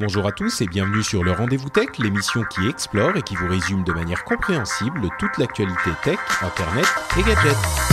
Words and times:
Bonjour 0.00 0.26
à 0.26 0.32
tous 0.32 0.62
et 0.62 0.66
bienvenue 0.66 1.02
sur 1.02 1.22
le 1.22 1.30
Rendez-vous 1.30 1.68
Tech, 1.68 1.88
l'émission 1.98 2.40
qui 2.50 2.66
explore 2.66 3.18
et 3.18 3.22
qui 3.22 3.34
vous 3.34 3.46
résume 3.46 3.84
de 3.84 3.92
manière 3.92 4.24
compréhensible 4.24 5.06
toute 5.18 5.36
l'actualité 5.36 5.90
tech, 6.02 6.16
internet 6.40 6.86
et 7.18 7.22
gadgets. 7.22 7.90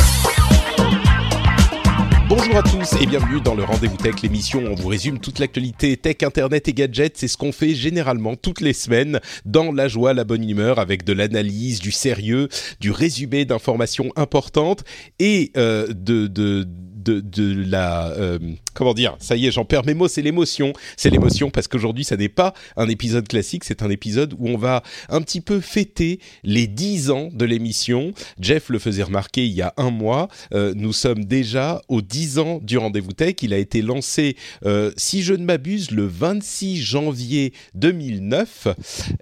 Bonjour 2.29 2.55
à 2.55 2.63
tous 2.63 2.93
et 3.01 3.05
bienvenue 3.05 3.41
dans 3.41 3.55
le 3.55 3.65
Rendez-vous 3.65 3.97
Tech, 3.97 4.21
l'émission 4.23 4.61
où 4.61 4.67
on 4.67 4.75
vous 4.75 4.87
résume 4.87 5.19
toute 5.19 5.39
l'actualité 5.39 5.97
tech, 5.97 6.23
internet 6.23 6.69
et 6.69 6.73
gadgets. 6.73 7.17
C'est 7.17 7.27
ce 7.27 7.35
qu'on 7.35 7.51
fait 7.51 7.75
généralement 7.75 8.37
toutes 8.37 8.61
les 8.61 8.71
semaines 8.71 9.19
dans 9.43 9.73
la 9.73 9.89
joie, 9.89 10.13
la 10.13 10.23
bonne 10.23 10.49
humeur, 10.49 10.79
avec 10.79 11.03
de 11.03 11.11
l'analyse, 11.11 11.79
du 11.81 11.91
sérieux, 11.91 12.47
du 12.79 12.91
résumé 12.91 13.43
d'informations 13.43 14.13
importantes 14.15 14.85
et 15.19 15.51
euh, 15.57 15.87
de, 15.87 16.27
de 16.27 16.65
de, 17.09 17.63
la 17.69 18.09
euh, 18.11 18.39
comment 18.73 18.93
dire 18.93 19.15
ça 19.19 19.35
y 19.35 19.47
est 19.47 19.51
j'en 19.51 19.65
perds 19.65 19.85
mes 19.85 19.93
mots 19.93 20.07
c'est 20.07 20.21
l'émotion. 20.21 20.73
C'est 20.95 21.09
l'émotion 21.09 21.49
parce 21.49 21.67
qu'aujourd'hui 21.67 22.03
ça 22.03 22.17
n'est 22.17 22.29
pas 22.29 22.53
un 22.75 22.87
épisode 22.87 23.27
classique 23.27 23.63
c'est 23.63 23.81
un 23.83 23.89
épisode 23.89 24.33
où 24.37 24.47
on 24.47 24.57
va 24.57 24.83
un 25.09 25.21
petit 25.21 25.41
peu 25.41 25.59
fêter 25.59 26.19
les 26.43 26.67
10 26.67 27.11
ans 27.11 27.29
de 27.33 27.45
l'émission. 27.45 28.13
Jeff 28.39 28.69
le 28.69 28.79
faisait 28.79 29.03
remarquer 29.03 29.45
il 29.45 29.53
y 29.53 29.61
a 29.61 29.73
un 29.77 29.91
mois 29.91 30.27
euh, 30.53 30.73
nous 30.75 30.93
sommes 30.93 31.25
déjà 31.25 31.81
aux 31.87 32.01
10 32.01 32.39
ans 32.39 32.59
du 32.61 32.77
rendez-vous 32.77 33.13
tech. 33.13 33.35
Il 33.41 33.53
a 33.53 33.57
été 33.57 33.81
lancé 33.81 34.35
euh, 34.65 34.91
si 34.97 35.21
je 35.23 35.33
ne 35.33 35.43
m'abuse 35.43 35.91
le 35.91 36.05
26 36.05 36.77
janvier 36.77 37.53
2009 37.75 38.67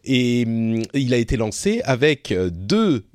et 0.04 0.44
hum, 0.46 0.82
il 0.94 1.14
a 1.14 1.18
été 1.18 1.38
lancé 1.38 1.82
avec 1.84 2.34
deux 2.52 3.06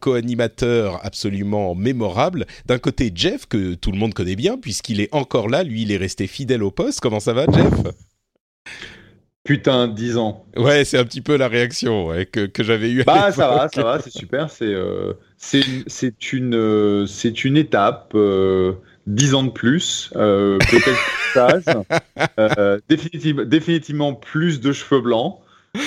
co-animateurs 0.00 1.00
absolument 1.04 1.74
mémorables. 1.74 2.46
D'un 2.66 2.78
côté 2.78 3.12
Jeff 3.14 3.46
que 3.46 3.74
tout 3.74 3.92
le 3.92 3.98
monde 3.98 4.14
connaît 4.18 4.34
bien 4.36 4.58
puisqu'il 4.58 5.00
est 5.00 5.14
encore 5.14 5.48
là 5.48 5.62
lui 5.62 5.82
il 5.82 5.92
est 5.92 5.96
resté 5.96 6.26
fidèle 6.26 6.64
au 6.64 6.72
poste 6.72 6.98
comment 6.98 7.20
ça 7.20 7.32
va 7.32 7.46
Jeff? 7.46 7.72
Putain, 9.44 9.86
10 9.88 10.16
ans. 10.18 10.44
Ouais, 10.56 10.84
c'est 10.84 10.98
un 10.98 11.04
petit 11.04 11.20
peu 11.22 11.36
la 11.36 11.46
réaction 11.48 12.08
ouais, 12.08 12.26
que, 12.26 12.46
que 12.46 12.64
j'avais 12.64 12.90
eue. 12.90 13.02
à 13.02 13.04
Bah 13.04 13.32
ça 13.32 13.48
va, 13.48 13.68
ça 13.68 13.82
va, 13.82 14.00
c'est 14.00 14.10
super. 14.10 14.50
C'est 14.50 14.64
euh, 14.66 15.14
une 16.32 16.54
euh, 16.54 17.06
c'est 17.06 17.44
une 17.44 17.56
étape. 17.56 18.12
euh, 18.16 18.72
10 19.06 19.34
ans 19.34 19.44
de 19.44 19.50
plus, 19.50 20.10
euh, 20.16 20.58
peut-être 20.58 20.84
plus 20.84 21.34
d'âge, 21.34 21.64
euh, 22.38 22.78
définitive- 22.90 23.40
définitivement 23.42 24.14
plus 24.14 24.60
de 24.60 24.72
cheveux 24.72 25.00
blancs. 25.00 25.38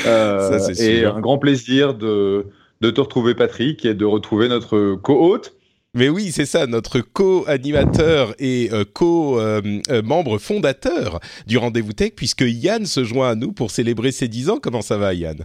euh, 0.08 0.58
Ça, 0.58 0.72
et 0.72 1.02
sûr. 1.02 1.16
un 1.16 1.20
grand 1.20 1.38
plaisir 1.38 1.94
de, 1.94 2.48
de 2.82 2.90
te 2.90 3.00
retrouver, 3.00 3.36
Patrick, 3.36 3.86
et 3.86 3.94
de 3.94 4.06
retrouver 4.06 4.48
notre 4.48 4.96
co-hôte. 4.96 5.54
Mais 5.94 6.08
oui, 6.08 6.32
c'est 6.32 6.46
ça, 6.46 6.68
notre 6.68 7.02
co-animateur 7.02 8.34
et 8.40 8.70
euh, 8.72 8.86
co-membre 8.94 10.38
fondateur 10.40 11.20
du 11.48 11.58
Rendez-vous 11.58 11.92
Tech, 11.92 12.14
puisque 12.16 12.46
Yann 12.48 12.86
se 12.86 13.04
joint 13.04 13.32
à 13.32 13.36
nous 13.36 13.52
pour 13.52 13.72
célébrer 13.72 14.14
ses 14.14 14.30
10 14.30 14.50
ans. 14.52 14.58
Comment 14.62 14.82
ça 14.82 14.98
va, 14.98 15.14
Yann? 15.14 15.40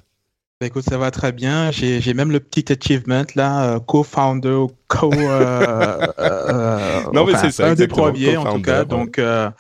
Bah, 0.61 0.69
écoute, 0.69 0.85
ça 0.89 0.99
va 0.99 1.11
très 1.11 1.33
bien. 1.33 1.73
J'ai 1.73 2.15
même 2.15 2.31
le 2.31 2.39
petit 2.39 2.73
achievement 2.73 3.25
là, 3.35 3.75
euh, 3.75 3.81
co-founder, 3.81 4.67
co. 4.87 5.13
euh, 5.13 5.99
euh, 6.21 6.79
Non, 7.13 7.27
mais 7.27 7.35
enfin, 7.35 7.39
c'est 7.51 7.51
ça, 7.51 7.67
Un 7.71 7.75
des 7.75 7.89
premiers 7.89 8.37
en 8.37 8.55
tout 8.55 8.63
cas. 8.63 8.81
ouais. 8.81 8.87
Donc, 8.87 9.19
euh, 9.19 9.51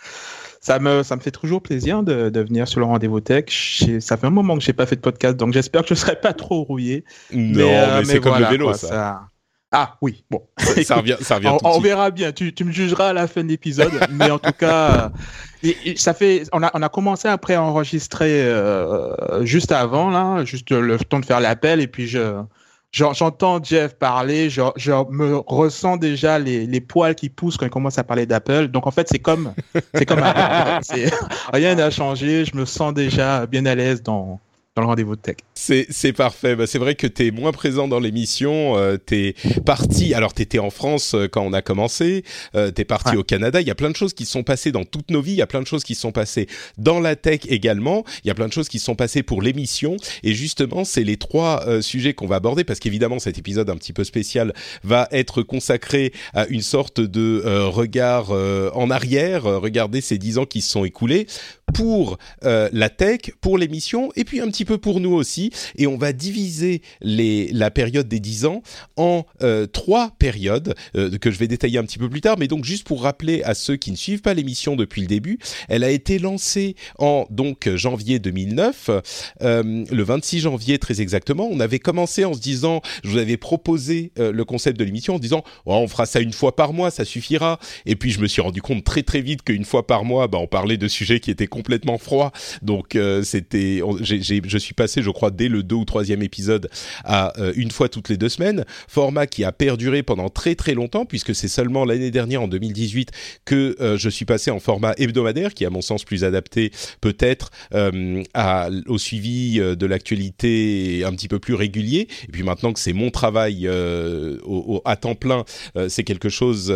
ça 0.61 0.79
me 0.79 1.03
ça 1.03 1.17
me 1.17 1.21
fait 1.21 1.31
toujours 1.33 1.63
plaisir 1.63 2.03
de, 2.05 2.29
de 2.31 2.41
venir 2.41 2.67
sur 2.69 2.79
le 2.81 2.87
rendez-vous 2.87 3.21
tech. 3.21 3.83
Ça 4.01 4.17
fait 4.17 4.27
un 4.27 4.31
moment 4.31 4.57
que 4.57 4.63
j'ai 4.63 4.73
pas 4.73 4.87
fait 4.87 4.97
de 4.97 5.01
podcast, 5.01 5.37
donc 5.37 5.53
j'espère 5.53 5.83
que 5.83 5.89
je 5.89 5.95
serai 5.95 6.15
pas 6.19 6.33
trop 6.33 6.63
rouillé. 6.63 7.05
Non, 7.33 7.57
mais, 7.57 7.75
euh, 7.77 8.05
c'est 8.05 8.21
comme 8.21 8.31
voilà, 8.31 8.47
le 8.51 8.53
vélo, 8.53 8.65
quoi, 8.67 8.75
ça. 8.75 9.21
Ah 9.79 9.97
oui, 10.01 10.25
bon. 10.31 10.43
Ça, 10.59 10.83
ça 10.85 10.97
revient, 10.97 11.17
ça 11.21 11.35
revient 11.37 11.49
on, 11.49 11.59
tout 11.75 11.81
verra 11.83 12.11
bien. 12.11 12.33
Tu, 12.33 12.55
tu 12.55 12.65
me 12.65 12.73
jugeras 12.73 13.09
à 13.09 13.13
la 13.13 13.27
fin 13.27 13.43
de 13.45 13.49
l'épisode, 13.49 13.93
mais 14.11 14.31
en 14.31 14.39
tout 14.39 14.53
cas, 14.59 14.91
euh, 15.05 15.09
et- 15.63 15.77
et 15.91 15.97
ça 15.97 16.15
fait. 16.15 16.45
On 16.53 16.63
a, 16.63 16.71
on 16.75 16.81
a 16.83 16.89
commencé 16.89 17.29
après 17.29 17.55
à 17.55 17.63
enregistrer 17.63 18.45
euh, 18.47 19.45
juste 19.45 19.73
avant 19.73 20.11
là, 20.11 20.45
juste 20.45 20.71
le 20.71 20.97
temps 20.99 21.21
de 21.21 21.27
faire 21.27 21.41
l'appel, 21.41 21.81
et 21.81 21.87
puis 21.89 22.07
je. 22.09 22.41
j'en- 22.93 23.13
J'entends 23.13 23.63
Jeff 23.63 23.95
parler, 23.99 24.49
je, 24.49 24.63
je 24.77 24.93
me 25.11 25.37
ressens 25.47 25.99
déjà 25.99 26.39
les, 26.39 26.67
les 26.67 26.81
poils 26.81 27.15
qui 27.15 27.29
poussent 27.29 27.59
quand 27.59 27.67
il 27.67 27.71
commence 27.71 27.99
à 27.99 28.05
parler 28.05 28.25
d'Apple. 28.25 28.69
Donc 28.69 28.87
en 28.87 28.91
fait, 28.91 29.07
c'est 29.11 29.19
comme, 29.19 29.53
c'est 29.93 30.07
comme 30.07 30.23
rien 31.53 31.75
n'a 31.75 31.91
changé. 31.91 32.45
Je 32.47 32.57
me 32.57 32.65
sens 32.65 32.95
déjà 32.95 33.45
bien 33.47 33.67
à 33.67 33.75
l'aise 33.75 34.03
dans, 34.03 34.41
dans 34.77 34.83
le 34.83 34.89
rendez-vous 34.89 35.17
de 35.17 35.21
tech. 35.23 35.37
C'est 35.55 36.13
parfait. 36.13 36.55
Bah, 36.55 36.67
c'est 36.67 36.79
vrai 36.79 36.95
que 36.95 37.07
tu 37.07 37.27
es 37.27 37.31
moins 37.31 37.51
présent 37.53 37.89
dans 37.89 37.99
l'émission. 37.99 38.77
Euh, 38.77 38.99
tu 39.05 39.17
es 39.29 39.35
parti. 39.65 40.13
Alors, 40.13 40.35
tu 40.35 40.43
étais 40.43 40.59
en 40.59 40.69
France 40.69 41.15
euh, 41.15 41.29
quand 41.29 41.41
on 41.41 41.55
a 41.55 41.63
commencé. 41.63 42.25
Euh, 42.55 42.71
tu 42.71 42.83
es 42.83 42.85
parti 42.85 43.07
Ouais. 43.13 43.17
au 43.17 43.23
Canada. 43.23 43.61
Il 43.61 43.67
y 43.67 43.71
a 43.71 43.75
plein 43.75 43.89
de 43.91 43.97
choses 43.97 44.13
qui 44.13 44.27
se 44.27 44.33
sont 44.33 44.43
passées 44.43 44.73
dans 44.73 44.85
toutes 44.85 45.11
nos 45.11 45.23
vies. 45.23 45.33
Il 45.33 45.37
y 45.39 45.43
a 45.43 45.47
plein 45.47 45.63
de 45.63 45.67
choses 45.67 45.83
qui 45.83 45.95
se 45.95 46.01
sont 46.03 46.13
passées 46.13 46.47
dans 46.77 47.01
la 47.01 47.17
tech 47.17 47.41
également. 47.49 48.05
Il 48.25 48.29
y 48.29 48.31
a 48.31 48.35
plein 48.35 48.49
de 48.49 48.53
choses 48.53 48.69
qui 48.69 48.79
se 48.79 48.85
sont 48.85 48.97
passées 48.97 49.23
pour 49.23 49.41
l'émission. 49.41 49.97
Et 50.23 50.35
justement, 50.35 50.85
c'est 50.85 51.05
les 51.05 51.17
trois 51.17 51.65
euh, 51.67 51.81
sujets 51.81 52.13
qu'on 52.13 52.27
va 52.27 52.37
aborder 52.37 52.65
parce 52.65 52.79
qu'évidemment, 52.81 53.19
cet 53.19 53.39
épisode 53.39 53.71
un 53.71 53.77
petit 53.77 53.95
peu 53.95 54.05
spécial 54.05 54.53
va 54.85 55.09
être 55.11 55.43
consacré 55.43 56.13
à 56.35 56.47
une 56.49 56.63
sorte 56.63 57.01
de 57.01 57.43
euh, 57.47 57.67
regard 57.69 58.29
euh, 58.33 58.71
en 58.75 58.91
arrière. 58.91 59.45
regarder 59.45 60.03
ces 60.03 60.19
dix 60.19 60.37
ans 60.37 60.45
qui 60.45 60.61
se 60.61 60.71
sont 60.71 60.85
écoulés 60.85 61.27
pour 61.75 62.19
euh, 62.45 62.69
la 62.73 62.89
tech, 62.89 63.33
pour 63.41 63.59
l'émission 63.59 64.11
et 64.17 64.25
puis 64.25 64.41
un 64.41 64.49
petit 64.49 64.65
peu 64.65 64.79
pour 64.79 65.01
nous 65.01 65.13
aussi. 65.13 65.51
Et 65.77 65.87
on 65.87 65.97
va 65.97 66.13
diviser 66.13 66.83
les, 67.01 67.51
la 67.53 67.71
période 67.71 68.09
des 68.09 68.21
10 68.21 68.47
ans 68.47 68.63
en 68.97 69.25
euh, 69.43 69.67
trois 69.67 70.11
périodes 70.19 70.75
euh, 70.97 71.17
que 71.19 71.31
je 71.31 71.39
vais 71.39 71.49
détailler 71.49 71.79
un 71.79 71.85
petit 71.85 71.99
peu 71.99 72.09
plus 72.09 72.21
tard. 72.21 72.37
Mais 72.39 72.49
donc 72.49 72.65
juste 72.65 72.87
pour 72.87 73.03
rappeler 73.03 73.43
à 73.43 73.55
ceux 73.55 73.77
qui 73.77 73.91
ne 73.91 73.97
suivent 73.97 74.23
pas 74.23 74.35
l'émission 74.35 74.77
depuis 74.77 75.01
le 75.01 75.07
début, 75.07 75.39
elle 75.69 75.85
a 75.85 75.91
été 75.91 76.19
lancée 76.19 76.77
en 76.99 77.27
donc 77.31 77.69
janvier 77.75 78.19
2009, 78.19 78.91
euh, 79.43 79.85
le 79.91 80.03
26 80.03 80.41
janvier 80.41 80.79
très 80.79 81.01
exactement. 81.01 81.49
On 81.51 81.61
avait 81.61 81.79
commencé 81.79 82.25
en 82.25 82.35
se 82.35 82.41
disant, 82.41 82.81
je 83.05 83.11
vous 83.11 83.19
avais 83.19 83.37
proposé 83.37 84.13
euh, 84.19 84.33
le 84.33 84.45
concept 84.45 84.79
de 84.79 84.85
l'émission 84.85 85.17
en 85.17 85.19
disant, 85.19 85.43
oh, 85.67 85.75
on 85.75 85.89
fera 85.89 86.07
ça 86.07 86.21
une 86.21 86.33
fois 86.33 86.55
par 86.57 86.73
mois, 86.73 86.91
ça 86.91 87.05
suffira. 87.05 87.59
Et 87.85 87.97
puis 87.97 88.11
je 88.11 88.21
me 88.21 88.27
suis 88.27 88.43
rendu 88.43 88.63
compte 88.63 88.85
très 88.85 89.03
très 89.03 89.21
vite 89.21 89.43
qu'une 89.43 89.65
fois 89.65 89.87
par 89.87 90.05
mois, 90.05 90.29
bah, 90.29 90.39
on 90.39 90.47
parlait 90.47 90.77
de 90.77 90.89
sujets 90.89 91.21
qui 91.21 91.31
étaient 91.31 91.47
complètement 91.57 91.99
froids. 91.99 92.33
Donc 92.63 92.97
euh, 92.97 93.23
c'était, 93.23 93.81
je 94.03 94.59
suis 94.59 94.75
passé, 94.75 95.03
je 95.03 95.11
crois, 95.11 95.31
dès 95.31 95.49
le 95.49 95.63
deux 95.63 95.77
ou 95.77 95.85
troisième 95.85 96.23
épisode 96.23 96.69
à 97.05 97.33
euh, 97.41 97.53
une 97.57 97.71
fois 97.71 97.89
toutes 97.89 98.09
les 98.09 98.17
deux 98.17 98.29
semaines. 98.29 98.65
Format 98.89 99.27
qui 99.27 99.43
a 99.45 99.53
perduré 99.53 100.03
pendant 100.03 100.29
très 100.29 100.55
très 100.55 100.75
longtemps 100.75 101.07
puisque 101.07 101.35
c'est 101.35 101.49
seulement 101.49 101.85
l'année 101.85 102.11
dernière, 102.11 102.43
en 102.43 102.49
2018, 102.49 103.11
que 103.45 103.75
euh, 103.81 103.97
je 103.97 104.09
suis 104.11 104.25
passé 104.27 104.51
en 104.51 104.61
format 104.61 104.93
hebdomadaire, 104.99 105.55
qui 105.55 105.65
est 105.65 105.67
à 105.67 105.71
mon 105.71 105.81
sens 105.83 106.05
plus 106.05 106.25
adapté 106.25 106.71
peut-être 107.01 107.51
euh, 107.75 108.23
au 108.87 108.99
suivi 108.99 109.59
euh, 109.61 109.75
de 109.77 109.87
l'actualité 109.87 111.03
un 111.05 111.13
petit 111.13 111.29
peu 111.29 111.39
plus 111.39 111.55
régulier. 111.55 112.09
Et 112.29 112.33
puis 112.33 112.43
maintenant 112.43 112.73
que 112.73 112.81
c'est 112.81 112.93
mon 112.93 113.11
travail 113.11 113.69
au- 113.69 114.77
au- 114.77 114.83
à 114.85 114.97
temps 114.97 115.15
plein, 115.15 115.45
c'est 115.89 116.05
quelque 116.05 116.29
chose 116.29 116.73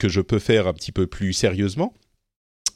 que 0.00 0.08
je 0.08 0.20
peux 0.20 0.38
faire 0.38 0.66
un 0.66 0.72
petit 0.74 0.92
peu 0.92 1.06
plus 1.06 1.32
sérieusement. 1.32 1.92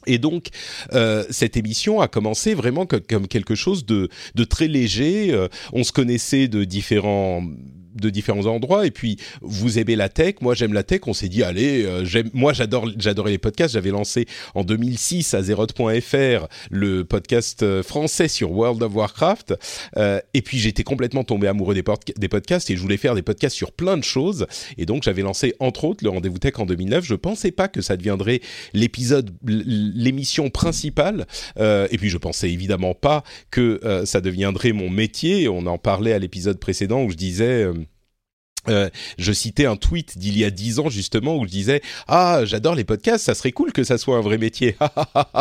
Et 0.05 0.17
donc, 0.17 0.47
euh, 0.93 1.23
cette 1.29 1.57
émission 1.57 2.01
a 2.01 2.07
commencé 2.07 2.53
vraiment 2.53 2.85
comme 2.85 3.27
quelque 3.27 3.55
chose 3.55 3.85
de, 3.85 4.09
de 4.35 4.43
très 4.43 4.67
léger. 4.67 5.31
Euh, 5.31 5.47
on 5.71 5.83
se 5.83 5.91
connaissait 5.91 6.47
de 6.47 6.63
différents 6.63 7.43
de 7.95 8.09
différents 8.09 8.45
endroits. 8.45 8.85
Et 8.85 8.91
puis 8.91 9.17
vous 9.41 9.79
aimez 9.79 9.95
la 9.95 10.09
tech. 10.09 10.35
Moi 10.41 10.55
j'aime 10.55 10.73
la 10.73 10.83
tech. 10.83 11.01
On 11.07 11.13
s'est 11.13 11.29
dit 11.29 11.43
allez 11.43 11.83
euh, 11.85 12.23
moi 12.33 12.53
j'adore 12.53 12.87
j'adorais 12.97 13.31
les 13.31 13.37
podcasts. 13.37 13.73
J'avais 13.73 13.91
lancé 13.91 14.25
en 14.55 14.63
2006 14.63 15.33
à 15.33 15.41
zeroth.fr 15.41 16.47
le 16.71 17.03
podcast 17.05 17.63
euh, 17.63 17.83
français 17.83 18.27
sur 18.27 18.51
World 18.51 18.81
of 18.83 18.95
Warcraft. 18.95 19.55
Euh, 19.97 20.19
et 20.33 20.41
puis 20.41 20.59
j'étais 20.59 20.83
complètement 20.83 21.23
tombé 21.23 21.47
amoureux 21.47 21.75
des, 21.75 21.83
des 22.17 22.27
podcasts 22.27 22.69
et 22.69 22.75
je 22.75 22.81
voulais 22.81 22.97
faire 22.97 23.15
des 23.15 23.21
podcasts 23.21 23.55
sur 23.55 23.71
plein 23.71 23.97
de 23.97 24.03
choses. 24.03 24.47
Et 24.77 24.85
donc 24.85 25.03
j'avais 25.03 25.21
lancé 25.21 25.53
entre 25.59 25.85
autres 25.85 26.03
le 26.03 26.09
rendez-vous 26.09 26.39
tech 26.39 26.59
en 26.59 26.65
2009 26.65 27.03
je 27.03 27.15
pensais 27.15 27.51
pas 27.51 27.67
que 27.67 27.81
ça 27.81 27.97
deviendrait 27.97 28.41
l'épisode 28.73 29.31
l'émission 29.43 30.49
principale. 30.49 31.25
Euh, 31.59 31.87
et 31.91 31.97
puis 31.97 32.09
je 32.09 32.17
pensais 32.17 32.49
évidemment 32.49 32.93
pas 32.93 33.23
que 33.51 33.79
euh, 33.83 34.05
ça 34.05 34.21
deviendrait 34.21 34.71
mon 34.71 34.89
métier. 34.89 35.47
On 35.47 35.65
en 35.65 35.77
parlait 35.77 36.13
à 36.13 36.19
l'épisode 36.19 36.59
précédent 36.59 37.03
où 37.03 37.11
je 37.11 37.15
disais 37.15 37.65
euh, 38.69 38.89
je 39.17 39.31
citais 39.31 39.65
un 39.65 39.75
tweet 39.75 40.17
d'il 40.17 40.37
y 40.37 40.45
a 40.45 40.49
dix 40.49 40.79
ans 40.79 40.89
justement 40.89 41.37
où 41.37 41.45
je 41.45 41.51
disais 41.51 41.81
ah 42.07 42.41
j'adore 42.45 42.75
les 42.75 42.83
podcasts 42.83 43.25
ça 43.25 43.35
serait 43.35 43.51
cool 43.51 43.73
que 43.73 43.83
ça 43.83 43.97
soit 43.97 44.17
un 44.17 44.21
vrai 44.21 44.37
métier 44.37 44.77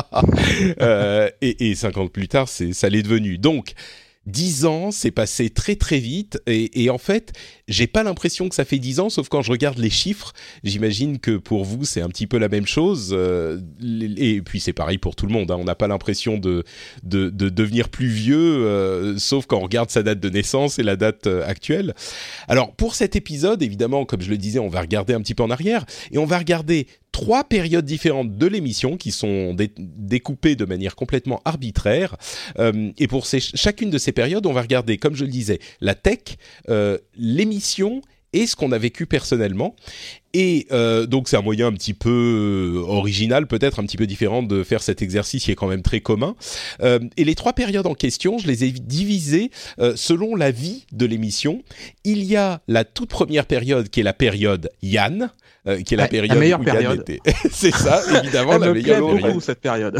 euh, 0.80 1.30
et, 1.40 1.70
et 1.70 1.74
cinq 1.74 1.96
ans 1.98 2.08
plus 2.08 2.28
tard 2.28 2.48
c'est 2.48 2.72
ça 2.72 2.88
l'est 2.88 3.02
devenu. 3.02 3.38
Donc 3.38 3.74
Dix 4.26 4.66
ans, 4.66 4.90
c'est 4.92 5.10
passé 5.10 5.50
très 5.50 5.74
très 5.74 5.98
vite 5.98 6.40
et, 6.46 6.84
et 6.84 6.90
en 6.90 6.98
fait, 6.98 7.32
j'ai 7.66 7.86
pas 7.86 8.02
l'impression 8.02 8.48
que 8.48 8.54
ça 8.54 8.64
fait 8.64 8.78
dix 8.78 9.00
ans, 9.00 9.08
sauf 9.08 9.28
quand 9.28 9.42
je 9.42 9.50
regarde 9.50 9.78
les 9.78 9.90
chiffres. 9.90 10.32
J'imagine 10.62 11.18
que 11.18 11.36
pour 11.36 11.64
vous, 11.64 11.84
c'est 11.84 12.02
un 12.02 12.08
petit 12.08 12.26
peu 12.26 12.38
la 12.38 12.48
même 12.48 12.66
chose. 12.66 13.10
Euh, 13.12 13.60
et 14.16 14.42
puis 14.42 14.60
c'est 14.60 14.72
pareil 14.72 14.98
pour 14.98 15.16
tout 15.16 15.26
le 15.26 15.32
monde. 15.32 15.50
Hein. 15.50 15.56
On 15.58 15.64
n'a 15.64 15.74
pas 15.74 15.88
l'impression 15.88 16.38
de, 16.38 16.64
de, 17.02 17.30
de, 17.30 17.48
devenir 17.48 17.88
plus 17.88 18.08
vieux, 18.08 18.36
euh, 18.36 19.18
sauf 19.18 19.46
quand 19.46 19.58
on 19.58 19.62
regarde 19.62 19.90
sa 19.90 20.02
date 20.02 20.20
de 20.20 20.28
naissance 20.28 20.78
et 20.78 20.82
la 20.82 20.96
date 20.96 21.26
euh, 21.26 21.46
actuelle. 21.46 21.94
Alors 22.46 22.74
pour 22.74 22.94
cet 22.94 23.16
épisode, 23.16 23.62
évidemment, 23.62 24.04
comme 24.04 24.20
je 24.20 24.30
le 24.30 24.38
disais, 24.38 24.58
on 24.58 24.68
va 24.68 24.82
regarder 24.82 25.14
un 25.14 25.20
petit 25.20 25.34
peu 25.34 25.42
en 25.42 25.50
arrière 25.50 25.84
et 26.10 26.18
on 26.18 26.26
va 26.26 26.38
regarder 26.38 26.86
trois 27.12 27.44
périodes 27.44 27.84
différentes 27.84 28.36
de 28.36 28.46
l'émission 28.46 28.96
qui 28.96 29.12
sont 29.12 29.54
découpées 29.78 30.56
de 30.56 30.64
manière 30.64 30.96
complètement 30.96 31.40
arbitraire. 31.44 32.16
Euh, 32.58 32.90
et 32.98 33.06
pour 33.06 33.26
chacune 33.26 33.90
de 33.90 33.98
ces 33.98 34.12
périodes, 34.12 34.46
on 34.46 34.52
va 34.52 34.62
regarder, 34.62 34.96
comme 34.96 35.14
je 35.14 35.24
le 35.24 35.30
disais, 35.30 35.60
la 35.80 35.94
tech, 35.94 36.18
euh, 36.68 36.98
l'émission 37.16 38.00
et 38.34 38.46
ce 38.46 38.56
qu'on 38.56 38.72
a 38.72 38.78
vécu 38.78 39.04
personnellement. 39.04 39.76
Et 40.32 40.66
euh, 40.72 41.04
donc 41.04 41.28
c'est 41.28 41.36
un 41.36 41.42
moyen 41.42 41.66
un 41.66 41.72
petit 41.72 41.92
peu 41.92 42.82
original, 42.88 43.46
peut-être 43.46 43.78
un 43.78 43.82
petit 43.82 43.98
peu 43.98 44.06
différent 44.06 44.42
de 44.42 44.64
faire 44.64 44.82
cet 44.82 45.02
exercice 45.02 45.44
qui 45.44 45.50
est 45.50 45.54
quand 45.54 45.68
même 45.68 45.82
très 45.82 46.00
commun. 46.00 46.34
Et 46.80 47.24
les 47.24 47.34
trois 47.34 47.52
périodes 47.52 47.86
en 47.86 47.94
question, 47.94 48.38
je 48.38 48.46
les 48.46 48.64
ai 48.64 48.70
divisées 48.70 49.50
selon 49.96 50.34
la 50.34 50.50
vie 50.50 50.86
de 50.92 51.04
l'émission. 51.04 51.62
Il 52.04 52.24
y 52.24 52.36
a 52.36 52.62
la 52.68 52.86
toute 52.86 53.10
première 53.10 53.44
période 53.44 53.90
qui 53.90 54.00
est 54.00 54.02
la 54.02 54.14
période 54.14 54.70
Yann, 54.80 55.30
euh, 55.68 55.80
qui 55.82 55.94
est 55.94 55.96
la 55.96 56.08
période 56.08 56.34
la 56.34 56.40
meilleure 56.40 56.60
où 56.60 56.64
période. 56.64 56.92
Yann 56.92 57.00
était. 57.00 57.20
c'est 57.52 57.70
ça, 57.72 58.00
évidemment, 58.22 58.54
Elle 58.54 58.60
la 58.60 58.68
me 58.68 58.74
meilleure 58.74 58.98
plaît 58.98 59.06
période. 59.06 59.26
beaucoup 59.26 59.40
cette 59.40 59.60
période. 59.60 59.98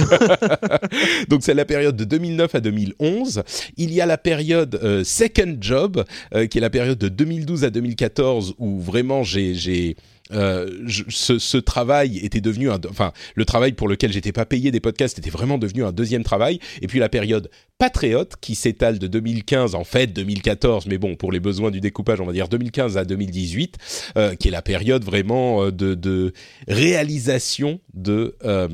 Donc 1.28 1.42
c'est 1.42 1.54
la 1.54 1.64
période 1.64 1.96
de 1.96 2.04
2009 2.04 2.54
à 2.54 2.60
2011. 2.60 3.42
Il 3.76 3.92
y 3.92 4.00
a 4.00 4.06
la 4.06 4.18
période 4.18 4.80
euh, 4.82 5.04
Second 5.04 5.56
Job, 5.60 6.04
euh, 6.34 6.46
qui 6.46 6.58
est 6.58 6.60
la 6.60 6.70
période 6.70 6.98
de 6.98 7.08
2012 7.08 7.64
à 7.64 7.70
2014, 7.70 8.54
où 8.58 8.80
vraiment 8.80 9.22
j'ai 9.22 9.54
j'ai 9.54 9.96
euh, 10.32 10.82
je- 10.86 11.04
ce, 11.08 11.38
ce 11.38 11.56
travail 11.56 12.18
était 12.18 12.40
devenu 12.40 12.70
un, 12.70 12.78
enfin 12.88 13.12
le 13.34 13.44
travail 13.44 13.72
pour 13.72 13.88
lequel 13.88 14.12
j'étais 14.12 14.32
pas 14.32 14.46
payé 14.46 14.70
des 14.70 14.80
podcasts 14.80 15.18
était 15.18 15.30
vraiment 15.30 15.58
devenu 15.58 15.84
un 15.84 15.92
deuxième 15.92 16.24
travail 16.24 16.58
et 16.80 16.86
puis 16.86 16.98
la 16.98 17.08
période 17.08 17.50
Patriote 17.78 18.34
qui 18.40 18.54
s'étale 18.54 18.98
de 18.98 19.06
2015 19.08 19.74
en 19.74 19.84
fait 19.84 20.06
2014 20.08 20.86
mais 20.86 20.98
bon 20.98 21.16
pour 21.16 21.32
les 21.32 21.40
besoins 21.40 21.70
du 21.70 21.80
découpage 21.80 22.20
on 22.20 22.26
va 22.26 22.32
dire 22.32 22.48
2015 22.48 22.96
à 22.96 23.04
2018 23.04 23.76
euh, 24.16 24.34
qui 24.36 24.48
est 24.48 24.52
la 24.52 24.62
période 24.62 25.04
vraiment 25.04 25.64
euh, 25.64 25.70
de, 25.72 25.94
de 25.94 26.32
réalisation 26.68 27.80
de 27.94 28.36
euh, 28.44 28.68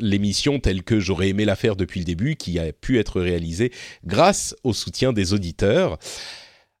l'émission 0.00 0.58
telle 0.60 0.82
que 0.82 1.00
j'aurais 1.00 1.28
aimé 1.28 1.44
la 1.44 1.56
faire 1.56 1.76
depuis 1.76 2.00
le 2.00 2.04
début 2.06 2.36
qui 2.36 2.58
a 2.58 2.72
pu 2.72 2.98
être 2.98 3.20
réalisée 3.20 3.72
grâce 4.04 4.54
au 4.64 4.72
soutien 4.72 5.12
des 5.12 5.32
auditeurs. 5.32 5.98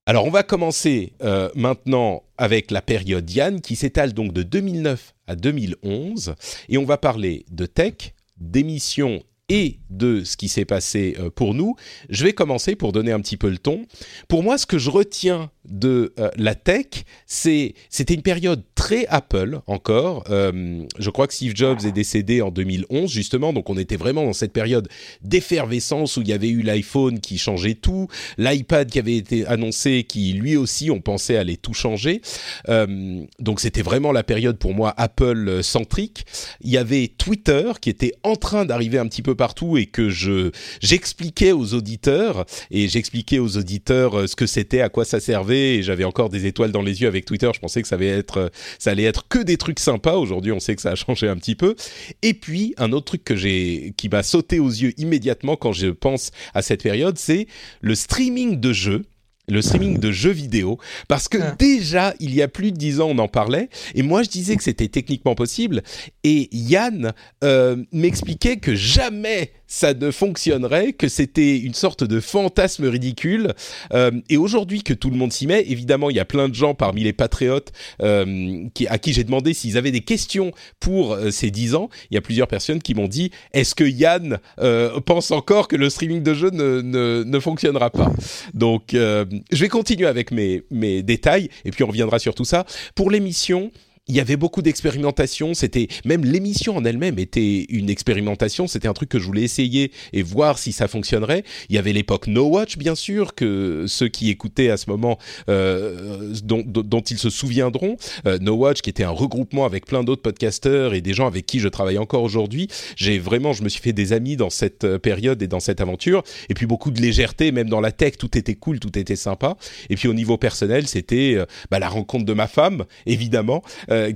Alors 0.06 0.26
on 0.26 0.30
va 0.30 0.42
commencer 0.42 1.14
euh, 1.22 1.48
maintenant 1.54 2.24
avec 2.36 2.70
la 2.70 2.82
période 2.82 3.30
Yann 3.30 3.62
qui 3.62 3.74
s'étale 3.74 4.12
donc 4.12 4.34
de 4.34 4.42
2009 4.42 5.14
à 5.26 5.34
2011 5.34 6.34
et 6.68 6.76
on 6.76 6.84
va 6.84 6.98
parler 6.98 7.46
de 7.50 7.64
tech, 7.64 8.12
d'émissions 8.36 9.22
et 9.48 9.78
de 9.88 10.22
ce 10.22 10.36
qui 10.36 10.48
s'est 10.48 10.66
passé 10.66 11.16
euh, 11.18 11.30
pour 11.30 11.54
nous. 11.54 11.76
Je 12.10 12.22
vais 12.24 12.34
commencer 12.34 12.76
pour 12.76 12.92
donner 12.92 13.12
un 13.12 13.20
petit 13.20 13.38
peu 13.38 13.48
le 13.48 13.56
ton. 13.56 13.86
Pour 14.28 14.42
moi, 14.42 14.58
ce 14.58 14.66
que 14.66 14.76
je 14.76 14.90
retiens 14.90 15.50
de 15.68 16.12
euh, 16.18 16.30
la 16.36 16.54
tech, 16.54 16.86
c'était 17.26 18.14
une 18.14 18.22
période 18.22 18.62
très 18.74 19.06
Apple 19.06 19.60
encore. 19.66 20.24
Euh, 20.30 20.84
je 20.98 21.10
crois 21.10 21.26
que 21.26 21.34
Steve 21.34 21.54
Jobs 21.54 21.84
est 21.84 21.92
décédé 21.92 22.42
en 22.42 22.50
2011 22.50 23.10
justement, 23.10 23.52
donc 23.52 23.70
on 23.70 23.78
était 23.78 23.96
vraiment 23.96 24.24
dans 24.24 24.32
cette 24.32 24.52
période 24.52 24.88
d'effervescence 25.22 26.16
où 26.16 26.22
il 26.22 26.28
y 26.28 26.32
avait 26.32 26.48
eu 26.48 26.62
l'iPhone 26.62 27.20
qui 27.20 27.38
changeait 27.38 27.74
tout, 27.74 28.08
l'iPad 28.36 28.90
qui 28.90 28.98
avait 28.98 29.16
été 29.16 29.46
annoncé 29.46 30.04
qui 30.04 30.32
lui 30.34 30.56
aussi 30.56 30.90
on 30.90 31.00
pensait 31.00 31.36
allait 31.36 31.56
tout 31.56 31.74
changer. 31.74 32.20
Euh, 32.68 33.22
donc 33.38 33.60
c'était 33.60 33.82
vraiment 33.82 34.12
la 34.12 34.22
période 34.22 34.58
pour 34.58 34.74
moi 34.74 34.92
Apple 34.96 35.62
centrique. 35.62 36.26
Il 36.60 36.70
y 36.70 36.76
avait 36.76 37.08
Twitter 37.08 37.72
qui 37.80 37.90
était 37.90 38.12
en 38.22 38.36
train 38.36 38.64
d'arriver 38.64 38.98
un 38.98 39.06
petit 39.06 39.22
peu 39.22 39.34
partout 39.34 39.78
et 39.78 39.86
que 39.86 40.10
je 40.10 40.50
j'expliquais 40.80 41.52
aux 41.52 41.74
auditeurs 41.74 42.44
et 42.70 42.88
j'expliquais 42.88 43.38
aux 43.38 43.56
auditeurs 43.56 44.28
ce 44.28 44.36
que 44.36 44.46
c'était, 44.46 44.80
à 44.80 44.88
quoi 44.88 45.04
ça 45.04 45.20
servait 45.20 45.53
et 45.54 45.82
j'avais 45.82 46.04
encore 46.04 46.28
des 46.28 46.46
étoiles 46.46 46.72
dans 46.72 46.82
les 46.82 47.02
yeux 47.02 47.08
avec 47.08 47.24
Twitter. 47.24 47.50
Je 47.54 47.60
pensais 47.60 47.82
que 47.82 47.88
ça 47.88 47.96
allait 47.96 48.08
être 48.08 48.38
euh, 48.38 48.48
ça 48.78 48.90
allait 48.90 49.04
être 49.04 49.28
que 49.28 49.38
des 49.38 49.56
trucs 49.56 49.80
sympas. 49.80 50.16
Aujourd'hui, 50.16 50.52
on 50.52 50.60
sait 50.60 50.74
que 50.76 50.82
ça 50.82 50.90
a 50.90 50.94
changé 50.94 51.28
un 51.28 51.36
petit 51.36 51.54
peu. 51.54 51.74
Et 52.22 52.34
puis 52.34 52.74
un 52.78 52.92
autre 52.92 53.06
truc 53.06 53.24
que 53.24 53.36
j'ai 53.36 53.94
qui 53.96 54.08
m'a 54.08 54.22
sauté 54.22 54.60
aux 54.60 54.70
yeux 54.70 54.92
immédiatement 54.98 55.56
quand 55.56 55.72
je 55.72 55.88
pense 55.88 56.30
à 56.54 56.62
cette 56.62 56.82
période, 56.82 57.18
c'est 57.18 57.46
le 57.80 57.94
streaming 57.94 58.60
de 58.60 58.72
jeux 58.72 59.04
le 59.48 59.60
streaming 59.60 59.98
de 59.98 60.10
jeux 60.10 60.30
vidéo, 60.30 60.78
parce 61.08 61.28
que 61.28 61.38
Ah. 61.38 61.54
déjà, 61.58 62.14
il 62.18 62.34
y 62.34 62.40
a 62.40 62.48
plus 62.48 62.72
de 62.72 62.76
dix 62.76 63.00
ans, 63.00 63.08
on 63.10 63.18
en 63.18 63.28
parlait, 63.28 63.68
et 63.94 64.02
moi 64.02 64.22
je 64.22 64.30
disais 64.30 64.56
que 64.56 64.62
c'était 64.62 64.88
techniquement 64.88 65.34
possible, 65.34 65.82
et 66.22 66.48
Yann 66.50 67.12
euh, 67.42 67.76
m'expliquait 67.92 68.56
que 68.56 68.74
jamais 68.74 69.52
ça 69.74 69.92
ne 69.92 70.12
fonctionnerait, 70.12 70.92
que 70.92 71.08
c'était 71.08 71.58
une 71.58 71.74
sorte 71.74 72.04
de 72.04 72.20
fantasme 72.20 72.86
ridicule, 72.86 73.54
euh, 73.92 74.12
et 74.28 74.36
aujourd'hui 74.36 74.84
que 74.84 74.94
tout 74.94 75.10
le 75.10 75.16
monde 75.16 75.32
s'y 75.32 75.48
met, 75.48 75.62
évidemment, 75.62 76.10
il 76.10 76.16
y 76.16 76.20
a 76.20 76.24
plein 76.24 76.48
de 76.48 76.54
gens 76.54 76.74
parmi 76.74 77.02
les 77.02 77.12
patriotes 77.12 77.72
euh, 78.00 78.68
à 78.88 78.98
qui 78.98 79.12
j'ai 79.12 79.24
demandé 79.24 79.52
s'ils 79.52 79.76
avaient 79.76 79.90
des 79.90 80.02
questions 80.02 80.52
pour 80.78 81.14
euh, 81.14 81.32
ces 81.32 81.50
dix 81.50 81.74
ans, 81.74 81.88
il 82.10 82.14
y 82.14 82.18
a 82.18 82.20
plusieurs 82.20 82.46
personnes 82.46 82.80
qui 82.80 82.94
m'ont 82.94 83.08
dit, 83.08 83.32
est-ce 83.52 83.74
que 83.74 83.82
Yann 83.82 84.38
euh, 84.60 85.00
pense 85.00 85.32
encore 85.32 85.66
que 85.66 85.74
le 85.74 85.90
streaming 85.90 86.22
de 86.22 86.34
jeux 86.34 86.50
ne, 86.50 86.80
ne, 86.80 87.24
ne 87.24 87.40
fonctionnera 87.40 87.90
pas? 87.90 88.12
Donc, 88.54 88.94
euh, 88.94 89.24
je 89.50 89.60
vais 89.60 89.68
continuer 89.68 90.06
avec 90.06 90.30
mes, 90.30 90.62
mes 90.70 91.02
détails 91.02 91.48
et 91.64 91.72
puis 91.72 91.82
on 91.82 91.88
reviendra 91.88 92.20
sur 92.20 92.36
tout 92.36 92.44
ça. 92.44 92.64
Pour 92.94 93.10
l'émission, 93.10 93.72
il 94.06 94.14
y 94.14 94.20
avait 94.20 94.36
beaucoup 94.36 94.60
d'expérimentation. 94.60 95.54
C'était 95.54 95.88
même 96.04 96.24
l'émission 96.24 96.76
en 96.76 96.84
elle-même 96.84 97.18
était 97.18 97.64
une 97.70 97.88
expérimentation. 97.88 98.66
C'était 98.66 98.88
un 98.88 98.92
truc 98.92 99.08
que 99.08 99.18
je 99.18 99.24
voulais 99.24 99.42
essayer 99.42 99.92
et 100.12 100.22
voir 100.22 100.58
si 100.58 100.72
ça 100.72 100.88
fonctionnerait. 100.88 101.42
Il 101.70 101.74
y 101.74 101.78
avait 101.78 101.92
l'époque 101.92 102.26
No 102.26 102.44
Watch, 102.48 102.76
bien 102.76 102.94
sûr, 102.94 103.34
que 103.34 103.86
ceux 103.88 104.08
qui 104.08 104.28
écoutaient 104.28 104.68
à 104.68 104.76
ce 104.76 104.90
moment, 104.90 105.18
euh, 105.48 106.34
dont, 106.42 106.62
dont- 106.66 107.00
ils 107.00 107.18
se 107.18 107.30
souviendront. 107.30 107.96
Euh, 108.26 108.38
no 108.40 108.54
Watch, 108.54 108.80
qui 108.82 108.90
était 108.90 109.04
un 109.04 109.10
regroupement 109.10 109.64
avec 109.64 109.86
plein 109.86 110.04
d'autres 110.04 110.22
podcasteurs 110.22 110.94
et 110.94 111.00
des 111.00 111.14
gens 111.14 111.26
avec 111.26 111.46
qui 111.46 111.60
je 111.60 111.68
travaille 111.68 111.98
encore 111.98 112.22
aujourd'hui. 112.22 112.68
J'ai 112.96 113.18
vraiment, 113.18 113.52
je 113.52 113.62
me 113.62 113.68
suis 113.68 113.80
fait 113.80 113.92
des 113.92 114.12
amis 114.12 114.36
dans 114.36 114.50
cette 114.50 114.84
euh, 114.84 114.98
période 114.98 115.42
et 115.42 115.46
dans 115.46 115.60
cette 115.60 115.80
aventure. 115.80 116.22
Et 116.50 116.54
puis 116.54 116.66
beaucoup 116.66 116.90
de 116.90 117.00
légèreté, 117.00 117.52
même 117.52 117.68
dans 117.70 117.80
la 117.80 117.92
tech, 117.92 118.16
tout 118.18 118.36
était 118.36 118.54
cool, 118.54 118.80
tout 118.80 118.98
était 118.98 119.16
sympa. 119.16 119.56
Et 119.90 119.96
puis 119.96 120.08
au 120.08 120.14
niveau 120.14 120.36
personnel, 120.36 120.86
c'était 120.88 121.34
euh, 121.36 121.46
bah, 121.70 121.78
la 121.78 121.88
rencontre 121.88 122.24
de 122.26 122.32
ma 122.34 122.46
femme, 122.46 122.84
évidemment, 123.06 123.62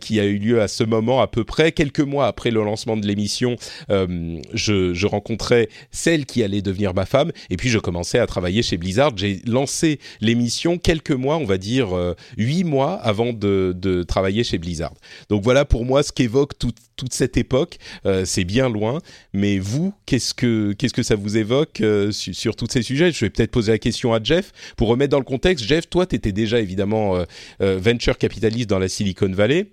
qui 0.00 0.20
a 0.20 0.24
eu 0.24 0.38
lieu 0.38 0.60
à 0.60 0.68
ce 0.68 0.84
moment 0.84 1.20
à 1.20 1.26
peu 1.26 1.44
près 1.44 1.72
quelques 1.72 2.00
mois 2.00 2.26
après 2.26 2.50
le 2.50 2.62
lancement 2.62 2.96
de 2.96 3.06
l'émission. 3.06 3.56
euh, 3.90 4.40
je, 4.54 5.06
rencontrais 5.06 5.68
celle 5.90 6.26
qui 6.26 6.42
allait 6.42 6.60
devenir 6.60 6.92
ma 6.92 7.06
femme, 7.06 7.32
et 7.50 7.56
puis 7.56 7.70
je 7.70 7.78
commençais 7.78 8.18
à 8.18 8.26
travailler 8.26 8.62
chez 8.62 8.76
Blizzard. 8.76 9.12
J'ai 9.16 9.40
lancé 9.46 10.00
l'émission 10.20 10.78
quelques 10.78 11.12
mois, 11.12 11.38
on 11.38 11.44
va 11.44 11.58
dire 11.58 11.96
euh, 11.96 12.14
huit 12.36 12.64
mois 12.64 12.94
avant 12.94 13.32
de, 13.32 14.04
travailler 14.06 14.44
chez 14.44 14.58
Blizzard. 14.58 14.94
Donc 15.28 15.42
voilà 15.42 15.64
pour 15.64 15.84
moi 15.84 16.02
ce 16.02 16.12
qu'évoque 16.12 16.58
toute, 16.58 16.78
cette 17.10 17.36
époque. 17.36 17.78
Euh, 18.06 18.24
c'est 18.24 18.44
bien 18.44 18.68
loin, 18.68 19.00
mais 19.32 19.58
vous, 19.58 19.94
qu'est-ce 20.04 20.34
que 20.34 20.74
que 20.98 21.02
ça 21.02 21.14
vous 21.14 21.36
évoque 21.36 21.80
euh, 21.80 22.10
sur, 22.10 22.34
sur 22.34 22.56
tous 22.56 22.66
ces 22.70 22.82
sujets? 22.82 23.12
Je 23.12 23.24
vais 23.24 23.30
peut-être 23.30 23.50
poser 23.50 23.72
la 23.72 23.78
question 23.78 24.12
à 24.12 24.22
Jeff 24.22 24.52
pour 24.76 24.88
remettre 24.88 25.10
dans 25.10 25.18
le 25.18 25.24
contexte. 25.24 25.64
Jeff, 25.64 25.88
toi, 25.88 26.06
tu 26.06 26.16
étais 26.16 26.32
déjà 26.32 26.60
évidemment 26.60 27.16
euh, 27.16 27.24
euh, 27.60 27.78
venture 27.80 28.18
capitaliste 28.18 28.68
dans 28.68 28.78
la 28.78 28.88
Silicon 28.88 29.30
Valley 29.32 29.67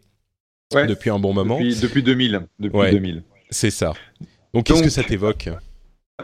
Ouais. 0.76 0.88
depuis 0.88 1.10
un 1.10 1.20
bon 1.20 1.34
moment. 1.34 1.56
Depuis, 1.58 1.80
depuis 1.80 2.04
2000. 2.04 2.42
Depuis 2.60 2.78
Ouais. 2.78 2.92
2000. 2.92 3.24
C'est 3.50 3.72
ça. 3.72 3.94
Donc, 4.54 4.66
qu'est-ce 4.66 4.84
que 4.84 4.90
ça 4.90 5.04
t'évoque? 5.04 5.50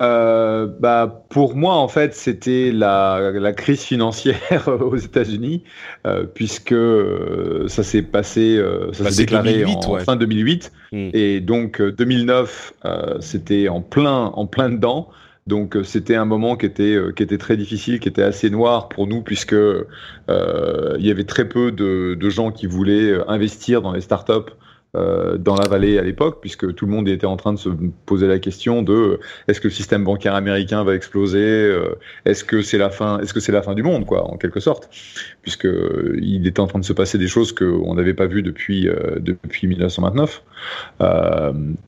Euh, 0.01 0.67
bah, 0.79 1.25
pour 1.29 1.55
moi, 1.55 1.75
en 1.75 1.89
fait, 1.89 2.15
c'était 2.15 2.71
la, 2.71 3.31
la 3.33 3.51
crise 3.51 3.81
financière 3.81 4.67
aux 4.67 4.95
États-Unis, 4.95 5.63
euh, 6.07 6.23
puisque 6.23 6.71
euh, 6.71 7.67
ça 7.67 7.83
s'est 7.83 8.01
passé, 8.01 8.57
ça 8.93 9.03
Bah, 9.03 9.11
s'est 9.11 9.23
déclaré 9.23 9.53
2008, 9.59 9.75
en 9.85 9.91
ouais. 9.93 10.03
fin 10.03 10.15
2008, 10.15 10.71
Mm. 10.93 11.09
et 11.13 11.39
donc 11.39 11.79
euh, 11.79 11.91
2009, 11.93 12.73
euh, 12.83 13.15
c'était 13.21 13.69
en 13.69 13.79
plein, 13.81 14.25
en 14.33 14.45
plein 14.45 14.69
dedans. 14.69 15.07
Donc 15.47 15.75
euh, 15.75 15.83
c'était 15.83 16.15
un 16.15 16.25
moment 16.25 16.55
qui 16.55 16.65
était, 16.65 16.95
euh, 16.95 17.11
qui 17.11 17.23
était 17.23 17.37
très 17.37 17.57
difficile, 17.57 17.99
qui 17.99 18.07
était 18.07 18.23
assez 18.23 18.49
noir 18.49 18.89
pour 18.89 19.07
nous, 19.07 19.21
puisque 19.21 19.53
euh, 19.53 19.83
il 20.99 21.05
y 21.05 21.11
avait 21.11 21.23
très 21.23 21.47
peu 21.49 21.71
de, 21.71 22.15
de 22.19 22.29
gens 22.29 22.51
qui 22.51 22.67
voulaient 22.67 23.11
euh, 23.11 23.29
investir 23.29 23.81
dans 23.81 23.91
les 23.91 24.01
startups 24.01 24.51
euh, 24.95 25.37
dans 25.37 25.55
la 25.55 25.67
vallée 25.67 25.97
à 25.97 26.03
l'époque, 26.03 26.39
puisque 26.41 26.75
tout 26.75 26.85
le 26.85 26.91
monde 26.91 27.07
était 27.07 27.25
en 27.25 27.37
train 27.37 27.53
de 27.53 27.57
se 27.57 27.69
poser 28.05 28.27
la 28.27 28.39
question 28.39 28.83
de 28.83 29.19
est-ce 29.47 29.61
que 29.61 29.69
le 29.69 29.73
système 29.73 30.03
bancaire 30.03 30.35
américain 30.35 30.83
va 30.83 30.93
exploser, 30.93 31.39
euh, 31.39 31.95
est-ce 32.25 32.43
que 32.43 32.61
c'est 32.61 32.77
la 32.77 32.89
fin, 32.89 33.19
est-ce 33.19 33.33
que 33.33 33.39
c'est 33.39 33.53
la 33.53 33.63
fin 33.63 33.73
du 33.73 33.83
monde, 33.83 34.05
quoi, 34.05 34.25
en 34.29 34.37
quelque 34.37 34.59
sorte, 34.59 34.89
puisque 35.41 35.67
il 36.21 36.45
était 36.45 36.59
en 36.59 36.67
train 36.67 36.79
de 36.79 36.85
se 36.85 36.93
passer 36.93 37.17
des 37.17 37.29
choses 37.29 37.53
qu'on 37.53 37.95
n'avait 37.95 38.13
pas 38.13 38.27
vues 38.27 38.43
depuis 38.43 38.89
depuis 39.17 39.67
1929, 39.67 40.43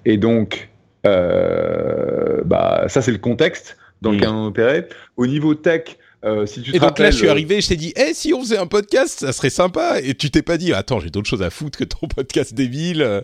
et 0.05 0.17
donc 0.17 0.73
bah 1.03 2.86
ça 2.88 3.01
c'est 3.01 3.12
le 3.12 3.17
contexte 3.17 3.77
dans 4.01 4.12
lequel 4.12 4.29
on 4.29 4.45
opérait. 4.45 4.88
Au 5.17 5.25
niveau 5.25 5.55
tech, 5.55 5.98
euh, 6.25 6.45
si 6.45 6.62
tu 6.62 6.72
te 6.72 6.77
et 6.77 6.79
donc 6.79 7.00
là, 7.00 7.12
je 7.12 7.17
suis 7.17 7.27
arrivé, 7.27 7.60
je 7.62 7.67
t'ai 7.67 7.75
dit, 7.75 7.93
eh, 7.95 8.13
si 8.13 8.33
on 8.33 8.41
faisait 8.41 8.57
un 8.57 8.67
podcast, 8.67 9.19
ça 9.19 9.33
serait 9.33 9.50
sympa. 9.50 10.00
Et 10.01 10.13
tu 10.13 10.29
t'es 10.29 10.41
pas 10.41 10.57
dit, 10.57 10.74
attends, 10.74 11.00
j'ai 11.00 11.10
d'autres 11.10 11.29
choses 11.29 11.41
à 11.41 11.50
foutre 11.50 11.77
que 11.77 11.83
ton 11.83 12.07
podcast 12.07 12.53
débile. 12.53 13.24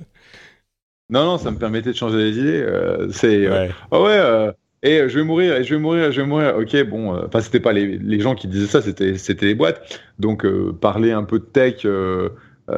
Non, 1.09 1.25
non, 1.25 1.37
ça 1.37 1.51
me 1.51 1.57
permettait 1.57 1.91
de 1.91 1.95
changer 1.95 2.17
les 2.17 2.37
idées. 2.37 2.61
Euh, 2.61 3.09
c'est, 3.11 3.45
euh, 3.45 3.67
ouais. 3.67 3.71
oh 3.91 4.05
ouais, 4.05 4.53
et 4.83 5.09
je 5.09 5.19
vais 5.19 5.25
mourir, 5.25 5.55
et 5.55 5.63
je 5.63 5.73
vais 5.73 5.79
mourir, 5.79 6.11
je 6.11 6.21
vais 6.21 6.27
mourir. 6.27 6.55
Ok, 6.57 6.75
bon, 6.83 7.15
enfin, 7.25 7.41
c'était 7.41 7.59
pas 7.59 7.73
les, 7.73 7.97
les, 7.97 8.19
gens 8.19 8.35
qui 8.35 8.47
disaient 8.47 8.67
ça, 8.67 8.81
c'était, 8.81 9.17
c'était 9.17 9.45
les 9.45 9.55
boîtes. 9.55 10.01
Donc, 10.19 10.45
parler 10.79 11.11
un 11.11 11.23
peu 11.23 11.39
de 11.39 11.45
tech, 11.45 11.85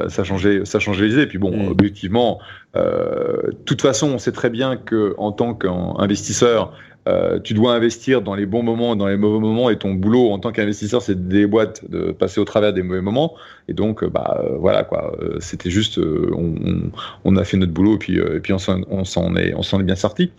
ça 0.08 0.24
changeait, 0.24 0.64
ça 0.64 0.78
changeait 0.78 1.06
les 1.06 1.12
idées. 1.14 1.26
Puis 1.26 1.38
bon, 1.38 1.56
mm. 1.56 1.68
objectivement, 1.70 2.40
de 2.74 3.56
toute 3.64 3.82
façon, 3.82 4.12
on 4.12 4.18
sait 4.18 4.32
très 4.32 4.50
bien 4.50 4.76
que 4.76 5.14
en 5.18 5.32
tant 5.32 5.54
qu'investisseur, 5.54 6.72
euh, 7.08 7.40
tu 7.40 7.54
dois 7.54 7.74
investir 7.74 8.22
dans 8.22 8.36
les 8.36 8.46
bons 8.46 8.62
moments, 8.62 8.94
dans 8.94 9.08
les 9.08 9.16
mauvais 9.16 9.40
moments, 9.40 9.70
et 9.70 9.78
ton 9.78 9.94
boulot 9.94 10.30
en 10.30 10.38
tant 10.38 10.52
qu'investisseur, 10.52 11.02
c'est 11.02 11.28
des 11.28 11.46
boîtes, 11.46 11.90
de 11.90 12.12
passer 12.12 12.40
au 12.40 12.44
travers 12.44 12.72
des 12.72 12.82
mauvais 12.82 13.00
moments. 13.00 13.34
Et 13.68 13.72
donc, 13.72 14.04
euh, 14.04 14.08
bah 14.08 14.40
euh, 14.40 14.56
voilà 14.58 14.84
quoi. 14.84 15.16
C'était 15.40 15.70
juste, 15.70 15.98
on, 15.98 16.54
on, 17.24 17.36
a 17.36 17.44
fait 17.44 17.56
notre 17.56 17.72
boulot 17.72 17.96
et 17.96 17.98
puis, 17.98 18.18
et 18.18 18.40
puis 18.40 18.52
on 18.52 18.58
s'en 18.58 18.78
est, 19.36 19.54
on 19.54 19.62
s'en 19.62 19.80
est 19.80 19.84
bien 19.84 19.96
sorti. 19.96 20.30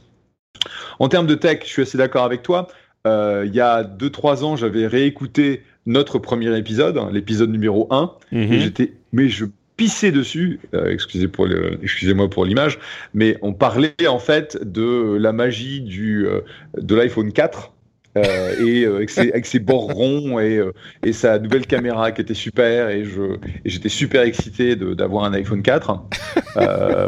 En 0.99 1.09
termes 1.09 1.27
de 1.27 1.35
tech, 1.35 1.59
je 1.63 1.69
suis 1.69 1.81
assez 1.81 1.97
d'accord 1.97 2.23
avec 2.23 2.43
toi. 2.43 2.67
il 3.05 3.51
y 3.53 3.59
a 3.59 3.83
2-3 3.83 4.43
ans, 4.43 4.55
j'avais 4.55 4.87
réécouté 4.87 5.63
notre 5.85 6.17
premier 6.17 6.57
épisode, 6.57 6.97
hein, 6.97 7.09
l'épisode 7.11 7.49
numéro 7.49 7.87
1, 7.91 8.11
et 8.31 8.47
mhm. 8.47 8.59
j'étais, 8.59 8.93
mais 9.11 9.27
je 9.27 9.45
pisser 9.77 10.11
dessus, 10.11 10.59
euh, 10.73 10.89
excusez 10.89 11.27
pour 11.27 11.47
excusez-moi 11.81 12.29
pour 12.29 12.45
l'image, 12.45 12.79
mais 13.13 13.37
on 13.41 13.53
parlait 13.53 14.07
en 14.07 14.19
fait 14.19 14.57
de 14.61 15.17
la 15.19 15.33
magie 15.33 15.81
du 15.81 16.27
euh, 16.27 16.41
de 16.79 16.95
l'iPhone 16.95 17.31
4 17.31 17.71
euh, 18.15 18.63
et 18.63 18.85
avec 18.85 19.09
ses, 19.09 19.31
avec, 19.31 19.47
ses, 19.47 19.57
bords 19.57 19.91
ronds 19.91 20.39
et, 20.39 20.61
et 21.03 21.13
sa 21.13 21.39
nouvelle 21.39 21.65
caméra 21.65 22.11
qui 22.11 22.21
était 22.21 22.35
super 22.35 22.89
et 22.89 23.03
je 23.03 23.37
et 23.65 23.69
j'étais 23.69 23.89
super 23.89 24.21
excité 24.21 24.75
d'avoir 24.75 25.23
un 25.23 25.33
iPhone 25.33 25.63
4. 25.63 26.03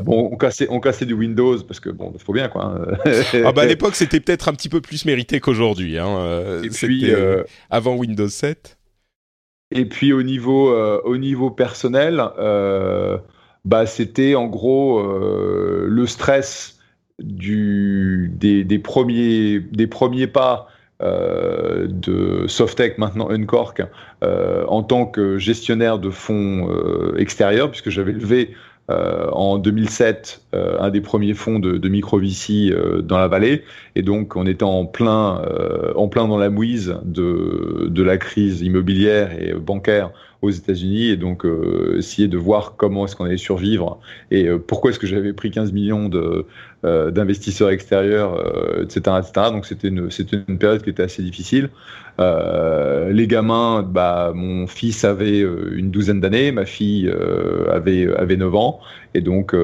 bon, 0.04 0.30
on 0.32 0.36
cassait 0.36 0.66
on 0.72 0.80
cassait 0.80 1.06
du 1.06 1.14
Windows 1.14 1.60
parce 1.60 1.80
que 1.80 1.92
bon, 1.92 2.14
faut 2.18 2.34
bien 2.34 2.48
quoi. 2.48 2.66
Hein. 2.66 3.12
ah 3.46 3.52
bah 3.52 3.62
à 3.62 3.66
l'époque 3.66 3.96
c'était 3.96 4.20
peut-être 4.20 4.48
un 4.48 4.54
petit 4.54 4.70
peu 4.70 4.82
plus 4.82 5.06
mérité 5.06 5.40
qu'aujourd'hui. 5.40 6.00
Hein. 6.00 6.62
C'était 6.72 7.16
avant 7.70 7.96
Windows 7.96 8.28
7. 8.28 8.75
Et 9.72 9.86
puis 9.86 10.14
au 10.14 10.24
niveau, 10.24 10.70
euh, 10.70 11.02
au 11.04 11.18
niveau 11.18 11.50
personnel, 11.50 12.24
euh, 12.38 13.18
bah, 13.66 13.86
c'était 13.86 14.36
en 14.36 14.46
gros 14.46 15.00
euh, 15.00 15.86
le 15.90 16.06
stress 16.06 16.80
du, 17.20 18.32
des, 18.36 18.64
des, 18.64 18.80
premiers, 18.80 19.60
des 19.60 19.88
premiers 19.88 20.28
pas 20.28 20.68
de 21.02 22.46
Softec, 22.48 22.98
maintenant 22.98 23.30
Uncork, 23.30 23.82
en 24.22 24.82
tant 24.82 25.06
que 25.06 25.38
gestionnaire 25.38 26.00
de 26.00 26.10
fonds 26.10 26.70
extérieurs, 27.18 27.70
puisque 27.70 27.90
j'avais 27.90 28.14
levé 28.14 28.56
euh, 28.92 29.32
en 29.32 29.58
2007 29.58 30.44
euh, 30.54 30.78
un 30.80 30.92
des 30.92 31.02
premiers 31.02 31.34
fonds 31.34 31.58
de, 31.58 31.78
de 31.78 31.90
micro 31.90 32.20
VC 32.20 32.70
euh, 32.70 33.02
dans 33.02 33.18
la 33.18 33.28
vallée. 33.28 33.64
Et 33.96 34.04
donc 34.04 34.36
on 34.36 34.46
était 34.46 34.64
en 34.64 34.86
plein 34.86 35.42
en 35.96 36.08
plein 36.08 36.28
dans 36.28 36.38
la 36.38 36.50
mouise 36.50 36.98
de, 37.04 37.88
de 37.90 38.04
la 38.04 38.18
crise 38.18 38.62
immobilière 38.62 39.32
et 39.42 39.54
bancaire 39.54 40.12
aux 40.46 40.52
États-Unis 40.52 41.10
et 41.10 41.18
donc 41.18 41.46
essayer 41.98 42.28
de 42.28 42.38
voir 42.38 42.76
comment 42.78 43.06
est-ce 43.06 43.16
qu'on 43.16 43.26
allait 43.26 43.38
survivre 43.38 44.00
et 44.32 44.48
pourquoi 44.68 44.92
est-ce 44.92 45.00
que 45.00 45.08
j'avais 45.08 45.34
pris 45.34 45.52
15 45.52 45.72
millions 45.72 46.10
de 46.10 46.46
d'investisseurs 46.84 47.70
extérieurs 47.70 48.40
etc 48.82 49.18
etc 49.20 49.50
donc 49.52 49.66
c'était 49.66 49.88
une 49.88 50.12
c'était 50.12 50.38
une 50.48 50.58
période 50.58 50.84
qui 50.84 50.90
était 50.90 51.04
assez 51.04 51.24
difficile 51.24 51.70
euh, 52.20 53.12
les 53.12 53.28
gamins, 53.28 53.84
bah, 53.84 54.32
mon 54.34 54.68
fils 54.68 55.04
avait 55.04 55.42
euh, 55.42 55.76
une 55.76 55.92
douzaine 55.92 56.22
d'années, 56.22 56.52
ma 56.52 56.66
fille 56.66 57.08
euh, 57.08 57.70
avait, 57.72 58.08
avait 58.16 58.38
9 58.38 58.56
ans. 58.56 58.80
Et 59.16 59.22
donc, 59.22 59.56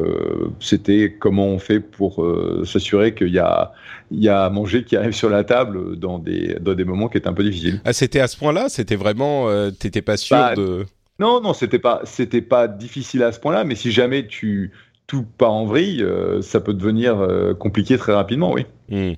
c'était 0.59 1.15
comment 1.19 1.47
on 1.47 1.59
fait 1.59 1.79
pour 1.79 2.25
s'assurer 2.63 3.13
qu'il 3.13 3.33
y 3.33 3.39
a, 3.39 3.73
il 4.09 4.23
y 4.23 4.29
a 4.29 4.45
à 4.45 4.49
manger 4.49 4.83
qui 4.83 4.95
arrive 4.95 5.11
sur 5.11 5.29
la 5.29 5.43
table 5.43 5.97
dans 5.97 6.19
des, 6.19 6.55
dans 6.61 6.73
des 6.73 6.85
moments 6.85 7.09
qui 7.09 7.17
étaient 7.17 7.27
un 7.27 7.33
peu 7.33 7.43
difficiles. 7.43 7.81
Ah, 7.83 7.93
c'était 7.93 8.21
à 8.21 8.27
ce 8.27 8.37
point-là? 8.37 8.69
C'était 8.69 8.95
vraiment. 8.95 9.47
T'étais 9.71 10.01
pas 10.01 10.17
sûr 10.17 10.37
bah, 10.37 10.55
de. 10.55 10.85
Non, 11.19 11.41
non, 11.41 11.53
c'était 11.53 11.79
pas, 11.79 12.01
c'était 12.05 12.41
pas 12.41 12.67
difficile 12.67 13.23
à 13.23 13.31
ce 13.31 13.39
point-là, 13.39 13.63
mais 13.63 13.75
si 13.75 13.91
jamais 13.91 14.25
tu 14.25 14.71
tout 15.05 15.25
part 15.37 15.51
en 15.51 15.65
vrille, 15.65 16.05
ça 16.41 16.61
peut 16.61 16.73
devenir 16.73 17.27
compliqué 17.59 17.97
très 17.97 18.13
rapidement, 18.13 18.53
oui. 18.53 18.65
Hmm 18.89 19.13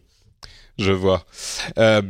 je 0.78 0.92
vois. 0.92 1.26
Euh, 1.78 2.02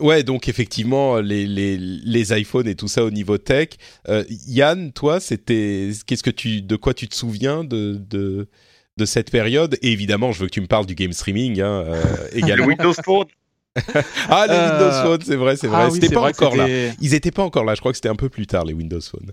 ouais, 0.00 0.22
donc 0.22 0.48
effectivement, 0.48 1.18
les, 1.20 1.46
les, 1.46 1.78
les 1.78 2.38
iPhones 2.38 2.68
et 2.68 2.74
tout 2.74 2.88
ça 2.88 3.04
au 3.04 3.10
niveau 3.10 3.38
tech. 3.38 3.68
Euh, 4.08 4.24
Yann, 4.46 4.92
toi, 4.92 5.20
c'était 5.20 5.90
qu'est-ce 6.06 6.22
que 6.22 6.30
tu, 6.30 6.62
de 6.62 6.76
quoi 6.76 6.92
tu 6.92 7.08
te 7.08 7.14
souviens 7.14 7.64
de, 7.64 7.94
de, 7.98 8.48
de 8.96 9.04
cette 9.04 9.30
période? 9.30 9.78
Et 9.82 9.92
évidemment, 9.92 10.32
je 10.32 10.40
veux 10.40 10.46
que 10.46 10.52
tu 10.52 10.60
me 10.60 10.66
parles 10.66 10.86
du 10.86 10.94
game 10.94 11.12
streaming 11.12 11.60
hein, 11.60 11.84
euh, 11.86 12.04
également. 12.32 12.66
Le 12.66 12.70
Windows 12.70 12.94
Phone. 13.04 13.26
ah, 14.28 14.46
les 14.48 14.54
Windows 14.54 15.02
Phone, 15.02 15.20
c'est 15.24 15.36
vrai, 15.36 15.56
c'est 15.56 15.68
vrai. 15.68 15.84
Ah, 15.86 15.90
c'était 15.90 16.10
pas 16.10 16.28
encore 16.28 16.56
là. 16.56 16.68
Ils 17.00 17.14
étaient 17.14 17.30
pas 17.30 17.44
encore 17.44 17.64
là. 17.64 17.74
Je 17.74 17.80
crois 17.80 17.92
que 17.92 17.96
c'était 17.96 18.08
un 18.08 18.16
peu 18.16 18.28
plus 18.28 18.46
tard 18.46 18.64
les 18.64 18.74
Windows 18.74 19.00
Phone. 19.00 19.30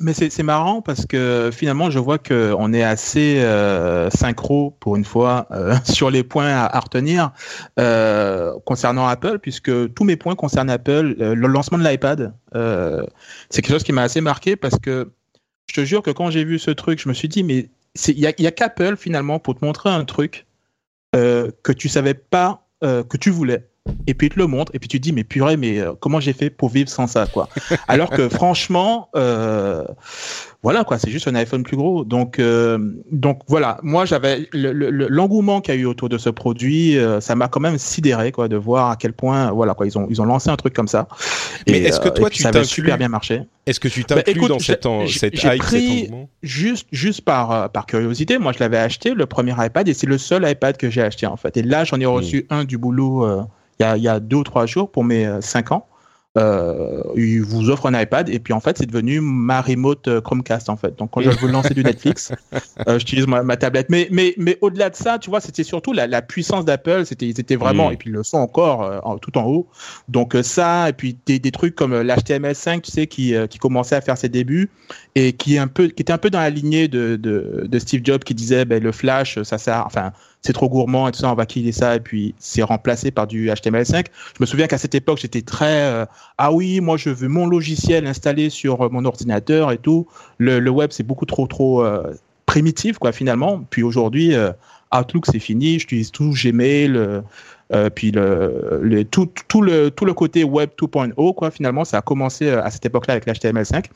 Mais 0.00 0.14
c'est 0.14 0.42
marrant 0.42 0.80
parce 0.80 1.06
que 1.06 1.50
finalement, 1.52 1.90
je 1.90 1.98
vois 1.98 2.18
qu'on 2.18 2.72
est 2.72 2.82
assez 2.82 3.40
euh, 3.40 4.08
synchro 4.10 4.76
pour 4.78 4.96
une 4.96 5.04
fois 5.04 5.46
euh, 5.50 5.74
sur 5.84 6.10
les 6.10 6.22
points 6.22 6.48
à, 6.48 6.78
retenir 6.78 7.32
euh, 7.80 8.52
concernant 8.64 9.06
Apple, 9.06 9.38
puisque 9.40 9.92
tous 9.94 10.04
mes 10.04 10.16
points 10.16 10.36
concernent 10.36 10.70
Apple. 10.70 11.16
Le 11.18 11.46
lancement 11.48 11.78
de 11.78 11.84
l'iPad, 11.84 12.34
c'est 13.50 13.62
quelque 13.62 13.72
chose 13.72 13.82
qui 13.82 13.92
m'a 13.92 14.02
assez 14.02 14.20
marqué 14.20 14.56
parce 14.56 14.78
que 14.78 15.10
je 15.66 15.74
te 15.74 15.84
jure 15.84 16.02
que 16.02 16.10
quand 16.10 16.30
j'ai 16.30 16.44
vu 16.44 16.58
ce 16.58 16.70
truc, 16.70 17.00
je 17.00 17.08
me 17.08 17.14
suis 17.14 17.28
dit, 17.28 17.42
mais 17.42 17.68
il 18.06 18.18
y 18.18 18.26
a, 18.26 18.30
a 18.30 18.50
qu'Apple 18.50 18.96
finalement 18.96 19.38
pour 19.38 19.56
te 19.56 19.64
montrer 19.64 19.90
un 19.90 20.04
truc 20.04 20.46
que 21.12 21.72
tu 21.72 21.88
savais 21.88 22.14
pas 22.14 22.66
que 22.82 23.16
tu 23.16 23.30
voulais 23.30 23.67
et 24.06 24.14
puis 24.14 24.28
il 24.28 24.30
te 24.30 24.38
le 24.38 24.46
montre 24.46 24.72
et 24.74 24.78
puis 24.78 24.88
tu 24.88 24.98
te 24.98 25.02
dis 25.02 25.12
mais 25.12 25.24
purée 25.24 25.56
mais 25.56 25.78
euh, 25.78 25.92
comment 25.98 26.20
j'ai 26.20 26.32
fait 26.32 26.50
pour 26.50 26.68
vivre 26.68 26.88
sans 26.88 27.06
ça 27.06 27.26
quoi? 27.26 27.48
Alors 27.88 28.10
que 28.10 28.28
franchement 28.28 29.08
euh, 29.16 29.84
voilà 30.62 30.82
quoi 30.82 30.98
c'est 30.98 31.10
juste 31.10 31.28
un 31.28 31.34
iPhone 31.36 31.62
plus 31.62 31.76
gros. 31.76 32.04
Donc 32.04 32.38
euh, 32.38 32.78
donc 33.12 33.42
voilà. 33.46 33.78
Moi 33.82 34.06
j'avais 34.06 34.48
l'engouement 34.52 35.60
qu'il 35.60 35.74
y 35.74 35.78
a 35.78 35.80
eu 35.80 35.84
autour 35.84 36.08
de 36.08 36.18
ce 36.18 36.30
produit 36.30 36.98
euh, 36.98 37.20
ça 37.20 37.36
m'a 37.36 37.48
quand 37.48 37.60
même 37.60 37.78
sidéré 37.78 38.32
quoi 38.32 38.48
de 38.48 38.56
voir 38.56 38.90
à 38.90 38.96
quel 38.96 39.12
point 39.12 39.52
voilà 39.52 39.74
quoi 39.74 39.86
ils 39.86 39.96
ont 39.96 40.06
ils 40.10 40.20
ont 40.20 40.24
lancé 40.24 40.50
un 40.50 40.56
truc 40.56 40.74
comme 40.74 40.88
ça. 40.88 41.06
Mais 41.68 41.78
est-ce 41.80 42.00
que 42.00 42.08
toi 42.08 42.28
tu 42.28 42.42
ça 42.42 42.64
super 42.64 42.98
bien 42.98 43.08
marché. 43.08 43.42
Est-ce 43.66 43.80
que 43.80 43.88
tu 43.88 44.02
bah, 44.08 44.22
t'inclus 44.22 44.48
dans 44.48 44.58
cette, 44.58 44.86
cette 45.08 45.42
hype 45.42 45.58
pris 45.58 46.10
juste 46.42 46.88
juste 46.90 47.20
par 47.20 47.70
par 47.70 47.86
curiosité 47.86 48.38
moi 48.38 48.52
je 48.52 48.58
l'avais 48.58 48.78
acheté 48.78 49.14
le 49.14 49.26
premier 49.26 49.54
iPad 49.58 49.86
et 49.88 49.94
c'est 49.94 50.06
le 50.06 50.18
seul 50.18 50.48
iPad 50.48 50.76
que 50.76 50.90
j'ai 50.90 51.02
acheté 51.02 51.26
en 51.26 51.36
fait. 51.36 51.56
Et 51.56 51.62
là 51.62 51.84
j'en 51.84 52.00
ai 52.00 52.06
reçu 52.06 52.46
hmm. 52.50 52.54
un 52.54 52.64
du 52.64 52.78
boulot 52.78 53.26
il 53.80 54.02
y 54.02 54.08
a, 54.08 54.20
deux 54.20 54.36
ou 54.36 54.44
trois 54.44 54.66
jours 54.66 54.90
pour 54.90 55.04
mes 55.04 55.26
euh, 55.26 55.40
cinq 55.40 55.72
ans. 55.72 55.86
Euh, 56.36 57.02
il 57.16 57.42
vous 57.42 57.70
offre 57.70 57.86
un 57.86 58.00
iPad 58.00 58.28
et 58.28 58.38
puis 58.38 58.52
en 58.52 58.60
fait 58.60 58.78
c'est 58.78 58.86
devenu 58.86 59.20
ma 59.20 59.60
remote 59.60 60.06
euh, 60.06 60.20
Chromecast 60.20 60.68
en 60.68 60.76
fait. 60.76 60.96
Donc 60.96 61.10
quand 61.10 61.20
je 61.22 61.30
veux 61.40 61.50
lancer 61.50 61.74
du 61.74 61.82
Netflix, 61.82 62.32
euh, 62.86 62.98
j'utilise 62.98 63.26
ma, 63.26 63.56
tablette. 63.56 63.88
Mais 63.88 64.08
mais 64.12 64.34
mais 64.36 64.58
au-delà 64.60 64.90
de 64.90 64.94
ça, 64.94 65.18
tu 65.18 65.30
vois, 65.30 65.40
c'était 65.40 65.64
surtout 65.64 65.92
la, 65.92 66.06
la 66.06 66.22
puissance 66.22 66.64
d'Apple. 66.64 67.06
C'était 67.06 67.26
ils 67.26 67.40
étaient 67.40 67.56
vraiment 67.56 67.90
et 67.90 67.96
puis 67.96 68.10
ils 68.10 68.12
le 68.12 68.22
sont 68.22 68.36
encore 68.36 69.18
tout 69.20 69.36
en 69.36 69.46
haut. 69.46 69.68
Donc 70.08 70.36
ça 70.42 70.90
et 70.90 70.92
puis 70.92 71.18
des, 71.26 71.38
des 71.38 71.50
trucs 71.50 71.74
comme 71.74 71.94
l'HTML5, 71.94 72.82
tu 72.82 72.90
sais, 72.90 73.06
qui 73.06 73.34
qui 73.48 73.58
commençait 73.58 73.96
à 73.96 74.00
faire 74.00 74.18
ses 74.18 74.28
débuts 74.28 74.70
et 75.14 75.32
qui 75.32 75.56
est 75.56 75.58
un 75.58 75.66
peu 75.66 75.88
qui 75.88 76.02
était 76.02 76.12
un 76.12 76.18
peu 76.18 76.30
dans 76.30 76.40
la 76.40 76.50
lignée 76.50 76.88
de 76.88 77.16
de, 77.16 77.66
de 77.66 77.78
Steve 77.78 78.02
Jobs 78.04 78.22
qui 78.22 78.34
disait 78.34 78.64
ben 78.64 78.82
le 78.82 78.92
Flash 78.92 79.42
ça 79.42 79.58
sert 79.58 79.84
enfin 79.86 80.12
c'est 80.42 80.52
trop 80.52 80.68
gourmand 80.68 81.08
et 81.08 81.12
tout 81.12 81.20
ça, 81.20 81.30
on 81.30 81.34
va 81.34 81.46
killer 81.46 81.72
ça, 81.72 81.96
et 81.96 82.00
puis 82.00 82.34
c'est 82.38 82.62
remplacé 82.62 83.10
par 83.10 83.26
du 83.26 83.48
HTML5. 83.48 84.06
Je 84.36 84.40
me 84.40 84.46
souviens 84.46 84.66
qu'à 84.66 84.78
cette 84.78 84.94
époque, 84.94 85.18
j'étais 85.20 85.42
très 85.42 85.82
euh, 85.82 86.06
ah 86.38 86.52
oui, 86.52 86.80
moi 86.80 86.96
je 86.96 87.10
veux 87.10 87.28
mon 87.28 87.46
logiciel 87.46 88.06
installé 88.06 88.50
sur 88.50 88.82
euh, 88.82 88.88
mon 88.90 89.04
ordinateur 89.04 89.72
et 89.72 89.78
tout. 89.78 90.06
Le, 90.38 90.68
web 90.68 90.90
c'est 90.92 91.02
beaucoup 91.02 91.26
trop 91.26 91.46
trop 91.46 91.84
euh, 91.84 92.14
primitif 92.46 92.98
quoi 92.98 93.12
finalement. 93.12 93.64
Puis 93.70 93.82
aujourd'hui, 93.82 94.34
Outlook, 94.94 95.26
c'est 95.26 95.38
fini. 95.38 95.78
J'utilise 95.78 96.10
tout 96.10 96.30
Gmail. 96.30 96.98
Puis 97.94 98.10
le, 98.12 99.02
tout, 99.10 99.28
tout, 99.48 99.60
le, 99.60 99.90
tout 99.90 100.04
le 100.06 100.14
côté 100.14 100.44
web 100.44 100.70
2.0, 100.80 101.34
quoi, 101.34 101.50
finalement, 101.50 101.84
ça 101.84 101.98
a 101.98 102.00
commencé 102.00 102.48
à 102.48 102.70
cette 102.70 102.86
époque-là 102.86 103.14
avec 103.14 103.26
l'HTML5. 103.26 103.86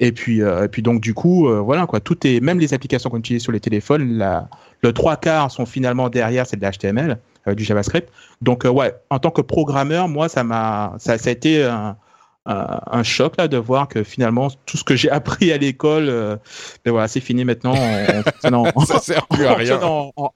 Et 0.00 0.12
puis, 0.12 0.42
euh, 0.42 0.64
et 0.64 0.68
puis 0.68 0.82
donc 0.82 1.00
du 1.00 1.14
coup, 1.14 1.48
euh, 1.48 1.60
voilà 1.60 1.86
quoi, 1.86 2.00
tout 2.00 2.26
est, 2.26 2.40
même 2.40 2.60
les 2.60 2.72
applications 2.74 3.10
qu'on 3.10 3.18
utilise 3.18 3.42
sur 3.42 3.52
les 3.52 3.60
téléphones, 3.60 4.16
la, 4.16 4.48
le 4.82 4.92
trois 4.92 5.16
quarts 5.16 5.50
sont 5.50 5.66
finalement 5.66 6.08
derrière, 6.08 6.46
c'est 6.46 6.56
de 6.56 6.64
l'HTML, 6.64 7.18
du 7.48 7.64
JavaScript. 7.64 8.08
Donc 8.42 8.64
ouais, 8.64 8.94
en 9.10 9.18
tant 9.18 9.30
que 9.30 9.40
programmeur, 9.40 10.08
moi 10.08 10.28
ça 10.28 10.44
m'a, 10.44 10.94
ça, 10.98 11.18
ça 11.18 11.30
a 11.30 11.32
été 11.32 11.68
un 12.48 13.02
choc 13.02 13.34
là 13.36 13.46
de 13.46 13.56
voir 13.56 13.88
que 13.88 14.02
finalement 14.02 14.48
tout 14.66 14.76
ce 14.76 14.84
que 14.84 14.96
j'ai 14.96 15.10
appris 15.18 15.52
à 15.52 15.58
l'école, 15.58 16.08
euh, 16.08 16.36
ben 16.84 16.92
voilà, 16.92 17.08
c'est 17.08 17.20
fini 17.20 17.44
maintenant. 17.44 17.74
On, 18.74 18.80
ça 18.84 19.00
sert 19.00 19.26
plus 19.28 19.46
à 19.46 19.54
rien 19.54 19.80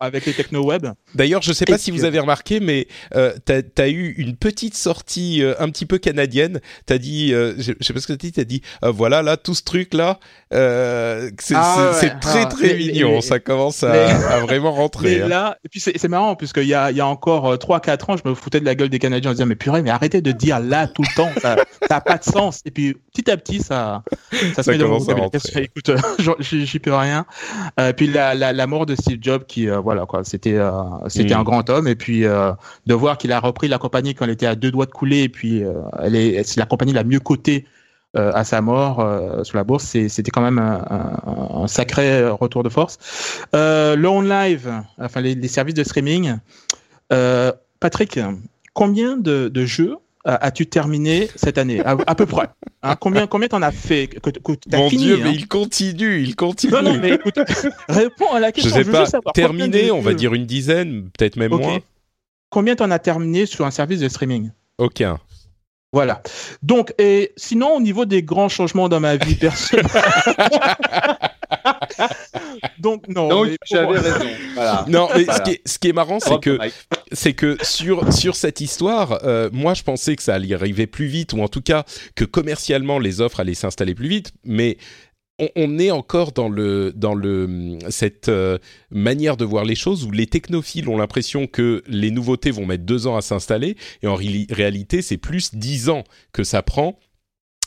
avec 0.01 0.27
les 0.27 0.33
techno 0.33 0.65
web. 0.65 0.87
D'ailleurs, 1.15 1.43
je 1.43 1.53
sais 1.53 1.65
pas 1.65 1.79
si 1.79 1.91
vous 1.91 2.05
avez 2.05 2.19
remarqué, 2.19 2.61
mais 2.61 2.87
euh, 3.15 3.33
tu 3.47 3.83
as, 3.83 3.89
eu 3.89 4.15
une 4.19 4.37
petite 4.37 4.75
sortie 4.75 5.43
euh, 5.43 5.55
un 5.59 5.69
petit 5.71 5.87
peu 5.87 5.99
canadienne. 5.99 6.61
Tu 6.87 6.93
as 6.93 6.99
dit, 6.99 7.33
euh, 7.33 7.55
je, 7.59 7.73
sais 7.81 7.93
pas 7.93 8.01
ce 8.01 8.07
que 8.07 8.13
tu 8.13 8.27
as 8.27 8.31
dit, 8.31 8.33
tu 8.33 8.41
as 8.41 8.45
dit, 8.45 8.63
voilà 8.83 9.23
là 9.23 9.37
tout 9.37 9.55
ce 9.55 9.63
truc 9.63 9.95
là, 9.95 10.19
c'est 10.51 11.55
ah 11.55 11.93
très 12.21 12.43
ah, 12.43 12.47
très 12.47 12.75
mignon. 12.75 13.21
ça 13.21 13.39
commence 13.39 13.83
à, 13.83 14.41
vraiment 14.41 14.73
rentrer. 14.73 15.23
Hein. 15.23 15.29
là, 15.29 15.59
et 15.65 15.69
puis 15.69 15.81
c'est 15.81 16.09
marrant 16.09 16.37
puisqu'il 16.37 16.65
y 16.65 16.75
a, 16.75 16.91
il 16.91 16.97
y 16.97 17.01
a 17.01 17.07
encore 17.07 17.55
3-4 17.55 18.11
ans, 18.13 18.17
je 18.17 18.29
me 18.29 18.35
foutais 18.35 18.61
de 18.61 18.65
la 18.65 18.75
gueule 18.75 18.89
des 18.89 18.99
Canadiens 18.99 19.31
en 19.31 19.35
disant 19.35 19.47
mais 19.47 19.57
purée, 19.57 19.83
mais 19.83 19.91
arrêtez 19.91 20.21
de 20.21 20.33
dire 20.33 20.61
là 20.61 20.87
tout 20.87 21.03
le 21.03 21.15
temps. 21.17 21.31
Ça, 21.41 21.57
ça 21.89 22.02
pas 22.03 22.19
de 22.19 22.25
sens. 22.25 22.61
Et 22.65 22.71
puis 22.71 22.95
petit 23.13 23.31
à 23.31 23.37
petit, 23.37 23.61
ça, 23.61 24.03
ça, 24.55 24.63
se 24.63 24.71
met 24.71 24.79
dans 24.79 24.89
mon 24.89 24.99
Écoute, 24.99 25.89
euh, 25.89 25.97
j'y 26.41 26.79
peux 26.79 26.95
rien. 26.95 27.27
Et 27.79 27.81
euh, 27.81 27.93
puis 27.93 28.07
la, 28.07 28.35
la, 28.35 28.53
la, 28.53 28.67
mort 28.67 28.87
de 28.87 28.95
Steve 28.95 29.19
Jobs, 29.21 29.45
qui 29.45 29.69
euh, 29.69 29.79
voilà 29.79 30.07
quoi, 30.07 30.25
c'était 30.25 30.59
c'était 31.09 31.35
un 31.35 31.41
mm. 31.41 31.45
grand 31.45 31.71
homme. 31.71 31.89
Et 31.89 31.95
puis 31.95 32.23
de 32.23 32.95
voir 32.95 33.19
qu'il 33.19 33.33
a 33.33 33.41
repris 33.41 33.69
la 33.69 33.79
compagnie 33.79 34.15
quand 34.15 34.25
elle 34.25 34.33
était 34.33 34.47
à 34.47 34.55
deux 34.55 34.71
doigts 34.71 34.87
de 34.87 34.93
couler, 34.93 35.23
et 35.23 35.29
puis 35.29 35.63
elle 36.01 36.17
est 36.17 36.43
c'est 36.45 36.61
la 36.61 36.67
compagnie 36.67 36.93
la 36.93 37.05
mieux 37.05 37.21
cotée. 37.21 37.67
à 38.15 38.45
sa 38.45 38.61
mort 38.61 38.97
sur 39.43 39.57
la 39.57 39.65
bourse, 39.65 39.85
c'était 39.85 40.31
quand 40.31 40.43
même 40.43 40.59
un, 40.59 41.63
un, 41.63 41.67
sacré 41.67 42.29
retour 42.29 42.63
de 42.63 42.69
force. 42.69 42.99
le 43.53 44.07
on 44.07 44.21
live, 44.21 44.71
enfin 44.99 45.21
les, 45.21 45.35
les 45.35 45.49
services 45.49 45.75
de 45.75 45.85
streaming. 45.85 46.37
Patrick, 47.81 48.21
combien 48.75 49.17
de, 49.17 49.49
de 49.49 49.65
jeux 49.67 49.97
as-tu 50.25 50.67
terminé 50.67 51.29
cette 51.35 51.59
année? 51.59 51.83
À, 51.85 52.15
peu 52.15 52.27
près 52.27 52.49
hein, 52.83 52.97
Combien 52.97 53.27
combien 53.27 53.49
t'en 53.49 53.63
as 53.63 53.73
fait 53.73 54.09
que, 54.09 54.31
Mon 54.77 54.89
Dieu, 54.89 55.19
mais 55.19 55.31
hein? 55.31 55.33
il 55.35 55.49
continue, 55.49 56.23
il 56.23 56.37
continue. 56.37 56.73
Non, 56.73 56.83
non, 56.83 56.99
mais 56.99 57.15
écoute, 57.15 57.39
réponds 57.89 58.33
à 58.33 58.41
la 58.41 58.53
question. 58.53 58.77
Je 58.77 58.83
sais 58.83 58.91
pas. 58.91 59.07
terminé, 59.33 59.91
on 59.91 60.01
va 60.01 60.15
dire 60.15 60.35
une 60.35 60.47
dizaine, 60.47 61.11
peut-être 61.17 61.37
même 61.37 61.53
moins. 61.53 61.79
Combien 62.51 62.77
t'en 62.77 62.91
as 62.91 62.99
terminé 62.99 63.47
sur 63.47 63.65
un 63.65 63.71
service 63.71 64.01
de 64.01 64.09
streaming? 64.09 64.51
Aucun. 64.79 65.19
Voilà. 65.95 66.23
Donc, 66.63 66.95
et 66.99 67.33
sinon, 67.37 67.77
au 67.77 67.81
niveau 67.81 68.07
des 68.07 68.23
grands 68.23 68.49
changements 68.49 68.89
dans 68.89 69.01
ma 69.01 69.17
vie 69.17 69.35
personnelle. 69.35 69.87
Donc, 72.79 73.07
non. 73.09 73.29
Donc, 73.29 73.49
j'avais 73.65 73.99
raison. 73.99 74.27
Voilà. 74.55 74.85
Non, 74.89 75.09
mais 75.15 75.25
ce, 75.25 75.43
qui 75.43 75.51
est, 75.51 75.61
ce, 75.67 75.79
qui 75.79 75.89
est, 75.89 75.93
marrant, 75.93 76.19
c'est 76.19 76.41
que, 76.41 76.59
c'est 77.13 77.35
que 77.35 77.57
sur, 77.63 78.13
sur 78.13 78.37
cette 78.37 78.61
histoire, 78.61 79.21
euh, 79.25 79.51
moi, 79.53 79.75
je 79.75 79.83
pensais 79.83 80.17
que 80.17 80.23
ça 80.23 80.35
allait 80.35 80.55
arriver 80.55 80.87
plus 80.87 81.07
vite, 81.07 81.33
ou 81.33 81.41
en 81.41 81.49
tout 81.49 81.61
cas, 81.61 81.85
que 82.15 82.25
commercialement, 82.25 82.99
les 82.99 83.21
offres 83.21 83.41
allaient 83.41 83.55
s'installer 83.55 83.95
plus 83.95 84.09
vite. 84.09 84.33
Mais 84.45 84.79
on, 85.57 85.79
est 85.79 85.91
encore 85.91 86.33
dans 86.33 86.49
le 86.49 86.93
dans 86.95 87.15
le 87.15 87.79
cette 87.89 88.29
euh, 88.29 88.59
manière 88.91 89.37
de 89.37 89.45
voir 89.45 89.65
les 89.65 89.75
choses 89.75 90.05
où 90.05 90.11
les 90.11 90.27
technophiles 90.27 90.89
ont 90.89 90.97
l'impression 90.97 91.47
que 91.47 91.83
les 91.87 92.11
nouveautés 92.11 92.51
vont 92.51 92.67
mettre 92.67 92.85
deux 92.85 93.07
ans 93.07 93.17
à 93.17 93.23
s'installer 93.23 93.77
et 94.03 94.07
en 94.07 94.15
réalité 94.15 95.03
c'est 95.03 95.17
plus 95.17 95.55
dix 95.55 95.89
ans 95.89 96.05
que 96.33 96.45
ça 96.45 96.63
prend 96.63 96.99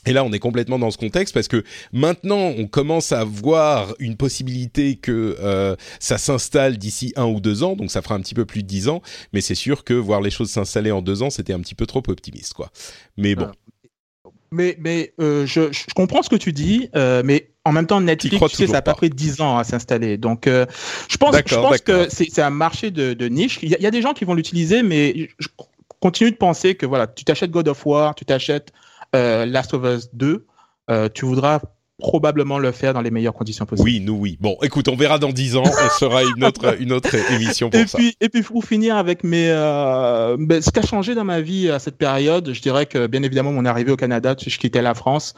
et 0.06 0.14
là, 0.14 0.24
on 0.24 0.32
est 0.32 0.40
complètement 0.40 0.80
dans 0.80 0.92
ce 0.92 0.98
contexte 0.98 1.34
parce 1.34 1.48
que 1.48 1.64
maintenant, 1.92 2.54
on 2.58 2.68
commence 2.68 3.12
à 3.12 3.24
voir 3.24 3.96
une 4.00 4.18
possibilité 4.18 4.96
que 4.96 5.36
euh, 5.40 5.76
ça 6.00 6.18
s'installe 6.18 6.78
d'ici 6.78 7.14
un 7.16 7.26
ou 7.26 7.40
deux 7.40 7.64
ans, 7.64 7.76
donc 7.76 7.92
ça 7.92 8.02
fera 8.02 8.16
un 8.16 8.22
petit 8.22 8.36
peu 8.36 8.46
plus 8.46 8.64
de 8.64 8.68
dix 8.68 8.88
ans. 8.88 9.02
Mais 9.34 9.42
c'est 9.42 9.56
sûr 9.56 9.84
que 9.84 9.94
voir 9.94 10.22
les 10.22 10.32
choses 10.32 10.50
s'installer 10.50 10.92
en 10.92 11.02
deux 11.02 11.24
ans, 11.24 11.30
c'était 11.30 11.54
un 11.54 11.60
petit 11.60 11.76
peu 11.76 11.86
trop 11.86 12.04
optimiste, 12.08 12.54
quoi. 12.54 12.72
Mais 13.18 13.36
bon. 13.36 13.50
Mais, 14.52 14.78
mais 14.80 15.14
euh, 15.20 15.46
je, 15.46 15.72
je, 15.72 15.94
comprends 15.96 16.22
ce 16.22 16.30
que 16.30 16.36
tu 16.36 16.54
dis, 16.54 16.90
euh, 16.96 17.24
mais 17.26 17.50
en 17.66 17.72
même 17.72 17.88
temps, 17.88 18.00
Netflix, 18.00 18.40
tu 18.52 18.56
sais, 18.56 18.68
ça 18.68 18.78
a 18.78 18.82
pas 18.82 18.94
pris 18.94 19.10
10 19.10 19.42
ans 19.42 19.58
à 19.58 19.64
s'installer. 19.64 20.18
Donc, 20.18 20.48
euh, 20.48 20.66
je 21.10 21.18
pense, 21.18 21.36
je 21.46 21.56
pense 21.56 21.82
que 21.82 22.08
c'est 22.10 22.42
un 22.42 22.52
marché 22.52 22.92
de, 22.92 23.14
de 23.14 23.28
niche. 23.28 23.60
Il 23.64 23.70
y, 23.70 23.82
y, 23.82 23.88
a, 23.88 23.92
des 23.92 24.02
gens 24.02 24.14
qui 24.14 24.24
vont 24.24 24.34
l'utiliser, 24.34 24.84
mais 24.84 25.30
je 25.40 25.48
continue 26.00 26.32
de 26.32 26.38
penser 26.38 26.76
que 26.76 26.86
voilà, 26.86 27.08
tu 27.08 27.26
t'achètes 27.26 27.52
God 27.52 27.68
of 27.68 27.86
War, 27.86 28.16
tu 28.16 28.24
t'achètes 28.24 28.72
euh, 29.16 29.46
Last 29.46 29.74
of 29.74 29.84
Us 29.84 30.10
2, 30.14 30.46
euh, 30.90 31.10
tu 31.14 31.26
voudras 31.26 31.60
probablement 31.98 32.60
le 32.60 32.72
faire 32.72 32.94
dans 32.94 33.02
les 33.02 33.12
meilleures 33.12 33.34
conditions 33.34 33.66
possibles. 33.66 33.88
Oui, 33.88 34.00
nous 34.02 34.16
oui. 34.16 34.38
Bon, 34.42 34.58
écoute, 34.62 34.88
on 34.90 34.96
verra 34.96 35.18
dans 35.18 35.32
10 35.32 35.56
ans, 35.56 35.64
on 35.64 35.90
fera 35.90 36.24
une 36.24 36.44
autre, 36.44 36.76
une 36.82 36.92
autre 36.92 37.16
émission 37.32 37.70
pour 37.70 37.80
et 37.80 37.88
ça. 37.88 37.98
Puis, 37.98 38.18
et 38.20 38.30
puis 38.30 38.42
pour 38.42 38.64
finir 38.66 38.98
avec 38.98 39.24
mes, 39.24 39.50
euh, 39.50 40.36
ben, 40.38 40.62
ce 40.62 40.72
qui 40.72 40.80
a 40.80 40.82
changé 40.82 41.16
dans 41.16 41.24
ma 41.24 41.40
vie 41.40 41.70
à 41.70 41.80
cette 41.80 41.98
période, 41.98 42.52
je 42.52 42.62
dirais 42.62 42.86
que 42.86 43.08
bien 43.08 43.24
évidemment 43.24 43.54
mon 43.54 43.66
arrivée 43.66 43.92
au 43.92 43.98
Canada, 43.98 44.36
je 44.38 44.58
quittais 44.58 44.82
la 44.82 44.94
France 44.94 45.36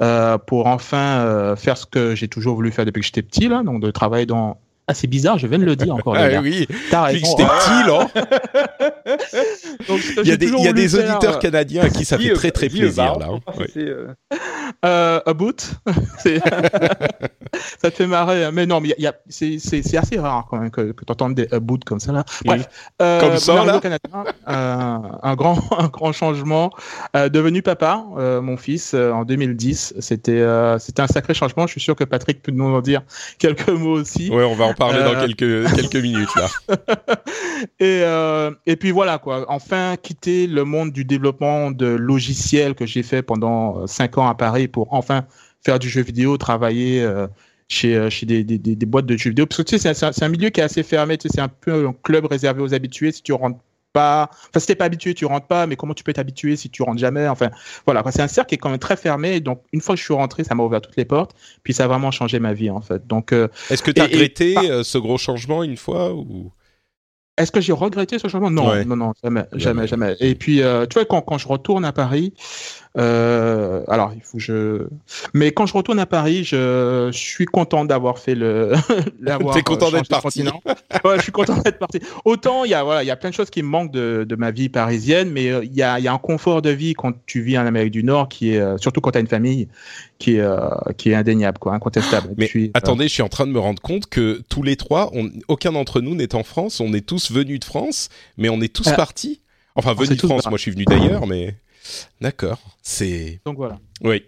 euh, 0.00 0.38
pour 0.38 0.66
enfin 0.66 1.18
euh, 1.18 1.56
faire 1.56 1.76
ce 1.76 1.86
que 1.86 2.14
j'ai 2.14 2.28
toujours 2.28 2.54
voulu 2.54 2.70
faire 2.70 2.84
depuis 2.84 3.00
que 3.00 3.06
j'étais 3.06 3.22
petit, 3.22 3.48
là, 3.48 3.62
donc 3.64 3.82
de 3.82 3.90
travailler 3.90 4.26
dans 4.26 4.58
ah, 4.88 4.94
c'est 4.94 5.08
bizarre, 5.08 5.36
je 5.38 5.48
viens 5.48 5.58
de 5.58 5.64
le 5.64 5.74
dire 5.74 5.94
encore. 5.94 6.16
ah 6.18 6.40
oui, 6.40 6.68
t'as 6.90 7.04
raison. 7.04 7.26
J'étais 7.26 7.44
petit, 7.44 7.88
là. 7.88 8.08
il 10.22 10.28
y 10.28 10.32
a 10.32 10.36
des, 10.36 10.46
il 10.46 10.64
y 10.64 10.68
a 10.68 10.72
des 10.72 10.94
auditeurs 10.94 11.40
canadiens 11.40 11.82
à 11.82 11.90
qui 11.90 12.04
ça 12.04 12.18
fait 12.20 12.32
très 12.34 12.52
très 12.52 12.68
plaisir, 12.68 13.18
là. 13.18 13.28
Hein. 13.30 13.40
Oui. 13.58 13.66
Euh... 13.78 14.12
Euh, 14.84 15.20
a 15.24 15.32
boot. 15.32 15.74
ça 17.78 17.90
te 17.90 17.96
fait 17.96 18.06
marrer. 18.06 18.44
Hein. 18.44 18.50
Mais 18.52 18.66
non, 18.66 18.80
mais 18.80 18.94
y 18.98 19.06
a, 19.06 19.14
c'est, 19.28 19.56
assez 19.96 20.18
rare 20.18 20.46
quand 20.50 20.58
même 20.58 20.70
que, 20.70 20.92
que 20.92 21.04
tu 21.04 21.12
entendes 21.12 21.34
des 21.34 21.48
a 21.50 21.60
boot 21.60 21.84
comme 21.84 22.00
ça, 22.00 22.12
là. 22.12 22.24
Bref. 22.44 22.68
Euh, 23.00 23.20
comme 23.20 23.38
ça, 23.38 23.64
là. 23.64 23.80
Canadien, 23.80 24.24
euh, 24.48 24.98
un, 25.22 25.34
grand, 25.34 25.58
un 25.78 25.88
grand 25.88 26.12
changement. 26.12 26.70
Euh, 27.16 27.28
devenu 27.28 27.62
papa, 27.62 28.04
euh, 28.18 28.40
mon 28.40 28.56
fils, 28.56 28.94
en 28.94 29.24
2010. 29.24 29.94
C'était, 29.98 30.44
c'était 30.78 31.02
un 31.02 31.06
sacré 31.06 31.34
changement. 31.34 31.66
Je 31.66 31.72
suis 31.72 31.80
sûr 31.80 31.96
que 31.96 32.04
Patrick 32.04 32.42
peut 32.42 32.52
nous 32.52 32.64
en 32.64 32.80
dire 32.80 33.02
quelques 33.38 33.68
mots 33.68 34.00
aussi. 34.00 34.30
Oui, 34.32 34.44
on 34.44 34.54
va 34.54 34.66
en 34.66 34.74
parler 34.76 35.00
dans 35.00 35.14
euh. 35.14 35.26
quelques, 35.26 35.74
quelques 35.74 36.02
minutes 36.02 36.34
là. 36.36 36.48
et, 37.80 38.02
euh, 38.02 38.50
et 38.66 38.76
puis 38.76 38.90
voilà 38.90 39.18
quoi. 39.18 39.44
Enfin 39.48 39.96
quitter 39.96 40.46
le 40.46 40.64
monde 40.64 40.92
du 40.92 41.04
développement 41.04 41.70
de 41.70 41.86
logiciels 41.86 42.74
que 42.74 42.86
j'ai 42.86 43.02
fait 43.02 43.22
pendant 43.22 43.80
euh, 43.82 43.86
cinq 43.86 44.18
ans 44.18 44.28
à 44.28 44.34
Paris 44.34 44.68
pour 44.68 44.92
enfin 44.92 45.24
faire 45.64 45.78
du 45.78 45.88
jeu 45.88 46.02
vidéo, 46.02 46.36
travailler 46.36 47.02
euh, 47.02 47.26
chez, 47.68 48.08
chez 48.10 48.26
des, 48.26 48.44
des, 48.44 48.58
des, 48.58 48.86
boîtes 48.86 49.06
de 49.06 49.16
jeux 49.16 49.30
vidéo. 49.30 49.46
Parce 49.46 49.58
que 49.58 49.68
tu 49.68 49.78
sais, 49.78 49.94
c'est 49.94 50.04
un, 50.04 50.10
un, 50.20 50.28
milieu 50.28 50.50
qui 50.50 50.60
est 50.60 50.64
assez 50.64 50.84
fermé. 50.84 51.18
Tu 51.18 51.28
sais, 51.28 51.34
c'est 51.34 51.40
un 51.40 51.48
peu 51.48 51.88
un 51.88 51.94
club 52.04 52.26
réservé 52.26 52.62
aux 52.62 52.74
habitués. 52.74 53.10
Si 53.10 53.22
tu 53.22 53.32
rentres 53.32 53.58
pas, 53.96 54.28
enfin 54.30 54.60
si 54.60 54.66
t'es 54.66 54.74
pas 54.74 54.84
habitué, 54.84 55.14
tu 55.14 55.24
rentres 55.24 55.46
pas, 55.46 55.66
mais 55.66 55.76
comment 55.76 55.94
tu 55.94 56.04
peux 56.04 56.12
t'habituer 56.12 56.54
si 56.56 56.68
tu 56.68 56.82
rentres 56.82 56.98
jamais 56.98 57.26
Enfin, 57.28 57.50
voilà, 57.86 58.02
c'est 58.10 58.20
un 58.20 58.28
cercle 58.28 58.50
qui 58.50 58.56
est 58.56 58.58
quand 58.58 58.68
même 58.68 58.78
très 58.78 58.96
fermé. 58.96 59.40
Donc 59.40 59.62
une 59.72 59.80
fois 59.80 59.94
que 59.94 60.00
je 60.00 60.04
suis 60.04 60.12
rentré, 60.12 60.44
ça 60.44 60.54
m'a 60.54 60.62
ouvert 60.62 60.82
toutes 60.82 60.96
les 60.96 61.06
portes, 61.06 61.34
puis 61.62 61.72
ça 61.72 61.84
a 61.84 61.86
vraiment 61.86 62.10
changé 62.10 62.38
ma 62.38 62.52
vie 62.52 62.68
en 62.68 62.82
fait. 62.82 63.06
Donc, 63.06 63.32
euh, 63.32 63.48
est-ce 63.70 63.82
que 63.82 63.90
tu 63.90 64.02
as 64.02 64.04
regretté 64.04 64.54
euh, 64.58 64.82
ce 64.82 64.98
gros 64.98 65.16
changement 65.16 65.62
une 65.62 65.78
fois 65.78 66.12
ou? 66.12 66.52
Est-ce 67.38 67.52
que 67.52 67.60
j'ai 67.60 67.72
regretté 67.72 68.18
ce 68.18 68.28
changement? 68.28 68.50
Non, 68.50 68.84
non, 68.86 68.96
non, 68.96 69.12
jamais, 69.22 69.44
jamais, 69.52 69.86
jamais. 69.86 70.16
Et 70.20 70.34
puis, 70.34 70.62
euh, 70.62 70.86
tu 70.86 70.94
vois, 70.94 71.04
quand, 71.04 71.20
quand 71.20 71.36
je 71.36 71.46
retourne 71.46 71.84
à 71.84 71.92
Paris, 71.92 72.32
euh, 72.98 73.82
alors, 73.88 74.12
il 74.14 74.22
faut 74.22 74.38
que 74.38 74.42
je. 74.42 74.86
Mais 75.34 75.52
quand 75.52 75.66
je 75.66 75.74
retourne 75.74 75.98
à 75.98 76.06
Paris, 76.06 76.44
je, 76.44 77.10
je 77.12 77.18
suis 77.18 77.44
content 77.44 77.84
d'avoir 77.84 78.18
fait 78.18 78.34
le. 78.34 78.72
T'es 79.52 79.62
content 79.62 79.90
d'être 79.90 80.08
parti 80.08 80.42
Ouais, 81.04 81.16
je 81.16 81.22
suis 81.22 81.32
content 81.32 81.58
d'être 81.58 81.78
parti. 81.78 82.00
Autant 82.24 82.64
il 82.64 82.70
y 82.70 82.74
a 82.74 82.82
voilà, 82.82 83.02
il 83.02 83.06
y 83.06 83.10
a 83.10 83.16
plein 83.16 83.30
de 83.30 83.34
choses 83.34 83.50
qui 83.50 83.62
me 83.62 83.68
manquent 83.68 83.92
de, 83.92 84.24
de 84.26 84.36
ma 84.36 84.50
vie 84.50 84.68
parisienne, 84.68 85.30
mais 85.30 85.50
euh, 85.50 85.64
il 85.64 85.74
y 85.74 85.82
a, 85.82 85.98
il 85.98 86.04
y 86.04 86.08
a 86.08 86.12
un 86.12 86.18
confort 86.18 86.62
de 86.62 86.70
vie 86.70 86.94
quand 86.94 87.12
tu 87.26 87.42
vis 87.42 87.58
en 87.58 87.66
Amérique 87.66 87.92
du 87.92 88.02
Nord 88.02 88.28
qui 88.28 88.52
est 88.52 88.58
euh, 88.58 88.78
surtout 88.78 89.00
quand 89.00 89.10
tu 89.10 89.18
as 89.18 89.20
une 89.20 89.26
famille 89.26 89.68
qui 90.18 90.36
est 90.36 90.40
euh, 90.40 90.70
qui 90.96 91.10
est 91.10 91.14
indéniable 91.14 91.58
quoi, 91.58 91.74
incontestable. 91.74 92.30
Mais 92.38 92.70
attendez, 92.72 93.08
je 93.08 93.12
suis 93.12 93.22
en 93.22 93.28
train 93.28 93.46
de 93.46 93.52
me 93.52 93.60
rendre 93.60 93.82
compte 93.82 94.06
que 94.06 94.42
tous 94.48 94.62
les 94.62 94.76
trois, 94.76 95.10
on, 95.12 95.30
aucun 95.48 95.72
d'entre 95.72 96.00
nous 96.00 96.14
n'est 96.14 96.34
en 96.34 96.44
France. 96.44 96.80
On 96.80 96.94
est 96.94 97.04
tous 97.04 97.30
venus 97.30 97.60
de 97.60 97.64
France, 97.64 98.08
mais 98.38 98.48
on 98.48 98.60
est 98.62 98.72
tous 98.72 98.90
partis. 98.92 99.40
Enfin, 99.74 99.92
venus 99.92 100.16
de 100.16 100.26
France. 100.26 100.46
Moi, 100.46 100.56
je 100.56 100.62
suis 100.62 100.70
venu 100.70 100.84
d'ailleurs, 100.84 101.26
mais. 101.26 101.54
D'accord, 102.20 102.58
c'est. 102.88 103.40
Donc 103.44 103.56
voilà. 103.56 103.80
Oui. 104.02 104.22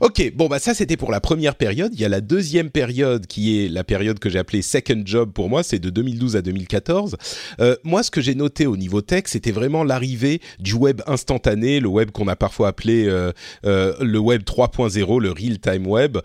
Ok, 0.00 0.32
bon 0.34 0.48
bah 0.48 0.58
ça 0.58 0.72
c'était 0.72 0.96
pour 0.96 1.12
la 1.12 1.20
première 1.20 1.54
période. 1.54 1.92
Il 1.94 2.00
y 2.00 2.06
a 2.06 2.08
la 2.08 2.22
deuxième 2.22 2.70
période 2.70 3.26
qui 3.26 3.60
est 3.60 3.68
la 3.68 3.84
période 3.84 4.18
que 4.18 4.30
j'ai 4.30 4.38
appelée 4.38 4.62
second 4.62 5.02
job 5.04 5.32
pour 5.32 5.50
moi, 5.50 5.62
c'est 5.62 5.78
de 5.78 5.90
2012 5.90 6.36
à 6.36 6.42
2014. 6.42 7.16
Euh, 7.60 7.76
moi 7.84 8.02
ce 8.02 8.10
que 8.10 8.22
j'ai 8.22 8.34
noté 8.34 8.66
au 8.66 8.78
niveau 8.78 9.02
tech, 9.02 9.24
c'était 9.26 9.52
vraiment 9.52 9.84
l'arrivée 9.84 10.40
du 10.58 10.72
web 10.72 11.02
instantané, 11.06 11.80
le 11.80 11.88
web 11.88 12.10
qu'on 12.10 12.28
a 12.28 12.34
parfois 12.34 12.68
appelé 12.68 13.04
euh, 13.06 13.30
euh, 13.66 13.94
le 14.00 14.18
web 14.18 14.42
3.0, 14.42 15.20
le 15.20 15.30
real 15.30 15.58
time 15.60 15.86
web. 15.86 16.18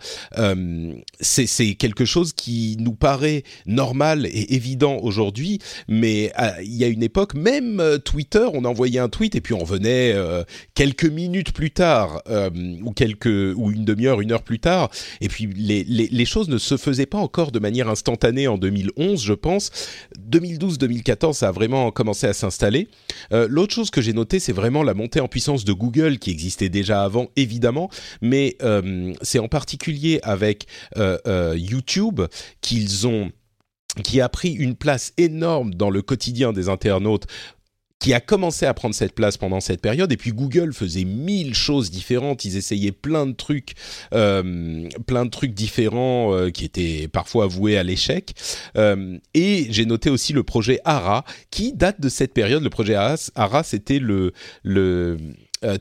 C'est 1.20 1.74
quelque 1.74 2.06
chose 2.06 2.32
qui 2.32 2.78
nous 2.80 2.94
paraît 2.94 3.44
normal 3.66 4.26
et 4.26 4.54
évident 4.54 4.98
aujourd'hui, 5.02 5.58
mais 5.86 6.32
il 6.62 6.74
y 6.74 6.82
a 6.82 6.88
une 6.88 7.02
époque, 7.02 7.34
même 7.34 7.82
Twitter, 8.04 8.46
on 8.54 8.64
envoyait 8.64 9.00
un 9.00 9.10
tweet 9.10 9.36
et 9.36 9.40
puis 9.40 9.54
on 9.54 9.64
venait 9.64 10.14
quelques 10.74 11.04
minutes 11.04 11.52
plus 11.52 11.70
tard 11.76 12.22
ou 12.84 12.92
quelques 12.92 13.26
ou 13.56 13.70
une 13.70 13.84
demi-heure, 13.84 14.20
une 14.20 14.32
heure 14.32 14.42
plus 14.42 14.58
tard. 14.58 14.90
Et 15.20 15.28
puis 15.28 15.46
les, 15.54 15.84
les, 15.84 16.08
les, 16.08 16.24
choses 16.24 16.48
ne 16.48 16.58
se 16.58 16.76
faisaient 16.76 17.06
pas 17.06 17.18
encore 17.18 17.52
de 17.52 17.58
manière 17.58 17.88
instantanée 17.88 18.48
en 18.48 18.58
2011, 18.58 19.22
je 19.22 19.32
pense. 19.32 19.70
2012-2014, 20.30 21.34
ça 21.34 21.48
a 21.48 21.52
vraiment 21.52 21.90
commencé 21.90 22.26
à 22.26 22.32
s'installer. 22.32 22.88
Euh, 23.32 23.46
L'autre 23.48 23.74
chose 23.74 23.90
que 23.90 24.00
j'ai 24.00 24.12
noté, 24.12 24.40
c'est 24.40 24.52
vraiment 24.52 24.82
la 24.82 24.94
montée 24.94 25.20
en 25.20 25.28
puissance 25.28 25.64
de 25.64 25.72
Google 25.72 26.18
qui 26.18 26.30
existait 26.30 26.68
déjà 26.68 27.02
avant, 27.02 27.28
évidemment, 27.36 27.90
mais 28.20 28.56
euh, 28.62 29.12
c'est 29.22 29.38
en 29.38 29.48
particulier 29.48 30.20
avec 30.22 30.66
euh, 30.96 31.18
euh 31.26 31.54
YouTube 31.56 32.20
qu'ils 32.60 33.06
ont 33.06 33.30
qui 34.02 34.20
a 34.20 34.28
pris 34.28 34.52
une 34.52 34.74
place 34.74 35.12
énorme 35.16 35.74
dans 35.74 35.88
le 35.88 36.02
quotidien 36.02 36.52
des 36.52 36.68
internautes 36.68 37.26
qui 37.98 38.12
a 38.12 38.20
commencé 38.20 38.66
à 38.66 38.74
prendre 38.74 38.94
cette 38.94 39.14
place 39.14 39.36
pendant 39.36 39.60
cette 39.60 39.80
période. 39.80 40.12
Et 40.12 40.16
puis 40.16 40.32
Google 40.32 40.72
faisait 40.72 41.04
mille 41.04 41.54
choses 41.54 41.90
différentes. 41.90 42.44
Ils 42.44 42.56
essayaient 42.56 42.92
plein 42.92 43.26
de 43.26 43.32
trucs, 43.32 43.74
euh, 44.12 44.88
plein 45.06 45.24
de 45.24 45.30
trucs 45.30 45.54
différents 45.54 46.34
euh, 46.34 46.50
qui 46.50 46.64
étaient 46.64 47.08
parfois 47.08 47.46
voués 47.46 47.78
à 47.78 47.82
l'échec. 47.82 48.34
Euh, 48.76 49.18
et 49.34 49.66
j'ai 49.70 49.86
noté 49.86 50.10
aussi 50.10 50.32
le 50.32 50.42
projet 50.42 50.78
ARA 50.84 51.24
qui 51.50 51.72
date 51.72 52.00
de 52.00 52.08
cette 52.08 52.34
période. 52.34 52.62
Le 52.62 52.70
projet 52.70 52.94
ARA, 52.94 53.62
c'était 53.62 53.98
le 53.98 54.32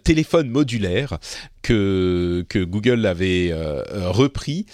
téléphone 0.03 0.49
modulaire 0.49 1.19
que, 1.65 2.63
Google 2.63 3.05
avait 3.05 3.49
euh, 3.51 3.81
euh, 3.91 4.11
repris 4.11 4.65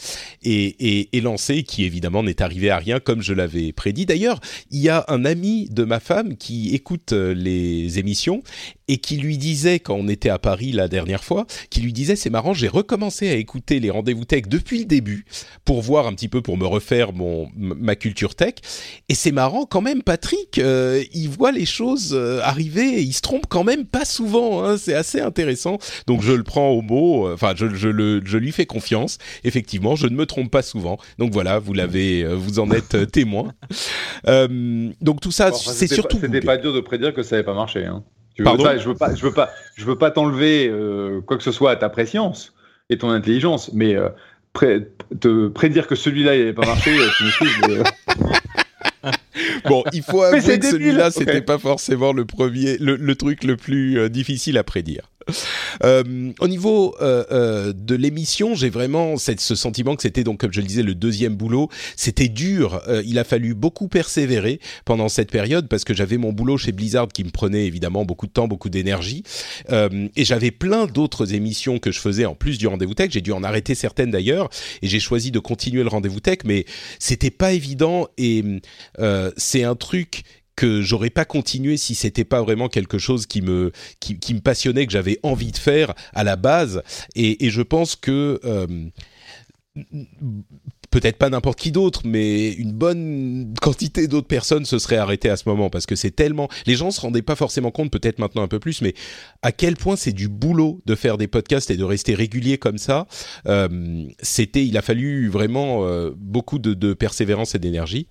et, 0.44 1.08
lancé, 1.22 1.64
qui 1.64 1.86
évidemment 1.86 2.24
n'est 2.24 2.42
arrivé 2.42 2.70
à 2.70 2.78
rien 2.78 3.00
comme 3.00 3.22
je 3.22 3.34
l'avais 3.34 3.72
prédit. 3.72 4.06
D'ailleurs, 4.06 4.40
il 4.72 4.80
y 4.80 4.90
a 4.90 5.06
un 5.08 5.24
ami 5.24 5.68
de 5.70 5.84
ma 5.84 6.00
femme 6.00 6.36
qui 6.36 6.74
écoute 6.74 7.12
les 7.14 8.00
émissions 8.00 8.42
et 8.88 8.98
qui 8.98 9.18
lui 9.18 9.38
disait, 9.38 9.80
quand 9.80 9.96
on 9.96 10.08
était 10.10 10.30
à 10.30 10.40
Paris 10.40 10.72
la 10.74 10.88
dernière 10.88 11.24
fois, 11.24 11.46
qui 11.70 11.82
lui 11.82 11.94
disait, 11.94 12.16
c'est 12.16 12.30
marrant, 12.30 12.54
j'ai 12.54 12.68
recommencé 12.68 13.30
à 13.30 13.36
écouter 13.36 13.80
les 13.80 13.90
rendez-vous 13.90 14.26
tech 14.26 14.44
depuis 14.48 14.80
le 14.80 14.86
début 14.86 15.26
pour 15.64 15.82
voir 15.82 16.08
un 16.08 16.14
petit 16.14 16.28
peu, 16.28 16.42
pour 16.42 16.58
me 16.58 16.66
refaire 16.66 17.14
mon, 17.14 17.50
ma 17.56 17.96
culture 17.96 18.36
tech. 18.36 18.56
Et 19.08 19.16
c'est 19.16 19.32
marrant 19.32 19.66
quand 19.66 19.82
même, 19.82 20.02
Patrick, 20.04 20.58
euh, 20.58 21.04
il 21.14 21.30
voit 21.30 21.52
les 21.52 21.66
choses 21.66 22.14
arriver 22.44 23.00
et 23.00 23.02
il 23.02 23.14
se 23.14 23.22
trompe 23.22 23.46
quand 23.48 23.64
même 23.64 23.86
pas 23.86 24.04
souvent. 24.04 24.64
Hein, 24.64 24.78
c'est 24.78 24.96
assez 24.96 25.22
intéressant. 25.22 25.78
Donc 26.08 26.22
je 26.22 26.34
le 26.34 26.44
prends 26.44 26.70
au 26.72 26.81
mot. 26.82 27.28
Euh, 27.28 27.34
enfin, 27.34 27.54
je, 27.56 27.74
je, 27.74 27.90
le, 27.90 28.22
je 28.24 28.38
lui 28.38 28.52
fais 28.52 28.66
confiance. 28.66 29.18
Effectivement, 29.44 29.96
je 29.96 30.08
ne 30.08 30.16
me 30.16 30.26
trompe 30.26 30.52
pas 30.52 30.62
souvent. 30.62 30.98
Donc 31.18 31.32
voilà, 31.34 31.60
vous 31.60 31.74
l'avez, 31.74 32.24
euh, 32.24 32.34
vous 32.36 32.60
en 32.60 32.70
êtes 32.72 32.96
euh, 32.96 33.06
témoin. 33.06 33.54
Euh, 34.28 34.90
donc 35.02 35.22
tout 35.22 35.32
ça, 35.32 35.50
enfin, 35.54 35.72
c'est 35.72 35.88
surtout. 35.88 36.18
C'était 36.20 36.42
pas 36.42 36.58
dur 36.58 36.74
de 36.74 36.80
prédire 36.80 37.14
que 37.14 37.24
ça 37.24 37.36
n'avait 37.36 37.46
pas 37.46 37.54
marché. 37.54 37.86
Hein. 37.86 38.04
Tu 38.36 38.44
veux 38.44 38.58
pas, 38.58 38.78
je 38.78 38.88
veux 38.88 38.96
pas, 38.96 39.14
je 39.14 39.24
veux 39.24 39.34
pas, 39.34 39.50
je 39.76 39.86
veux 39.86 39.98
pas 39.98 40.12
t'enlever 40.12 40.70
euh, 40.70 41.22
quoi 41.22 41.38
que 41.38 41.44
ce 41.44 41.52
soit 41.52 41.72
à 41.72 41.76
ta 41.76 41.90
préscience 41.90 42.54
et 42.90 42.98
ton 42.98 43.10
intelligence, 43.10 43.72
mais 43.74 43.96
euh, 43.96 44.10
pré 44.54 44.88
te 45.20 45.48
prédire 45.48 45.88
que 45.88 45.96
celui-là 45.96 46.38
n'avait 46.38 46.54
pas 46.54 46.66
marché, 46.66 46.92
tu 47.18 47.24
me 47.26 47.30
suis. 47.30 47.48
bon, 49.66 49.84
il 49.94 50.02
faut 50.02 50.22
avouer 50.22 50.60
que 50.60 50.66
celui-là, 50.66 51.12
c'était 51.12 51.32
okay. 51.32 51.42
pas 51.42 51.58
forcément 51.58 52.14
le 52.14 52.26
premier, 52.26 52.78
le, 52.78 52.96
le 52.96 53.16
truc 53.16 53.44
le 53.44 53.58
plus 53.58 54.00
euh, 54.00 54.10
difficile 54.10 54.58
à 54.58 54.64
prédire. 54.64 55.11
Euh, 55.84 56.32
au 56.40 56.48
niveau 56.48 56.96
euh, 57.02 57.24
euh, 57.32 57.74
de 57.74 57.96
l'émission, 57.96 58.54
j'ai 58.56 58.70
vraiment 58.70 59.16
ce 59.18 59.56
sentiment 59.56 59.96
que 59.96 60.04
c'était 60.04 60.24
donc, 60.24 60.42
comme 60.42 60.54
je 60.54 60.62
le 60.62 60.68
disais, 60.68 60.84
le 60.84 60.94
deuxième 60.94 61.36
boulot. 61.36 61.70
C'était 61.96 62.28
dur. 62.28 62.82
Il 63.06 63.18
a 63.18 63.24
fallu 63.24 63.56
beaucoup 63.56 63.88
persévérer 63.88 64.60
pendant 64.86 65.10
cette 65.10 65.32
période 65.32 65.68
parce 65.68 65.84
que 65.84 65.94
j'avais 65.94 66.18
mon 66.18 66.34
boulot 66.34 66.58
chez 66.58 66.72
Blizzard 66.72 67.08
qui 67.08 67.24
me 67.24 67.30
prenait 67.30 67.66
évidemment 67.66 68.06
beaucoup 68.06 68.28
de 68.28 68.32
temps, 68.32 68.48
beaucoup 68.48 68.70
d'énergie, 68.70 69.24
et 69.72 70.26
j'avais 70.26 70.52
plein 70.52 70.86
d'autres 70.86 71.34
émissions 71.34 71.80
que 71.80 71.92
je 71.92 72.00
faisais 72.00 72.26
en 72.26 72.36
plus 72.36 72.58
du 72.58 72.68
rendez-vous 72.68 72.94
tech. 72.94 73.10
J'ai 73.12 73.22
dû 73.22 73.32
en 73.32 73.44
arrêter 73.44 73.74
certaines 73.74 74.12
d'ailleurs, 74.12 74.50
et 74.82 74.88
j'ai 74.88 75.00
choisi 75.00 75.32
de 75.32 75.40
continuer 75.40 75.84
le 75.84 75.90
rendez-vous 75.90 76.20
tech, 76.20 76.40
mais 76.44 76.66
c'était 77.00 77.32
pas 77.32 77.54
évident 77.54 78.08
et 78.18 78.44
c'est 79.38 79.64
un 79.64 79.76
truc 79.76 80.24
que 80.62 80.84
j'aurais 80.84 81.10
pas 81.10 81.26
continué 81.26 81.76
si 81.76 81.96
c'était 81.96 82.24
pas 82.24 82.44
vraiment 82.44 82.70
quelque 82.70 83.00
chose 83.00 83.26
qui 83.26 83.42
me 83.42 83.72
qui, 84.00 84.14
me 84.32 84.42
passionnait 84.42 84.86
que 84.86 84.92
j'avais 84.92 85.18
envie 85.24 85.52
de 85.52 85.58
faire 85.58 85.96
à 86.14 86.24
la 86.24 86.36
base 86.36 86.84
et, 87.16 87.50
je 87.50 87.64
pense 87.64 87.96
que 87.96 88.40
euh, 88.46 88.68
peut-être 90.92 91.18
pas 91.18 91.32
n'importe 91.32 91.58
qui 91.58 91.72
d'autre, 91.72 92.02
mais 92.06 92.52
une 92.52 92.74
bonne 92.74 93.56
quantité 93.60 94.08
d'autres 94.08 94.28
personnes 94.28 94.66
se 94.66 94.78
seraient 94.78 94.98
arrêtées 94.98 95.32
à 95.32 95.36
ce 95.36 95.50
moment 95.50 95.72
parce 95.72 95.88
que 95.88 95.96
c'est 95.96 96.12
tellement. 96.12 96.48
Les 96.68 96.76
gens 96.76 96.92
se 96.92 97.02
rendaient 97.02 97.24
pas 97.24 97.36
forcément 97.36 97.72
compte, 97.72 97.90
peut-être 97.90 98.20
maintenant 98.20 98.44
un 98.44 98.48
peu 98.48 98.60
plus, 98.60 98.84
mais 98.84 98.94
à 99.42 99.52
quel 99.52 99.78
point 99.78 99.96
c'est 99.96 100.14
du 100.14 100.28
boulot 100.28 100.80
de 100.86 100.94
faire 100.94 101.18
des 101.18 101.28
podcasts 101.28 101.72
et 101.72 101.78
de 101.78 101.84
rester 101.84 102.14
régulier 102.14 102.60
comme 102.60 102.78
ça. 102.78 103.08
Euh, 103.48 104.06
c'était, 104.22 104.64
il 104.64 104.78
a 104.78 104.84
fallu 104.84 105.28
vraiment 105.28 105.88
euh, 105.88 106.12
beaucoup 106.16 106.60
de 106.60 106.94
persévérance 106.94 107.56
et 107.56 107.60
d'énergie. 107.60 108.08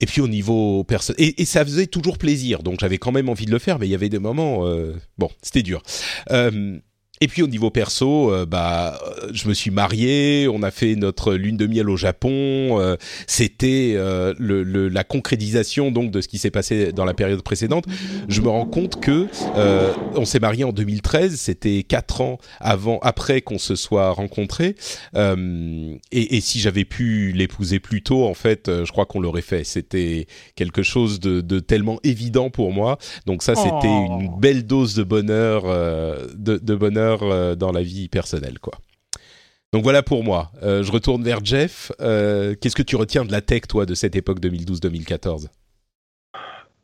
Et 0.00 0.06
puis 0.06 0.20
au 0.20 0.28
niveau 0.28 0.84
personne, 0.84 1.16
et, 1.18 1.42
et, 1.42 1.44
ça 1.44 1.64
faisait 1.64 1.88
toujours 1.88 2.18
plaisir, 2.18 2.62
donc 2.62 2.78
j'avais 2.80 2.98
quand 2.98 3.10
même 3.10 3.28
envie 3.28 3.46
de 3.46 3.50
le 3.50 3.58
faire, 3.58 3.80
mais 3.80 3.88
il 3.88 3.90
y 3.90 3.96
avait 3.96 4.08
des 4.08 4.20
moments, 4.20 4.64
euh, 4.64 4.94
bon, 5.18 5.28
c'était 5.42 5.62
dur. 5.62 5.82
Euh, 6.30 6.78
et 7.20 7.28
puis 7.28 7.42
au 7.42 7.48
niveau 7.48 7.70
perso, 7.70 8.32
euh, 8.32 8.46
bah, 8.46 8.98
je 9.32 9.48
me 9.48 9.54
suis 9.54 9.70
marié, 9.70 10.48
on 10.48 10.62
a 10.62 10.70
fait 10.70 10.94
notre 10.94 11.34
lune 11.34 11.56
de 11.56 11.66
miel 11.66 11.90
au 11.90 11.96
Japon. 11.96 12.80
Euh, 12.80 12.96
C'était 13.26 13.94
euh, 13.96 14.34
le, 14.38 14.62
le, 14.62 14.88
la 14.88 15.04
concrétisation 15.04 15.90
donc 15.90 16.10
de 16.10 16.20
ce 16.20 16.28
qui 16.28 16.38
s'est 16.38 16.50
passé 16.50 16.92
dans 16.92 17.04
la 17.04 17.14
période 17.14 17.42
précédente. 17.42 17.84
Je 18.28 18.40
me 18.40 18.48
rends 18.48 18.66
compte 18.66 19.00
que 19.00 19.26
euh, 19.56 19.92
on 20.14 20.24
s'est 20.24 20.38
marié 20.40 20.64
en 20.64 20.72
2013, 20.72 21.34
c'était 21.36 21.82
quatre 21.82 22.20
ans 22.20 22.38
avant, 22.60 22.98
après 23.00 23.40
qu'on 23.40 23.58
se 23.58 23.74
soit 23.74 24.10
rencontrés. 24.10 24.76
Euh, 25.14 25.94
et, 26.12 26.36
et, 26.36 26.40
si 26.40 26.60
j'avais 26.60 26.84
pu 26.84 27.32
l'épouser 27.32 27.80
plus 27.80 28.02
tôt, 28.02 28.26
en 28.26 28.34
fait, 28.34 28.70
je 28.84 28.90
crois 28.90 29.06
qu'on 29.06 29.20
l'aurait 29.20 29.42
fait. 29.42 29.64
C'était 29.64 30.26
quelque 30.54 30.82
chose 30.82 31.20
de, 31.20 31.40
de, 31.40 31.58
tellement 31.58 31.98
évident 32.04 32.50
pour 32.50 32.72
moi. 32.72 32.98
Donc 33.26 33.42
ça, 33.42 33.54
c'était 33.54 33.88
oh. 33.88 34.18
une 34.20 34.38
belle 34.38 34.66
dose 34.66 34.94
de 34.94 35.02
bonheur, 35.02 35.64
de, 35.64 36.56
de 36.56 36.74
bonheur 36.74 37.07
euh, 37.22 37.54
dans 37.54 37.72
la 37.72 37.82
vie 37.82 38.08
personnelle, 38.08 38.58
quoi. 38.58 38.74
Donc 39.72 39.82
voilà 39.82 40.02
pour 40.02 40.24
moi. 40.24 40.50
Euh, 40.62 40.82
je 40.82 40.90
retourne 40.90 41.22
vers 41.22 41.44
Jeff. 41.44 41.92
Euh, 42.00 42.54
Qu'est-ce 42.58 42.76
que 42.76 42.82
tu 42.82 42.96
retiens 42.96 43.24
de 43.24 43.32
la 43.32 43.42
tech, 43.42 43.62
toi, 43.68 43.84
de 43.84 43.94
cette 43.94 44.16
époque 44.16 44.40
2012-2014 44.40 45.46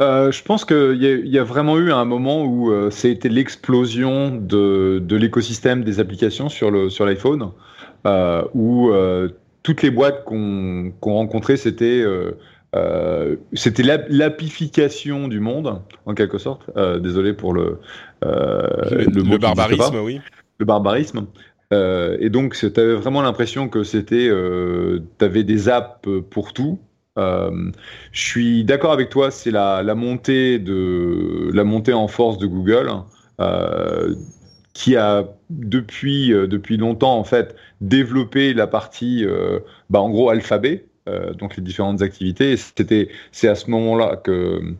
euh, 0.02 0.32
je 0.32 0.42
pense 0.42 0.64
qu'il 0.64 0.98
y, 1.00 1.38
a 1.38 1.44
vraiment 1.44 1.78
eu 1.78 1.92
un 1.92 2.04
moment 2.04 2.44
où 2.44 2.90
c'était 2.90 3.28
l'explosion 3.28 4.34
de, 4.34 5.00
l'écosystème 5.08 5.84
des 5.84 6.00
applications 6.00 6.48
sur 6.48 6.72
l'iPhone, 6.72 7.52
où 8.54 8.90
toutes 9.62 9.82
les 9.82 9.90
boîtes 9.92 10.24
qu'on 10.24 10.92
qu 11.00 11.08
rencontrait, 11.08 11.56
c'était 11.56 12.04
c'était 13.52 13.84
l'apification 14.08 15.28
du 15.28 15.38
monde, 15.38 15.80
en 16.06 16.14
quelque 16.14 16.38
sorte. 16.38 16.68
Désolé 17.00 17.32
pour 17.32 17.54
le, 17.54 17.78
le, 18.24 19.22
le, 19.22 19.38
barbarisme, 19.38 19.98
oui. 20.02 20.20
Le 20.58 20.64
barbarisme. 20.64 21.26
et 21.72 22.30
donc, 22.30 22.54
tu 22.54 22.80
avais 22.80 22.94
vraiment 22.94 23.22
l'impression 23.22 23.68
que 23.68 23.84
c'était. 23.84 24.28
tu 24.28 25.24
avais 25.24 25.44
des 25.44 25.68
apps 25.68 26.08
pour 26.30 26.52
tout. 26.52 26.78
je 27.16 27.72
suis 28.12 28.64
d'accord 28.64 28.92
avec 28.92 29.10
toi, 29.10 29.30
c'est 29.30 29.50
la, 29.50 29.82
la, 29.82 29.94
montée 29.94 30.58
de, 30.58 31.50
la 31.52 31.64
montée 31.64 31.92
en 31.92 32.08
force 32.08 32.38
de 32.38 32.46
Google. 32.46 32.90
qui 34.72 34.96
a 34.96 35.24
depuis, 35.50 36.30
depuis 36.30 36.76
longtemps 36.76 37.16
en 37.16 37.24
fait 37.24 37.54
développé 37.80 38.54
la 38.54 38.66
partie 38.66 39.24
bah, 39.90 40.00
en 40.00 40.10
gros 40.10 40.30
alphabet 40.30 40.86
euh, 41.06 41.34
donc 41.34 41.56
les 41.56 41.62
différentes 41.62 42.00
activités. 42.00 42.56
C'était, 42.56 43.08
c'est 43.30 43.48
à 43.48 43.54
ce 43.54 43.70
moment-là 43.70 44.16
que 44.16 44.30
euh, 44.30 44.76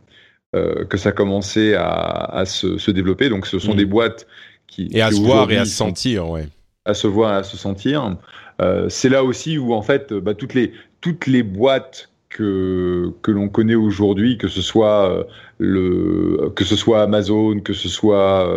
que 0.89 0.97
ça 0.97 1.11
commençait 1.11 1.75
à, 1.75 1.89
à 1.89 2.45
se, 2.45 2.77
se, 2.77 2.91
développer. 2.91 3.29
Donc 3.29 3.47
ce 3.47 3.59
sont 3.59 3.73
mmh. 3.73 3.77
des 3.77 3.85
boîtes 3.85 4.27
qui 4.67 4.89
et 4.91 5.01
à 5.01 5.09
qui 5.09 5.15
se 5.15 5.21
voir 5.21 5.51
et 5.51 5.57
à 5.57 5.65
se 5.65 5.75
sentir, 5.75 6.29
ouais. 6.29 6.47
À 6.85 6.93
se 6.93 7.07
voir, 7.07 7.33
et 7.33 7.37
à 7.37 7.43
se 7.43 7.57
sentir. 7.57 8.17
Euh, 8.61 8.87
c'est 8.89 9.09
là 9.09 9.23
aussi 9.23 9.57
où 9.57 9.73
en 9.73 9.81
fait, 9.81 10.13
bah, 10.13 10.33
toutes 10.33 10.53
les 10.53 10.71
toutes 11.01 11.27
les 11.27 11.43
boîtes 11.43 12.09
que, 12.29 13.11
que 13.21 13.31
l'on 13.31 13.49
connaît 13.49 13.75
aujourd'hui, 13.75 14.37
que 14.37 14.47
ce 14.47 14.61
soit 14.61 15.25
le, 15.57 16.51
que 16.55 16.63
ce 16.63 16.75
soit 16.75 17.01
Amazon, 17.01 17.59
que 17.59 17.73
ce 17.73 17.87
soit 17.87 18.49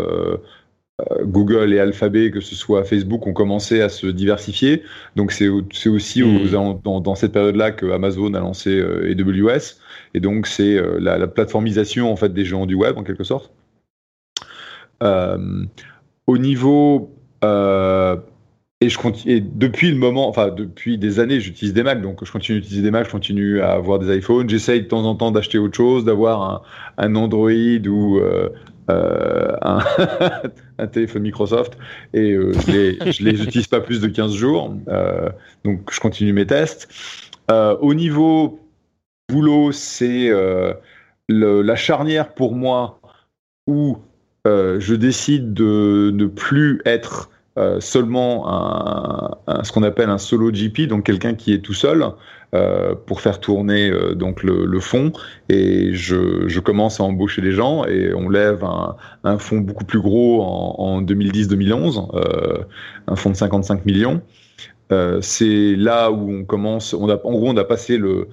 Google 1.23 1.73
et 1.73 1.79
Alphabet, 1.79 2.31
que 2.33 2.41
ce 2.41 2.57
soit 2.57 2.83
Facebook, 2.85 3.27
ont 3.27 3.33
commencé 3.33 3.81
à 3.81 3.89
se 3.89 4.07
diversifier. 4.09 4.83
Donc 5.15 5.33
c'est 5.33 5.49
aussi 5.49 6.23
mmh. 6.23 6.81
dans, 6.83 7.15
cette 7.15 7.33
période-là 7.33 7.71
que 7.71 7.87
Amazon 7.93 8.35
a 8.35 8.41
lancé 8.41 8.81
AWS. 8.81 9.79
Et 10.15 10.21
donc 10.21 10.47
c'est 10.47 10.77
la, 10.99 11.17
la, 11.19 11.27
plateformisation 11.29 12.11
en 12.11 12.17
fait 12.17 12.33
des 12.35 12.45
géants 12.45 12.67
du 12.67 12.75
web 12.75 12.99
en 12.99 13.05
quelque 13.05 13.25
sorte. 13.25 13.53
au 15.01 16.39
niveau 16.39 17.13
et, 18.81 18.89
je 18.89 18.97
continue, 18.97 19.41
depuis 19.41 19.91
le 19.91 19.97
moment, 19.97 20.29
enfin 20.29 20.51
depuis 20.51 20.99
des 20.99 21.19
années, 21.19 21.41
j'utilise 21.41 21.75
des 21.75 21.83
Macs, 21.83 22.01
donc 22.01 22.25
je 22.25 22.31
continue 22.31 22.61
d'utiliser 22.61 22.83
des 22.83 22.93
Macs, 22.93 23.07
je 23.07 23.11
continue 23.11 23.61
à 23.61 23.73
avoir 23.73 23.99
des 23.99 24.17
iPhones. 24.17 24.49
J'essaye 24.49 24.83
de 24.83 24.87
temps 24.87 25.05
en 25.05 25.17
temps 25.17 25.33
d'acheter 25.33 25.59
autre 25.59 25.77
chose, 25.77 26.05
d'avoir 26.05 26.43
un, 26.43 26.63
un, 26.97 27.17
Android 27.17 27.51
ou 27.51 28.19
euh, 28.19 28.49
euh, 28.91 29.57
un, 30.79 30.87
téléphone 30.87 31.23
Microsoft, 31.23 31.77
et 32.15 32.33
euh, 32.33 32.53
je 32.53 33.23
les 33.23 33.43
utilise 33.43 33.67
pas 33.67 33.81
plus 33.81 34.01
de 34.01 34.09
15 34.09 34.35
jours. 34.35 34.75
Euh, 34.89 35.29
donc 35.65 35.93
je 35.93 36.01
continue 36.01 36.33
mes 36.33 36.47
tests. 36.47 36.89
Au 37.51 37.95
niveau 37.95 38.61
boulot, 39.29 39.73
c'est 39.73 40.31
la 41.29 41.77
charnière 41.77 42.35
pour 42.35 42.55
moi 42.55 43.01
où 43.67 43.99
je 44.45 44.95
décide 44.95 45.55
de 45.55 46.11
ne 46.15 46.27
plus 46.27 46.81
être 46.85 47.31
euh, 47.59 47.81
seulement 47.81 48.47
un, 49.49 49.65
ce 49.65 49.73
qu'on 49.73 49.83
appelle 49.83 50.11
un 50.11 50.19
solo 50.19 50.53
GP, 50.53 50.83
donc 50.83 51.05
quelqu'un 51.05 51.35
qui 51.35 51.53
est 51.53 51.59
tout 51.59 51.75
seul 51.75 52.05
euh, 52.55 52.95
pour 52.95 53.21
faire 53.21 53.41
tourner 53.41 53.91
euh, 53.91 54.15
donc 54.15 54.45
le, 54.45 54.65
le, 54.65 54.81
fond. 54.81 55.13
Et 55.49 55.93
je, 55.93 56.61
commence 56.61 57.01
à 57.01 57.03
embaucher 57.03 57.43
les 57.43 57.51
gens 57.51 57.85
et 57.85 58.15
on 58.15 58.29
lève 58.29 58.63
un, 58.63 58.95
un 59.25 59.39
fonds 59.39 59.59
beaucoup 59.59 59.85
plus 59.85 60.01
gros 60.01 60.43
en, 60.43 60.77
en 60.79 61.03
2010-2011, 61.03 62.67
un 63.09 63.17
fonds 63.17 63.31
de 63.31 63.37
55 63.37 63.85
millions. 63.85 64.23
c'est 65.21 65.75
là 65.75 66.13
où 66.13 66.31
on 66.31 66.45
commence. 66.45 66.95
On 66.95 67.09
a, 67.09 67.15
en 67.15 67.33
gros, 67.33 67.49
on 67.49 67.57
a 67.57 67.65
passé 67.65 67.99
le, 67.99 68.29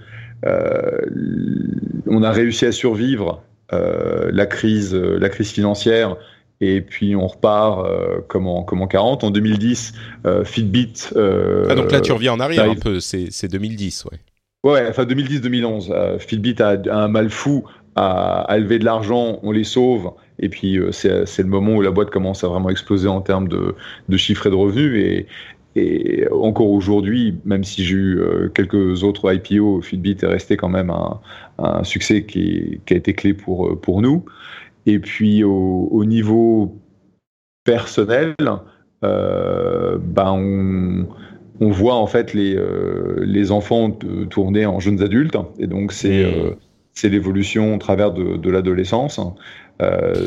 on 2.06 2.22
a 2.22 2.32
réussi 2.32 2.68
à 2.68 2.72
survivre 2.72 3.42
la 3.72 4.46
crise, 4.46 4.94
la 4.94 5.30
crise 5.30 5.50
financière 5.50 6.16
et 6.62 6.82
puis 6.82 7.16
on 7.16 7.28
repart 7.28 7.86
euh, 7.86 8.22
comme, 8.28 8.48
en, 8.48 8.64
comme, 8.64 8.82
en, 8.82 8.88
40. 8.88 9.24
En 9.24 9.32
2010, 9.32 9.94
euh, 10.26 10.44
Fitbit. 10.46 10.94
Euh, 11.16 11.68
ah, 11.70 11.76
donc 11.76 11.92
là, 11.92 12.02
tu 12.02 12.12
reviens 12.12 12.34
en 12.34 12.40
arrière 12.40 12.70
un 12.70 12.76
peu, 12.76 13.00
c'est 13.00 13.48
2010, 13.48 14.06
ouais. 14.06 14.20
Ouais, 14.64 14.88
enfin 14.90 15.04
2010-2011. 15.04 15.92
Euh, 15.92 16.18
Fitbit 16.18 16.56
a, 16.60 16.78
un 16.92 17.08
mal 17.08 17.30
fou 17.30 17.66
à, 17.96 18.42
à 18.42 18.58
lever 18.58 18.80
de 18.80 18.86
l'argent, 18.86 19.40
on 19.44 19.52
les 19.52 19.64
sauve, 19.64 20.12
et 20.40 20.50
puis 20.50 20.80
c'est 20.92 21.38
le 21.38 21.48
moment 21.48 21.76
où 21.76 21.82
la 21.82 21.92
boîte 21.92 22.10
commence 22.10 22.44
à 22.44 22.48
vraiment 22.48 22.70
exploser 22.70 23.08
en 23.08 23.22
termes 23.22 23.48
de, 23.48 23.76
de 24.10 24.18
chiffres 24.18 24.48
et 24.48 24.50
de 24.50 24.56
revenus. 24.56 24.98
Et, 24.98 25.28
et 25.78 26.28
encore 26.32 26.72
aujourd'hui, 26.72 27.38
même 27.46 27.64
si 27.64 27.86
j'ai 27.86 27.96
eu 27.96 28.22
quelques 28.56 29.04
autres 29.04 29.32
IPO, 29.32 29.82
Fitbit 29.82 30.18
est 30.22 30.26
resté 30.26 30.58
quand 30.58 30.70
même 30.70 30.90
un, 30.90 31.20
un 31.60 31.84
succès 31.84 32.24
qui, 32.24 32.80
qui, 32.86 32.94
a 32.94 32.98
été 32.98 33.14
clé 33.14 33.34
pour, 33.34 33.80
pour 33.80 34.02
nous. 34.02 34.26
Et 34.86 35.00
puis 35.00 35.44
au, 35.44 36.06
niveau 36.06 36.80
personnel, 37.64 38.36
euh, 39.04 39.98
ben 40.00 40.32
on, 40.32 41.08
on, 41.60 41.72
voit 41.72 41.96
en 41.96 42.08
fait 42.08 42.34
les, 42.34 42.56
euh, 42.56 43.24
les 43.26 43.52
enfants 43.52 43.92
tourner 44.30 44.66
en 44.66 44.80
jeunes 44.80 45.02
adultes. 45.02 45.38
Et 45.58 45.68
donc 45.68 45.92
c'est 45.92 46.24
euh, 46.24 46.52
c'est 46.94 47.10
l'évolution 47.10 47.76
au 47.76 47.78
travers 47.78 48.14
de, 48.14 48.38
de 48.38 48.50
l'adolescence. 48.50 49.20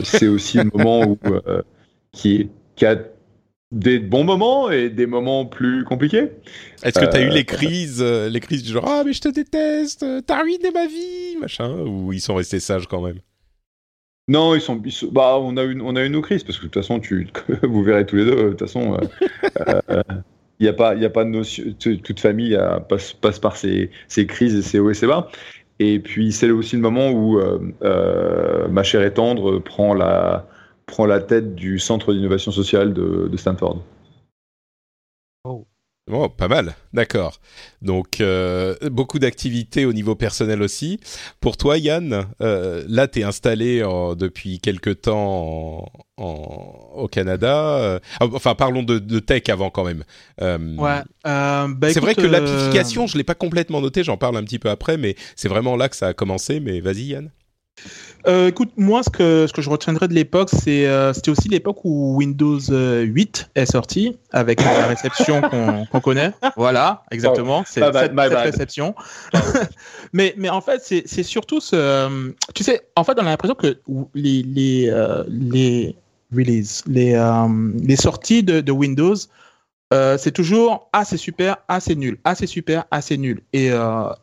c'est 0.05 0.29
aussi 0.29 0.59
un 0.59 0.69
moment 0.75 1.03
où, 1.07 1.19
qui, 2.13 2.51
qui 2.77 2.85
a 2.85 2.97
des 3.71 3.99
bons 3.99 4.25
moments 4.25 4.71
et 4.71 4.91
des 4.91 5.07
moments 5.07 5.47
plus 5.47 5.85
compliqués. 5.85 6.31
Est-ce 6.83 6.99
que 6.99 7.11
tu 7.11 7.17
as 7.17 7.23
eu 7.23 7.31
les 7.31 7.45
crises, 7.45 8.03
les 8.03 8.41
crises 8.41 8.65
du 8.65 8.73
genre 8.73 8.85
ah 8.87 9.03
mais 9.07 9.13
je 9.13 9.21
te 9.21 9.29
déteste, 9.29 10.05
t'as 10.27 10.43
ruiné 10.43 10.71
ma 10.73 10.87
vie, 10.87 11.37
machin, 11.41 11.71
ou 11.87 12.13
ils 12.13 12.21
sont 12.21 12.35
restés 12.35 12.61
sages 12.61 12.87
quand 12.87 13.01
même? 13.01 13.21
Non, 14.29 14.55
bah, 15.11 15.39
on 15.41 15.57
a 15.57 15.65
eu, 15.65 15.81
on 15.81 15.97
a 15.97 16.21
crises 16.21 16.45
parce 16.45 16.59
que 16.59 16.67
de 16.67 16.69
toute 16.69 16.83
façon, 16.83 17.01
vous 17.63 17.83
verrez 17.83 18.05
tous 18.05 18.17
les 18.17 18.27
deux. 18.27 18.37
De 18.37 18.49
toute 18.51 18.61
façon, 18.61 18.95
euh, 18.95 19.81
euh, 19.91 20.03
a 20.69 20.73
pas, 20.75 20.95
il 20.95 21.05
a 21.05 21.11
pas. 21.11 21.25
Toute 21.79 22.21
famille 22.21 22.55
euh, 22.55 22.79
passe, 22.79 23.39
par 23.39 23.57
ces, 23.57 23.91
ces, 24.07 24.27
crises 24.27 24.55
et 24.55 24.63
ces 24.63 24.79
hauts 24.79 24.91
et 24.91 24.95
ces 24.95 25.07
bas. 25.07 25.31
Et 25.79 25.99
puis 25.99 26.33
c'est 26.33 26.51
aussi 26.51 26.77
le 26.77 26.83
moment 26.83 27.11
où 27.11 27.41
ma 28.69 28.83
chère 28.83 29.03
et 29.03 29.15
tendre 29.15 29.61
prend 29.61 29.95
la, 29.95 30.45
tête 31.27 31.55
du 31.55 31.79
centre 31.79 32.13
d'innovation 32.13 32.53
sociale 32.53 32.93
de 32.93 33.37
Stanford. 33.37 33.83
Oh, 36.11 36.29
pas 36.29 36.49
mal, 36.49 36.75
d'accord. 36.93 37.39
Donc 37.83 38.21
euh, 38.21 38.75
beaucoup 38.91 39.19
d'activités 39.19 39.85
au 39.85 39.93
niveau 39.93 40.15
personnel 40.15 40.63
aussi. 40.63 41.01
Pour 41.41 41.57
toi, 41.57 41.77
Yann, 41.77 42.27
euh, 42.41 42.85
là, 42.89 43.09
tu 43.09 43.21
es 43.21 43.25
installé 43.25 43.81
depuis 44.17 44.59
quelque 44.61 44.91
temps 44.91 45.87
au 46.17 47.09
Canada. 47.09 47.79
Euh, 47.79 47.99
enfin, 48.21 48.55
parlons 48.55 48.83
de, 48.83 49.19
tech 49.19 49.43
avant 49.49 49.71
quand 49.71 49.85
même. 49.85 50.05
ouais. 50.41 51.03
Bah, 51.25 51.93
c'est 51.93 52.01
vrai 52.01 52.15
que 52.15 52.23
l'application, 52.23 53.07
je 53.07 53.19
l'ai 53.19 53.25
pas 53.25 53.35
complètement 53.35 53.81
noté. 53.81 54.03
J'en 54.03 54.17
parle 54.17 54.37
un 54.37 54.45
petit 54.45 54.59
peu 54.59 54.71
après, 54.71 54.97
mais 54.97 55.15
c'est 55.37 55.49
vraiment 55.49 55.77
là 55.77 55.89
que 55.89 55.97
ça 55.97 56.09
a 56.09 56.15
commencé. 56.15 56.61
Mais 56.61 56.81
vas-y, 56.81 57.05
Yann. 57.05 57.31
Euh, 58.27 58.49
écoute, 58.49 58.71
moi, 58.77 59.03
ce 59.03 59.11
que, 59.11 59.47
ce 59.47 59.53
que 59.53 59.63
je 59.63 59.71
retiendrai 59.71 60.09
de 60.09 60.15
l'époque, 60.15 60.51
c'est, 60.53 60.87
euh, 60.87 61.13
c'était 61.13 61.31
aussi 61.31 61.49
l'époque 61.49 61.79
où 61.85 62.17
Windows 62.17 62.59
8 62.59 62.71
euh, 62.71 63.61
est 63.61 63.67
sorti, 63.67 64.19
avec 64.33 64.63
la 64.63 64.87
réception 64.87 65.41
qu'on, 65.91 66.01
connaît. 66.01 66.33
Voilà, 66.57 67.05
exactement. 67.11 67.65
C'est 67.67 67.81
cette, 67.81 68.13
réception. 68.15 68.95
mais, 70.13 70.35
mais 70.37 70.49
en 70.49 70.61
fait, 70.61 70.81
c'est, 70.83 71.05
c'est 71.07 71.23
surtout 71.23 71.61
ce. 71.61 72.33
Tu 72.55 72.65
sais, 72.65 72.83
en 72.97 73.05
fait, 73.05 73.13
on 73.19 73.23
a 73.27 73.31
l'impression 73.31 73.55
que 73.55 73.79
les, 74.15 74.43
les, 74.43 74.93
les 75.29 75.97
releases, 76.35 76.83
les, 76.87 77.19
les 77.83 77.97
sorties 77.97 78.43
de, 78.43 78.61
de 78.61 78.73
Windows, 78.73 79.17
c'est 79.91 80.33
toujours 80.33 80.91
Ah, 80.93 81.05
c'est 81.05 81.17
super, 81.17 81.57
Ah, 81.69 81.81
c'est 81.81 81.95
nul, 81.95 82.19
Ah, 82.25 82.35
c'est 82.35 82.47
super, 82.47 82.85
Ah, 82.91 83.01
c'est 83.01 83.17
nul. 83.17 83.43
Et, 83.53 83.71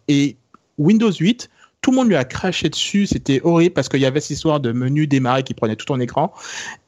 et 0.08 0.38
Windows 0.78 1.12
8, 1.12 1.50
tout 1.86 1.91
le 1.91 1.98
monde 1.98 2.08
lui 2.08 2.15
a 2.15 2.24
craché 2.24 2.67
dessus, 2.67 3.06
c'était 3.06 3.41
horrible 3.43 3.76
parce 3.76 3.89
qu'il 3.89 4.00
y 4.00 4.08
avait 4.08 4.19
cette 4.19 4.32
histoire 4.32 4.60
de 4.60 4.71
menu 4.71 5.06
démarrer 5.06 5.43
qui 5.43 5.54
prenait 5.54 5.76
tout 5.76 5.86
ton 5.86 6.00
écran. 6.00 6.34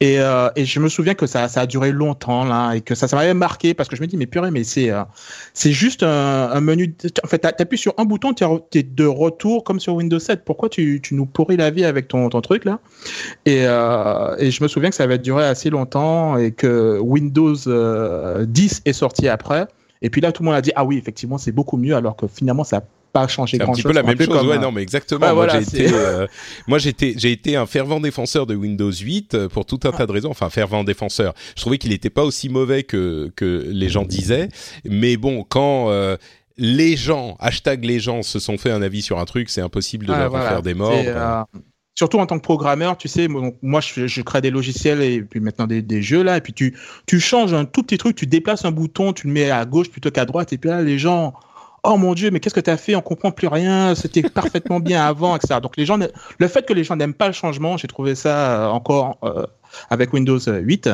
Et, 0.00 0.18
euh, 0.18 0.48
je 0.56 0.80
me 0.80 0.88
souviens 0.88 1.14
que 1.14 1.24
ça, 1.24 1.44
a 1.44 1.66
duré 1.66 1.92
longtemps 1.92 2.44
là 2.44 2.72
et 2.72 2.80
que 2.80 2.96
ça, 2.96 3.06
ça 3.06 3.14
m'avait 3.14 3.32
marqué 3.32 3.74
parce 3.74 3.88
que 3.88 3.94
je 3.94 4.02
me 4.02 4.08
dis 4.08 4.16
mais 4.16 4.26
purée 4.26 4.50
mais 4.50 4.64
c'est 4.64 4.90
euh, 4.90 5.04
c'est 5.54 5.70
juste 5.70 6.02
un, 6.02 6.60
menu. 6.60 6.96
En 7.22 7.28
fait, 7.28 7.38
t'appuies 7.38 7.78
sur 7.78 7.94
un 7.96 8.06
bouton, 8.06 8.32
t'es 8.32 8.44
es 8.80 8.82
de 8.82 9.06
retour 9.06 9.62
comme 9.62 9.78
sur 9.78 9.94
Windows 9.94 10.18
7. 10.18 10.44
Pourquoi 10.44 10.68
tu, 10.68 11.00
nous 11.12 11.26
pourris 11.26 11.56
la 11.56 11.70
vie 11.70 11.84
avec 11.84 12.08
ton, 12.08 12.28
truc 12.28 12.64
là? 12.64 12.80
Et, 13.46 13.68
euh, 13.68 14.34
et 14.38 14.50
je 14.50 14.60
me 14.64 14.66
souviens 14.66 14.90
que 14.90 14.96
ça 14.96 15.04
avait 15.04 15.18
duré 15.18 15.44
assez 15.44 15.70
longtemps 15.70 16.36
et 16.38 16.50
que 16.50 16.98
Windows 16.98 17.54
10 17.54 17.66
euh, 17.68 18.46
est 18.84 18.92
sorti 18.92 19.28
après. 19.28 19.68
Et 20.02 20.10
puis 20.10 20.20
là, 20.20 20.32
tout 20.32 20.42
le 20.42 20.46
monde 20.46 20.56
a 20.56 20.60
dit 20.60 20.72
ah 20.74 20.84
oui, 20.84 20.98
effectivement, 20.98 21.38
c'est 21.38 21.52
beaucoup 21.52 21.76
mieux, 21.76 21.94
alors 21.94 22.16
que 22.16 22.26
finalement, 22.26 22.64
ça 22.64 22.82
pas 23.12 23.28
changé 23.28 23.58
grand 23.58 23.74
chose. 23.74 23.82
C'est 23.82 23.88
un 23.88 23.92
petit 23.92 23.94
peu 23.94 23.94
la 23.94 24.02
même 24.02 24.20
chose, 24.20 24.46
ouais, 24.46 24.58
non, 24.58 24.72
mais 24.72 24.82
exactement. 24.82 25.34
moi, 25.34 25.48
j'ai 25.48 25.62
été, 25.62 25.92
euh, 25.92 26.26
moi, 26.66 26.78
j'étais, 26.78 27.14
j'ai 27.16 27.32
été 27.32 27.56
un 27.56 27.66
fervent 27.66 28.00
défenseur 28.00 28.46
de 28.46 28.54
Windows 28.54 28.92
8 28.92 29.34
euh, 29.34 29.48
pour 29.48 29.66
tout 29.66 29.80
un 29.84 29.92
tas 29.92 30.06
de 30.06 30.12
raisons. 30.12 30.30
Enfin, 30.30 30.50
fervent 30.50 30.84
défenseur. 30.84 31.34
Je 31.56 31.60
trouvais 31.60 31.78
qu'il 31.78 31.90
n'était 31.90 32.10
pas 32.10 32.24
aussi 32.24 32.48
mauvais 32.48 32.82
que 32.82 33.30
que 33.36 33.68
les 33.70 33.88
gens 33.88 34.04
disaient. 34.04 34.48
Mais 34.84 35.16
bon, 35.16 35.44
quand 35.48 35.90
euh, 35.90 36.16
les 36.56 36.96
gens, 36.96 37.36
hashtag 37.40 37.84
les 37.84 38.00
gens, 38.00 38.22
se 38.22 38.38
sont 38.38 38.58
fait 38.58 38.70
un 38.70 38.82
avis 38.82 39.02
sur 39.02 39.18
un 39.18 39.24
truc, 39.24 39.48
c'est 39.48 39.60
impossible 39.60 40.06
de 40.06 40.12
leur 40.12 40.32
faire 40.32 40.62
des 40.62 40.74
morts. 40.74 41.46
surtout 41.94 42.18
en 42.18 42.26
tant 42.26 42.36
que 42.36 42.42
programmeur, 42.42 42.96
tu 42.96 43.08
sais, 43.08 43.28
moi 43.28 43.80
je, 43.80 44.06
je 44.06 44.22
crée 44.22 44.40
des 44.40 44.50
logiciels 44.50 45.02
et 45.02 45.22
puis 45.22 45.40
maintenant 45.40 45.66
des, 45.66 45.82
des, 45.82 46.02
jeux 46.02 46.22
là, 46.22 46.36
et 46.36 46.40
puis 46.40 46.52
tu, 46.52 46.76
tu 47.06 47.18
changes 47.20 47.54
un 47.54 47.64
tout 47.64 47.82
petit 47.82 47.98
truc, 47.98 48.16
tu 48.16 48.26
déplaces 48.26 48.64
un 48.64 48.70
bouton, 48.70 49.12
tu 49.12 49.26
le 49.26 49.32
mets 49.32 49.50
à 49.50 49.64
gauche 49.64 49.90
plutôt 49.90 50.10
qu'à 50.10 50.24
droite, 50.24 50.52
et 50.52 50.58
puis 50.58 50.70
là 50.70 50.82
les 50.82 50.98
gens, 50.98 51.34
oh 51.88 51.96
mon 51.96 52.14
dieu, 52.14 52.30
mais 52.30 52.38
qu'est-ce 52.40 52.54
que 52.54 52.60
tu 52.60 52.70
as 52.70 52.76
fait? 52.76 52.94
On 52.94 53.00
comprend 53.00 53.30
plus 53.30 53.48
rien. 53.48 53.94
C'était 53.94 54.22
parfaitement 54.28 54.80
bien 54.80 55.04
avant, 55.04 55.36
etc. 55.36 55.60
Donc 55.62 55.76
les 55.76 55.86
gens, 55.86 55.98
le 55.98 56.48
fait 56.48 56.66
que 56.66 56.72
les 56.72 56.84
gens 56.84 56.96
n'aiment 56.96 57.14
pas 57.14 57.26
le 57.26 57.32
changement, 57.32 57.76
j'ai 57.76 57.88
trouvé 57.88 58.14
ça 58.14 58.66
euh, 58.66 58.66
encore 58.68 59.18
euh, 59.24 59.46
avec 59.90 60.12
Windows 60.12 60.38
8. 60.38 60.90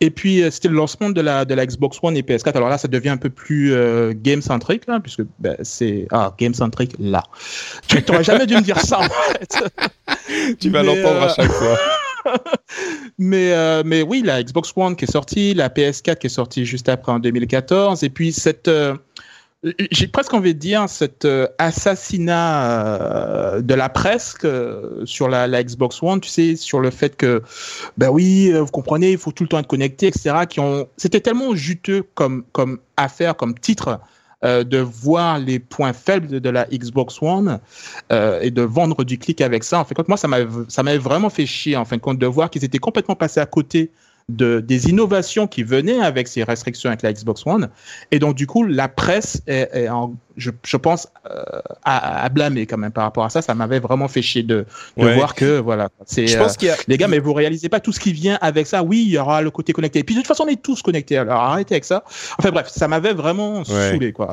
Et 0.00 0.10
puis 0.10 0.42
euh, 0.42 0.50
c'était 0.50 0.68
le 0.68 0.76
lancement 0.76 1.10
de 1.10 1.20
la 1.20 1.44
de 1.44 1.54
la 1.54 1.66
Xbox 1.66 1.98
One 2.02 2.16
et 2.16 2.22
PS4. 2.22 2.56
Alors 2.56 2.68
là, 2.68 2.78
ça 2.78 2.88
devient 2.88 3.10
un 3.10 3.16
peu 3.16 3.30
plus 3.30 3.74
game 4.14 4.40
centric 4.40 4.86
là, 4.86 5.00
puisque 5.00 5.22
ben, 5.38 5.56
c'est 5.62 6.06
ah 6.12 6.32
game 6.38 6.54
centric 6.54 6.94
là. 6.98 7.22
Tu 7.88 8.02
n'aurais 8.08 8.24
jamais 8.24 8.46
dû 8.46 8.54
me 8.54 8.62
dire 8.62 8.78
ça. 8.78 9.00
En 9.00 9.08
fait. 9.08 10.56
tu 10.60 10.70
vas 10.70 10.82
l'entendre 10.82 11.22
à 11.22 11.28
chaque 11.34 11.50
fois. 11.50 11.78
mais, 13.18 13.82
mais 13.84 14.02
oui, 14.02 14.22
la 14.24 14.42
Xbox 14.42 14.72
One 14.76 14.96
qui 14.96 15.04
est 15.04 15.10
sortie, 15.10 15.54
la 15.54 15.68
PS4 15.68 16.18
qui 16.18 16.26
est 16.26 16.30
sortie 16.30 16.64
juste 16.64 16.88
après 16.88 17.12
en 17.12 17.18
2014, 17.18 18.02
et 18.02 18.10
puis 18.10 18.32
cette, 18.32 18.68
j'ai 19.90 20.06
presque 20.06 20.34
envie 20.34 20.54
de 20.54 20.58
dire 20.58 20.88
cet 20.88 21.24
euh, 21.24 21.48
assassinat 21.58 22.64
euh, 22.64 23.60
de 23.60 23.74
la 23.74 23.88
presse 23.88 24.36
sur 25.04 25.28
la, 25.28 25.62
Xbox 25.62 26.02
One, 26.02 26.20
tu 26.20 26.28
sais, 26.28 26.56
sur 26.56 26.80
le 26.80 26.90
fait 26.90 27.16
que, 27.16 27.42
ben 27.96 28.10
oui, 28.10 28.52
vous 28.52 28.66
comprenez, 28.66 29.12
il 29.12 29.18
faut 29.18 29.32
tout 29.32 29.44
le 29.44 29.48
temps 29.48 29.58
être 29.58 29.66
connecté, 29.66 30.06
etc. 30.08 30.46
Qui 30.48 30.60
ont, 30.60 30.86
c'était 30.96 31.20
tellement 31.20 31.54
juteux 31.54 32.04
comme 32.14 32.44
comme 32.52 32.78
affaire, 32.96 33.36
comme 33.36 33.58
titre. 33.58 34.00
de 34.42 34.78
voir 34.78 35.38
les 35.38 35.58
points 35.58 35.92
faibles 35.92 36.40
de, 36.40 36.50
la 36.50 36.66
Xbox 36.66 37.20
One 37.20 37.58
et 38.10 38.50
de 38.50 38.62
vendre 38.62 39.02
du 39.02 39.18
clic 39.18 39.40
avec 39.40 39.64
ça. 39.64 39.80
En 39.80 39.84
fait, 39.84 39.96
moi, 40.06 40.16
ça 40.16 40.28
m'avait 40.28 40.98
vraiment 40.98 41.30
fait 41.30 41.46
chier 41.46 41.76
en 41.76 41.84
fin 41.84 41.96
de 41.96 42.02
compte 42.02 42.18
de 42.18 42.26
voir 42.26 42.50
qu'ils 42.50 42.64
étaient 42.64 42.78
complètement 42.78 43.16
passés 43.16 43.40
à 43.40 43.46
côté 43.46 43.90
de, 44.28 44.60
des 44.60 44.88
innovations 44.88 45.46
qui 45.46 45.62
venaient 45.62 46.00
avec 46.00 46.28
ces 46.28 46.42
restrictions 46.42 46.88
avec 46.88 47.02
la 47.02 47.12
Xbox 47.12 47.46
One. 47.46 47.70
Et 48.10 48.18
donc, 48.18 48.34
du 48.34 48.46
coup, 48.46 48.64
la 48.64 48.88
presse 48.88 49.42
est, 49.46 49.88
en, 49.88 50.14
je, 50.36 50.50
je, 50.64 50.76
pense, 50.76 51.08
euh, 51.30 51.42
à, 51.84 52.24
à, 52.24 52.28
blâmer 52.28 52.66
quand 52.66 52.76
même 52.76 52.92
par 52.92 53.04
rapport 53.04 53.24
à 53.24 53.30
ça. 53.30 53.42
Ça 53.42 53.54
m'avait 53.54 53.78
vraiment 53.78 54.08
fait 54.08 54.22
chier 54.22 54.42
de, 54.42 54.66
de 54.96 55.08
voir 55.08 55.34
que, 55.34 55.58
voilà, 55.58 55.88
c'est, 56.04 56.36
euh, 56.36 56.74
les 56.88 56.98
gars, 56.98 57.08
mais 57.08 57.18
vous 57.18 57.32
réalisez 57.32 57.68
pas 57.68 57.80
tout 57.80 57.92
ce 57.92 58.00
qui 58.00 58.12
vient 58.12 58.38
avec 58.40 58.66
ça. 58.66 58.82
Oui, 58.82 59.04
il 59.06 59.12
y 59.12 59.18
aura 59.18 59.42
le 59.42 59.50
côté 59.50 59.72
connecté. 59.72 60.00
Et 60.00 60.04
puis, 60.04 60.14
de 60.14 60.20
toute 60.20 60.28
façon, 60.28 60.44
on 60.44 60.48
est 60.48 60.62
tous 60.62 60.82
connectés. 60.82 61.16
Alors, 61.16 61.40
arrêtez 61.40 61.74
avec 61.74 61.84
ça. 61.84 62.04
Enfin, 62.38 62.50
bref, 62.50 62.68
ça 62.68 62.88
m'avait 62.88 63.14
vraiment 63.14 63.64
saoulé, 63.64 64.12
quoi. 64.12 64.32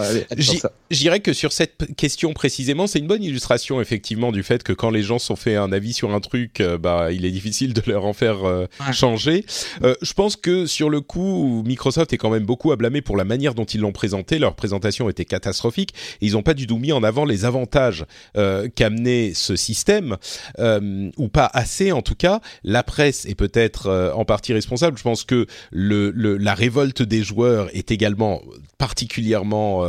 J'irais 0.92 1.22
que 1.22 1.34
sur 1.34 1.52
cette 1.52 1.96
question 1.96 2.34
précisément, 2.34 2.88
c'est 2.88 3.00
une 3.00 3.08
bonne 3.08 3.24
illustration, 3.24 3.80
effectivement, 3.80 4.32
du 4.32 4.44
fait 4.44 4.64
que 4.64 4.74
quand 4.74 4.90
les 4.90 5.04
gens 5.04 5.20
sont 5.20 5.36
fait 5.36 5.56
un 5.56 5.72
avis 5.72 5.94
sur 5.94 6.14
un 6.14 6.20
truc, 6.20 6.60
euh, 6.60 6.78
bah, 6.78 7.12
il 7.12 7.26
est 7.26 7.32
difficile 7.32 7.74
de 7.74 7.82
leur 7.88 8.06
en 8.06 8.14
faire 8.14 8.46
euh, 8.46 8.68
changer. 8.92 9.46
je 9.82 10.14
pense 10.14 10.36
que 10.36 10.66
sur 10.66 10.90
le 10.90 11.02
coup, 11.02 11.64
Microsoft 11.66 12.14
est 12.14 12.18
quand 12.18 12.30
même 12.30 12.46
beaucoup 12.46 12.72
à 12.72 12.76
blâmer 12.76 13.02
pour 13.02 13.18
la 13.18 13.24
manière 13.24 13.54
dont 13.54 13.66
ils 13.66 13.80
l'ont 13.80 13.92
présenté. 13.92 14.40
Leur 14.40 14.56
présentation 14.56 15.10
était 15.10 15.26
catastrophique 15.26 15.93
ils 16.22 16.34
n'ont 16.34 16.44
pas 16.44 16.54
du 16.54 16.68
tout 16.68 16.78
mis 16.78 16.92
en 16.92 17.04
avant 17.04 17.26
les 17.26 17.46
avantages 17.46 18.06
euh, 18.38 18.68
qu'amenait 18.74 19.34
ce 19.34 19.56
système, 19.56 20.18
euh, 20.60 21.10
ou 21.18 21.28
pas 21.28 21.50
assez 21.54 21.92
en 21.92 22.02
tout 22.02 22.16
cas. 22.16 22.42
La 22.64 22.84
presse 22.84 23.26
est 23.26 23.36
peut-être 23.36 23.88
euh, 23.88 24.14
en 24.14 24.26
partie 24.26 24.54
responsable. 24.54 24.98
Je 24.98 25.04
pense 25.04 25.24
que 25.24 25.48
le, 25.72 26.12
la 26.12 26.54
révolte 26.54 27.02
des 27.02 27.24
joueurs 27.24 27.70
est 27.74 27.92
également 27.92 28.42
particulièrement 28.78 29.86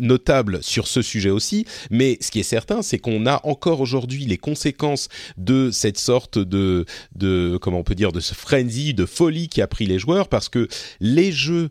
notable 0.00 0.62
sur 0.62 0.86
ce 0.86 1.02
sujet 1.02 1.30
aussi. 1.30 1.66
Mais 1.90 2.18
ce 2.20 2.30
qui 2.30 2.38
est 2.38 2.44
certain, 2.44 2.82
c'est 2.82 2.98
qu'on 2.98 3.26
a 3.26 3.40
encore 3.44 3.80
aujourd'hui 3.80 4.26
les 4.26 4.38
conséquences 4.38 5.08
de 5.38 5.70
cette 5.72 5.98
sorte 5.98 6.38
de, 6.38 6.84
de 7.16 7.58
comment 7.60 7.80
on 7.80 7.82
peut 7.82 7.96
dire, 7.96 8.12
de 8.12 8.20
ce 8.20 8.34
frenzy, 8.34 8.94
de 8.94 9.06
folie 9.06 9.48
qui 9.48 9.60
a 9.60 9.66
pris 9.66 9.86
les 9.86 9.98
joueurs, 9.98 10.28
parce 10.28 10.48
que 10.48 10.68
les 11.00 11.32
jeux 11.32 11.70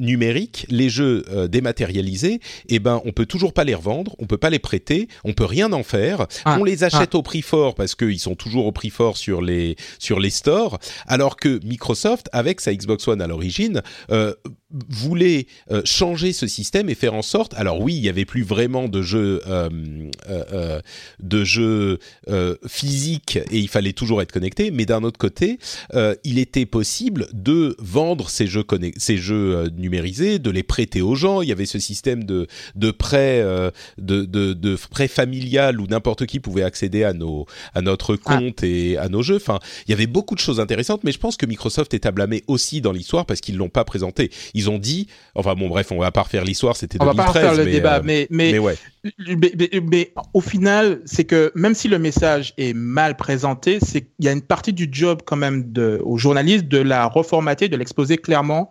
numériques, 0.00 0.66
les 0.70 0.88
jeux 0.88 1.24
dématérialisés, 1.48 2.40
eh 2.68 2.78
ben 2.78 3.00
on 3.04 3.12
peut 3.12 3.26
toujours 3.26 3.52
pas 3.52 3.64
les 3.64 3.74
revendre, 3.74 4.14
on 4.18 4.26
peut 4.26 4.38
pas 4.38 4.50
les 4.50 4.58
prêter, 4.58 5.08
on 5.24 5.32
peut 5.32 5.44
rien 5.44 5.72
en 5.72 5.82
faire. 5.82 6.26
Ah, 6.44 6.56
on 6.58 6.64
les 6.64 6.84
achète 6.84 7.10
ah. 7.14 7.18
au 7.18 7.22
prix 7.22 7.42
fort 7.42 7.74
parce 7.74 7.94
qu'ils 7.94 8.20
sont 8.20 8.34
toujours 8.34 8.66
au 8.66 8.72
prix 8.72 8.90
fort 8.90 9.16
sur 9.16 9.42
les 9.42 9.76
sur 9.98 10.20
les 10.20 10.30
stores, 10.30 10.78
alors 11.06 11.36
que 11.36 11.60
Microsoft 11.64 12.28
avec 12.32 12.60
sa 12.60 12.74
Xbox 12.74 13.06
One 13.08 13.20
à 13.20 13.26
l'origine 13.26 13.82
euh, 14.10 14.34
voulait 14.88 15.46
euh, 15.70 15.82
changer 15.84 16.32
ce 16.32 16.46
système 16.46 16.88
et 16.88 16.94
faire 16.94 17.14
en 17.14 17.22
sorte. 17.22 17.54
Alors 17.54 17.80
oui, 17.80 17.94
il 17.94 18.02
y 18.02 18.08
avait 18.08 18.24
plus 18.24 18.42
vraiment 18.42 18.88
de 18.88 19.02
jeux 19.02 19.40
euh, 19.46 19.68
euh, 20.28 20.80
de 21.20 21.44
jeux 21.44 21.98
physiques 22.66 23.38
et 23.50 23.58
il 23.58 23.68
fallait 23.68 23.92
toujours 23.92 24.22
être 24.22 24.32
connecté, 24.32 24.70
mais 24.70 24.86
d'un 24.86 25.02
autre 25.02 25.18
côté, 25.18 25.58
il 26.24 26.38
était 26.38 26.66
possible 26.66 27.28
de 27.32 27.76
vendre 27.78 28.28
ces 28.30 28.46
jeux 28.46 28.64
ces 28.96 29.16
jeux 29.16 29.68
numérisés, 29.76 30.38
de 30.38 30.50
les 30.50 30.62
prêter 30.62 31.02
aux 31.02 31.14
gens. 31.14 31.42
Il 31.42 31.48
y 31.48 31.52
avait 31.52 31.66
ce 31.66 31.78
système 31.78 32.24
de 32.24 32.43
de 32.74 32.90
prêt 32.90 33.42
de, 33.98 34.24
de, 34.24 34.52
de 34.52 34.76
prêt 34.90 35.08
familial 35.08 35.80
où 35.80 35.86
n'importe 35.86 36.26
qui 36.26 36.40
pouvait 36.40 36.62
accéder 36.62 37.04
à 37.04 37.12
nos 37.12 37.46
à 37.74 37.80
notre 37.80 38.18
ah. 38.24 38.36
compte 38.36 38.62
et 38.64 38.98
à 38.98 39.08
nos 39.08 39.22
jeux. 39.22 39.36
Enfin, 39.36 39.60
il 39.86 39.90
y 39.90 39.94
avait 39.94 40.06
beaucoup 40.06 40.34
de 40.34 40.40
choses 40.40 40.60
intéressantes, 40.60 41.04
mais 41.04 41.12
je 41.12 41.18
pense 41.18 41.36
que 41.36 41.46
Microsoft 41.46 41.94
est 41.94 42.06
à 42.06 42.10
blâmer 42.10 42.42
aussi 42.48 42.80
dans 42.80 42.92
l'histoire 42.92 43.26
parce 43.26 43.40
qu'ils 43.40 43.56
l'ont 43.56 43.68
pas 43.68 43.84
présenté. 43.84 44.30
Ils 44.54 44.64
ils 44.64 44.70
ont 44.70 44.78
dit, 44.78 45.08
enfin 45.34 45.54
bon 45.54 45.68
bref, 45.68 45.92
on 45.92 45.98
va 45.98 46.10
pas 46.10 46.22
refaire 46.22 46.44
l'histoire, 46.44 46.76
c'était 46.76 46.98
2013. 46.98 47.14
On 47.14 47.16
va 47.16 47.24
pas 47.24 47.38
refaire 47.38 47.54
le 47.54 47.64
mais, 47.64 47.72
débat, 47.72 47.98
euh, 47.98 48.02
mais, 48.02 48.26
mais, 48.30 48.54
mais, 49.82 50.12
au 50.32 50.40
final, 50.40 51.00
c'est 51.04 51.24
que 51.24 51.52
même 51.54 51.74
si 51.74 51.88
le 51.88 51.98
message 51.98 52.54
est 52.56 52.74
mal 52.74 53.16
présenté, 53.16 53.78
c'est 53.80 54.02
qu'il 54.02 54.24
y 54.24 54.28
a 54.28 54.32
une 54.32 54.42
partie 54.42 54.72
du 54.72 54.88
job 54.90 55.20
quand 55.24 55.36
même 55.36 55.72
de, 55.72 56.00
aux 56.02 56.16
journalistes 56.18 56.66
de 56.66 56.78
la 56.78 57.06
reformater, 57.06 57.68
de 57.68 57.76
l'exposer 57.76 58.16
clairement 58.16 58.70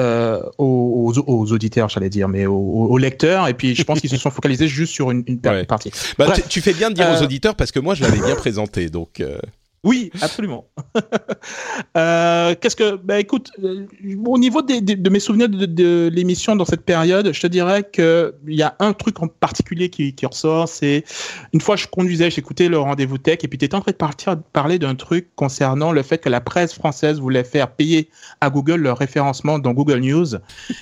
euh, 0.00 0.40
aux, 0.58 1.12
aux, 1.26 1.52
auditeurs, 1.52 1.88
j'allais 1.88 2.08
dire, 2.08 2.28
mais 2.28 2.46
aux, 2.46 2.98
lecteurs. 2.98 3.48
Et 3.48 3.54
puis, 3.54 3.74
je 3.74 3.82
pense 3.84 4.00
qu'ils 4.00 4.10
se 4.10 4.16
sont 4.16 4.30
focalisés 4.30 4.66
juste 4.66 4.92
sur 4.92 5.10
une, 5.10 5.22
une 5.26 5.40
partie. 5.66 5.92
Bah, 6.18 6.32
tu, 6.48 6.60
fais 6.60 6.72
bien 6.72 6.90
de 6.90 6.94
dire 6.94 7.08
aux 7.08 7.20
euh, 7.20 7.24
auditeurs 7.24 7.54
parce 7.54 7.70
que 7.70 7.80
moi, 7.80 7.94
je 7.94 8.02
l'avais 8.02 8.20
bien 8.20 8.34
présenté, 8.34 8.88
donc. 8.88 9.22
Oui, 9.82 10.10
absolument. 10.20 10.68
euh, 11.96 12.54
Qu'est-ce 12.60 12.76
que, 12.76 12.96
bah 12.96 13.18
écoute, 13.18 13.50
euh, 13.64 13.86
au 14.26 14.36
niveau 14.36 14.60
de 14.60 15.08
mes 15.08 15.20
souvenirs 15.20 15.48
de, 15.48 16.10
l'émission 16.12 16.54
dans 16.54 16.66
cette 16.66 16.84
période, 16.84 17.32
je 17.32 17.40
te 17.40 17.46
dirais 17.46 17.84
que 17.90 18.34
il 18.46 18.56
y 18.56 18.62
a 18.62 18.76
un 18.78 18.92
truc 18.92 19.22
en 19.22 19.28
particulier 19.28 19.88
qui, 19.88 20.14
qui 20.14 20.26
ressort, 20.26 20.68
c'est 20.68 21.04
une 21.54 21.62
fois 21.62 21.76
je 21.76 21.86
conduisais, 21.86 22.30
j'écoutais 22.30 22.68
le 22.68 22.78
rendez-vous 22.78 23.16
tech, 23.16 23.38
et 23.42 23.48
puis 23.48 23.56
tu 23.56 23.64
étais 23.64 23.74
en 23.74 23.80
train 23.80 23.92
de 23.92 23.96
partir 23.96 24.36
parler 24.52 24.78
d'un 24.78 24.96
truc 24.96 25.28
concernant 25.34 25.92
le 25.92 26.02
fait 26.02 26.18
que 26.18 26.28
la 26.28 26.42
presse 26.42 26.74
française 26.74 27.18
voulait 27.18 27.44
faire 27.44 27.74
payer 27.74 28.10
à 28.42 28.50
Google 28.50 28.82
leur 28.82 28.98
référencement 28.98 29.58
dans 29.58 29.72
Google 29.72 30.00
News, 30.00 30.34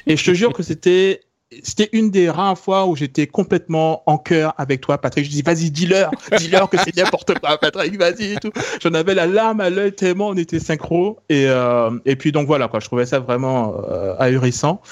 et 0.09 0.17
je 0.17 0.25
te 0.25 0.35
jure 0.35 0.53
que 0.53 0.65
c'était 0.65 1.21
c'était 1.63 1.89
une 1.93 2.11
des 2.11 2.29
rares 2.29 2.59
fois 2.59 2.87
où 2.87 2.95
j'étais 2.95 3.27
complètement 3.27 4.03
en 4.07 4.19
cœur 4.19 4.53
avec 4.59 4.83
toi, 4.83 4.99
Patrick. 4.99 5.25
Je 5.25 5.31
dis, 5.31 5.43
vas-y, 5.43 5.71
dis-leur, 5.71 6.11
dis-leur 6.37 6.69
que 6.69 6.77
c'est 6.77 6.95
n'importe 6.95 7.39
quoi, 7.39 7.57
Patrick, 7.57 7.99
vas-y 7.99 8.37
tout. 8.37 8.51
J'en 8.83 8.93
avais 8.93 9.15
la 9.15 9.27
larme 9.27 9.61
à 9.61 9.71
l'œil 9.71 9.93
tellement 9.93 10.29
on 10.29 10.37
était 10.37 10.59
synchro. 10.59 11.19
Et, 11.31 11.47
euh, 11.49 11.91
et 12.05 12.17
puis 12.17 12.33
donc 12.33 12.47
voilà, 12.47 12.69
quoi, 12.69 12.81
je 12.81 12.87
trouvais 12.87 13.07
ça 13.07 13.19
vraiment 13.19 13.83
euh, 13.89 14.15
ahurissant. 14.19 14.83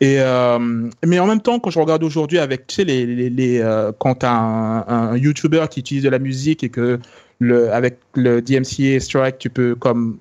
Et, 0.00 0.16
euh, 0.18 0.58
mais 1.04 1.18
en 1.18 1.26
même 1.26 1.40
temps, 1.40 1.58
quand 1.58 1.70
je 1.70 1.78
regarde 1.78 2.04
aujourd'hui 2.04 2.38
avec, 2.38 2.66
tu 2.66 2.76
sais, 2.76 2.84
les, 2.84 3.06
les, 3.06 3.90
quand 3.98 4.24
un, 4.24 4.84
un 4.86 5.16
YouTuber 5.16 5.64
qui 5.70 5.80
utilise 5.80 6.02
de 6.02 6.10
la 6.10 6.18
musique 6.18 6.62
et 6.62 6.68
que 6.68 7.00
le, 7.38 7.72
avec 7.72 7.98
le 8.14 8.42
DMCA 8.42 9.00
Strike, 9.00 9.38
tu 9.38 9.48
peux 9.48 9.74
comme 9.74 10.18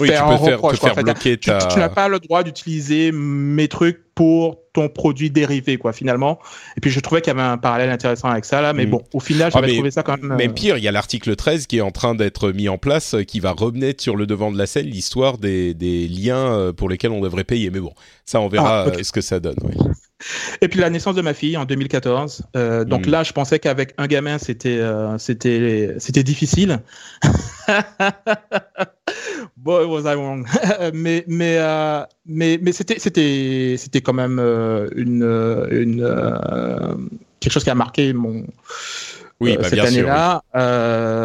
euh, 0.00 0.04
euh, 0.04 0.08
oui, 0.08 0.10
tu 0.10 0.38
peux 0.38 0.50
faire, 0.50 0.70
te 0.70 0.76
faire 0.76 0.94
bloquer 1.04 1.36
ta... 1.38 1.58
Tu, 1.58 1.78
n'as 1.78 1.88
pas 1.88 2.08
le 2.08 2.20
droit 2.20 2.42
d'utiliser 2.42 3.12
mes 3.12 3.68
trucs 3.68 4.00
pour 4.14 4.58
ton 4.72 4.88
produit 4.88 5.30
dérivé, 5.30 5.76
quoi, 5.76 5.92
finalement. 5.92 6.38
Et 6.76 6.80
puis, 6.80 6.90
je 6.90 7.00
trouvais 7.00 7.20
qu'il 7.20 7.32
y 7.32 7.36
avait 7.36 7.46
un 7.46 7.58
parallèle 7.58 7.90
intéressant 7.90 8.28
avec 8.28 8.44
ça, 8.46 8.60
là. 8.62 8.72
Mais 8.72 8.86
mm. 8.86 8.90
bon, 8.90 9.02
au 9.12 9.20
final, 9.20 9.52
j'avais 9.52 9.70
ah, 9.70 9.74
trouvé 9.74 9.90
ça 9.90 10.02
quand 10.02 10.20
même... 10.20 10.36
Mais 10.36 10.48
euh, 10.48 10.52
pire, 10.52 10.78
il 10.78 10.84
y 10.84 10.88
a 10.88 10.92
l'article 10.92 11.36
13 11.36 11.66
qui 11.66 11.78
est 11.78 11.82
en 11.82 11.90
train 11.90 12.14
d'être 12.14 12.50
mis 12.50 12.68
en 12.68 12.78
place, 12.78 13.14
euh, 13.14 13.22
qui 13.22 13.40
va 13.40 13.52
remettre 13.52 14.02
sur 14.02 14.16
le 14.16 14.26
devant 14.26 14.50
de 14.50 14.58
la 14.58 14.66
scène 14.66 14.86
l'histoire 14.86 15.38
des, 15.38 15.74
des 15.74 16.08
liens 16.08 16.52
euh, 16.52 16.72
pour 16.72 16.88
lesquels 16.88 17.10
on 17.10 17.20
devrait 17.20 17.44
payer. 17.44 17.70
Mais 17.70 17.80
bon, 17.80 17.92
ça, 18.24 18.40
on 18.40 18.48
verra 18.48 18.86
ah, 18.86 19.02
ce 19.02 19.12
que 19.12 19.20
ça 19.20 19.38
donne, 19.38 19.56
oui. 19.62 19.74
Et 20.62 20.68
puis 20.68 20.80
la 20.80 20.88
naissance 20.90 21.14
de 21.14 21.22
ma 21.22 21.34
fille 21.34 21.56
en 21.56 21.64
2014. 21.64 22.42
Euh, 22.56 22.84
donc 22.84 23.06
mm. 23.06 23.10
là, 23.10 23.22
je 23.22 23.32
pensais 23.32 23.58
qu'avec 23.58 23.94
un 23.98 24.06
gamin, 24.06 24.38
c'était 24.38 24.78
euh, 24.78 25.18
c'était 25.18 25.94
c'était 25.98 26.22
difficile. 26.22 26.80
Boy 29.56 29.84
was 29.84 30.10
I 30.10 30.14
wrong. 30.14 30.46
mais 30.94 31.24
mais 31.26 31.56
euh, 31.58 32.02
mais 32.24 32.58
mais 32.62 32.72
c'était 32.72 32.98
c'était 32.98 33.76
c'était 33.78 34.00
quand 34.00 34.14
même 34.14 34.38
une 34.94 35.22
une 35.70 36.00
quelque 37.40 37.52
chose 37.52 37.64
qui 37.64 37.70
a 37.70 37.74
marqué 37.74 38.12
mon 38.12 38.44
oui, 39.38 39.58
bah, 39.58 39.68
cette 39.68 39.80
année-là. 39.80 40.42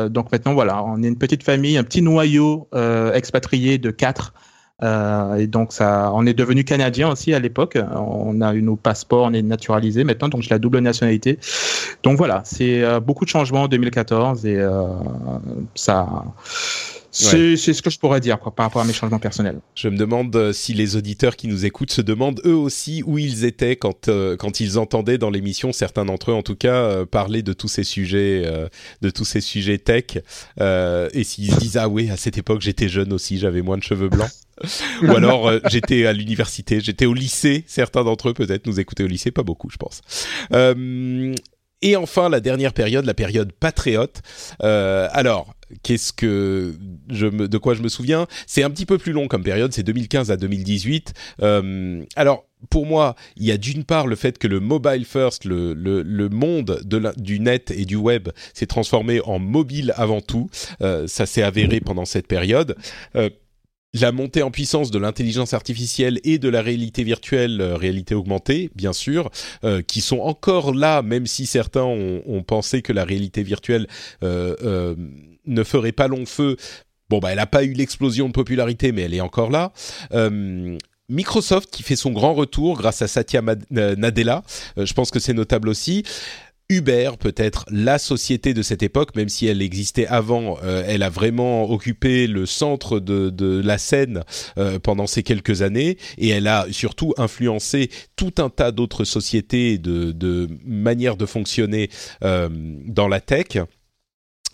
donc 0.09 0.33
maintenant 0.33 0.53
voilà, 0.53 0.83
on 0.83 1.01
est 1.01 1.07
une 1.07 1.17
petite 1.17 1.43
famille, 1.43 1.77
un 1.77 1.83
petit 1.83 2.01
noyau 2.01 2.67
expatrié 3.13 3.77
de 3.77 3.89
quatre. 3.89 4.33
Euh, 4.83 5.35
et 5.35 5.47
donc 5.47 5.73
ça, 5.73 6.11
on 6.13 6.25
est 6.25 6.33
devenu 6.33 6.63
canadien 6.63 7.09
aussi 7.09 7.33
à 7.33 7.39
l'époque. 7.39 7.77
On 7.95 8.41
a 8.41 8.53
eu 8.53 8.61
nos 8.61 8.75
passeports, 8.75 9.25
on 9.25 9.33
est 9.33 9.41
naturalisé 9.41 10.03
maintenant, 10.03 10.29
donc 10.29 10.41
j'ai 10.41 10.49
la 10.49 10.59
double 10.59 10.79
nationalité. 10.79 11.39
Donc 12.03 12.17
voilà, 12.17 12.41
c'est 12.45 12.83
euh, 12.83 12.99
beaucoup 12.99 13.25
de 13.25 13.29
changements 13.29 13.63
en 13.63 13.67
2014 13.67 14.45
et 14.45 14.57
euh, 14.57 14.87
ça. 15.75 16.07
C'est 17.11 17.57
ce 17.57 17.81
que 17.81 17.89
je 17.89 17.99
pourrais 17.99 18.21
dire 18.21 18.39
par 18.39 18.65
rapport 18.65 18.81
à 18.81 18.85
mes 18.85 18.93
changements 18.93 19.19
personnels. 19.19 19.59
Je 19.75 19.89
me 19.89 19.97
demande 19.97 20.35
euh, 20.35 20.53
si 20.53 20.73
les 20.73 20.95
auditeurs 20.95 21.35
qui 21.35 21.47
nous 21.47 21.65
écoutent 21.65 21.91
se 21.91 22.01
demandent 22.01 22.41
eux 22.45 22.55
aussi 22.55 23.03
où 23.05 23.17
ils 23.17 23.43
étaient 23.43 23.75
quand, 23.75 24.07
euh, 24.07 24.37
quand 24.37 24.59
ils 24.59 24.79
entendaient 24.79 25.17
dans 25.17 25.29
l'émission, 25.29 25.73
certains 25.73 26.05
d'entre 26.05 26.31
eux 26.31 26.33
en 26.33 26.41
tout 26.41 26.55
cas, 26.55 26.75
euh, 26.75 27.05
parler 27.05 27.43
de 27.43 27.53
tous 27.53 27.67
ces 27.67 27.83
sujets, 27.83 28.43
de 29.01 29.09
tous 29.09 29.25
ces 29.25 29.41
sujets 29.41 29.77
tech, 29.77 30.17
et 30.59 31.23
s'ils 31.23 31.53
se 31.53 31.59
disent 31.59 31.77
ah 31.77 31.89
oui, 31.89 32.09
à 32.09 32.17
cette 32.17 32.37
époque 32.37 32.61
j'étais 32.61 32.87
jeune 32.87 33.11
aussi, 33.13 33.37
j'avais 33.37 33.61
moins 33.61 33.77
de 33.77 33.83
cheveux 33.83 34.09
blancs. 34.09 34.31
Ou 35.01 35.11
alors 35.11 35.51
j'étais 35.69 36.05
à 36.05 36.13
l'université, 36.13 36.79
j'étais 36.81 37.05
au 37.05 37.13
lycée. 37.13 37.63
Certains 37.67 38.03
d'entre 38.03 38.29
eux 38.29 38.33
peut-être 38.33 38.67
nous 38.67 38.79
écoutaient 38.79 39.03
au 39.03 39.07
lycée, 39.07 39.31
pas 39.31 39.43
beaucoup, 39.43 39.69
je 39.69 39.77
pense. 39.77 40.01
et 41.81 41.95
enfin 41.95 42.29
la 42.29 42.39
dernière 42.39 42.73
période, 42.73 43.05
la 43.05 43.13
période 43.13 43.51
patriote. 43.53 44.21
alors 44.59 45.53
qu'est-ce 45.83 46.13
que 46.13 46.73
je 47.09 47.27
me, 47.27 47.47
de 47.47 47.57
quoi 47.57 47.73
je 47.73 47.81
me 47.81 47.89
souviens 47.89 48.27
C'est 48.47 48.63
un 48.63 48.69
petit 48.69 48.85
peu 48.85 48.97
plus 48.97 49.11
long 49.11 49.27
comme 49.27 49.43
période, 49.43 49.73
c'est 49.73 49.83
2015 49.83 50.31
à 50.31 50.37
2018. 50.37 51.13
Euh, 51.41 52.03
alors 52.15 52.45
pour 52.69 52.85
moi, 52.85 53.15
il 53.37 53.45
y 53.45 53.51
a 53.51 53.57
d'une 53.57 53.83
part 53.83 54.05
le 54.05 54.15
fait 54.15 54.37
que 54.37 54.47
le 54.47 54.59
mobile 54.59 55.05
first, 55.05 55.45
le, 55.45 55.73
le, 55.73 56.03
le 56.03 56.29
monde 56.29 56.81
de 56.85 56.97
la, 56.97 57.11
du 57.13 57.39
net 57.39 57.71
et 57.71 57.85
du 57.85 57.95
web 57.95 58.29
s'est 58.53 58.67
transformé 58.67 59.19
en 59.21 59.39
mobile 59.39 59.93
avant 59.97 60.21
tout. 60.21 60.49
Euh, 60.81 61.07
ça 61.07 61.25
s'est 61.25 61.41
avéré 61.41 61.79
pendant 61.79 62.05
cette 62.05 62.27
période. 62.27 62.75
Euh, 63.15 63.29
la 63.93 64.11
montée 64.13 64.41
en 64.41 64.51
puissance 64.51 64.89
de 64.89 64.99
l'intelligence 64.99 65.53
artificielle 65.53 66.19
et 66.23 66.37
de 66.37 66.47
la 66.47 66.61
réalité 66.61 67.03
virtuelle, 67.03 67.61
réalité 67.61 68.15
augmentée, 68.15 68.69
bien 68.73 68.93
sûr, 68.93 69.29
qui 69.85 69.99
sont 69.99 70.19
encore 70.19 70.73
là, 70.73 71.01
même 71.01 71.27
si 71.27 71.45
certains 71.45 71.83
ont, 71.83 72.41
pensé 72.47 72.81
que 72.81 72.93
la 72.93 73.03
réalité 73.03 73.43
virtuelle 73.43 73.87
ne 75.45 75.63
ferait 75.63 75.91
pas 75.91 76.07
long 76.07 76.25
feu. 76.25 76.57
Bon, 77.09 77.19
bah, 77.19 77.31
elle 77.31 77.37
n'a 77.37 77.47
pas 77.47 77.63
eu 77.63 77.73
l'explosion 77.73 78.27
de 78.27 78.33
popularité, 78.33 78.91
mais 78.91 79.03
elle 79.03 79.13
est 79.13 79.21
encore 79.21 79.49
là. 79.49 79.73
Microsoft 81.09 81.69
qui 81.71 81.83
fait 81.83 81.97
son 81.97 82.11
grand 82.11 82.33
retour 82.33 82.77
grâce 82.77 83.01
à 83.01 83.07
Satya 83.07 83.41
Nadella, 83.69 84.43
je 84.77 84.93
pense 84.93 85.11
que 85.11 85.19
c'est 85.19 85.33
notable 85.33 85.67
aussi. 85.67 86.03
Uber, 86.71 87.11
peut-être 87.19 87.65
la 87.69 87.99
société 87.99 88.53
de 88.53 88.61
cette 88.61 88.81
époque, 88.81 89.13
même 89.17 89.27
si 89.27 89.45
elle 89.45 89.61
existait 89.61 90.07
avant, 90.07 90.57
euh, 90.63 90.83
elle 90.87 91.03
a 91.03 91.09
vraiment 91.09 91.69
occupé 91.69 92.27
le 92.27 92.45
centre 92.45 92.99
de, 92.99 93.61
la 93.61 93.77
scène 93.77 94.23
euh, 94.57 94.79
pendant 94.79 95.05
ces 95.05 95.21
quelques 95.21 95.63
années, 95.63 95.97
et 96.17 96.29
elle 96.29 96.47
a 96.47 96.65
surtout 96.71 97.13
influencé 97.17 97.89
tout 98.15 98.33
un 98.37 98.49
tas 98.49 98.71
d'autres 98.71 99.03
sociétés 99.03 99.77
de, 99.79 100.13
de 100.13 100.47
manières 100.63 101.17
de 101.17 101.25
fonctionner 101.25 101.89
euh, 102.23 102.47
dans 102.85 103.09
la 103.09 103.19
tech. 103.19 103.57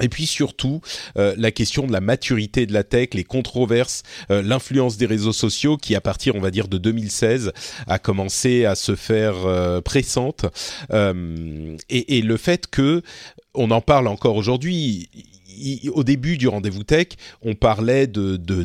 Et 0.01 0.09
puis 0.09 0.27
surtout, 0.27 0.81
euh, 1.17 1.33
la 1.37 1.51
question 1.51 1.87
de 1.87 1.91
la 1.91 2.01
maturité 2.01 2.65
de 2.65 2.73
la 2.73 2.83
tech, 2.83 3.09
les 3.13 3.23
controverses, 3.23 4.03
euh, 4.31 4.41
l'influence 4.41 4.97
des 4.97 5.05
réseaux 5.05 5.33
sociaux 5.33 5.77
qui, 5.77 5.95
à 5.95 6.01
partir, 6.01 6.35
on 6.35 6.39
va 6.39 6.51
dire, 6.51 6.67
de 6.67 6.77
2016, 6.77 7.51
a 7.87 7.99
commencé 7.99 8.65
à 8.65 8.75
se 8.75 8.95
faire 8.95 9.45
euh, 9.45 9.81
pressante. 9.81 10.45
Et, 11.89 12.17
et, 12.17 12.21
le 12.21 12.37
fait 12.37 12.67
que, 12.67 13.01
on 13.53 13.71
en 13.71 13.81
parle 13.81 14.07
encore 14.07 14.35
aujourd'hui, 14.35 15.09
au 15.93 16.03
début 16.03 16.37
du 16.37 16.47
rendez-vous 16.47 16.83
tech, 16.83 17.07
on 17.41 17.55
parlait 17.55 18.07
de 18.07 18.37
de, 18.37 18.63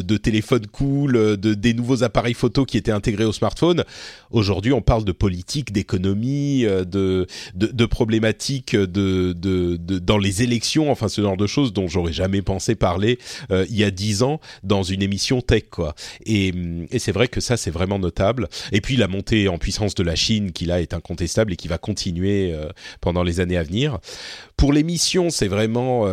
de 0.00 0.16
téléphone 0.16 0.66
cool, 0.66 1.12
de 1.12 1.54
des 1.54 1.74
nouveaux 1.74 2.02
appareils 2.02 2.34
photo 2.34 2.64
qui 2.64 2.76
étaient 2.76 2.92
intégrés 2.92 3.24
au 3.24 3.32
smartphone. 3.32 3.84
Aujourd'hui, 4.30 4.72
on 4.72 4.80
parle 4.82 5.04
de 5.04 5.12
politique, 5.12 5.72
d'économie, 5.72 6.64
euh, 6.64 6.84
de, 6.84 7.26
de, 7.54 7.66
de 7.66 7.86
problématiques 7.86 8.74
de, 8.74 9.32
de, 9.32 9.76
de, 9.76 9.98
dans 9.98 10.18
les 10.18 10.42
élections, 10.42 10.90
enfin 10.90 11.08
ce 11.08 11.20
genre 11.20 11.36
de 11.36 11.46
choses 11.46 11.72
dont 11.72 11.88
j'aurais 11.88 12.12
jamais 12.12 12.42
pensé 12.42 12.74
parler 12.74 13.18
euh, 13.50 13.66
il 13.68 13.76
y 13.76 13.84
a 13.84 13.90
dix 13.90 14.22
ans 14.22 14.40
dans 14.62 14.82
une 14.82 15.02
émission 15.02 15.40
tech, 15.40 15.64
quoi. 15.70 15.94
Et, 16.24 16.52
et 16.90 16.98
c'est 16.98 17.12
vrai 17.12 17.28
que 17.28 17.40
ça, 17.40 17.56
c'est 17.56 17.70
vraiment 17.70 17.98
notable. 17.98 18.48
Et 18.72 18.80
puis 18.80 18.96
la 18.96 19.08
montée 19.08 19.48
en 19.48 19.58
puissance 19.58 19.94
de 19.94 20.02
la 20.02 20.14
Chine, 20.14 20.52
qui 20.52 20.64
là 20.64 20.80
est 20.80 20.94
incontestable 20.94 21.52
et 21.52 21.56
qui 21.56 21.68
va 21.68 21.78
continuer 21.78 22.52
euh, 22.52 22.68
pendant 23.00 23.22
les 23.22 23.40
années 23.40 23.56
à 23.56 23.62
venir. 23.62 23.98
Pour 24.56 24.72
l'émission, 24.72 25.30
c'est 25.30 25.48
vraiment 25.48 26.06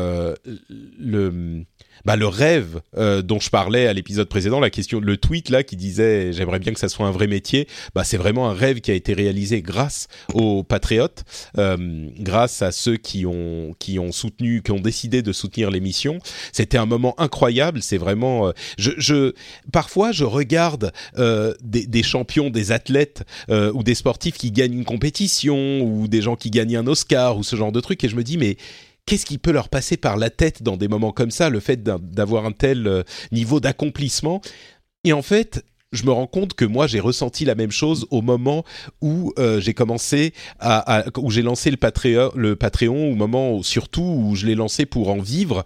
le 0.99 1.65
bah, 2.05 2.15
le 2.15 2.27
rêve 2.27 2.81
euh, 2.97 3.21
dont 3.21 3.39
je 3.39 3.49
parlais 3.49 3.87
à 3.87 3.93
l'épisode 3.93 4.29
précédent, 4.29 4.59
la 4.59 4.69
question, 4.69 4.99
le 4.99 5.17
tweet 5.17 5.49
là 5.49 5.63
qui 5.63 5.75
disait 5.75 6.31
j'aimerais 6.33 6.59
bien 6.59 6.73
que 6.73 6.79
ça 6.79 6.89
soit 6.89 7.05
un 7.05 7.11
vrai 7.11 7.27
métier, 7.27 7.67
bah, 7.93 8.03
c'est 8.03 8.17
vraiment 8.17 8.49
un 8.49 8.53
rêve 8.53 8.81
qui 8.81 8.91
a 8.91 8.93
été 8.93 9.13
réalisé 9.13 9.61
grâce 9.61 10.07
aux 10.33 10.63
patriotes, 10.63 11.23
euh, 11.57 12.07
grâce 12.19 12.61
à 12.61 12.71
ceux 12.71 12.97
qui 12.97 13.25
ont 13.25 13.75
qui 13.79 13.99
ont 13.99 14.11
soutenu, 14.11 14.61
qui 14.61 14.71
ont 14.71 14.79
décidé 14.79 15.21
de 15.21 15.31
soutenir 15.33 15.71
l'émission. 15.71 16.19
C'était 16.51 16.77
un 16.77 16.85
moment 16.85 17.15
incroyable. 17.19 17.81
C'est 17.81 17.97
vraiment, 17.97 18.47
euh, 18.47 18.51
je, 18.77 19.33
parfois 19.71 20.11
je 20.11 20.23
regarde 20.23 20.91
euh, 21.17 21.53
des, 21.61 22.03
champions, 22.03 22.49
des 22.49 22.71
athlètes 22.71 23.23
euh, 23.49 23.71
ou 23.73 23.83
des 23.83 23.95
sportifs 23.95 24.37
qui 24.37 24.51
gagnent 24.51 24.73
une 24.73 24.85
compétition 24.85 25.81
ou 25.81 26.07
des 26.07 26.21
gens 26.21 26.35
qui 26.35 26.49
gagnent 26.49 26.77
un 26.77 26.87
Oscar 26.87 27.37
ou 27.37 27.43
ce 27.43 27.55
genre 27.55 27.71
de 27.71 27.79
truc 27.79 28.03
et 28.03 28.09
je 28.09 28.15
me 28.15 28.23
dis 28.23 28.37
mais 28.37 28.57
qu'est-ce 29.09 29.25
qui 29.25 29.39
peut 29.39 29.51
leur 29.51 29.69
passer 29.69 29.97
par 29.97 30.17
la 30.17 30.29
tête 30.29 30.61
dans 30.61 30.77
des 30.77 30.87
moments 30.87 31.11
comme 31.11 31.31
ça, 31.31 31.49
le 31.49 31.59
fait 31.59 31.81
d'avoir 31.81 32.45
un 32.45 32.51
tel 32.51 32.85
euh, 32.87 33.03
niveau 33.31 33.59
d'accomplissement? 33.59 34.39
Et 35.03 35.13
en 35.13 35.23
fait, 35.23 35.65
je 35.91 36.03
me 36.03 36.11
rends 36.11 36.27
compte 36.27 36.53
que 36.53 36.65
moi 36.65 36.85
j'ai 36.85 36.99
ressenti 36.99 37.43
la 37.43 37.55
même 37.55 37.71
chose 37.71 38.05
au 38.11 38.21
moment 38.21 38.63
où 39.01 39.33
euh, 39.39 39.59
j'ai 39.59 39.73
commencé 39.73 40.33
à, 40.59 41.05
où 41.17 41.31
j'ai 41.31 41.41
lancé 41.41 41.71
le 41.71 41.77
Patreon, 41.77 42.31
le 42.35 42.55
Patreon, 42.55 43.11
au 43.11 43.15
moment 43.15 43.63
surtout 43.63 44.03
où 44.03 44.35
je 44.35 44.45
l'ai 44.45 44.53
lancé 44.53 44.85
pour 44.85 45.09
en 45.09 45.19
vivre 45.19 45.63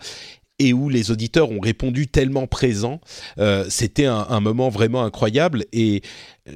et 0.60 0.74
où 0.74 0.90
les 0.90 1.12
auditeurs 1.12 1.52
ont 1.52 1.60
répondu 1.60 2.08
tellement 2.08 2.48
présents, 2.48 3.02
euh, 3.40 3.66
c'était 3.70 4.06
un, 4.06 4.26
un, 4.30 4.40
moment 4.40 4.70
vraiment 4.70 5.04
incroyable 5.04 5.66
et 5.74 6.02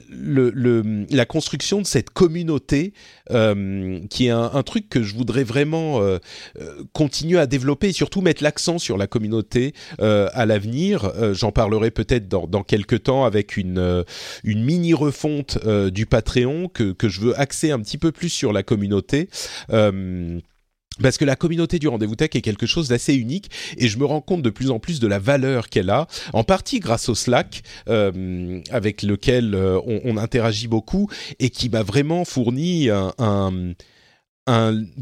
le, 0.09 0.49
le, 0.49 1.05
la 1.09 1.25
construction 1.25 1.81
de 1.81 1.85
cette 1.85 2.09
communauté 2.09 2.93
euh, 3.31 3.99
qui 4.09 4.27
est 4.27 4.31
un, 4.31 4.51
un, 4.53 4.63
truc 4.63 4.89
que 4.89 5.01
je 5.01 5.15
voudrais 5.15 5.43
vraiment 5.43 6.01
euh, 6.01 6.17
euh 6.59 6.83
continuer 6.93 7.39
à 7.39 7.47
développer 7.47 7.89
et 7.89 7.93
surtout 7.93 8.21
mettre 8.21 8.43
l'accent 8.43 8.79
sur 8.79 8.97
la 8.97 9.07
communauté 9.07 9.73
euh, 9.99 10.29
à 10.33 10.45
l'avenir. 10.45 11.05
Euh, 11.15 11.33
j'en 11.33 11.51
parlerai 11.51 11.91
peut-être 11.91 12.27
dans, 12.27 12.47
dans 12.47 12.63
quelques 12.63 13.03
temps 13.03 13.23
avec 13.23 13.55
une, 13.55 14.03
une 14.43 14.63
mini 14.63 14.93
refonte 14.93 15.57
du 15.89 16.05
Patreon 16.05 16.67
que, 16.67 16.91
que 16.91 17.07
je 17.09 17.21
veux 17.21 17.39
axer 17.39 17.71
un 17.71 17.79
petit 17.79 17.97
peu 17.97 18.11
plus 18.11 18.29
sur 18.29 18.53
la 18.53 18.63
communauté 18.63 19.29
parce 21.01 21.17
que 21.17 21.25
la 21.25 21.35
communauté 21.35 21.79
du 21.79 21.87
rendez-vous 21.87 22.15
tech 22.15 22.29
est 22.33 22.41
quelque 22.41 22.65
chose 22.65 22.87
d'assez 22.87 23.15
unique 23.15 23.49
et 23.77 23.87
je 23.87 23.97
me 23.97 24.05
rends 24.05 24.21
compte 24.21 24.41
de 24.41 24.49
plus 24.49 24.71
en 24.71 24.79
plus 24.79 24.99
de 24.99 25.07
la 25.07 25.19
valeur 25.19 25.69
qu'elle 25.69 25.89
a, 25.89 26.07
en 26.33 26.43
partie 26.43 26.79
grâce 26.79 27.09
au 27.09 27.15
Slack 27.15 27.61
euh, 27.89 28.61
avec 28.71 29.01
lequel 29.03 29.55
euh, 29.55 29.79
on, 29.85 30.17
interagit 30.17 30.67
beaucoup 30.67 31.09
et 31.37 31.51
qui 31.51 31.69
m'a 31.69 31.83
vraiment 31.83 32.25
fourni 32.25 32.89
un, 32.89 33.75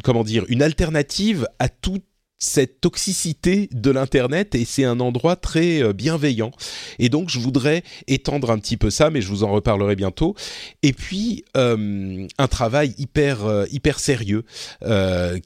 comment 0.04 0.24
dire 0.24 0.43
une 0.50 0.62
alternative 0.62 1.48
à 1.60 1.70
toute 1.70 2.04
cette 2.38 2.82
toxicité 2.82 3.70
de 3.72 3.92
l'internet 3.92 4.56
et 4.56 4.66
c'est 4.66 4.84
un 4.84 5.00
endroit 5.00 5.38
très 5.38 5.82
euh, 5.82 5.94
bienveillant. 5.94 6.52
Et 7.00 7.08
donc 7.08 7.30
je 7.30 7.40
voudrais 7.40 7.84
étendre 8.08 8.52
un 8.52 8.60
petit 8.60 8.76
peu 8.76 8.90
ça 8.90 9.10
mais 9.10 9.22
je 9.22 9.30
vous 9.30 9.44
en 9.44 9.52
reparlerai 9.52 9.96
bientôt. 9.96 10.36
Et 10.84 10.92
puis 10.92 11.46
euh, 11.56 12.28
un 12.38 12.48
travail 12.48 12.94
hyper 12.98 13.46
euh, 13.46 13.66
hyper 13.72 14.00
sérieux 14.00 14.44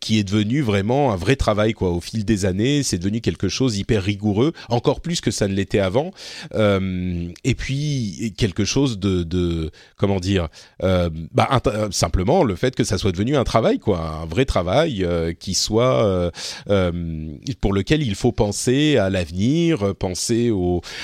qui 0.01 0.19
est 0.19 0.23
devenu 0.23 0.61
vraiment 0.61 1.11
un 1.11 1.15
vrai 1.15 1.35
travail 1.35 1.73
quoi 1.73 1.91
au 1.91 2.01
fil 2.01 2.25
des 2.25 2.45
années. 2.45 2.83
C'est 2.83 2.97
devenu 2.97 3.21
quelque 3.21 3.49
chose 3.49 3.77
hyper 3.77 4.03
rigoureux 4.03 4.53
encore 4.69 5.01
plus 5.01 5.21
que 5.21 5.31
ça 5.31 5.47
ne 5.47 5.53
l'était 5.53 5.79
avant. 5.79 6.11
Et 6.53 7.55
puis 7.55 8.33
quelque 8.37 8.65
chose 8.65 8.99
de, 8.99 9.23
de 9.23 9.71
comment 9.97 10.19
dire 10.19 10.49
bah, 10.81 11.61
simplement 11.91 12.43
le 12.43 12.55
fait 12.55 12.75
que 12.75 12.83
ça 12.83 12.97
soit 12.97 13.11
devenu 13.11 13.37
un 13.37 13.43
travail 13.43 13.79
quoi 13.79 14.21
un 14.23 14.25
vrai 14.25 14.45
travail 14.45 15.07
qui 15.39 15.53
soit 15.53 16.31
euh, 16.79 17.37
pour 17.61 17.73
lequel 17.73 18.01
il 18.01 18.15
faut 18.15 18.31
penser 18.31 18.97
à 18.97 19.09
l'avenir, 19.09 19.95
penser 19.95 20.51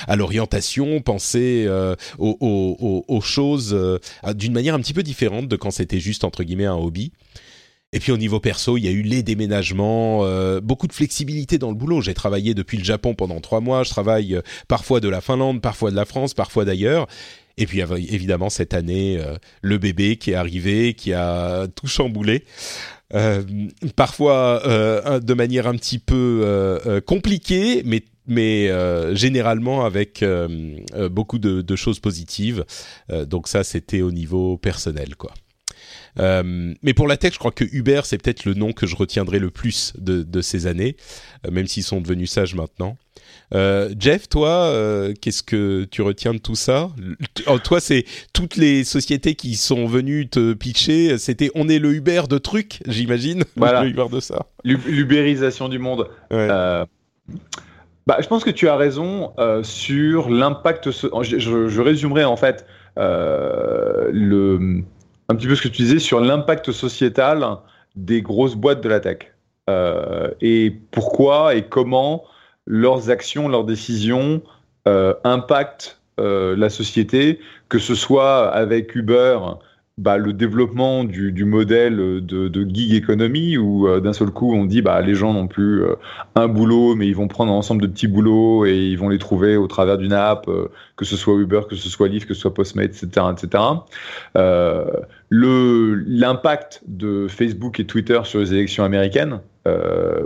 à 0.08 0.16
l'orientation, 0.16 1.00
penser 1.00 1.64
euh, 1.66 1.94
aux, 2.18 3.20
choses 3.22 3.74
euh, 3.74 3.98
d'une 4.34 4.52
manière 4.52 4.74
un 4.74 4.80
petit 4.80 4.94
peu 4.94 5.02
différente 5.02 5.48
de 5.48 5.56
quand 5.56 5.70
c'était 5.70 6.00
juste 6.00 6.24
entre 6.24 6.44
guillemets 6.44 6.66
un 6.66 6.74
hobby. 6.74 7.12
Et 7.92 8.00
puis 8.00 8.12
au 8.12 8.16
niveau 8.16 8.40
perso, 8.40 8.76
il 8.76 8.84
y 8.84 8.88
a 8.88 8.90
eu 8.90 9.02
les 9.02 9.22
déménagements, 9.22 10.26
beaucoup 10.60 10.88
de 10.88 10.92
flexibilité 10.92 11.56
dans 11.56 11.70
le 11.70 11.76
boulot. 11.76 12.02
J'ai 12.02 12.14
travaillé 12.14 12.52
depuis 12.52 12.76
le 12.76 12.84
Japon 12.84 13.14
pendant 13.14 13.40
trois 13.40 13.60
mois. 13.60 13.84
Je 13.84 13.90
travaille 13.90 14.38
parfois 14.68 15.00
de 15.00 15.08
la 15.08 15.20
Finlande, 15.20 15.62
parfois 15.62 15.92
de 15.92 15.96
la 15.96 16.04
France, 16.04 16.34
parfois 16.34 16.64
d'ailleurs. 16.64 17.06
Et 17.56 17.64
puis 17.64 17.80
évidemment 17.80 18.50
cette 18.50 18.74
année, 18.74 19.18
le 19.62 19.78
bébé 19.78 20.16
qui 20.16 20.32
est 20.32 20.34
arrivé, 20.34 20.94
qui 20.94 21.14
a 21.14 21.68
tout 21.68 21.86
chamboulé. 21.86 22.44
Euh, 23.14 23.42
parfois 23.94 24.66
euh, 24.66 25.20
de 25.20 25.34
manière 25.34 25.68
un 25.68 25.76
petit 25.76 26.00
peu 26.00 26.40
euh, 26.42 27.00
compliquée, 27.00 27.82
mais 27.84 28.02
mais 28.28 28.68
généralement 29.14 29.84
avec 29.84 30.24
beaucoup 31.12 31.38
de, 31.38 31.62
de, 31.62 31.76
choses 31.76 32.00
positives. 32.00 32.64
donc 33.08 33.46
ça, 33.46 33.62
c'était 33.62 34.02
au 34.02 34.10
niveau 34.10 34.56
personnel, 34.56 35.14
quoi. 35.14 35.32
Euh, 36.18 36.74
mais 36.82 36.94
pour 36.94 37.08
la 37.08 37.16
tech, 37.16 37.34
je 37.34 37.38
crois 37.38 37.50
que 37.50 37.64
Uber, 37.72 38.00
c'est 38.04 38.18
peut-être 38.18 38.44
le 38.44 38.54
nom 38.54 38.72
que 38.72 38.86
je 38.86 38.96
retiendrai 38.96 39.38
le 39.38 39.50
plus 39.50 39.92
de, 39.98 40.22
de 40.22 40.40
ces 40.40 40.66
années, 40.66 40.96
euh, 41.46 41.50
même 41.50 41.66
s'ils 41.66 41.82
sont 41.82 42.00
devenus 42.00 42.30
sages 42.30 42.54
maintenant. 42.54 42.96
Euh, 43.54 43.94
Jeff, 43.98 44.28
toi, 44.28 44.72
qu'est-ce 45.20 45.42
que 45.42 45.84
tu 45.84 46.02
retiens 46.02 46.34
de 46.34 46.38
tout 46.38 46.54
ça? 46.54 46.90
Oh, 47.46 47.58
Toi, 47.58 47.80
c'est 47.80 48.04
toutes 48.32 48.56
les 48.56 48.82
sociétés 48.82 49.34
qui 49.34 49.54
sont 49.54 49.86
venues 49.86 50.28
te 50.28 50.52
pitcher. 50.52 51.16
C'était 51.18 51.50
on 51.54 51.68
est 51.68 51.78
le 51.78 51.94
Uber 51.94 52.22
de 52.28 52.38
trucs, 52.38 52.80
j'imagine. 52.86 53.44
Voilà. 53.56 53.84
Le 53.84 53.90
Uber 53.90 54.06
de 54.10 54.20
ça. 54.20 54.46
L'ubérisation 54.64 55.68
du 55.68 55.78
monde. 55.78 56.08
Ouais. 56.30 56.48
Bah, 58.06 58.18
je 58.20 58.26
pense 58.28 58.44
que 58.44 58.50
tu 58.50 58.68
as 58.68 58.76
raison 58.76 59.32
sur 59.62 60.28
l'impact. 60.30 60.90
Je, 60.90 61.80
résumerai 61.80 62.24
en 62.24 62.36
fait 62.36 62.66
le 62.96 64.82
un 65.28 65.34
petit 65.34 65.46
peu 65.46 65.54
ce 65.54 65.62
que 65.62 65.68
tu 65.68 65.82
disais 65.82 65.98
sur 65.98 66.20
l'impact 66.20 66.72
sociétal 66.72 67.44
des 67.94 68.22
grosses 68.22 68.54
boîtes 68.54 68.82
de 68.82 68.88
la 68.88 69.00
tech. 69.00 69.18
Euh, 69.68 70.30
et 70.40 70.76
pourquoi 70.90 71.54
et 71.54 71.64
comment 71.66 72.24
leurs 72.66 73.10
actions, 73.10 73.48
leurs 73.48 73.64
décisions 73.64 74.42
euh, 74.86 75.14
impactent 75.24 76.00
la 76.18 76.70
société, 76.70 77.40
que 77.68 77.78
ce 77.78 77.94
soit 77.94 78.48
avec 78.48 78.94
Uber 78.94 79.38
bah, 79.98 80.18
le 80.18 80.34
développement 80.34 81.04
du, 81.04 81.32
du 81.32 81.46
modèle 81.46 81.96
de, 81.96 82.48
de, 82.48 82.64
gig 82.68 82.92
economy 82.92 83.56
où 83.56 83.88
euh, 83.88 83.98
d'un 83.98 84.12
seul 84.12 84.30
coup 84.30 84.52
on 84.52 84.66
dit 84.66 84.82
bah 84.82 85.00
les 85.00 85.14
gens 85.14 85.32
n'ont 85.32 85.46
plus 85.46 85.82
euh, 85.82 85.94
un 86.34 86.48
boulot 86.48 86.94
mais 86.94 87.06
ils 87.06 87.16
vont 87.16 87.28
prendre 87.28 87.50
un 87.50 87.56
ensemble 87.56 87.80
de 87.80 87.86
petits 87.86 88.06
boulots 88.06 88.66
et 88.66 88.76
ils 88.76 88.98
vont 88.98 89.08
les 89.08 89.16
trouver 89.16 89.56
au 89.56 89.66
travers 89.66 89.96
d'une 89.96 90.12
app 90.12 90.48
euh, 90.48 90.70
que 90.96 91.06
ce 91.06 91.16
soit 91.16 91.34
Uber 91.36 91.62
que 91.66 91.76
ce 91.76 91.88
soit 91.88 92.08
Lyft 92.08 92.28
que 92.28 92.34
ce 92.34 92.42
soit 92.42 92.52
Postmates 92.52 93.02
etc 93.02 93.26
etc 93.32 93.64
l'impact 95.30 96.82
de 96.86 97.26
Facebook 97.28 97.80
et 97.80 97.84
Twitter 97.84 98.20
sur 98.24 98.40
les 98.40 98.54
élections 98.54 98.84
américaines 98.84 99.40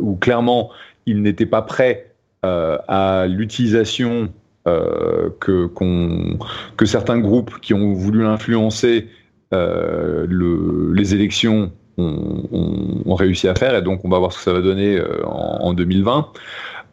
où 0.01 0.17
clairement 0.17 0.71
ils 1.07 1.23
n'étaient 1.23 1.47
pas 1.47 1.63
prêts 1.63 2.13
à 2.43 3.27
l'utilisation 3.27 4.31
que, 4.67 5.67
qu'on, 5.67 6.39
que 6.77 6.85
certains 6.85 7.19
groupes 7.19 7.59
qui 7.61 7.73
ont 7.73 7.95
voulu 7.95 8.23
l'influencer 8.23 9.09
euh, 9.53 10.27
le, 10.29 10.93
les 10.95 11.15
élections 11.15 11.73
ont, 11.99 13.15
réussi 13.15 13.49
à 13.49 13.55
faire, 13.55 13.75
et 13.75 13.83
donc 13.83 14.05
on 14.05 14.09
va 14.09 14.19
voir 14.19 14.33
ce 14.33 14.39
que 14.39 14.45
ça 14.45 14.53
va 14.53 14.63
donner 14.63 14.97
euh, 14.97 15.23
en, 15.27 15.75
2020. 15.75 16.29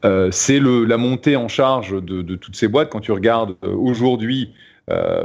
Euh, 0.03 0.29
c'est 0.31 0.59
la 0.59 0.97
montée 0.97 1.37
en 1.37 1.47
charge 1.47 2.03
de, 2.03 2.35
toutes 2.35 2.55
ces 2.55 2.67
boîtes. 2.67 2.89
Quand 2.89 2.99
tu 2.99 3.11
regardes 3.11 3.55
aujourd'hui, 3.63 4.53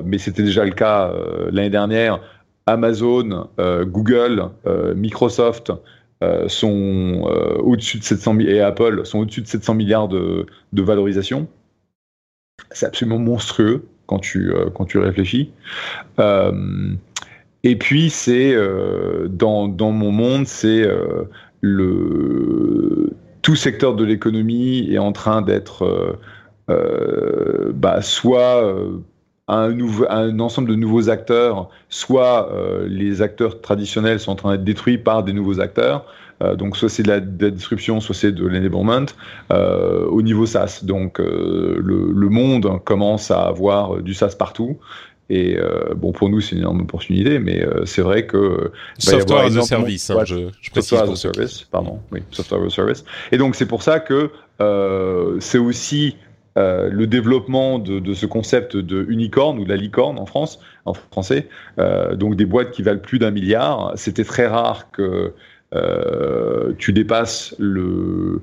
mais 0.04 0.18
c'était 0.18 0.42
déjà 0.42 0.64
le 0.64 0.72
cas 0.72 1.12
l'année 1.50 1.70
dernière, 1.70 2.20
Amazon, 2.66 3.48
Google, 3.58 4.50
Microsoft 4.94 5.72
sont 6.46 7.28
au-dessus 7.64 7.98
de 7.98 8.04
700 8.04 8.38
et 8.40 8.60
Apple 8.60 9.04
sont 9.04 9.20
au-dessus 9.20 9.42
de 9.42 9.46
700 9.46 9.74
milliards 9.74 10.08
de, 10.08 10.46
valorisation. 10.72 11.48
C'est 12.70 12.86
absolument 12.86 13.18
monstrueux 13.18 13.84
quand 14.06 14.20
tu, 14.20 14.52
quand 14.74 14.84
tu 14.84 14.98
réfléchis. 14.98 15.50
Et 17.64 17.76
puis 17.76 18.10
c'est 18.10 18.54
euh, 18.54 19.28
dans, 19.28 19.68
mon 19.68 20.10
monde, 20.10 20.46
c'est 20.46 20.82
euh, 20.82 21.24
le 21.60 23.10
tout 23.42 23.56
secteur 23.56 23.94
de 23.94 24.04
l'économie 24.04 24.88
est 24.92 24.98
en 24.98 25.12
train 25.12 25.42
d'être 25.42 25.84
euh, 25.84 26.18
euh 26.70 27.72
bah, 27.74 28.02
soit 28.02 28.76
un, 29.52 29.70
nouveau, 29.70 30.06
un 30.08 30.38
ensemble 30.40 30.68
de 30.68 30.74
nouveaux 30.74 31.08
acteurs, 31.10 31.68
soit 31.88 32.50
les 32.86 33.22
acteurs 33.22 33.60
traditionnels 33.60 34.20
sont 34.20 34.32
en 34.32 34.36
train 34.36 34.52
d'être 34.52 34.64
détruits 34.64 34.98
par 34.98 35.22
des 35.22 35.32
nouveaux 35.32 35.60
acteurs. 35.60 36.06
donc 36.56 36.76
soit 36.76 36.88
c'est 36.88 37.02
de 37.02 37.08
la, 37.08 37.20
de 37.20 37.46
la, 37.46 37.50
disruption, 37.50 38.00
soit 38.00 38.14
c'est 38.14 38.32
de 38.32 38.46
l'enablement 38.46 39.06
au 39.50 40.22
niveau 40.22 40.46
SaaS. 40.46 40.80
Donc 40.82 41.18
le, 41.18 41.80
le, 41.80 42.28
monde 42.28 42.80
commence 42.84 43.30
à 43.30 43.42
avoir 43.42 43.96
du 44.02 44.14
SaaS 44.14 44.34
partout. 44.38 44.78
Et 45.32 45.56
euh, 45.56 45.94
bon, 45.96 46.12
pour 46.12 46.28
nous, 46.28 46.42
c'est 46.42 46.52
une 46.52 46.58
énorme 46.58 46.82
opportunité, 46.82 47.38
mais 47.38 47.64
euh, 47.64 47.86
c'est 47.86 48.02
vrai 48.02 48.26
que. 48.26 48.70
Software 48.98 49.46
as 49.46 49.56
a 49.56 49.62
service, 49.62 50.10
hein, 50.10 50.24
je, 50.26 50.50
je 50.60 50.70
Software 50.74 51.04
as 51.04 51.10
a 51.10 51.16
service, 51.16 51.62
pardon, 51.62 52.00
oui, 52.10 52.20
software 52.30 52.60
as 52.62 52.66
a 52.66 52.70
service. 52.70 53.04
Et 53.30 53.38
donc, 53.38 53.54
c'est 53.54 53.64
pour 53.64 53.82
ça 53.82 53.98
que 53.98 54.30
euh, 54.60 55.36
c'est 55.40 55.56
aussi 55.56 56.16
euh, 56.58 56.90
le 56.90 57.06
développement 57.06 57.78
de, 57.78 58.12
ce 58.12 58.26
concept 58.26 58.76
de 58.76 59.06
unicorn 59.08 59.58
ou 59.58 59.64
de 59.64 59.68
la 59.68 59.76
licorne 59.76 60.18
en 60.18 60.26
France, 60.26 60.60
en 60.84 60.92
français, 60.92 61.48
euh, 61.78 62.14
donc 62.14 62.36
des 62.36 62.44
boîtes 62.44 62.70
qui 62.72 62.82
valent 62.82 63.00
plus 63.00 63.18
d'un 63.18 63.30
milliard. 63.30 63.92
C'était 63.96 64.24
très 64.24 64.46
rare 64.46 64.90
que 64.90 65.32
euh, 65.74 66.74
tu 66.76 66.92
dépasses 66.92 67.54
le, 67.58 68.42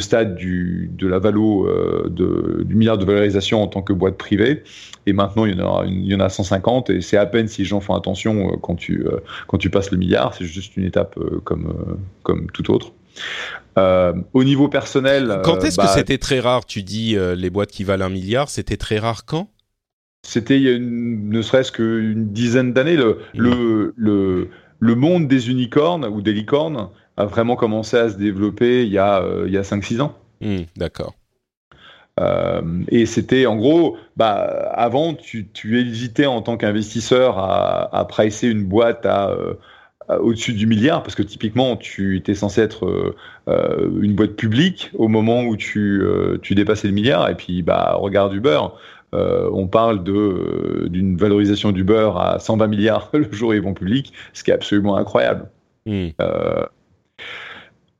stade 0.00 0.34
du, 0.34 0.90
de 0.98 1.06
la 1.06 1.20
valo 1.20 1.68
du 2.08 2.74
milliard 2.74 2.98
de 2.98 3.04
valorisation 3.04 3.62
en 3.62 3.68
tant 3.68 3.82
que 3.82 3.92
boîte 3.92 4.16
privée. 4.16 4.64
Et 5.06 5.12
maintenant, 5.12 5.44
il 5.44 5.56
y 5.56 5.62
en 5.62 5.82
a, 5.82 5.86
il 5.86 6.06
y 6.06 6.14
en 6.16 6.20
a 6.20 6.28
150 6.28 6.90
et 6.90 7.00
c'est 7.00 7.16
à 7.16 7.26
peine 7.26 7.46
si 7.46 7.62
les 7.62 7.68
gens 7.68 7.80
font 7.80 7.94
attention 7.94 8.58
quand 8.58 8.74
tu, 8.74 9.70
passes 9.70 9.92
le 9.92 9.98
milliard. 9.98 10.34
C'est 10.34 10.46
juste 10.46 10.76
une 10.76 10.84
étape 10.84 11.16
comme 11.44 12.50
tout 12.52 12.72
autre. 12.72 12.92
Au 13.76 14.44
niveau 14.44 14.68
personnel. 14.68 15.40
Quand 15.44 15.62
est-ce 15.64 15.76
que 15.76 15.82
bah, 15.82 15.88
c'était 15.88 16.18
très 16.18 16.40
rare 16.40 16.64
Tu 16.64 16.82
dis 16.82 17.16
les 17.36 17.50
boîtes 17.50 17.70
qui 17.70 17.84
valent 17.84 18.06
un 18.06 18.10
milliard, 18.10 18.48
c'était 18.48 18.76
très 18.76 18.98
rare 18.98 19.24
quand? 19.24 19.48
C'était 20.26 20.56
il 20.56 20.62
y 20.62 20.68
a 20.68 20.72
une, 20.72 21.28
ne 21.28 21.40
serait-ce 21.40 21.70
qu'une 21.70 22.32
dizaine 22.32 22.72
d'années. 22.72 22.96
Le, 22.96 23.20
mmh. 23.34 23.38
le, 23.38 23.94
le, 23.96 24.48
le, 24.80 24.94
monde 24.96 25.28
des 25.28 25.50
unicornes 25.50 26.04
ou 26.04 26.20
des 26.20 26.32
licornes 26.32 26.88
a 27.16 27.24
vraiment 27.26 27.54
commencé 27.56 27.96
à 27.96 28.08
se 28.10 28.16
développer 28.16 28.84
il 28.84 28.92
y 28.92 28.98
a, 28.98 29.22
euh, 29.22 29.44
il 29.46 29.52
y 29.52 29.58
a 29.58 29.62
5-6 29.62 30.00
ans. 30.00 30.18
Hmm, 30.40 30.62
d'accord. 30.76 31.14
Euh, 32.18 32.82
et 32.88 33.06
c'était 33.06 33.46
en 33.46 33.56
gros, 33.56 33.96
bah, 34.16 34.70
avant, 34.74 35.14
tu, 35.14 35.48
tu 35.52 35.80
hésitais 35.80 36.26
en 36.26 36.42
tant 36.42 36.56
qu'investisseur 36.56 37.38
à, 37.38 37.94
à 37.94 38.04
pricer 38.06 38.48
une 38.48 38.64
boîte 38.64 39.06
à, 39.06 39.30
euh, 39.30 39.54
au-dessus 40.08 40.52
du 40.52 40.66
milliard, 40.66 41.02
parce 41.02 41.14
que 41.14 41.22
typiquement, 41.22 41.76
tu 41.76 42.16
étais 42.16 42.34
censé 42.34 42.60
être 42.60 43.14
euh, 43.48 44.00
une 44.00 44.14
boîte 44.14 44.36
publique 44.36 44.90
au 44.94 45.08
moment 45.08 45.42
où 45.42 45.56
tu, 45.56 46.02
tu 46.42 46.54
dépassais 46.54 46.88
le 46.88 46.94
milliard, 46.94 47.28
et 47.28 47.34
puis 47.34 47.62
bah, 47.62 47.96
regarde 47.98 48.32
Uber. 48.34 48.60
on 49.12 49.66
parle 49.66 50.04
d'une 50.04 51.16
valorisation 51.16 51.72
d'Uber 51.72 52.10
à 52.16 52.38
120 52.38 52.66
milliards 52.66 53.10
le 53.14 53.30
jour 53.32 53.50
où 53.50 53.52
ils 53.52 53.62
vont 53.62 53.74
public, 53.74 54.12
ce 54.32 54.44
qui 54.44 54.50
est 54.50 54.54
absolument 54.54 54.96
incroyable. 54.96 55.48
Hmm. 55.86 56.08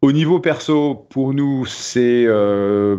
Au 0.02 0.12
niveau 0.12 0.40
perso, 0.40 1.07
pour 1.11 1.32
nous, 1.34 1.64
c'est 1.66 2.26
euh, 2.26 2.98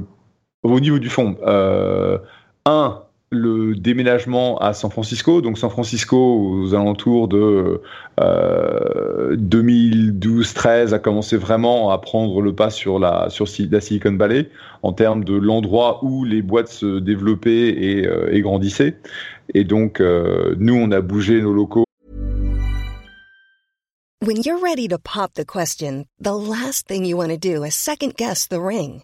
au 0.63 0.79
niveau 0.79 0.99
du 0.99 1.09
fond. 1.09 1.37
Euh, 1.45 2.17
un, 2.65 3.03
le 3.29 3.75
déménagement 3.75 4.57
à 4.59 4.73
San 4.73 4.89
Francisco. 4.89 5.41
Donc 5.41 5.57
San 5.57 5.69
Francisco, 5.69 6.17
aux 6.17 6.73
alentours 6.73 7.27
de 7.27 7.81
2012-13, 8.19 10.67
euh, 10.67 10.95
a 10.95 10.99
commencé 10.99 11.37
vraiment 11.37 11.91
à 11.91 11.97
prendre 11.97 12.41
le 12.41 12.53
pas 12.53 12.69
sur 12.69 12.99
la, 12.99 13.29
sur 13.29 13.45
la 13.71 13.81
Silicon 13.81 14.15
Valley 14.15 14.49
en 14.83 14.93
termes 14.93 15.23
de 15.23 15.35
l'endroit 15.35 15.99
où 16.03 16.23
les 16.23 16.41
boîtes 16.41 16.69
se 16.69 16.99
développaient 16.99 17.69
et, 17.69 18.07
et 18.31 18.41
grandissaient. 18.41 18.97
Et 19.53 19.63
donc, 19.63 20.01
nous, 20.01 20.75
on 20.75 20.91
a 20.91 21.01
bougé 21.01 21.41
nos 21.41 21.53
locaux 21.53 21.83
When 24.19 24.41
you're 24.43 24.59
ready 24.59 24.87
to 24.89 24.97
pop 24.97 25.35
the 25.35 25.45
question, 25.45 26.05
the 26.19 26.35
last 26.35 26.87
thing 26.87 27.05
you 27.05 27.15
want 27.15 27.29
to 27.29 27.37
do 27.37 27.63
is 27.63 27.75
second 27.75 28.15
guess 28.15 28.47
the 28.47 28.59
ring. 28.59 29.03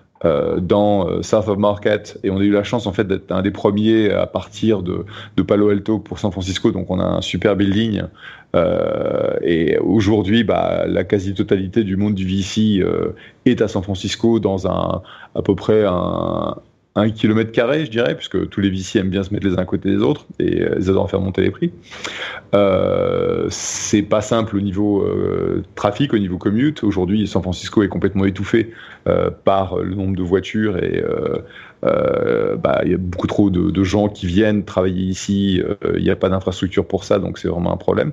euh, 0.23 0.59
dans 0.59 1.07
euh, 1.07 1.23
South 1.23 1.47
of 1.47 1.57
Market. 1.57 2.19
Et 2.23 2.29
on 2.29 2.37
a 2.37 2.41
eu 2.41 2.51
la 2.51 2.63
chance 2.63 2.85
en 2.85 2.93
fait 2.93 3.07
d'être 3.07 3.31
un 3.31 3.41
des 3.41 3.49
premiers 3.49 4.11
à 4.11 4.27
partir 4.27 4.83
de, 4.83 5.05
de, 5.35 5.41
Palo 5.41 5.69
Alto 5.69 5.97
pour 5.97 6.19
San 6.19 6.31
Francisco. 6.31 6.71
Donc 6.71 6.91
on 6.91 6.99
a 6.99 7.05
un 7.05 7.21
super 7.21 7.55
building. 7.55 8.03
Euh, 8.53 9.37
et 9.41 9.77
aujourd'hui 9.77 10.43
bah, 10.43 10.83
la 10.85 11.05
quasi-totalité 11.05 11.83
du 11.83 11.95
monde 11.95 12.15
du 12.15 12.27
VC 12.27 12.81
euh, 12.81 13.15
est 13.45 13.61
à 13.61 13.69
San 13.69 13.81
Francisco 13.81 14.39
dans 14.39 14.67
un 14.67 15.01
à 15.35 15.41
peu 15.41 15.55
près 15.55 15.85
un, 15.85 16.55
un 16.95 17.09
kilomètre 17.09 17.51
carré, 17.51 17.85
je 17.85 17.91
dirais, 17.91 18.15
puisque 18.15 18.49
tous 18.49 18.59
les 18.59 18.69
VC 18.69 18.97
aiment 18.99 19.09
bien 19.09 19.23
se 19.23 19.33
mettre 19.33 19.47
les 19.47 19.53
uns 19.53 19.61
à 19.61 19.65
côté 19.65 19.89
des 19.89 20.01
autres 20.01 20.25
et 20.39 20.61
euh, 20.61 20.75
ils 20.77 20.89
adorent 20.89 21.09
faire 21.09 21.21
monter 21.21 21.41
les 21.41 21.51
prix. 21.51 21.71
Euh, 22.53 23.47
c'est 23.49 24.01
pas 24.01 24.21
simple 24.21 24.57
au 24.57 24.59
niveau 24.59 25.01
euh, 25.01 25.63
trafic, 25.75 26.13
au 26.13 26.17
niveau 26.17 26.37
commute. 26.37 26.83
Aujourd'hui, 26.83 27.25
San 27.27 27.41
Francisco 27.41 27.81
est 27.81 27.87
complètement 27.87 28.25
étouffé 28.25 28.73
euh, 29.07 29.29
par 29.31 29.77
le 29.77 29.95
nombre 29.95 30.17
de 30.17 30.23
voitures 30.23 30.77
et 30.77 31.01
bah, 31.81 32.81
il 32.83 32.91
y 32.91 32.93
a 32.93 32.97
beaucoup 32.97 33.27
trop 33.27 33.49
de, 33.49 33.83
gens 33.83 34.09
qui 34.09 34.27
viennent 34.27 34.65
travailler 34.65 35.03
ici. 35.03 35.61
Il 35.95 36.03
n'y 36.03 36.09
a 36.09 36.15
pas 36.15 36.29
d'infrastructure 36.29 36.85
pour 36.85 37.05
ça, 37.05 37.19
donc 37.19 37.37
c'est 37.37 37.47
vraiment 37.47 37.73
un 37.73 37.77
problème. 37.77 38.11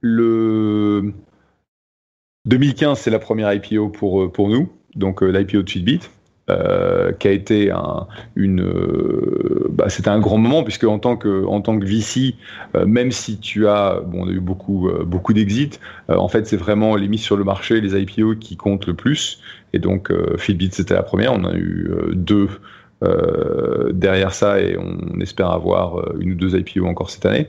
le 0.00 1.12
2015, 2.44 2.98
c'est 2.98 3.10
la 3.10 3.18
première 3.18 3.52
IPO 3.52 3.88
pour, 3.88 4.30
pour 4.30 4.48
nous, 4.48 4.70
donc 4.94 5.22
l'IPO 5.22 5.58
de 5.58 5.62
Tweetbit. 5.62 6.00
Euh, 6.50 7.12
qui 7.12 7.28
a 7.28 7.32
été 7.32 7.70
un, 7.70 8.06
une, 8.34 8.62
euh, 8.62 9.66
bah, 9.68 9.90
c'était 9.90 10.08
un 10.08 10.18
grand 10.18 10.38
moment 10.38 10.62
puisque 10.62 10.84
en 10.84 10.98
tant 10.98 11.14
que 11.18 11.44
en 11.44 11.60
tant 11.60 11.78
que 11.78 11.84
VC, 11.84 12.36
euh, 12.74 12.86
même 12.86 13.12
si 13.12 13.38
tu 13.38 13.68
as, 13.68 14.00
bon, 14.00 14.22
on 14.22 14.28
a 14.28 14.30
eu 14.30 14.40
beaucoup 14.40 14.88
beaucoup 15.04 15.34
d'exits, 15.34 15.78
en 16.08 16.28
fait 16.28 16.46
c'est 16.46 16.56
vraiment 16.56 16.96
les 16.96 17.06
mises 17.06 17.20
sur 17.20 17.36
le 17.36 17.44
marché, 17.44 17.82
les 17.82 18.00
IPO 18.00 18.36
qui 18.36 18.56
comptent 18.56 18.86
le 18.86 18.94
plus. 18.94 19.42
Et 19.74 19.78
donc 19.78 20.10
Fitbit 20.38 20.70
c'était 20.72 20.94
la 20.94 21.02
première, 21.02 21.34
on 21.34 21.44
a 21.44 21.54
eu 21.54 21.90
deux 22.12 22.48
derrière 23.92 24.32
ça 24.32 24.58
et 24.60 24.78
on 24.78 25.20
espère 25.20 25.50
avoir 25.50 26.14
une 26.18 26.32
ou 26.32 26.34
deux 26.34 26.58
IPO 26.58 26.86
encore 26.86 27.10
cette 27.10 27.26
année. 27.26 27.48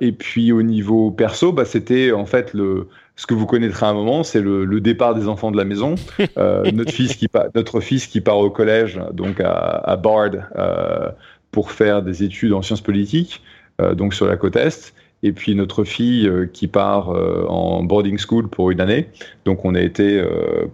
et 0.00 0.12
puis 0.12 0.52
au 0.52 0.62
niveau 0.62 1.10
perso, 1.10 1.52
bah, 1.52 1.64
c'était 1.64 2.12
en 2.12 2.26
fait 2.26 2.52
le 2.52 2.88
ce 3.16 3.26
que 3.26 3.32
vous 3.32 3.46
connaîtrez 3.46 3.86
à 3.86 3.88
un 3.88 3.94
moment, 3.94 4.22
c'est 4.22 4.42
le, 4.42 4.66
le, 4.66 4.80
départ 4.80 5.14
des 5.14 5.26
enfants 5.26 5.50
de 5.50 5.56
la 5.56 5.64
maison. 5.64 5.94
Euh, 6.38 6.70
notre, 6.72 6.92
fils 6.92 7.16
qui 7.16 7.28
notre 7.54 7.80
fils 7.80 8.06
qui 8.06 8.20
part 8.20 8.38
au 8.38 8.50
collège, 8.50 9.00
donc 9.12 9.40
à, 9.40 9.52
à 9.52 9.96
Bard, 9.96 10.32
euh, 10.56 11.08
pour 11.50 11.70
faire 11.70 12.02
des 12.02 12.24
études 12.24 12.52
en 12.52 12.60
sciences 12.60 12.82
politiques, 12.82 13.42
euh, 13.80 13.94
donc 13.94 14.12
sur 14.12 14.26
la 14.26 14.36
côte 14.36 14.56
Est. 14.56 14.92
Et 15.22 15.32
puis 15.32 15.54
notre 15.54 15.84
fille 15.84 16.30
qui 16.52 16.68
part 16.68 17.08
en 17.08 17.82
boarding 17.82 18.18
school 18.18 18.48
pour 18.48 18.70
une 18.70 18.80
année. 18.80 19.08
Donc 19.46 19.64
on 19.64 19.74
a 19.74 19.80
été 19.80 20.22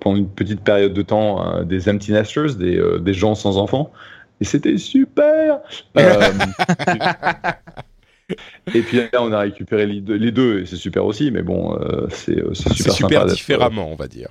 pendant 0.01 0.17
une 0.17 0.29
petite 0.29 0.63
période 0.63 0.93
de 0.93 1.03
temps 1.03 1.63
des 1.63 1.89
empty 1.89 2.13
nesters, 2.13 2.57
des, 2.57 2.83
des 3.01 3.15
gens 3.15 3.37
sans 3.37 3.57
enfants. 3.57 3.93
Et 4.41 4.45
c'était 4.45 4.79
super 4.79 5.61
Et 8.75 8.83
puis 8.83 8.99
là, 8.99 9.05
on 9.21 9.33
a 9.33 9.41
récupéré 9.41 9.87
les 9.87 10.31
deux, 10.31 10.61
et 10.61 10.67
c'est 10.67 10.77
super 10.77 11.05
aussi, 11.05 11.31
mais 11.31 11.43
bon, 11.43 11.79
euh, 11.79 12.07
c'est 12.11 12.39
euh, 12.39 12.55
super, 12.55 12.93
super 12.93 13.27
différemment, 13.27 13.91
on 13.91 13.97
va 13.97 14.09
dire. 14.09 14.29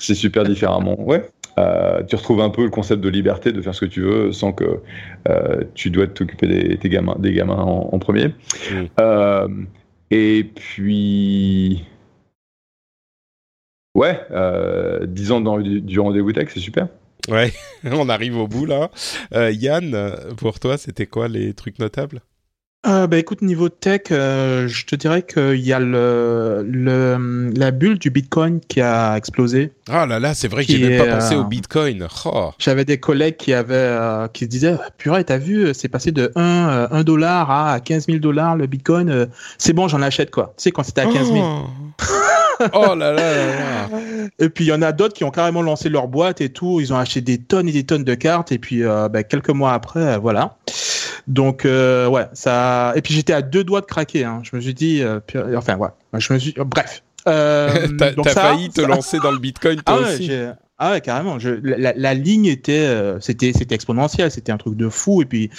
c'est 0.00 0.14
super 0.14 0.44
différemment, 0.44 1.00
ouais. 1.00 1.24
Euh, 1.58 2.02
tu 2.04 2.14
retrouves 2.16 2.40
un 2.40 2.50
peu 2.50 2.62
le 2.62 2.70
concept 2.70 3.02
de 3.02 3.08
liberté, 3.08 3.52
de 3.52 3.60
faire 3.60 3.74
ce 3.74 3.80
que 3.80 3.90
tu 3.90 4.02
veux, 4.02 4.32
sans 4.32 4.52
que 4.52 4.80
euh, 5.28 5.62
tu 5.74 5.90
dois 5.90 6.06
t'occuper 6.06 6.46
des, 6.46 6.76
des, 6.76 6.88
gamins, 6.88 7.16
des 7.18 7.32
gamins 7.32 7.56
en, 7.56 7.90
en 7.92 7.98
premier. 7.98 8.32
Euh, 9.00 9.48
et 10.10 10.44
puis, 10.54 11.84
ouais, 13.94 14.20
10 15.06 15.32
ans 15.32 15.40
dans, 15.40 15.58
du 15.58 16.00
rendez-vous 16.00 16.32
tech, 16.32 16.48
c'est 16.52 16.60
super. 16.60 16.88
Ouais, 17.28 17.52
on 17.84 18.08
arrive 18.08 18.38
au 18.38 18.46
bout 18.46 18.64
là. 18.64 18.90
Yann, 19.50 20.14
pour 20.36 20.60
toi, 20.60 20.78
c'était 20.78 21.06
quoi 21.06 21.28
les 21.28 21.54
trucs 21.54 21.78
notables? 21.78 22.20
Euh, 22.86 23.08
bah, 23.08 23.18
écoute, 23.18 23.42
niveau 23.42 23.68
tech, 23.68 24.02
euh, 24.12 24.68
je 24.68 24.86
te 24.86 24.94
dirais 24.94 25.22
qu'il 25.22 25.58
y 25.58 25.72
a 25.72 25.80
le, 25.80 26.64
le, 26.64 27.50
la 27.56 27.72
bulle 27.72 27.98
du 27.98 28.10
Bitcoin 28.10 28.60
qui 28.60 28.80
a 28.80 29.16
explosé. 29.16 29.72
Ah 29.90 30.06
là 30.06 30.20
là, 30.20 30.32
c'est 30.32 30.46
vrai 30.46 30.64
que 30.64 30.70
j'ai 30.70 30.88
même 30.88 31.04
pas 31.04 31.16
pensé 31.16 31.34
au 31.34 31.40
euh, 31.40 31.44
Bitcoin. 31.44 32.06
Oh. 32.24 32.52
J'avais 32.58 32.84
des 32.84 32.98
collègues 33.00 33.36
qui 33.36 33.52
avaient 33.52 33.74
euh, 33.74 34.28
qui 34.28 34.44
se 34.44 34.48
disaient 34.48 34.76
purée, 34.96 35.24
t'as 35.24 35.38
vu, 35.38 35.74
c'est 35.74 35.88
passé 35.88 36.12
de 36.12 36.30
1, 36.36 36.88
1 36.92 37.02
dollar 37.02 37.50
à 37.50 37.80
15 37.80 38.06
000 38.06 38.18
dollars 38.18 38.54
le 38.54 38.66
Bitcoin. 38.66 39.28
c'est 39.58 39.72
bon, 39.72 39.88
j'en 39.88 40.00
achète 40.00 40.30
quoi. 40.30 40.54
Tu 40.56 40.62
sais 40.64 40.70
quand 40.70 40.84
c'était 40.84 41.00
à 41.00 41.06
15 41.06 41.32
000. 41.32 41.38
Oh. 41.38 41.66
oh 42.74 42.94
là 42.94 43.12
là 43.12 43.12
là 43.12 43.46
là. 43.46 43.88
Et 44.38 44.50
puis 44.50 44.66
il 44.66 44.68
y 44.68 44.72
en 44.72 44.82
a 44.82 44.92
d'autres 44.92 45.14
qui 45.14 45.24
ont 45.24 45.32
carrément 45.32 45.62
lancé 45.62 45.88
leur 45.88 46.06
boîte 46.06 46.40
et 46.40 46.50
tout. 46.50 46.78
Ils 46.80 46.92
ont 46.92 46.98
acheté 46.98 47.22
des 47.22 47.38
tonnes 47.38 47.68
et 47.68 47.72
des 47.72 47.84
tonnes 47.84 48.04
de 48.04 48.14
cartes. 48.14 48.52
Et 48.52 48.58
puis 48.58 48.82
bah, 48.82 49.24
quelques 49.24 49.50
mois 49.50 49.72
après, 49.72 50.16
voilà. 50.18 50.56
Donc 51.28 51.66
euh, 51.66 52.08
ouais, 52.08 52.26
ça. 52.32 52.94
Et 52.96 53.02
puis 53.02 53.14
j'étais 53.14 53.34
à 53.34 53.42
deux 53.42 53.62
doigts 53.62 53.82
de 53.82 53.86
craquer. 53.86 54.24
Hein. 54.24 54.40
Je 54.42 54.56
me 54.56 54.60
suis 54.60 54.74
dit, 54.74 55.02
euh, 55.02 55.20
enfin 55.56 55.76
ouais, 55.76 55.90
je 56.14 56.32
me 56.32 56.38
suis, 56.38 56.54
bref. 56.56 57.02
Euh, 57.28 57.86
T'as 57.98 58.30
failli 58.30 58.70
te 58.70 58.80
lancer 58.80 59.18
dans 59.18 59.30
le 59.30 59.38
Bitcoin 59.38 59.82
toi 59.82 60.00
ah 60.02 60.08
aussi. 60.08 60.30
Ah 60.78 60.92
ouais, 60.92 61.00
carrément. 61.00 61.38
Je, 61.38 61.50
la, 61.50 61.92
la, 61.92 62.14
ligne 62.14 62.46
était, 62.46 62.86
euh, 62.86 63.18
c'était, 63.20 63.52
c'était 63.52 63.74
exponentiel. 63.74 64.30
C'était 64.30 64.52
un 64.52 64.58
truc 64.58 64.76
de 64.76 64.88
fou. 64.88 65.22
Et 65.22 65.24
puis 65.24 65.50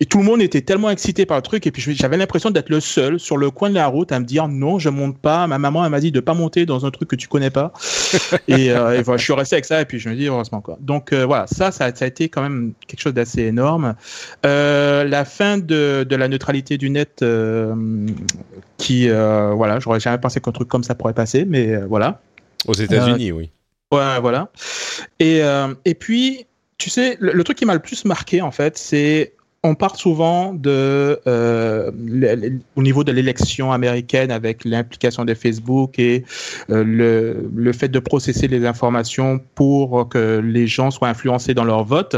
et 0.00 0.06
tout 0.06 0.18
le 0.18 0.24
monde 0.24 0.40
était 0.40 0.60
tellement 0.60 0.90
excité 0.90 1.26
par 1.26 1.36
le 1.36 1.42
truc. 1.42 1.66
Et 1.66 1.72
puis 1.72 1.82
j'avais 1.94 2.16
l'impression 2.16 2.50
d'être 2.50 2.68
le 2.68 2.80
seul 2.80 3.18
sur 3.18 3.36
le 3.36 3.50
coin 3.50 3.68
de 3.68 3.74
la 3.74 3.88
route 3.88 4.12
à 4.12 4.20
me 4.20 4.24
dire 4.24 4.46
non, 4.46 4.78
je 4.78 4.88
monte 4.88 5.18
pas. 5.18 5.46
Ma 5.48 5.58
maman 5.58 5.84
elle 5.84 5.90
m'a 5.90 6.00
dit 6.00 6.12
de 6.12 6.20
pas 6.20 6.34
monter 6.34 6.66
dans 6.66 6.86
un 6.86 6.90
truc 6.90 7.08
que 7.08 7.16
tu 7.16 7.26
connais 7.26 7.50
pas. 7.50 7.72
et, 8.48 8.70
euh, 8.70 8.98
et 8.98 9.02
voilà, 9.02 9.18
je 9.18 9.24
suis 9.24 9.32
resté 9.32 9.56
avec 9.56 9.64
ça. 9.64 9.80
Et 9.80 9.84
puis 9.84 9.98
je 9.98 10.08
me 10.08 10.14
dis 10.14 10.26
heureusement 10.26 10.60
quoi. 10.60 10.78
Donc 10.80 11.12
euh, 11.12 11.26
voilà, 11.26 11.46
ça, 11.48 11.72
ça, 11.72 11.92
ça, 11.94 12.04
a 12.04 12.08
été 12.08 12.28
quand 12.28 12.42
même 12.42 12.74
quelque 12.86 13.00
chose 13.00 13.14
d'assez 13.14 13.42
énorme. 13.42 13.96
Euh, 14.46 15.02
la 15.02 15.24
fin 15.24 15.58
de, 15.58 16.06
de, 16.08 16.16
la 16.16 16.28
neutralité 16.28 16.78
du 16.78 16.90
net, 16.90 17.24
qui 18.76 19.08
voilà, 19.08 19.80
j'aurais 19.80 20.00
jamais 20.00 20.18
pensé 20.18 20.40
qu'un 20.40 20.52
truc 20.52 20.68
comme 20.68 20.84
ça 20.84 20.94
pourrait 20.94 21.14
passer, 21.14 21.44
mais 21.44 21.76
voilà. 21.76 22.20
Aux 22.66 22.74
États-Unis, 22.74 23.32
oui. 23.32 23.50
Ouais, 23.92 24.20
voilà. 24.20 24.50
Et 25.18 25.40
et 25.84 25.94
puis 25.94 26.46
tu 26.76 26.90
sais, 26.90 27.16
le, 27.18 27.32
le 27.32 27.42
truc 27.42 27.58
qui 27.58 27.64
m'a 27.64 27.74
le 27.74 27.80
plus 27.80 28.04
marqué 28.04 28.40
en 28.40 28.52
fait, 28.52 28.78
c'est 28.78 29.32
on 29.68 29.74
part 29.74 29.96
souvent 29.96 30.54
de 30.54 31.20
euh, 31.26 31.90
au 32.76 32.82
niveau 32.82 33.04
de 33.04 33.12
l'élection 33.12 33.70
américaine 33.72 34.30
avec 34.30 34.64
l'implication 34.64 35.24
de 35.24 35.34
Facebook 35.34 35.98
et 35.98 36.24
euh, 36.70 37.42
le, 37.54 37.72
fait 37.72 37.88
de 37.88 37.98
processer 37.98 38.48
les 38.48 38.66
informations 38.66 39.40
pour 39.54 40.08
que 40.08 40.40
les 40.42 40.66
gens 40.66 40.90
soient 40.90 41.08
influencés 41.08 41.54
dans 41.54 41.64
leur 41.64 41.84
vote. 41.84 42.16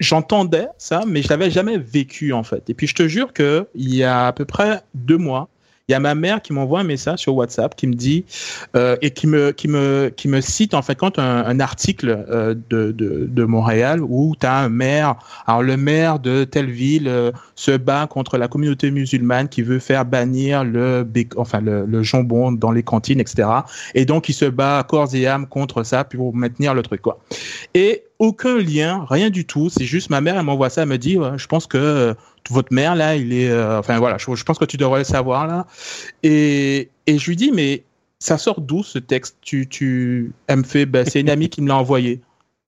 J'entendais 0.00 0.66
ça, 0.78 1.02
mais 1.06 1.22
je 1.22 1.28
l'avais 1.28 1.50
jamais 1.50 1.78
vécu 1.78 2.32
en 2.32 2.42
fait. 2.42 2.68
Et 2.70 2.74
puis 2.74 2.86
je 2.86 2.94
te 2.94 3.06
jure 3.06 3.32
que 3.32 3.66
il 3.74 3.94
y 3.94 4.02
a 4.02 4.26
à 4.26 4.32
peu 4.32 4.44
près 4.44 4.80
deux 4.94 5.18
mois, 5.18 5.48
il 5.88 5.92
y 5.92 5.94
a 5.94 6.00
ma 6.00 6.14
mère 6.14 6.42
qui 6.42 6.52
m'envoie 6.52 6.80
un 6.80 6.84
message 6.84 7.20
sur 7.20 7.34
WhatsApp 7.34 7.74
qui 7.74 7.86
me 7.86 7.94
dit 7.94 8.26
euh, 8.76 8.96
et 9.00 9.10
qui 9.10 9.26
me 9.26 9.52
qui 9.52 9.68
me 9.68 10.12
qui 10.14 10.28
me 10.28 10.42
cite 10.42 10.74
en 10.74 10.82
fait 10.82 10.94
quand 10.94 11.18
un, 11.18 11.44
un 11.46 11.60
article 11.60 12.26
euh, 12.28 12.54
de, 12.68 12.92
de, 12.92 13.26
de 13.26 13.44
Montréal 13.44 14.02
où 14.02 14.34
tu 14.38 14.46
as 14.46 14.58
un 14.58 14.68
maire 14.68 15.16
alors 15.46 15.62
le 15.62 15.78
maire 15.78 16.18
de 16.18 16.44
telle 16.44 16.70
ville 16.70 17.08
euh, 17.08 17.32
se 17.54 17.70
bat 17.70 18.06
contre 18.06 18.36
la 18.36 18.48
communauté 18.48 18.90
musulmane 18.90 19.48
qui 19.48 19.62
veut 19.62 19.78
faire 19.78 20.04
bannir 20.04 20.62
le 20.62 21.08
enfin 21.36 21.60
le, 21.62 21.86
le, 21.86 22.02
jambon 22.02 22.52
dans 22.52 22.70
les 22.70 22.82
cantines 22.82 23.20
etc 23.20 23.48
et 23.94 24.04
donc 24.04 24.28
il 24.28 24.34
se 24.34 24.44
bat 24.44 24.84
corps 24.86 25.14
et 25.14 25.26
âme 25.26 25.46
contre 25.46 25.84
ça 25.84 26.04
pour 26.04 26.34
maintenir 26.34 26.74
le 26.74 26.82
truc 26.82 27.00
quoi 27.00 27.18
et 27.72 28.04
aucun 28.18 28.58
lien, 28.58 29.06
rien 29.08 29.30
du 29.30 29.44
tout. 29.44 29.68
C'est 29.68 29.84
juste 29.84 30.10
ma 30.10 30.20
mère, 30.20 30.36
elle 30.36 30.44
m'envoie 30.44 30.70
ça, 30.70 30.82
elle 30.82 30.88
me 30.88 30.98
dit, 30.98 31.16
ouais, 31.16 31.36
je 31.36 31.46
pense 31.46 31.66
que 31.66 31.78
euh, 31.78 32.14
votre 32.50 32.72
mère 32.72 32.94
là, 32.94 33.16
il 33.16 33.32
est, 33.32 33.50
euh, 33.50 33.78
enfin 33.78 33.98
voilà, 33.98 34.18
je, 34.18 34.34
je, 34.34 34.44
pense 34.44 34.58
que 34.58 34.64
tu 34.64 34.76
devrais 34.76 35.00
le 35.00 35.04
savoir 35.04 35.46
là. 35.46 35.66
Et, 36.22 36.88
et 37.06 37.18
je 37.18 37.26
lui 37.26 37.36
dis, 37.36 37.52
mais 37.52 37.84
ça 38.18 38.38
sort 38.38 38.60
d'où 38.60 38.82
ce 38.82 38.98
texte? 38.98 39.36
Tu, 39.40 39.68
tu, 39.68 40.32
elle 40.46 40.58
me 40.58 40.64
fait, 40.64 40.86
ben, 40.86 41.06
c'est 41.08 41.20
une 41.20 41.30
amie 41.30 41.48
qui 41.48 41.62
me 41.62 41.68
l'a 41.68 41.76
envoyé. 41.76 42.20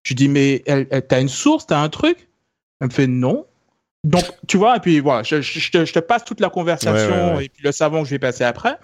Je 0.02 0.10
lui 0.10 0.14
dis, 0.14 0.28
mais 0.28 0.62
elle, 0.66 0.86
elle 0.90 1.06
t'as 1.06 1.20
une 1.20 1.28
source, 1.28 1.66
t'as 1.66 1.80
un 1.80 1.88
truc? 1.88 2.28
Elle 2.80 2.88
me 2.88 2.92
fait 2.92 3.06
non. 3.06 3.46
Donc, 4.02 4.24
tu 4.48 4.56
vois, 4.56 4.76
et 4.76 4.80
puis 4.80 5.00
voilà, 5.00 5.22
je, 5.22 5.42
je, 5.42 5.70
te, 5.70 5.84
je 5.84 5.92
te, 5.92 5.98
passe 5.98 6.24
toute 6.24 6.40
la 6.40 6.48
conversation 6.48 7.10
ouais, 7.10 7.30
ouais, 7.32 7.36
ouais. 7.36 7.44
et 7.44 7.48
puis 7.50 7.62
le 7.62 7.70
savon 7.70 8.02
que 8.02 8.06
je 8.06 8.12
vais 8.12 8.18
passer 8.18 8.44
après, 8.44 8.78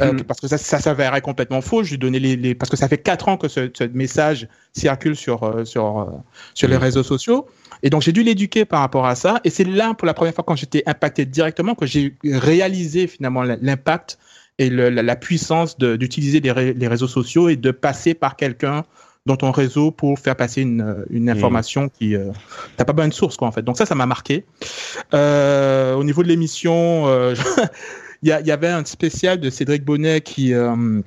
euh, 0.00 0.12
mmh. 0.12 0.22
parce 0.24 0.40
que 0.40 0.48
ça, 0.48 0.58
ça 0.58 0.78
s'avérait 0.78 1.20
complètement 1.20 1.60
faux. 1.60 1.82
Je 1.82 1.90
lui 1.90 1.98
donnais 1.98 2.18
les, 2.18 2.36
les, 2.36 2.54
parce 2.54 2.70
que 2.70 2.76
ça 2.76 2.88
fait 2.88 2.98
quatre 2.98 3.28
ans 3.28 3.36
que 3.36 3.48
ce, 3.48 3.70
ce 3.72 3.84
message 3.84 4.48
circule 4.72 5.16
sur 5.16 5.42
euh, 5.42 5.64
sur 5.64 6.00
euh, 6.00 6.06
sur 6.54 6.68
les 6.68 6.76
réseaux 6.76 7.02
sociaux, 7.02 7.46
et 7.82 7.90
donc 7.90 8.02
j'ai 8.02 8.12
dû 8.12 8.22
l'éduquer 8.22 8.64
par 8.64 8.80
rapport 8.80 9.06
à 9.06 9.14
ça. 9.14 9.40
Et 9.44 9.50
c'est 9.50 9.64
là 9.64 9.94
pour 9.94 10.06
la 10.06 10.14
première 10.14 10.34
fois 10.34 10.44
quand 10.46 10.56
j'étais 10.56 10.82
impacté 10.86 11.24
directement 11.24 11.74
que 11.74 11.86
j'ai 11.86 12.16
réalisé 12.24 13.06
finalement 13.06 13.42
l'impact 13.42 14.18
et 14.58 14.68
le, 14.68 14.90
la, 14.90 15.02
la, 15.02 15.16
puissance 15.16 15.78
d'utiliser 15.78 16.40
les, 16.40 16.52
ré, 16.52 16.74
les 16.74 16.88
réseaux 16.88 17.08
sociaux 17.08 17.48
et 17.48 17.56
de 17.56 17.70
passer 17.70 18.12
par 18.12 18.36
quelqu'un 18.36 18.84
dans 19.26 19.36
ton 19.36 19.50
réseau 19.50 19.90
pour 19.90 20.18
faire 20.18 20.36
passer 20.36 20.62
une, 20.62 21.04
une 21.10 21.28
information 21.28 21.84
mmh. 21.84 21.90
qui 21.90 22.16
euh, 22.16 22.30
t'as 22.76 22.84
pas 22.84 22.92
besoin 22.92 23.08
de 23.08 23.14
source 23.14 23.36
quoi 23.36 23.48
en 23.48 23.52
fait. 23.52 23.62
Donc 23.62 23.76
ça, 23.76 23.86
ça 23.86 23.94
m'a 23.94 24.06
marqué. 24.06 24.44
Euh, 25.14 25.94
au 25.94 26.04
niveau 26.04 26.22
de 26.22 26.28
l'émission, 26.28 27.06
euh, 27.06 27.34
y, 28.22 28.28
y, 28.28 28.50
avait 28.50 28.68
un 28.68 28.84
spécial 28.84 29.40
de 29.40 29.50
Cédric 29.50 29.84
Bonnet 29.84 30.20
qui 30.20 30.54
euh, 30.54 31.00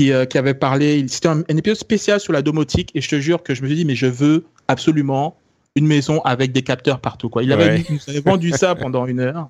euh, 0.00 0.24
qui 0.24 0.38
avait 0.38 0.54
parlé. 0.54 1.04
C'était 1.08 1.28
un, 1.28 1.40
un, 1.40 1.56
épisode 1.56 1.76
spécial 1.76 2.20
sur 2.20 2.32
la 2.32 2.42
domotique 2.42 2.90
et 2.94 3.00
je 3.00 3.08
te 3.08 3.20
jure 3.20 3.42
que 3.42 3.54
je 3.54 3.62
me 3.62 3.68
suis 3.68 3.76
dit 3.76 3.84
mais 3.84 3.94
je 3.94 4.06
veux 4.06 4.44
absolument 4.68 5.36
une 5.76 5.86
maison 5.86 6.20
avec 6.20 6.52
des 6.52 6.62
capteurs 6.62 7.00
partout. 7.00 7.28
Quoi. 7.28 7.42
Il 7.42 7.52
avait, 7.52 7.64
Ouais. 7.64 7.84
il 7.88 7.94
nous 7.94 8.00
avait 8.08 8.20
vendu 8.20 8.50
ça 8.52 8.74
pendant 8.76 9.06
une 9.06 9.18
heure 9.18 9.48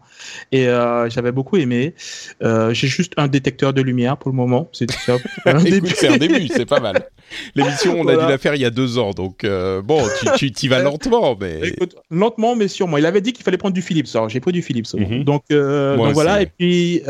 et 0.52 0.68
euh, 0.68 1.10
j'avais 1.10 1.32
beaucoup 1.32 1.58
aimé. 1.58 1.94
Euh, 2.42 2.72
J'ai 2.72 2.86
juste 2.86 3.12
un 3.18 3.28
détecteur 3.28 3.74
de 3.74 3.82
lumière 3.82 4.16
pour 4.16 4.30
le 4.30 4.36
moment. 4.36 4.68
C'est. 4.72 4.86
Un 5.44 5.62
début. 5.62 5.92
c'est 5.94 6.08
un 6.08 6.16
début, 6.16 6.48
c'est 6.48 6.64
pas 6.64 6.80
mal. 6.80 7.08
L'émission, 7.54 7.96
on 7.98 8.08
a 8.08 8.16
dû 8.16 8.26
la 8.26 8.38
faire 8.38 8.54
il 8.54 8.62
y 8.62 8.64
a 8.64 8.70
deux 8.70 8.98
ans, 8.98 9.10
donc 9.10 9.44
euh, 9.44 9.82
bon, 9.82 10.02
tu, 10.36 10.50
t'y 10.52 10.68
vas 10.68 10.78
lentement, 10.78 11.36
mais 11.38 11.60
Écoute, 11.68 11.96
lentement 12.10 12.56
mais 12.56 12.68
sûrement. 12.68 12.96
Il 12.96 13.06
avait 13.06 13.20
dit 13.20 13.32
qu'il 13.32 13.44
fallait 13.44 13.58
prendre 13.58 13.74
du 13.74 13.82
Philips. 13.82 14.08
Alors 14.14 14.28
j'ai 14.28 14.40
pris 14.40 14.52
du 14.52 14.62
Philips. 14.62 14.94
Mhm. 14.94 15.24
Donc, 15.24 15.44
voilà. 15.50 16.40
Et 16.40 16.46
puis 16.46 17.02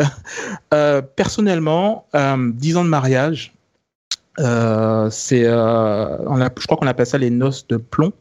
personnellement, 1.17 2.07
10 2.13 2.77
ans 2.77 2.85
de 2.85 2.89
mariage. 2.89 3.53
C'est, 4.39 5.45
je 5.45 6.67
crois 6.67 6.77
qu'on 6.77 6.87
appelle 6.87 7.07
ça 7.07 7.19
les 7.19 7.31
noces 7.31 7.67
de 7.69 7.77
plomb. 7.77 8.13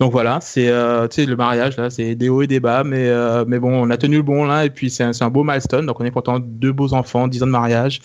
Donc 0.00 0.12
voilà, 0.12 0.38
c'est 0.40 0.68
euh, 0.68 1.06
le 1.16 1.34
mariage 1.36 1.76
là, 1.76 1.90
c'est 1.90 2.14
des 2.14 2.28
hauts 2.28 2.42
et 2.42 2.46
des 2.46 2.60
bas, 2.60 2.84
mais 2.84 3.08
euh, 3.08 3.44
mais 3.46 3.58
bon, 3.58 3.72
on 3.72 3.90
a 3.90 3.96
tenu 3.96 4.16
le 4.16 4.22
bon 4.22 4.44
là 4.44 4.64
et 4.64 4.70
puis 4.70 4.90
c'est 4.90 5.04
un, 5.04 5.12
un 5.20 5.30
beau 5.30 5.44
milestone. 5.44 5.86
Donc 5.86 6.00
on 6.00 6.04
est 6.04 6.10
content, 6.10 6.38
deux 6.40 6.72
beaux 6.72 6.94
enfants, 6.94 7.28
10 7.28 7.42
ans 7.42 7.46
de 7.46 7.52
mariage. 7.52 8.00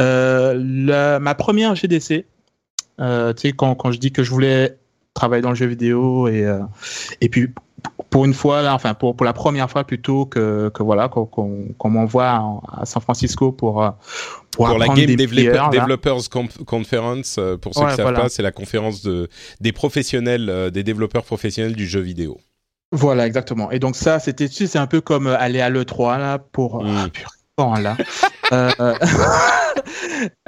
Euh, 0.00 0.54
la- 0.62 1.18
ma 1.20 1.34
première 1.34 1.74
GDC, 1.74 2.26
euh, 3.00 3.32
quand 3.56 3.74
quand 3.74 3.90
je 3.92 3.98
dis 3.98 4.12
que 4.12 4.22
je 4.22 4.30
voulais 4.30 4.76
travailler 5.14 5.42
dans 5.42 5.50
le 5.50 5.54
jeu 5.54 5.66
vidéo 5.66 6.28
et 6.28 6.44
euh, 6.44 6.60
et 7.20 7.28
puis 7.28 7.48
pour 8.14 8.24
une 8.26 8.32
fois 8.32 8.62
là, 8.62 8.74
enfin 8.76 8.94
pour 8.94 9.16
pour 9.16 9.26
la 9.26 9.32
première 9.32 9.68
fois 9.68 9.82
plutôt 9.82 10.24
que 10.24 10.70
que 10.72 10.84
voilà 10.84 11.08
qu'on 11.08 11.26
qu'on 11.26 11.66
qu'on 11.76 11.90
m'envoie 11.90 12.34
en- 12.34 12.62
à 12.72 12.86
San 12.86 13.02
Francisco 13.02 13.50
pour 13.50 13.82
euh, 13.82 13.90
pour, 14.52 14.68
pour 14.68 14.78
la 14.78 14.86
Game 14.86 15.06
des 15.06 15.16
Developer-. 15.16 15.70
Developers 15.72 16.20
Conf- 16.30 16.62
Conference, 16.64 17.36
euh, 17.40 17.56
pour 17.56 17.74
ceux 17.74 17.80
Ouais, 17.80 17.90
qui 17.90 17.96
savent 17.96 18.04
voilà. 18.04 18.20
pas, 18.20 18.28
c'est 18.28 18.42
la 18.44 18.52
conférence 18.52 19.02
de, 19.02 19.28
des 19.60 19.72
professionnels, 19.72 20.48
euh, 20.48 20.70
des 20.70 20.84
développeurs 20.84 21.24
professionnels 21.24 21.74
du 21.74 21.88
jeu 21.88 21.98
vidéo. 21.98 22.38
Voilà, 22.92 23.26
exactement. 23.26 23.72
Et 23.72 23.80
donc 23.80 23.96
ça, 23.96 24.20
c'était, 24.20 24.46
c'est 24.46 24.78
un 24.78 24.86
peu 24.86 25.00
comme 25.00 25.26
aller 25.26 25.60
à 25.60 25.68
l'E3 25.68 26.18
là 26.20 26.38
pour. 26.38 26.84
Mm. 26.84 26.96
Ah, 26.96 27.08
purée, 27.12 27.30
bon, 27.58 27.74
là. 27.74 27.96
Euh, 28.52 28.70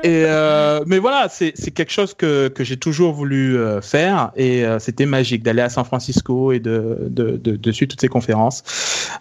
et 0.02 0.24
euh, 0.26 0.80
mais 0.86 0.98
voilà, 0.98 1.28
c'est 1.28 1.52
quelque 1.52 1.92
chose 1.92 2.14
que 2.14 2.48
que 2.48 2.64
j'ai 2.64 2.76
toujours 2.76 3.12
voulu 3.12 3.56
euh, 3.56 3.80
faire 3.80 4.32
et 4.36 4.64
euh, 4.64 4.78
c'était 4.78 5.06
magique 5.06 5.42
d'aller 5.42 5.62
à 5.62 5.68
San 5.68 5.84
Francisco 5.84 6.52
et 6.52 6.60
de 6.60 6.98
de 7.08 7.36
de, 7.36 7.56
de 7.56 7.72
suivre 7.72 7.90
toutes 7.90 8.00
ces 8.00 8.08
conférences. 8.08 8.62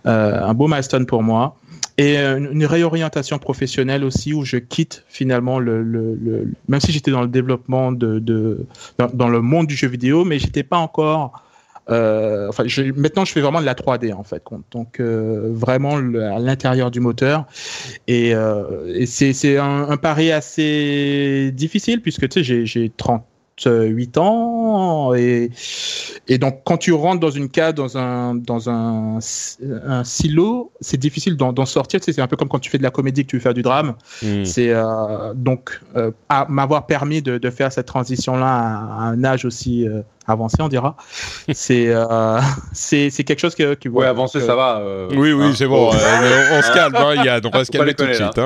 Un 0.04 0.54
beau 0.54 0.68
milestone 0.68 1.06
pour 1.06 1.24
moi. 1.24 1.58
Et 1.98 2.18
une 2.18 2.66
réorientation 2.66 3.40
professionnelle 3.40 4.04
aussi 4.04 4.34
où 4.34 4.44
je 4.44 4.58
quitte 4.58 5.06
finalement 5.08 5.60
le, 5.60 5.82
le, 5.82 6.16
le 6.16 6.52
même 6.68 6.82
si 6.82 6.92
j'étais 6.92 7.10
dans 7.10 7.22
le 7.22 7.30
développement 7.30 7.94
de, 7.94 8.20
de 8.20 8.66
dans, 8.98 9.08
dans 9.14 9.30
le 9.30 9.42
monde 9.42 9.68
du 9.68 9.78
jeu 9.78 9.88
vidéo, 9.88 10.26
mais 10.26 10.38
j'étais 10.38 10.64
pas 10.64 10.78
encore 10.78 11.45
euh, 11.90 12.48
enfin, 12.50 12.64
je, 12.66 12.84
maintenant, 12.84 13.26
je 13.26 13.32
fais 13.32 13.42
vraiment 13.42 13.62
de 13.62 13.66
la 13.66 13.76
3D 13.76 14.14
en 14.14 14.24
fait, 14.24 14.44
donc 14.72 15.00
euh, 15.00 15.50
vraiment 15.52 15.98
le, 15.98 16.24
à 16.24 16.40
l'intérieur 16.40 16.90
du 16.90 17.00
moteur. 17.00 17.46
Et, 18.08 18.34
euh, 18.34 18.92
et 18.96 19.06
c'est 19.06 19.58
un, 19.58 19.90
un 19.90 19.98
pari 19.98 20.32
assez 20.32 21.52
difficile 21.54 22.02
puisque 22.02 22.28
tu 22.30 22.44
sais, 22.44 22.66
j'ai 22.66 22.90
30 22.90 23.24
8 23.64 24.18
ans. 24.18 25.14
Et, 25.14 25.52
et, 26.28 26.38
donc, 26.38 26.62
quand 26.66 26.78
tu 26.78 26.94
rentres 26.94 27.20
dans 27.20 27.30
une 27.30 27.50
case, 27.50 27.74
dans 27.74 27.98
un, 27.98 28.36
dans 28.36 28.70
un, 28.70 29.20
silo, 30.04 30.72
c'est 30.82 30.98
difficile 30.98 31.38
d'en 31.38 31.66
sortir. 31.66 32.00
Tu 32.00 32.14
c'est 32.14 32.22
un 32.22 32.28
peu 32.28 32.36
comme 32.36 32.50
quand 32.50 32.60
tu 32.60 32.70
fais 32.70 32.78
de 32.78 32.84
la 32.84 32.92
comédie, 32.92 33.26
que 33.26 33.32
tu 33.32 33.36
veux 33.38 33.42
faire 33.42 33.54
du 33.54 33.62
drame. 33.62 33.96
Hmm. 34.22 34.46
C'est 34.46 34.70
euh, 34.70 35.34
donc 35.34 35.80
euh, 35.96 36.12
m'avoir 36.50 36.86
permis 36.86 37.22
de, 37.22 37.50
faire 37.50 37.72
cette 37.72 37.86
transition-là 37.86 38.48
à, 38.48 39.04
un 39.06 39.24
âge 39.24 39.46
aussi 39.46 39.88
euh, 39.88 40.02
avancé, 40.28 40.58
on 40.60 40.68
dira. 40.68 40.96
Euh, 41.76 42.40
c'est 42.74 43.10
c'est 43.10 43.24
quelque 43.24 43.40
chose 43.40 43.56
que. 43.56 43.74
que 43.74 43.90
ouais, 43.90 44.06
avancé, 44.06 44.40
ça 44.40 44.56
va. 44.56 44.82
oui, 45.12 45.34
oui, 45.34 45.46
hein. 45.46 45.54
c'est 45.56 45.68
bon. 45.68 45.90
Oh. 45.92 45.96
on, 45.96 46.62
se 46.62 46.74
calme. 46.74 46.96
Hein, 46.96 47.24
y 47.24 47.30
a, 47.30 47.40
donc, 47.40 47.54
on 47.56 47.60
va 47.60 47.66
se 47.66 47.72
calmer 47.72 47.94
tout 47.94 48.06
de 48.06 48.14
suite. 48.14 48.40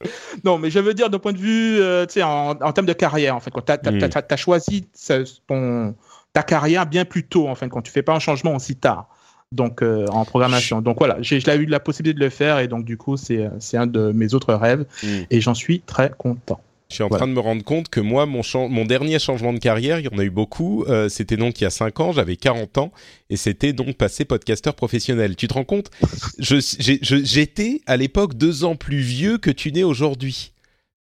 Non, 0.44 0.58
mais 0.58 0.70
je 0.70 0.78
veux 0.78 0.94
dire 0.94 1.10
d'un 1.10 1.18
point 1.18 1.32
de 1.32 1.38
vue, 1.38 1.80
euh, 1.80 2.06
tu 2.06 2.14
sais, 2.14 2.22
en, 2.22 2.50
en 2.50 2.72
termes 2.72 2.86
de 2.86 2.92
carrière, 2.92 3.34
en 3.36 3.40
fait, 3.40 3.50
Mm. 3.90 3.98
as, 4.30 4.36
choisi 4.36 4.88
ce- 4.94 5.24
ton 5.46 5.94
ta 6.32 6.42
carrière 6.42 6.86
bien 6.86 7.04
plus 7.06 7.24
tôt, 7.26 7.48
en 7.48 7.54
fait, 7.54 7.68
quand 7.68 7.80
tu 7.82 7.90
fais 7.90 8.02
pas 8.02 8.14
un 8.14 8.18
changement 8.18 8.54
aussi 8.54 8.76
tard. 8.76 9.08
Donc 9.52 9.80
euh, 9.80 10.06
en 10.08 10.24
programmation. 10.24 10.82
Donc 10.82 10.98
voilà, 10.98 11.16
j'ai 11.20 11.38
eu 11.38 11.66
la 11.66 11.78
possibilité 11.80 12.18
de 12.18 12.24
le 12.24 12.30
faire 12.30 12.58
et 12.58 12.66
donc 12.66 12.84
du 12.84 12.96
coup 12.96 13.16
c'est 13.16 13.48
c'est 13.60 13.76
un 13.76 13.86
de 13.86 14.10
mes 14.12 14.34
autres 14.34 14.52
rêves 14.54 14.84
Mm. 15.04 15.06
et 15.30 15.40
j'en 15.40 15.54
suis 15.54 15.80
très 15.80 16.10
content. 16.18 16.60
Je 16.88 16.94
suis 16.94 17.02
en 17.02 17.08
Voilà. 17.08 17.22
train 17.22 17.28
de 17.28 17.32
me 17.34 17.40
rendre 17.40 17.64
compte 17.64 17.88
que 17.88 17.98
moi, 17.98 18.26
mon, 18.26 18.84
dernier 18.84 19.18
changement 19.18 19.52
de 19.52 19.58
carrière, 19.58 19.98
il 19.98 20.04
y 20.04 20.08
en 20.08 20.18
a 20.18 20.22
eu 20.24 20.30
beaucoup. 20.30 20.84
euh, 20.84 21.08
c'était 21.08 21.36
donc 21.36 21.60
il 21.60 21.64
y 21.64 21.66
a 21.66 21.70
5 21.70 21.98
ans, 21.98 22.12
j'avais 22.12 22.36
40 22.36 22.78
ans, 22.78 22.92
et 23.28 23.36
c'était 23.36 23.72
donc 23.72 23.96
passé 23.96 24.24
podcasteur 24.24 24.74
professionnel. 24.74 25.34
Tu 25.34 25.48
te 25.48 25.54
rends 25.54 25.64
compte? 25.64 25.90
J'étais 26.38 27.80
à 27.86 27.96
l'époque 27.96 28.34
deux 28.34 28.64
ans 28.64 28.76
plus 28.76 29.00
vieux 29.00 29.38
que 29.38 29.50
tu 29.50 29.72
n'es 29.72 29.82
aujourd'hui. 29.82 30.52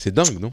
C'est 0.01 0.13
dingue, 0.13 0.39
non? 0.39 0.51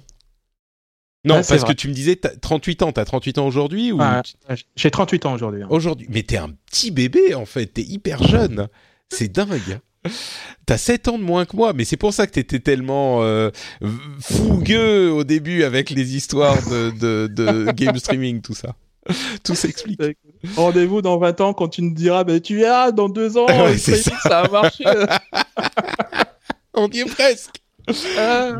Non, 1.26 1.36
Ouais, 1.36 1.42
parce 1.48 1.64
que 1.64 1.72
tu 1.72 1.88
me 1.88 1.94
disais 1.94 2.16
t'as 2.16 2.36
38 2.36 2.82
ans. 2.82 2.92
T'as 2.92 3.06
38 3.06 3.38
ans 3.38 3.46
aujourd'hui 3.46 3.92
ou 3.92 4.00
tu- 4.22 4.34
J'ai 4.76 4.90
38 4.90 5.24
ans 5.24 5.32
aujourd'hui. 5.32 5.62
hein. 5.62 5.68
aujourd'hui? 5.70 6.06
Mais 6.10 6.22
t'es 6.22 6.36
un 6.36 6.50
petit 6.50 6.90
bébé 6.90 7.32
en 7.34 7.46
fait. 7.46 7.64
T'es 7.66 7.82
hyper 7.82 8.22
jeune. 8.28 8.68
C'est 9.10 9.32
dingue. 9.32 9.80
T'as 10.66 10.78
7 10.78 11.08
ans 11.08 11.18
de 11.18 11.22
moins 11.22 11.44
que 11.44 11.56
moi, 11.56 11.72
mais 11.72 11.84
c'est 11.84 11.96
pour 11.96 12.14
ça 12.14 12.26
que 12.26 12.32
t'étais 12.32 12.58
tellement 12.58 13.22
euh, 13.22 13.50
fougueux 14.20 15.10
au 15.12 15.24
début 15.24 15.62
avec 15.62 15.90
les 15.90 16.16
histoires 16.16 16.56
de, 16.70 16.90
de, 16.90 17.26
de 17.26 17.70
game 17.72 17.98
streaming, 17.98 18.40
tout 18.40 18.54
ça. 18.54 18.74
Tout 19.44 19.54
s'explique. 19.54 20.00
Rendez-vous 20.56 21.02
dans 21.02 21.18
20 21.18 21.40
ans 21.42 21.52
quand 21.52 21.68
tu 21.68 21.82
nous 21.82 21.92
diras, 21.92 22.24
ben, 22.24 22.40
tu 22.40 22.56
verras, 22.56 22.90
dans 22.90 23.10
deux 23.10 23.36
ans, 23.36 23.46
Ouais, 23.48 23.74
dit 23.74 23.82
que 23.82 23.98
ça 24.22 24.40
a 24.40 24.48
marché. 24.48 24.84
On 26.72 26.88
y 26.88 27.00
est 27.00 27.04
presque. 27.04 27.63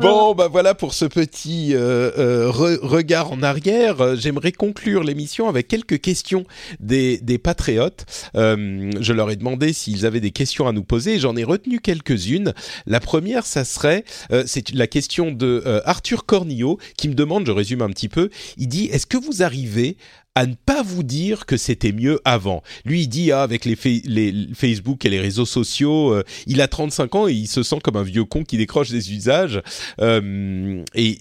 Bon, 0.01 0.35
bah 0.35 0.47
voilà 0.47 0.75
pour 0.75 0.93
ce 0.93 1.05
petit 1.05 1.73
euh, 1.73 2.11
euh, 2.17 2.49
re- 2.51 2.79
regard 2.81 3.31
en 3.31 3.41
arrière. 3.41 3.99
Euh, 4.01 4.15
J'aimerais 4.15 4.51
conclure 4.51 5.03
l'émission 5.03 5.49
avec 5.49 5.67
quelques 5.67 5.99
questions 5.99 6.45
des, 6.79 7.17
des 7.17 7.37
patriotes. 7.37 8.05
Euh, 8.35 8.91
je 8.99 9.13
leur 9.13 9.31
ai 9.31 9.35
demandé 9.35 9.73
s'ils 9.73 10.05
avaient 10.05 10.19
des 10.19 10.31
questions 10.31 10.67
à 10.67 10.71
nous 10.71 10.83
poser. 10.83 11.17
J'en 11.19 11.35
ai 11.35 11.43
retenu 11.43 11.79
quelques-unes. 11.79 12.53
La 12.85 12.99
première, 12.99 13.45
ça 13.45 13.65
serait, 13.65 14.03
euh, 14.31 14.43
c'est 14.45 14.71
la 14.73 14.87
question 14.87 15.31
de 15.31 15.63
euh, 15.65 15.81
Arthur 15.85 16.25
Cornillo 16.25 16.77
qui 16.97 17.09
me 17.09 17.15
demande, 17.15 17.45
je 17.47 17.51
résume 17.51 17.81
un 17.81 17.89
petit 17.89 18.09
peu, 18.09 18.29
il 18.57 18.67
dit, 18.67 18.85
est-ce 18.85 19.05
que 19.07 19.17
vous 19.17 19.41
arrivez 19.41 19.97
à 20.37 20.45
ne 20.45 20.53
pas 20.53 20.83
vous 20.83 21.03
dire 21.03 21.45
que 21.45 21.55
c'était 21.55 21.93
mieux 21.93 22.19
avant. 22.25 22.61
Lui, 22.83 23.03
il 23.03 23.07
dit, 23.07 23.31
ah, 23.31 23.41
avec 23.41 23.63
les, 23.63 23.77
fa- 23.77 23.89
les 24.03 24.47
Facebook 24.53 25.05
et 25.05 25.09
les 25.09 25.21
réseaux 25.21 25.45
sociaux, 25.45 26.13
euh, 26.13 26.23
il 26.45 26.59
a 26.61 26.67
35 26.67 27.15
ans 27.15 27.27
et 27.27 27.33
il 27.33 27.47
se 27.47 27.63
sent 27.63 27.79
comme 27.81 27.95
un 27.95 28.03
vieux 28.03 28.25
con 28.25 28.43
qui 28.43 28.57
décroche 28.57 28.89
des 28.91 29.13
usages. 29.13 29.61
Euh, 30.01 30.83
et 30.93 31.17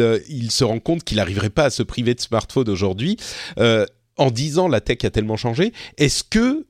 euh, 0.00 0.18
il 0.28 0.50
se 0.50 0.64
rend 0.64 0.80
compte 0.80 1.04
qu'il 1.04 1.18
n'arriverait 1.18 1.50
pas 1.50 1.66
à 1.66 1.70
se 1.70 1.84
priver 1.84 2.14
de 2.14 2.20
smartphone 2.20 2.68
aujourd'hui. 2.68 3.16
En 4.16 4.30
10 4.30 4.58
ans, 4.58 4.68
la 4.68 4.80
tech 4.80 4.98
a 5.04 5.10
tellement 5.10 5.36
changé. 5.36 5.72
Est-ce 5.96 6.24
que 6.24 6.66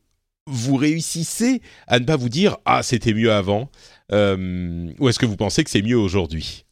vous 0.47 0.77
réussissez 0.77 1.63
à 1.87 1.99
ne 1.99 2.05
pas 2.05 2.17
vous 2.17 2.29
dire, 2.29 2.59
ah, 2.67 2.83
c'était 2.83 3.15
mieux 3.15 3.33
avant? 3.33 3.71
Ou 4.13 5.09
est-ce 5.09 5.19
que 5.19 5.27
vous 5.27 5.37
pensez 5.37 5.65
que 5.65 5.71
c'est 5.71 5.83
mieux 5.83 5.99
aujourd'hui? 5.99 6.65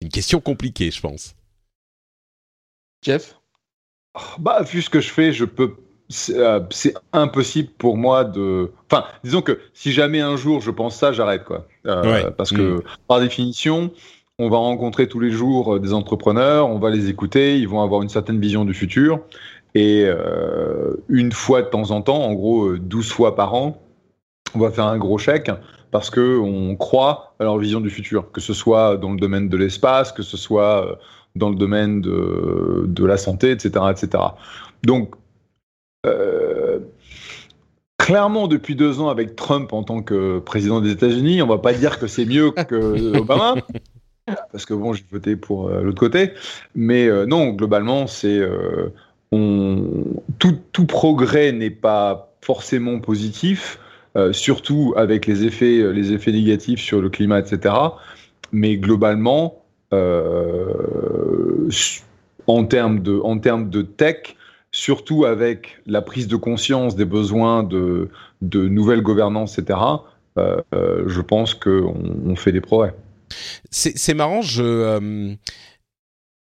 Une 0.00 0.08
question 0.08 0.40
compliquée, 0.40 0.90
je 0.90 1.00
pense. 1.00 1.34
Jeff? 3.02 3.37
Bah, 4.38 4.62
vu 4.62 4.82
ce 4.82 4.90
que 4.90 5.00
je 5.00 5.10
fais, 5.10 5.32
je 5.32 5.44
peux. 5.44 5.74
C'est 6.10 6.38
euh, 6.38 6.60
c'est 6.70 6.94
impossible 7.12 7.68
pour 7.76 7.98
moi 7.98 8.24
de. 8.24 8.70
Enfin, 8.90 9.04
disons 9.24 9.42
que 9.42 9.60
si 9.74 9.92
jamais 9.92 10.20
un 10.20 10.36
jour 10.36 10.62
je 10.62 10.70
pense 10.70 10.96
ça, 10.96 11.12
j'arrête 11.12 11.44
quoi. 11.44 11.66
Euh, 11.86 12.02
Ouais. 12.02 12.30
Parce 12.34 12.50
que 12.50 12.82
par 13.06 13.20
définition, 13.20 13.90
on 14.38 14.48
va 14.48 14.58
rencontrer 14.58 15.08
tous 15.08 15.18
les 15.20 15.30
jours 15.30 15.74
euh, 15.74 15.80
des 15.80 15.92
entrepreneurs, 15.92 16.68
on 16.68 16.78
va 16.78 16.90
les 16.90 17.08
écouter, 17.08 17.58
ils 17.58 17.68
vont 17.68 17.82
avoir 17.82 18.02
une 18.02 18.08
certaine 18.08 18.38
vision 18.38 18.64
du 18.64 18.72
futur. 18.72 19.20
Et 19.74 20.04
euh, 20.06 20.94
une 21.08 21.32
fois 21.32 21.62
de 21.62 21.66
temps 21.66 21.90
en 21.90 22.02
temps, 22.02 22.22
en 22.22 22.32
gros 22.34 22.66
euh, 22.66 22.78
12 22.78 23.10
fois 23.10 23.34
par 23.34 23.54
an, 23.54 23.82
on 24.54 24.60
va 24.60 24.70
faire 24.70 24.86
un 24.86 24.96
gros 24.96 25.18
chèque 25.18 25.50
parce 25.90 26.08
que 26.10 26.38
on 26.38 26.76
croit 26.76 27.34
à 27.40 27.44
leur 27.44 27.58
vision 27.58 27.80
du 27.80 27.90
futur, 27.90 28.30
que 28.30 28.40
ce 28.40 28.54
soit 28.54 28.96
dans 28.96 29.10
le 29.10 29.18
domaine 29.18 29.48
de 29.48 29.56
l'espace, 29.56 30.12
que 30.12 30.22
ce 30.22 30.36
soit 30.36 30.98
dans 31.38 31.50
le 31.50 31.56
domaine 31.56 32.00
de, 32.00 32.84
de 32.86 33.04
la 33.04 33.16
santé, 33.16 33.50
etc., 33.50 33.84
etc. 33.90 34.22
Donc, 34.82 35.14
euh, 36.06 36.80
clairement, 37.98 38.48
depuis 38.48 38.74
deux 38.74 39.00
ans, 39.00 39.08
avec 39.08 39.36
Trump 39.36 39.72
en 39.72 39.82
tant 39.82 40.02
que 40.02 40.38
président 40.38 40.80
des 40.80 40.92
États-Unis, 40.92 41.42
on 41.42 41.46
va 41.46 41.58
pas 41.58 41.74
dire 41.74 41.98
que 41.98 42.06
c'est 42.06 42.24
mieux 42.24 42.50
que 42.52 43.16
Obama, 43.18 43.56
parce 44.52 44.64
que 44.64 44.74
bon, 44.74 44.92
j'ai 44.92 45.04
voté 45.10 45.36
pour 45.36 45.68
euh, 45.68 45.82
l'autre 45.82 46.00
côté, 46.00 46.32
mais 46.74 47.06
euh, 47.06 47.26
non, 47.26 47.50
globalement, 47.50 48.06
c'est 48.06 48.38
euh, 48.38 48.90
tout, 49.30 50.58
tout 50.72 50.86
progrès 50.86 51.52
n'est 51.52 51.70
pas 51.70 52.34
forcément 52.40 52.98
positif, 53.00 53.78
surtout 54.32 54.94
avec 54.96 55.26
les 55.26 55.44
effets, 55.44 55.92
les 55.92 56.12
effets 56.12 56.32
négatifs 56.32 56.80
sur 56.80 57.00
le 57.00 57.08
climat, 57.08 57.38
etc. 57.38 57.74
Mais 58.50 58.76
globalement, 58.76 59.57
en 62.46 62.64
termes 62.64 63.00
de, 63.00 63.20
en 63.22 63.38
termes 63.38 63.70
de 63.70 63.82
tech, 63.82 64.36
surtout 64.72 65.24
avec 65.24 65.80
la 65.86 66.02
prise 66.02 66.28
de 66.28 66.36
conscience 66.36 66.96
des 66.96 67.04
besoins 67.04 67.62
de, 67.62 68.10
de 68.42 68.68
nouvelles 68.68 69.02
gouvernances, 69.02 69.58
etc., 69.58 69.78
euh, 70.38 70.60
euh, 70.74 71.04
je 71.06 71.20
pense 71.20 71.54
qu'on 71.54 71.94
on 72.26 72.36
fait 72.36 72.52
des 72.52 72.60
progrès. 72.60 72.94
C'est 73.70 74.14
marrant, 74.14 74.40
je, 74.40 74.62
euh, 74.62 75.34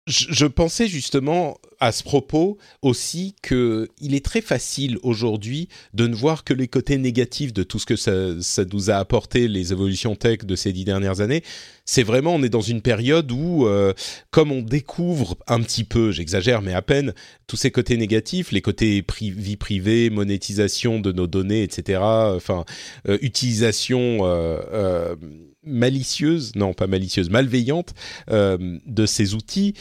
je, 0.06 0.26
je, 0.30 0.46
pensais 0.46 0.88
justement 0.88 1.58
à 1.78 1.92
ce 1.92 2.02
propos 2.02 2.58
aussi 2.80 3.36
que 3.40 3.88
il 4.00 4.14
est 4.14 4.24
très 4.24 4.40
facile 4.40 4.98
aujourd'hui 5.02 5.68
de 5.94 6.08
ne 6.08 6.14
voir 6.14 6.42
que 6.42 6.52
les 6.54 6.66
côtés 6.66 6.98
négatifs 6.98 7.52
de 7.52 7.62
tout 7.62 7.78
ce 7.78 7.86
que 7.86 7.94
ça, 7.94 8.40
ça 8.40 8.64
nous 8.64 8.90
a 8.90 8.94
apporté 8.94 9.46
les 9.46 9.72
évolutions 9.72 10.16
tech 10.16 10.38
de 10.38 10.56
ces 10.56 10.72
dix 10.72 10.84
dernières 10.84 11.20
années. 11.20 11.42
C'est 11.84 12.02
vraiment 12.02 12.34
on 12.34 12.42
est 12.42 12.48
dans 12.48 12.60
une 12.60 12.82
période 12.82 13.30
où 13.30 13.66
euh, 13.66 13.92
comme 14.32 14.50
on 14.50 14.62
découvre 14.62 15.36
un 15.46 15.60
petit 15.60 15.84
peu, 15.84 16.10
j'exagère 16.10 16.62
mais 16.62 16.74
à 16.74 16.82
peine, 16.82 17.14
tous 17.46 17.56
ces 17.56 17.70
côtés 17.70 17.96
négatifs, 17.96 18.50
les 18.50 18.62
côtés 18.62 19.02
pri 19.02 19.30
vie 19.30 19.56
privée, 19.56 20.10
monétisation 20.10 20.98
de 20.98 21.12
nos 21.12 21.28
données, 21.28 21.62
etc. 21.62 22.00
Enfin 22.02 22.64
euh, 23.08 23.18
utilisation 23.22 24.26
euh, 24.26 24.60
euh, 24.72 25.16
malicieuse, 25.64 26.54
non 26.56 26.74
pas 26.74 26.86
malicieuse, 26.86 27.30
malveillante 27.30 27.94
euh, 28.30 28.78
de 28.86 29.06
ces 29.06 29.34
outils 29.34 29.74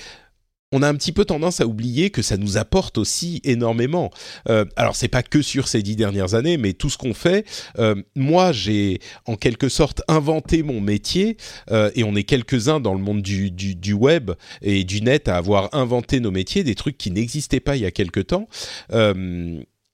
on 0.71 0.81
a 0.81 0.87
un 0.87 0.95
petit 0.95 1.11
peu 1.11 1.25
tendance 1.25 1.59
à 1.59 1.67
oublier 1.67 2.09
que 2.09 2.21
ça 2.21 2.37
nous 2.37 2.57
apporte 2.57 2.97
aussi 2.97 3.41
énormément. 3.43 4.09
Euh, 4.49 4.65
alors 4.75 4.95
c'est 4.95 5.09
pas 5.09 5.23
que 5.23 5.41
sur 5.41 5.67
ces 5.67 5.81
dix 5.81 5.95
dernières 5.95 6.33
années, 6.33 6.57
mais 6.57 6.73
tout 6.73 6.89
ce 6.89 6.97
qu'on 6.97 7.13
fait. 7.13 7.45
Euh, 7.77 7.95
moi, 8.15 8.51
j'ai 8.51 8.99
en 9.25 9.35
quelque 9.35 9.69
sorte 9.69 10.01
inventé 10.07 10.63
mon 10.63 10.79
métier, 10.79 11.37
euh, 11.71 11.91
et 11.95 12.03
on 12.03 12.15
est 12.15 12.23
quelques-uns 12.23 12.79
dans 12.79 12.93
le 12.93 13.01
monde 13.01 13.21
du, 13.21 13.51
du, 13.51 13.75
du, 13.75 13.93
web 13.93 14.31
et 14.61 14.83
du 14.83 15.01
net 15.01 15.27
à 15.27 15.35
avoir 15.35 15.69
inventé 15.73 16.19
nos 16.19 16.31
métiers, 16.31 16.63
des 16.63 16.75
trucs 16.75 16.97
qui 16.97 17.11
n'existaient 17.11 17.59
pas 17.59 17.75
il 17.75 17.81
y 17.81 17.85
a 17.85 17.91
quelque 17.91 18.21
temps. 18.21 18.47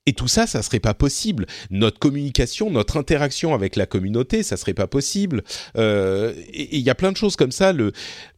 Et 0.08 0.14
tout 0.14 0.26
ça, 0.26 0.46
ça 0.46 0.62
serait 0.62 0.80
pas 0.80 0.94
possible. 0.94 1.44
Notre 1.70 1.98
communication, 1.98 2.70
notre 2.70 2.96
interaction 2.96 3.52
avec 3.52 3.76
la 3.76 3.84
communauté, 3.84 4.42
ça 4.42 4.56
serait 4.56 4.72
pas 4.72 4.86
possible. 4.86 5.42
Euh, 5.76 6.32
et 6.50 6.78
il 6.78 6.82
y 6.82 6.88
a 6.88 6.94
plein 6.94 7.12
de 7.12 7.16
choses 7.18 7.36
comme 7.36 7.52
ça. 7.52 7.74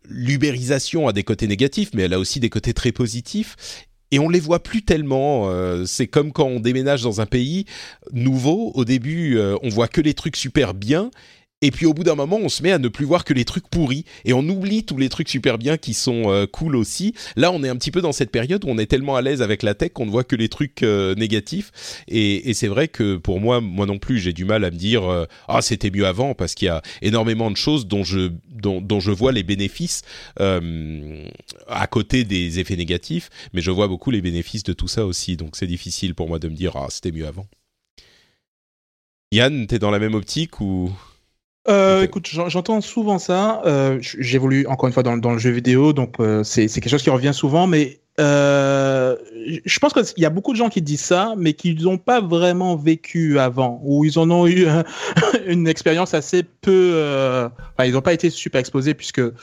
L'ubérisation 0.08 1.06
a 1.06 1.12
des 1.12 1.22
côtés 1.22 1.46
négatifs, 1.46 1.90
mais 1.94 2.02
elle 2.02 2.14
a 2.14 2.18
aussi 2.18 2.40
des 2.40 2.50
côtés 2.50 2.74
très 2.74 2.90
positifs. 2.90 3.86
Et 4.10 4.18
on 4.18 4.28
les 4.28 4.40
voit 4.40 4.60
plus 4.60 4.82
tellement. 4.82 5.48
Euh, 5.48 5.84
c'est 5.84 6.08
comme 6.08 6.32
quand 6.32 6.46
on 6.46 6.58
déménage 6.58 7.02
dans 7.02 7.20
un 7.20 7.26
pays 7.26 7.66
nouveau. 8.12 8.72
Au 8.74 8.84
début, 8.84 9.36
euh, 9.36 9.56
on 9.62 9.68
voit 9.68 9.86
que 9.86 10.00
les 10.00 10.14
trucs 10.14 10.34
super 10.34 10.74
bien. 10.74 11.12
Et 11.62 11.70
puis 11.70 11.84
au 11.84 11.92
bout 11.92 12.04
d'un 12.04 12.14
moment, 12.14 12.38
on 12.42 12.48
se 12.48 12.62
met 12.62 12.72
à 12.72 12.78
ne 12.78 12.88
plus 12.88 13.04
voir 13.04 13.22
que 13.22 13.34
les 13.34 13.44
trucs 13.44 13.68
pourris 13.68 14.06
et 14.24 14.32
on 14.32 14.40
oublie 14.48 14.84
tous 14.84 14.96
les 14.96 15.10
trucs 15.10 15.28
super 15.28 15.58
bien 15.58 15.76
qui 15.76 15.92
sont 15.92 16.30
euh, 16.32 16.46
cool 16.46 16.74
aussi. 16.74 17.12
Là, 17.36 17.52
on 17.52 17.62
est 17.62 17.68
un 17.68 17.76
petit 17.76 17.90
peu 17.90 18.00
dans 18.00 18.12
cette 18.12 18.30
période 18.30 18.64
où 18.64 18.68
on 18.68 18.78
est 18.78 18.86
tellement 18.86 19.14
à 19.16 19.20
l'aise 19.20 19.42
avec 19.42 19.62
la 19.62 19.74
tech 19.74 19.92
qu'on 19.92 20.06
ne 20.06 20.10
voit 20.10 20.24
que 20.24 20.36
les 20.36 20.48
trucs 20.48 20.82
euh, 20.82 21.14
négatifs. 21.16 21.70
Et, 22.08 22.54
c'est 22.54 22.68
vrai 22.68 22.88
que 22.88 23.16
pour 23.16 23.40
moi, 23.40 23.60
moi 23.60 23.84
non 23.84 23.98
plus, 23.98 24.18
j'ai 24.18 24.32
du 24.32 24.46
mal 24.46 24.64
à 24.64 24.70
me 24.70 24.76
dire 24.76 25.04
euh, 25.04 25.26
ah 25.48 25.62
c'était 25.62 25.90
mieux 25.90 26.06
avant 26.06 26.34
parce 26.34 26.54
qu'il 26.54 26.66
y 26.66 26.68
a 26.70 26.82
énormément 27.02 27.50
de 27.50 27.56
choses 27.56 27.86
dont 27.86 28.04
je 28.04 28.30
dont, 28.48 28.80
dont 28.80 29.00
je 29.00 29.10
vois 29.10 29.32
les 29.32 29.42
bénéfices 29.42 30.02
à 30.38 31.86
côté 31.86 32.24
des 32.24 32.58
effets 32.58 32.76
négatifs, 32.76 33.30
mais 33.52 33.60
je 33.60 33.70
vois 33.70 33.88
beaucoup 33.88 34.10
les 34.10 34.20
bénéfices 34.20 34.62
de 34.62 34.72
tout 34.72 34.88
ça 34.88 35.06
aussi. 35.06 35.36
Donc 35.36 35.56
c'est 35.56 35.66
difficile 35.66 36.14
pour 36.14 36.28
moi 36.28 36.38
de 36.38 36.48
me 36.48 36.54
dire 36.54 36.72
ah 36.76 36.86
c'était 36.88 37.12
mieux 37.12 37.26
avant. 37.26 37.46
Yann, 39.32 39.66
t'es 39.66 39.78
dans 39.78 39.90
la 39.90 39.98
même 39.98 40.14
optique 40.14 40.60
ou? 40.60 40.90
Euh, 41.68 42.04
écoute, 42.04 42.26
j'entends 42.26 42.80
souvent 42.80 43.18
ça. 43.18 43.62
Euh, 43.66 43.98
J'évolue 44.00 44.66
encore 44.66 44.86
une 44.86 44.94
fois 44.94 45.02
dans, 45.02 45.16
dans, 45.16 45.32
le 45.32 45.38
jeu 45.38 45.50
vidéo, 45.50 45.92
donc 45.92 46.18
euh, 46.18 46.42
c'est 46.42 46.68
quelque 46.68 46.88
chose 46.88 47.02
qui 47.02 47.10
revient 47.10 47.34
souvent. 47.34 47.66
Mais 47.66 48.00
euh, 48.20 49.16
je 49.64 49.78
pense 49.78 49.94
qu'il 49.94 50.22
y 50.22 50.26
a 50.26 50.30
beaucoup 50.30 50.52
de 50.52 50.58
gens 50.58 50.68
qui 50.68 50.82
disent 50.82 51.00
ça, 51.00 51.34
mais 51.38 51.54
qui 51.54 51.74
n'ont 51.74 51.98
pas 51.98 52.20
vraiment 52.20 52.76
vécu 52.76 53.38
avant, 53.38 53.80
ou 53.82 54.04
ils 54.04 54.18
en 54.18 54.30
ont 54.30 54.46
eu 54.46 54.66
une 55.46 55.66
expérience 55.66 56.12
assez 56.12 56.42
peu. 56.42 56.92
Euh, 56.94 57.48
enfin, 57.74 57.88
ils 57.88 57.92
n'ont 57.92 58.02
pas 58.02 58.12
été 58.12 58.28
super 58.28 58.58
exposés 58.58 58.94
puisque 58.94 59.20
euh, 59.20 59.34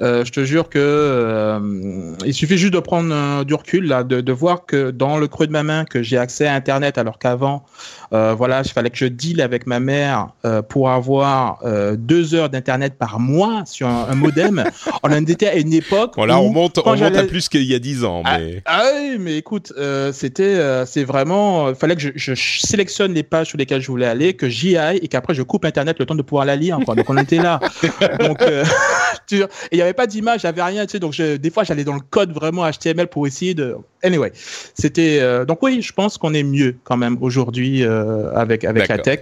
je 0.00 0.30
te 0.30 0.44
jure 0.44 0.68
que 0.68 0.78
euh, 0.80 2.14
il 2.24 2.34
suffit 2.34 2.58
juste 2.58 2.74
de 2.74 2.80
prendre 2.80 3.14
euh, 3.14 3.44
du 3.44 3.54
recul 3.54 3.86
là, 3.86 4.02
de, 4.02 4.20
de, 4.20 4.32
voir 4.32 4.66
que 4.66 4.90
dans 4.90 5.18
le 5.18 5.28
creux 5.28 5.46
de 5.46 5.52
ma 5.52 5.62
main 5.62 5.84
que 5.84 6.02
j'ai 6.02 6.18
accès 6.18 6.46
à 6.46 6.54
Internet 6.54 6.98
alors 6.98 7.18
qu'avant, 7.18 7.64
euh, 8.12 8.34
voilà, 8.34 8.62
il 8.64 8.70
fallait 8.70 8.90
que 8.90 8.96
je 8.96 9.06
deal 9.06 9.40
avec 9.40 9.66
ma 9.66 9.80
mère 9.80 10.28
euh, 10.44 10.62
pour 10.62 10.90
avoir 10.90 11.62
deux 11.96 12.34
heures 12.34 12.50
d'Internet 12.50 12.94
par 12.98 13.20
mois 13.20 13.62
sur 13.66 13.88
un, 13.88 14.06
un 14.08 14.14
modem. 14.14 14.64
on 15.02 15.12
en 15.12 15.26
était 15.26 15.48
à 15.48 15.54
une 15.54 15.72
époque. 15.72 16.14
Bon 16.16 16.24
là, 16.24 16.40
on 16.40 16.50
monte, 16.50 16.78
on 16.84 16.96
monte 16.96 17.16
à 17.16 17.22
plus 17.24 17.48
qu'il 17.48 17.64
y 17.64 17.74
a 17.74 17.78
dix 17.78 18.04
ans. 18.04 18.22
Mais... 18.24 18.62
Ah, 18.64 18.82
ah 18.84 18.90
oui, 18.94 19.16
mais 19.18 19.36
écoute, 19.36 19.72
c'était, 20.12 20.84
c'est 20.86 21.04
vraiment, 21.04 21.68
il 21.68 21.74
fallait 21.74 21.96
que 21.96 22.02
je, 22.02 22.10
je, 22.16 22.34
sélectionne 22.34 23.14
les 23.14 23.22
pages 23.22 23.48
sur 23.48 23.58
lesquelles 23.58 23.80
je 23.80 23.88
voulais 23.88 24.06
aller, 24.06 24.34
que 24.34 24.48
j'y 24.48 24.76
aille 24.76 24.98
et 24.98 25.08
qu'après 25.08 25.34
je 25.34 25.42
coupe 25.42 25.64
Internet 25.64 25.98
le 25.98 26.06
temps 26.06 26.14
de 26.14 26.22
pouvoir 26.22 26.44
la 26.44 26.56
lire. 26.56 26.78
Quoi. 26.84 26.94
Donc 26.94 27.08
on 27.08 27.16
était 27.16 27.38
là. 27.38 27.60
Donc, 28.20 28.42
tu, 29.26 29.42
et 29.70 29.82
avait 29.84 29.94
pas 29.94 30.06
d'image, 30.06 30.42
j'avais 30.42 30.62
rien, 30.62 30.86
tu 30.86 30.92
sais, 30.92 30.98
donc 30.98 31.12
je, 31.12 31.36
des 31.36 31.50
fois 31.50 31.64
j'allais 31.64 31.84
dans 31.84 31.94
le 31.94 32.00
code 32.00 32.32
vraiment 32.32 32.68
HTML 32.70 33.08
pour 33.08 33.26
essayer 33.26 33.54
de. 33.54 33.76
Anyway, 34.02 34.32
c'était 34.74 35.18
euh, 35.20 35.44
donc 35.44 35.62
oui, 35.62 35.82
je 35.82 35.92
pense 35.92 36.18
qu'on 36.18 36.34
est 36.34 36.42
mieux 36.42 36.76
quand 36.84 36.96
même 36.96 37.16
aujourd'hui 37.20 37.82
euh, 37.82 38.32
avec 38.34 38.64
avec 38.64 38.88
la 38.88 38.98
tech, 38.98 39.20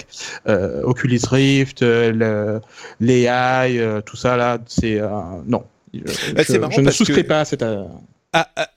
euh, 0.49 0.83
Oculus 0.83 1.21
Rift, 1.31 1.83
l'AI, 3.01 4.03
tout 4.05 4.17
ça 4.17 4.37
là, 4.37 4.59
c'est 4.67 5.01
non. 5.47 5.65
Bah, 6.35 6.43
je, 6.49 6.55
je 6.71 6.81
ne 6.81 6.91
souscris 6.91 7.25
pas 7.25 7.41
à 7.41 7.45
cette. 7.45 7.65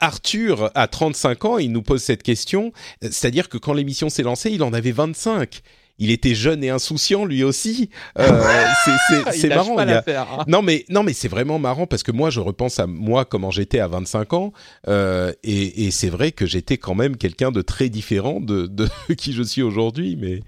Arthur, 0.01 0.69
à 0.75 0.87
35 0.87 1.45
ans, 1.45 1.57
il 1.57 1.71
nous 1.71 1.81
pose 1.81 2.03
cette 2.03 2.23
question. 2.23 2.73
C'est-à-dire 3.01 3.47
que 3.47 3.57
quand 3.57 3.71
l'émission 3.71 4.09
s'est 4.09 4.23
lancée, 4.23 4.51
il 4.51 4.61
en 4.63 4.73
avait 4.73 4.91
25 4.91 5.61
il 5.99 6.11
était 6.11 6.35
jeune 6.35 6.63
et 6.63 6.69
insouciant 6.69 7.25
lui 7.25 7.43
aussi. 7.43 7.89
Euh, 8.19 8.27
c'est 9.31 9.49
marrant. 9.49 9.81
Il 9.81 9.89
a... 9.89 10.03
hein. 10.07 10.43
Non 10.47 10.61
mais 10.61 10.85
non 10.89 11.03
mais 11.03 11.13
c'est 11.13 11.27
vraiment 11.27 11.59
marrant 11.59 11.87
parce 11.87 12.03
que 12.03 12.11
moi 12.11 12.29
je 12.29 12.39
repense 12.39 12.79
à 12.79 12.87
moi 12.87 13.25
comment 13.25 13.51
j'étais 13.51 13.79
à 13.79 13.87
25 13.87 14.33
ans 14.33 14.53
euh, 14.87 15.31
et, 15.43 15.85
et 15.85 15.91
c'est 15.91 16.09
vrai 16.09 16.31
que 16.31 16.45
j'étais 16.45 16.77
quand 16.77 16.95
même 16.95 17.17
quelqu'un 17.17 17.51
de 17.51 17.61
très 17.61 17.89
différent 17.89 18.39
de, 18.39 18.67
de 18.67 18.87
qui 19.17 19.33
je 19.33 19.43
suis 19.43 19.61
aujourd'hui. 19.61 20.17
Mais 20.19 20.41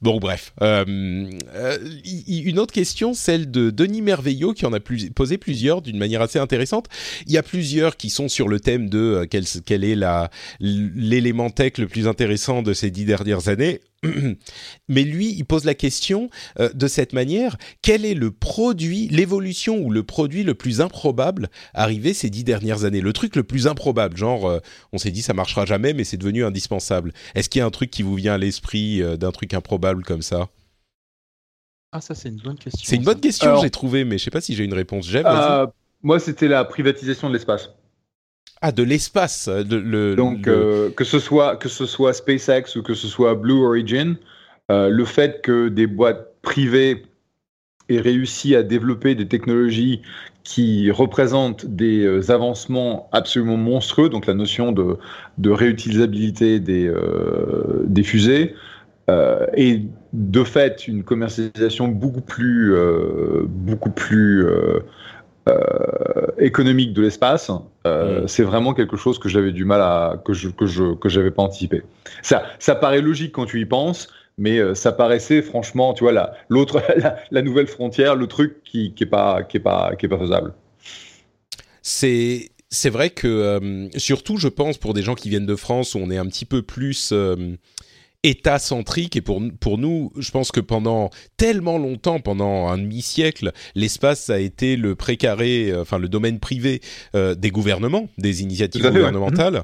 bon 0.00 0.18
bref. 0.18 0.52
Euh, 0.62 1.30
euh 1.54 1.78
une 2.28 2.58
autre 2.58 2.72
question, 2.72 3.14
celle 3.14 3.50
de 3.50 3.70
Denis 3.70 4.02
Merveillot 4.02 4.52
qui 4.52 4.66
en 4.66 4.72
a 4.72 4.80
plus, 4.80 5.10
posé 5.10 5.38
plusieurs 5.38 5.82
d'une 5.82 5.98
manière 5.98 6.22
assez 6.22 6.38
intéressante. 6.38 6.86
Il 7.26 7.32
y 7.32 7.38
a 7.38 7.42
plusieurs 7.42 7.96
qui 7.96 8.10
sont 8.10 8.28
sur 8.28 8.48
le 8.48 8.60
thème 8.60 8.88
de 8.88 8.98
euh, 8.98 9.26
quel, 9.28 9.44
quel 9.64 9.84
est 9.84 9.96
l'élément 10.60 11.50
tech 11.50 11.78
le 11.78 11.88
plus 11.88 12.06
intéressant 12.06 12.62
de 12.62 12.72
ces 12.72 12.90
dix 12.90 13.04
dernières 13.04 13.48
années. 13.48 13.80
Mais 14.88 15.02
lui, 15.02 15.32
il 15.32 15.44
pose 15.44 15.64
la 15.64 15.74
question 15.74 16.30
euh, 16.60 16.70
de 16.72 16.86
cette 16.86 17.12
manière 17.12 17.56
quel 17.82 18.04
est 18.04 18.14
le 18.14 18.30
produit, 18.30 19.08
l'évolution 19.08 19.78
ou 19.78 19.90
le 19.90 20.02
produit 20.02 20.44
le 20.44 20.54
plus 20.54 20.80
improbable 20.80 21.48
arrivé 21.74 22.14
ces 22.14 22.30
dix 22.30 22.44
dernières 22.44 22.84
années? 22.84 23.00
Le 23.00 23.12
truc 23.12 23.34
le 23.34 23.42
plus 23.42 23.66
improbable, 23.66 24.16
genre 24.16 24.48
euh, 24.48 24.60
on 24.92 24.98
s'est 24.98 25.10
dit 25.10 25.22
ça 25.22 25.34
marchera 25.34 25.66
jamais, 25.66 25.92
mais 25.92 26.04
c'est 26.04 26.16
devenu 26.16 26.44
indispensable. 26.44 27.12
Est-ce 27.34 27.48
qu'il 27.48 27.58
y 27.58 27.62
a 27.62 27.66
un 27.66 27.70
truc 27.70 27.90
qui 27.90 28.02
vous 28.02 28.14
vient 28.14 28.34
à 28.34 28.38
l'esprit 28.38 29.02
euh, 29.02 29.16
d'un 29.16 29.32
truc 29.32 29.54
improbable 29.54 30.04
comme 30.04 30.22
ça? 30.22 30.48
Ah, 31.90 32.00
ça 32.00 32.14
c'est 32.14 32.28
une 32.28 32.36
bonne 32.36 32.58
question. 32.58 32.82
C'est 32.84 32.96
une 32.96 33.04
bonne 33.04 33.20
question, 33.20 33.60
j'ai 33.60 33.70
trouvé, 33.70 34.04
mais 34.04 34.18
je 34.18 34.24
sais 34.24 34.30
pas 34.30 34.40
si 34.40 34.54
j'ai 34.54 34.64
une 34.64 34.74
réponse. 34.74 35.08
Moi, 36.02 36.20
c'était 36.20 36.46
la 36.46 36.64
privatisation 36.64 37.28
de 37.28 37.34
l'espace. 37.34 37.70
Ah, 38.60 38.72
de 38.72 38.82
l'espace. 38.82 39.48
Le, 39.48 40.14
Donc, 40.16 40.46
le... 40.46 40.52
Euh, 40.52 40.90
que, 40.90 41.04
ce 41.04 41.18
soit, 41.18 41.56
que 41.56 41.68
ce 41.68 41.86
soit 41.86 42.12
SpaceX 42.12 42.76
ou 42.76 42.82
que 42.82 42.94
ce 42.94 43.06
soit 43.06 43.34
Blue 43.34 43.64
Origin, 43.64 44.16
euh, 44.70 44.88
le 44.88 45.04
fait 45.04 45.40
que 45.42 45.68
des 45.68 45.86
boîtes 45.86 46.34
privées 46.42 47.04
aient 47.88 48.00
réussi 48.00 48.54
à 48.54 48.62
développer 48.62 49.14
des 49.14 49.26
technologies 49.26 50.02
qui 50.44 50.90
représentent 50.90 51.66
des 51.66 52.04
euh, 52.04 52.30
avancements 52.30 53.08
absolument 53.12 53.56
monstrueux, 53.56 54.08
donc 54.08 54.26
la 54.26 54.34
notion 54.34 54.72
de, 54.72 54.96
de 55.38 55.50
réutilisabilité 55.50 56.58
des, 56.58 56.86
euh, 56.88 57.84
des 57.84 58.02
fusées, 58.02 58.54
euh, 59.08 59.46
et 59.54 59.82
de 60.12 60.44
fait 60.44 60.86
une 60.88 61.02
commercialisation 61.02 61.88
beaucoup 61.88 62.20
plus, 62.20 62.74
beaucoup 63.46 63.90
plus 63.90 64.44
euh, 64.44 64.80
économique 66.38 66.92
de 66.92 67.02
l'espace, 67.02 67.50
euh, 67.86 68.22
mm. 68.22 68.28
c'est 68.28 68.42
vraiment 68.42 68.74
quelque 68.74 68.96
chose 68.96 69.18
que 69.18 69.28
j'avais 69.28 69.52
du 69.52 69.64
mal 69.64 69.80
à 69.80 70.20
que 70.24 70.32
je 70.32 70.48
que 70.48 70.66
je 70.66 70.94
que 70.94 71.08
j'avais 71.08 71.30
pas 71.30 71.42
anticipé. 71.42 71.82
Ça 72.22 72.44
ça 72.58 72.74
paraît 72.74 73.00
logique 73.00 73.32
quand 73.32 73.46
tu 73.46 73.60
y 73.60 73.64
penses, 73.64 74.08
mais 74.36 74.58
euh, 74.58 74.74
ça 74.74 74.92
paraissait 74.92 75.42
franchement, 75.42 75.94
tu 75.94 76.04
vois 76.04 76.12
là, 76.12 76.34
l'autre 76.48 76.82
la, 76.96 77.18
la, 77.30 77.42
nouvelle 77.42 77.66
frontière, 77.66 78.16
le 78.16 78.26
truc 78.26 78.62
qui 78.64 78.94
qui 78.94 79.04
est 79.04 79.08
pas 79.08 79.42
qui 79.42 79.56
est 79.58 79.60
pas 79.60 79.94
qui 79.96 80.06
est 80.06 80.08
pas 80.08 80.18
faisable. 80.18 80.54
C'est 81.82 82.50
c'est 82.70 82.90
vrai 82.90 83.10
que 83.10 83.26
euh, 83.26 83.88
surtout 83.96 84.36
je 84.36 84.48
pense 84.48 84.78
pour 84.78 84.94
des 84.94 85.02
gens 85.02 85.14
qui 85.14 85.28
viennent 85.28 85.46
de 85.46 85.56
France 85.56 85.94
où 85.94 85.98
on 85.98 86.10
est 86.10 86.18
un 86.18 86.26
petit 86.26 86.44
peu 86.44 86.62
plus 86.62 87.10
euh, 87.12 87.56
État-centrique 88.24 89.14
et 89.16 89.20
pour, 89.20 89.40
pour 89.60 89.78
nous, 89.78 90.12
je 90.16 90.30
pense 90.32 90.50
que 90.50 90.58
pendant 90.58 91.10
tellement 91.36 91.78
longtemps, 91.78 92.18
pendant 92.18 92.66
un 92.66 92.76
demi-siècle, 92.76 93.52
l'espace 93.76 94.28
a 94.28 94.40
été 94.40 94.76
le 94.76 94.96
précaré, 94.96 95.70
euh, 95.70 95.82
enfin 95.82 95.98
le 95.98 96.08
domaine 96.08 96.40
privé 96.40 96.80
euh, 97.14 97.36
des 97.36 97.50
gouvernements, 97.50 98.08
des 98.18 98.42
initiatives 98.42 98.82
gouvernementales. 98.82 99.62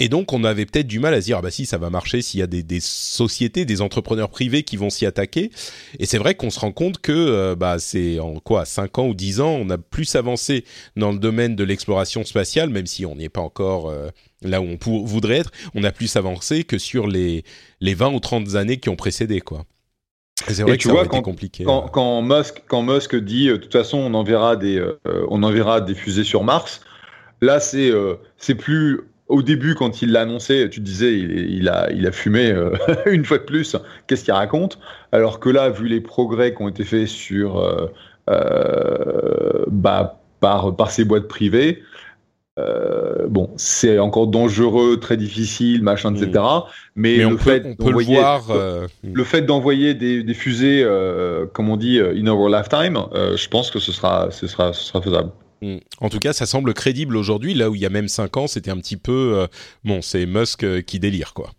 et 0.00 0.08
donc, 0.08 0.32
on 0.32 0.44
avait 0.44 0.64
peut-être 0.64 0.86
du 0.86 0.98
mal 0.98 1.12
à 1.12 1.20
se 1.20 1.26
dire, 1.26 1.36
ah 1.36 1.42
bah 1.42 1.50
si, 1.50 1.66
ça 1.66 1.76
va 1.76 1.90
marcher 1.90 2.22
s'il 2.22 2.40
y 2.40 2.42
a 2.42 2.46
des, 2.46 2.62
des, 2.62 2.80
sociétés, 2.80 3.66
des 3.66 3.82
entrepreneurs 3.82 4.30
privés 4.30 4.62
qui 4.62 4.78
vont 4.78 4.88
s'y 4.88 5.04
attaquer. 5.04 5.50
Et 5.98 6.06
c'est 6.06 6.18
vrai 6.18 6.34
qu'on 6.34 6.48
se 6.48 6.58
rend 6.58 6.72
compte 6.72 7.00
que, 7.02 7.12
euh, 7.12 7.54
bah, 7.54 7.78
c'est 7.78 8.18
en 8.18 8.36
quoi, 8.36 8.64
5 8.64 8.98
ans 8.98 9.08
ou 9.08 9.14
10 9.14 9.42
ans, 9.42 9.50
on 9.50 9.68
a 9.68 9.76
plus 9.76 10.16
avancé 10.16 10.64
dans 10.96 11.12
le 11.12 11.18
domaine 11.18 11.54
de 11.54 11.64
l'exploration 11.64 12.24
spatiale, 12.24 12.70
même 12.70 12.86
si 12.86 13.04
on 13.04 13.14
n'y 13.14 13.24
est 13.24 13.28
pas 13.28 13.42
encore 13.42 13.92
là 14.42 14.60
où 14.60 14.64
on 14.64 14.76
pour, 14.76 15.06
voudrait 15.06 15.38
être, 15.38 15.50
on 15.74 15.84
a 15.84 15.92
plus 15.92 16.16
avancé 16.16 16.64
que 16.64 16.78
sur 16.78 17.06
les, 17.06 17.44
les 17.80 17.94
20 17.94 18.12
ou 18.12 18.20
30 18.20 18.54
années 18.54 18.78
qui 18.78 18.88
ont 18.88 18.96
précédé, 18.96 19.40
quoi. 19.40 19.64
C'est 20.48 20.62
vrai 20.62 20.78
que 20.78 20.82
tu 20.82 20.88
ça 20.88 20.94
vois, 20.94 21.06
quand, 21.06 21.20
compliqué. 21.20 21.64
Quand, 21.64 21.88
quand, 21.88 22.22
Musk, 22.22 22.62
quand 22.66 22.82
Musk 22.82 23.14
dit, 23.14 23.48
de 23.48 23.56
toute 23.56 23.72
façon, 23.72 23.98
on 23.98 24.14
enverra 24.14 24.56
des, 24.56 24.82
on 25.28 25.42
enverra 25.42 25.82
des 25.82 25.94
fusées 25.94 26.24
sur 26.24 26.44
Mars, 26.44 26.80
là, 27.42 27.60
c'est, 27.60 27.92
c'est 28.38 28.54
plus 28.54 29.00
au 29.30 29.42
début, 29.42 29.76
quand 29.76 30.02
il 30.02 30.10
l'a 30.10 30.22
annoncé, 30.22 30.68
tu 30.70 30.80
te 30.80 30.84
disais, 30.84 31.16
il, 31.16 31.68
a, 31.68 31.90
il 31.92 32.06
a 32.06 32.12
fumé 32.12 32.50
euh, 32.50 32.72
une 33.06 33.24
fois 33.24 33.38
de 33.38 33.44
plus. 33.44 33.76
Qu'est-ce 34.06 34.24
qu'il 34.24 34.34
raconte? 34.34 34.78
Alors 35.12 35.38
que 35.38 35.48
là, 35.48 35.70
vu 35.70 35.86
les 35.86 36.00
progrès 36.00 36.52
qui 36.52 36.62
ont 36.62 36.68
été 36.68 36.84
faits 36.84 37.06
sur, 37.06 37.58
euh, 37.58 37.86
euh, 38.28 39.64
bah, 39.68 40.20
par, 40.40 40.74
par 40.74 40.90
ces 40.90 41.04
boîtes 41.04 41.28
privées, 41.28 41.82
bon, 43.28 43.50
c'est 43.56 43.98
encore 43.98 44.26
dangereux, 44.26 44.98
très 45.00 45.16
difficile, 45.16 45.82
machin, 45.82 46.14
etc. 46.14 46.30
Mm. 46.34 46.60
Mais, 46.96 47.16
le, 47.16 47.36
fait 47.36 47.76
voir, 47.78 48.48
le 49.02 49.24
fait 49.24 49.42
d'envoyer 49.42 49.94
des, 49.94 50.22
des, 50.22 50.34
fusées, 50.34 50.86
comme 51.52 51.68
on 51.68 51.76
dit, 51.76 51.98
in 52.00 52.26
our 52.26 52.48
lifetime, 52.48 52.98
je 53.12 53.48
pense 53.48 53.70
que 53.70 53.78
ce 53.78 53.92
sera, 53.92 54.30
ce 54.30 54.46
sera, 54.46 54.72
ce 54.72 54.84
sera 54.84 55.00
faisable. 55.00 55.30
Mm. 55.62 55.76
En 56.00 56.08
tout 56.08 56.18
cas, 56.18 56.32
ça 56.32 56.46
semble 56.46 56.74
crédible 56.74 57.16
aujourd'hui, 57.16 57.54
là 57.54 57.70
où 57.70 57.74
il 57.74 57.80
y 57.80 57.86
a 57.86 57.90
même 57.90 58.08
5 58.08 58.36
ans, 58.36 58.46
c'était 58.46 58.70
un 58.70 58.78
petit 58.78 58.96
peu... 58.96 59.34
Euh, 59.36 59.46
bon, 59.84 60.02
c'est 60.02 60.26
Musk 60.26 60.64
euh, 60.64 60.80
qui 60.80 60.98
délire, 60.98 61.34
quoi. 61.34 61.50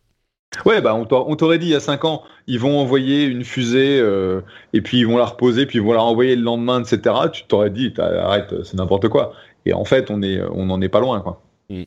Ouais, 0.66 0.82
bah 0.82 0.94
on 0.94 1.06
t'aurait 1.06 1.60
dit 1.60 1.68
il 1.68 1.72
y 1.72 1.76
a 1.76 1.80
5 1.80 2.04
ans, 2.04 2.24
ils 2.46 2.60
vont 2.60 2.78
envoyer 2.78 3.24
une 3.24 3.46
fusée 3.46 3.98
euh, 4.02 4.42
et 4.74 4.82
puis 4.82 5.00
ils 5.00 5.08
vont 5.08 5.16
la 5.16 5.24
reposer, 5.24 5.66
puis 5.66 5.78
ils 5.78 5.82
vont 5.82 5.94
la 5.94 6.02
renvoyer 6.02 6.36
le 6.36 6.42
lendemain, 6.42 6.84
etc. 6.84 7.16
Tu 7.32 7.46
t'aurais 7.46 7.70
dit, 7.70 7.94
arrête, 7.98 8.54
c'est 8.66 8.74
n'importe 8.74 9.08
quoi. 9.08 9.32
Et 9.66 9.74
en 9.74 9.86
fait, 9.86 10.10
on 10.10 10.22
est, 10.22 10.42
on 10.54 10.66
n'en 10.66 10.82
est 10.82 10.90
pas 10.90 11.00
loin, 11.00 11.22
quoi. 11.22 11.42
Mm. 11.70 11.84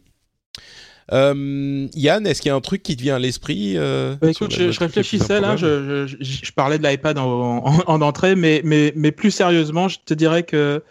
Yann, 1.94 2.26
est-ce 2.26 2.40
qu'il 2.40 2.48
y 2.48 2.52
a 2.52 2.54
un 2.54 2.60
truc 2.60 2.82
qui 2.82 2.96
te 2.96 3.02
vient 3.02 3.16
à 3.16 3.18
l'esprit 3.18 3.76
bah, 3.76 4.30
Écoute, 4.30 4.52
je, 4.52 4.78
réfléchissais 4.78 5.40
là, 5.40 5.54
je, 5.56 6.06
je, 6.18 6.52
parlais 6.52 6.78
de 6.78 6.86
l'iPad 6.86 7.18
en, 7.18 7.62
en, 7.86 8.00
entrée, 8.00 8.34
mais, 8.34 8.62
mais, 8.64 8.92
mais 8.96 9.12
plus 9.12 9.30
sérieusement, 9.30 9.88
je 9.88 9.98
te 10.04 10.14
dirais 10.14 10.44
que 10.44 10.82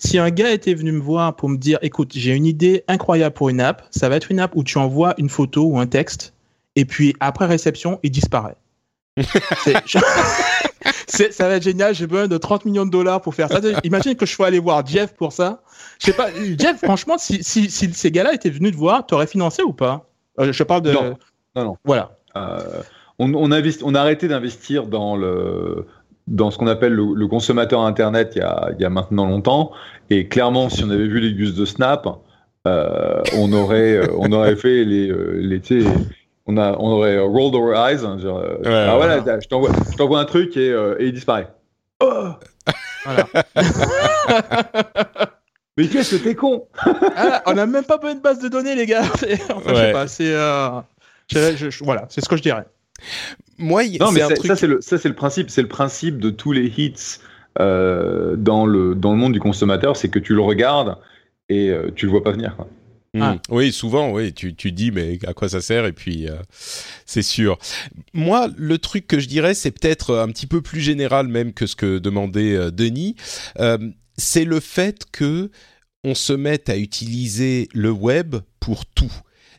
si 0.00 0.18
un 0.18 0.30
gars 0.30 0.50
était 0.50 0.72
venu 0.72 0.92
me 0.92 1.00
voir 1.00 1.36
pour 1.36 1.50
me 1.50 1.58
dire, 1.58 1.78
écoute, 1.82 2.12
j'ai 2.14 2.34
une 2.34 2.46
idée 2.46 2.84
incroyable 2.88 3.34
pour 3.34 3.50
une 3.50 3.60
app, 3.60 3.86
ça 3.90 4.08
va 4.08 4.16
être 4.16 4.30
une 4.30 4.40
app 4.40 4.56
où 4.56 4.64
tu 4.64 4.78
envoies 4.78 5.14
une 5.18 5.28
photo 5.28 5.64
ou 5.64 5.78
un 5.78 5.86
texte, 5.86 6.32
et 6.74 6.86
puis 6.86 7.14
après 7.20 7.44
réception, 7.44 8.00
il 8.02 8.10
disparaît. 8.10 8.56
ça 11.06 11.48
va 11.48 11.54
être 11.56 11.62
génial, 11.62 11.94
j'ai 11.94 12.06
besoin 12.06 12.28
de 12.28 12.36
30 12.36 12.64
millions 12.64 12.86
de 12.86 12.90
dollars 12.90 13.20
pour 13.20 13.34
faire 13.34 13.48
ça. 13.48 13.60
Imagine 13.84 14.14
que 14.14 14.26
je 14.26 14.32
sois 14.32 14.46
aller 14.46 14.58
voir 14.58 14.86
Jeff 14.86 15.14
pour 15.14 15.32
ça. 15.32 15.62
Je 15.98 16.06
sais 16.06 16.12
pas, 16.12 16.28
Jeff, 16.58 16.78
franchement, 16.82 17.18
si, 17.18 17.42
si, 17.42 17.70
si 17.70 17.92
ces 17.92 18.10
gars-là 18.10 18.34
étaient 18.34 18.50
venus 18.50 18.72
te 18.72 18.76
voir, 18.76 19.06
t'aurais 19.06 19.26
financé 19.26 19.62
ou 19.62 19.72
pas? 19.72 20.06
Euh, 20.38 20.52
Je 20.52 20.62
parle 20.62 20.82
de. 20.82 20.92
Non, 20.92 21.16
non, 21.56 21.64
non. 21.64 21.76
Voilà. 21.84 22.16
Euh, 22.36 22.82
on, 23.18 23.34
on, 23.34 23.50
on, 23.50 23.94
a 23.94 24.00
arrêté 24.00 24.28
d'investir 24.28 24.86
dans 24.86 25.16
le, 25.16 25.86
dans 26.26 26.50
ce 26.50 26.58
qu'on 26.58 26.68
appelle 26.68 26.94
le, 26.94 27.26
consommateur 27.26 27.80
Internet 27.80 28.32
il 28.36 28.38
y, 28.38 28.42
a, 28.42 28.70
il 28.78 28.80
y, 28.80 28.84
a, 28.84 28.90
maintenant 28.90 29.26
longtemps. 29.26 29.72
Et 30.08 30.28
clairement, 30.28 30.68
si 30.68 30.84
on 30.84 30.90
avait 30.90 31.08
vu 31.08 31.20
les 31.20 31.34
gus 31.34 31.54
de 31.54 31.64
Snap, 31.64 32.08
euh, 32.66 33.22
on, 33.36 33.52
aurait, 33.52 34.00
on 34.16 34.30
aurait 34.32 34.56
fait 34.56 34.84
les, 34.84 35.12
les 35.34 35.60
on, 36.46 36.56
a, 36.56 36.76
on 36.78 36.90
aurait 36.92 37.18
rolled 37.18 37.54
our 37.54 37.74
eyes. 37.74 38.04
Hein, 38.04 38.18
genre, 38.18 38.42
ah 38.64 38.96
voilà, 38.96 39.20
je 39.40 39.48
t'envoie 39.96 40.18
un 40.18 40.24
truc 40.24 40.56
et, 40.56 40.68
et 40.68 41.06
il 41.06 41.12
disparaît. 41.12 41.48
Oh 42.00 42.30
voilà. 43.04 43.26
Mais 45.76 45.86
qu'est-ce 45.86 46.16
que 46.16 46.22
t'es 46.22 46.34
con 46.34 46.66
ah, 47.16 47.42
On 47.46 47.54
n'a 47.54 47.66
même 47.66 47.84
pas 47.84 47.96
besoin 47.96 48.14
de 48.16 48.20
base 48.20 48.40
de 48.40 48.48
données, 48.48 48.74
les 48.74 48.86
gars. 48.86 49.02
enfin, 49.54 49.70
je 49.70 49.74
sais 49.74 49.92
pas, 49.92 50.08
c'est. 50.08 50.34
voilà, 51.82 52.06
c'est 52.08 52.22
ce 52.22 52.28
que 52.28 52.36
je 52.36 52.42
dirais. 52.42 52.66
Moi, 53.58 53.84
non, 53.98 54.10
mais 54.12 54.20
ça, 54.20 54.56
c'est 54.56 54.66
le, 54.66 54.80
ça, 54.80 54.98
c'est 54.98 55.08
le 55.08 55.14
principe. 55.14 55.50
C'est 55.50 55.62
le 55.62 55.68
principe 55.68 56.18
de 56.18 56.30
tous 56.30 56.52
les 56.52 56.66
hits 56.66 57.18
euh, 57.58 58.36
dans, 58.36 58.64
le, 58.66 58.94
dans 58.94 59.10
le 59.12 59.18
monde 59.18 59.32
du 59.32 59.40
consommateur, 59.40 59.96
c'est 59.96 60.08
que 60.08 60.18
tu 60.18 60.34
le 60.34 60.40
regardes 60.40 60.96
et 61.48 61.70
euh, 61.70 61.90
tu 61.94 62.06
le 62.06 62.12
vois 62.12 62.22
pas 62.22 62.30
venir. 62.30 62.56
Quoi. 62.56 62.68
Hmm. 63.14 63.22
Ah. 63.22 63.36
Oui, 63.48 63.72
souvent, 63.72 64.12
oui, 64.12 64.32
tu, 64.32 64.54
tu 64.54 64.72
dis, 64.72 64.90
mais 64.92 65.18
à 65.26 65.34
quoi 65.34 65.48
ça 65.48 65.60
sert 65.60 65.86
Et 65.86 65.92
puis, 65.92 66.28
euh, 66.28 66.36
c'est 67.06 67.22
sûr. 67.22 67.58
Moi, 68.12 68.48
le 68.56 68.78
truc 68.78 69.06
que 69.06 69.18
je 69.18 69.26
dirais, 69.26 69.54
c'est 69.54 69.72
peut-être 69.72 70.16
un 70.16 70.28
petit 70.28 70.46
peu 70.46 70.60
plus 70.62 70.80
général 70.80 71.26
même 71.28 71.52
que 71.52 71.66
ce 71.66 71.76
que 71.76 71.98
demandait 71.98 72.70
Denis. 72.70 73.16
c'est 74.16 74.44
le 74.44 74.60
fait 74.60 75.04
que 75.10 75.50
on 76.04 76.14
se 76.14 76.32
mette 76.32 76.70
à 76.70 76.76
utiliser 76.78 77.68
le 77.74 77.90
web 77.90 78.36
pour 78.58 78.86
tout. 78.86 79.12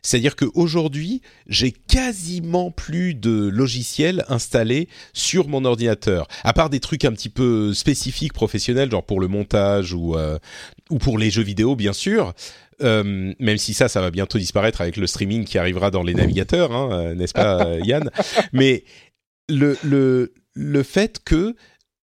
C'est-à-dire 0.04 0.34
qu'aujourd'hui, 0.34 1.22
j'ai 1.46 1.70
quasiment 1.70 2.72
plus 2.72 3.14
de 3.14 3.48
logiciels 3.48 4.24
installés 4.28 4.88
sur 5.12 5.46
mon 5.46 5.64
ordinateur, 5.64 6.26
à 6.42 6.52
part 6.52 6.70
des 6.70 6.80
trucs 6.80 7.04
un 7.04 7.12
petit 7.12 7.28
peu 7.28 7.72
spécifiques 7.72 8.32
professionnels, 8.32 8.90
genre 8.90 9.06
pour 9.06 9.20
le 9.20 9.28
montage 9.28 9.92
ou, 9.92 10.16
euh, 10.16 10.38
ou 10.90 10.98
pour 10.98 11.18
les 11.18 11.30
jeux 11.30 11.44
vidéo, 11.44 11.76
bien 11.76 11.92
sûr. 11.92 12.34
Euh, 12.82 13.32
même 13.38 13.58
si 13.58 13.74
ça, 13.74 13.88
ça 13.88 14.00
va 14.00 14.10
bientôt 14.10 14.38
disparaître 14.38 14.80
avec 14.80 14.96
le 14.96 15.06
streaming 15.06 15.44
qui 15.44 15.58
arrivera 15.58 15.90
dans 15.90 16.02
les 16.02 16.14
navigateurs, 16.14 16.72
hein, 16.72 16.88
euh, 16.92 17.14
n'est-ce 17.14 17.34
pas, 17.34 17.76
Yann? 17.84 18.10
Mais 18.52 18.84
le, 19.48 19.76
le, 19.82 20.34
le 20.54 20.82
fait 20.82 21.20
que 21.24 21.54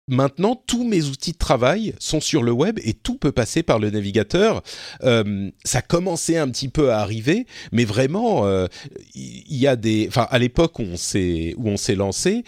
maintenant, 0.09 0.61
tous 0.67 0.83
mes 0.83 1.05
outils 1.05 1.31
de 1.33 1.37
travail 1.37 1.93
sont 1.99 2.19
sur 2.19 2.43
le 2.43 2.51
web 2.51 2.79
et 2.83 2.93
tout 2.93 3.15
peut 3.15 3.31
passer 3.31 3.63
par 3.63 3.79
le 3.79 3.89
navigateur. 3.89 4.61
Euh, 5.03 5.49
ça 5.63 5.81
commençait 5.81 6.37
un 6.37 6.49
petit 6.49 6.67
peu 6.67 6.91
à 6.91 6.99
arriver, 6.99 7.45
mais 7.71 7.85
vraiment, 7.85 8.45
euh, 8.45 8.67
il 9.13 9.55
y 9.55 9.67
a 9.67 9.75
des, 9.75 10.07
enfin, 10.09 10.27
à 10.29 10.39
l'époque 10.39 10.79
où 10.79 10.83
on 10.83 10.97
s'est 10.97 11.53
où 11.57 11.69
on 11.69 11.77
s'est 11.77 11.95
lancé, 11.95 12.43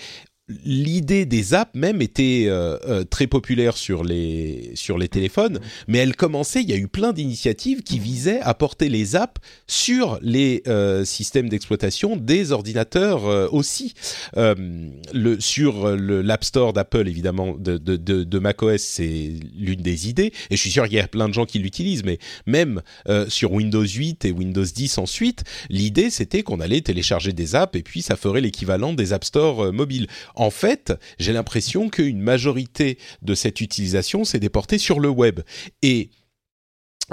l'idée 0.65 1.25
des 1.25 1.53
apps 1.53 1.73
même 1.75 2.01
était 2.01 2.45
euh, 2.47 2.77
euh, 2.87 3.03
très 3.03 3.27
populaire 3.27 3.77
sur 3.77 4.03
les 4.03 4.71
sur 4.75 4.97
les 4.97 5.07
téléphones, 5.07 5.59
mais 5.87 5.99
elle 5.99 6.15
commençait. 6.15 6.61
Il 6.61 6.69
y 6.69 6.73
a 6.73 6.77
eu 6.77 6.87
plein 6.87 7.13
d'initiatives 7.13 7.83
qui 7.83 7.99
visaient 7.99 8.39
à 8.41 8.53
porter 8.53 8.89
les 8.89 9.15
apps 9.15 9.41
sur 9.67 10.19
les 10.21 10.63
euh, 10.67 11.05
systèmes 11.05 11.49
d'exploitation 11.49 12.15
des 12.15 12.51
ordinateurs 12.51 13.53
aussi. 13.53 13.93
le 14.35 15.39
sur 15.39 15.95
l'App 15.95 16.43
Store 16.43 16.73
d'Apple 16.73 17.07
évidemment 17.07 17.55
de, 17.57 17.77
de, 17.77 17.95
de, 17.95 18.23
de 18.23 18.39
macOS 18.39 18.81
c'est 18.81 19.33
l'une 19.55 19.81
des 19.81 20.09
idées 20.09 20.31
et 20.49 20.55
je 20.55 20.61
suis 20.61 20.71
sûr 20.71 20.85
qu'il 20.85 20.93
y 20.93 20.99
a 20.99 21.07
plein 21.07 21.27
de 21.27 21.33
gens 21.33 21.45
qui 21.45 21.59
l'utilisent, 21.59 22.03
mais 22.03 22.19
même 22.45 22.81
sur 23.27 23.53
Windows 23.53 23.85
8 23.85 24.25
et 24.25 24.31
Windows 24.31 24.63
10 24.63 24.97
ensuite, 24.97 25.43
l'idée 25.69 26.09
c'était 26.09 26.43
qu'on 26.43 26.59
allait 26.59 26.81
télécharger 26.81 27.33
des 27.33 27.55
apps 27.55 27.75
et 27.77 27.83
puis 27.83 28.01
ça 28.01 28.15
ferait 28.15 28.41
l'équivalent 28.41 28.93
des 28.93 29.13
App 29.13 29.23
Store 29.23 29.71
mobiles 29.73 30.07
en 30.41 30.49
fait, 30.49 30.91
j'ai 31.19 31.33
l'impression 31.33 31.87
qu'une 31.87 32.19
majorité 32.19 32.97
de 33.21 33.35
cette 33.35 33.61
utilisation 33.61 34.23
s'est 34.23 34.39
déportée 34.39 34.79
sur 34.79 34.99
le 34.99 35.07
web. 35.07 35.41
Et 35.83 36.09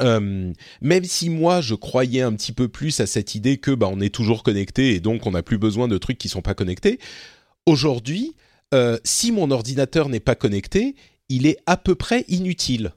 euh, 0.01 0.51
même 0.81 1.05
si 1.05 1.29
moi 1.29 1.61
je 1.61 1.75
croyais 1.75 2.23
un 2.23 2.33
petit 2.33 2.53
peu 2.53 2.69
plus 2.69 3.01
à 3.01 3.07
cette 3.07 3.35
idée 3.35 3.59
que 3.59 3.71
bah, 3.71 3.87
on 3.93 4.01
est 4.01 4.15
toujours 4.15 4.43
connecté 4.43 4.95
et 4.95 5.01
donc 5.01 5.27
on 5.27 5.33
n'a 5.33 5.43
plus 5.43 5.59
besoin 5.59 5.89
de 5.89 5.99
trucs 5.99 6.17
qui 6.17 6.31
sont 6.31 6.41
pas 6.41 6.55
connectés, 6.55 6.99
aujourd'hui, 7.67 8.35
euh, 8.73 8.99
si 9.05 9.31
mon 9.31 9.51
ordinateur 9.51 10.09
n'est 10.09 10.21
pas 10.21 10.35
connecté, 10.35 10.95
il 11.29 11.47
est 11.47 11.59
à 11.67 11.77
peu 11.77 11.95
près 11.95 12.25
inutile. 12.29 12.95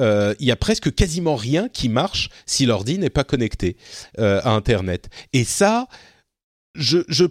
Euh, 0.00 0.34
il 0.40 0.48
y 0.48 0.50
a 0.50 0.56
presque 0.56 0.92
quasiment 0.92 1.36
rien 1.36 1.68
qui 1.68 1.88
marche 1.88 2.30
si 2.46 2.66
l'ordi 2.66 2.98
n'est 2.98 3.10
pas 3.10 3.24
connecté 3.24 3.76
à 4.18 4.50
Internet. 4.50 5.08
Et 5.32 5.44
ça, 5.44 5.86
je 6.74 7.28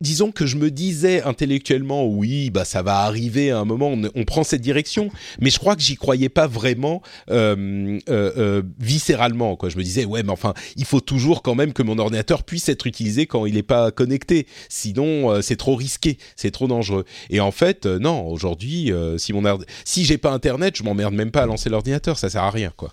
disons 0.00 0.32
que 0.32 0.46
je 0.46 0.56
me 0.56 0.70
disais 0.70 1.22
intellectuellement, 1.22 2.06
oui, 2.06 2.50
bah 2.50 2.64
ça 2.64 2.82
va 2.82 3.00
arriver 3.00 3.50
à 3.50 3.58
un 3.58 3.64
moment, 3.64 3.92
on, 4.14 4.24
prend 4.24 4.44
cette 4.44 4.60
direction, 4.60 5.10
mais 5.40 5.50
je 5.50 5.58
crois 5.58 5.76
que 5.76 5.82
j'y 5.82 5.96
croyais 5.96 6.28
pas 6.28 6.46
vraiment 6.46 7.02
euh, 7.30 7.98
euh, 8.08 8.32
euh, 8.36 8.62
viscéralement. 8.78 9.56
Quoi. 9.56 9.68
Je 9.68 9.76
me 9.76 9.82
disais, 9.82 10.04
ouais, 10.04 10.22
mais 10.22 10.30
enfin, 10.30 10.54
il 10.76 10.84
faut 10.84 11.00
toujours 11.00 11.42
quand 11.42 11.54
même 11.54 11.72
que 11.72 11.82
mon 11.82 11.98
ordinateur 11.98 12.44
puisse 12.44 12.68
être 12.68 12.86
utilisé 12.86 13.26
quand 13.26 13.46
il 13.46 13.54
n'est 13.54 13.62
pas 13.62 13.90
connecté, 13.90 14.46
sinon 14.68 15.40
c'est 15.42 15.56
trop 15.56 15.74
risqué, 15.74 16.18
c'est 16.36 16.50
trop 16.50 16.68
dangereux. 16.68 17.04
Et 17.28 17.40
en 17.40 17.50
fait, 17.50 17.86
non, 17.86 18.26
aujourd'hui, 18.26 18.92
si 19.18 19.32
mon 19.32 19.58
si 19.84 20.04
j'ai 20.04 20.18
pas 20.18 20.32
internet, 20.32 20.76
je 20.76 20.82
m'emmerde 20.82 21.14
même 21.14 21.30
pas 21.30 21.42
à 21.42 21.46
lancer 21.46 21.70
l'ordinateur, 21.70 22.18
ça 22.18 22.30
sert 22.30 22.42
à 22.42 22.50
rien, 22.50 22.72
quoi. 22.76 22.92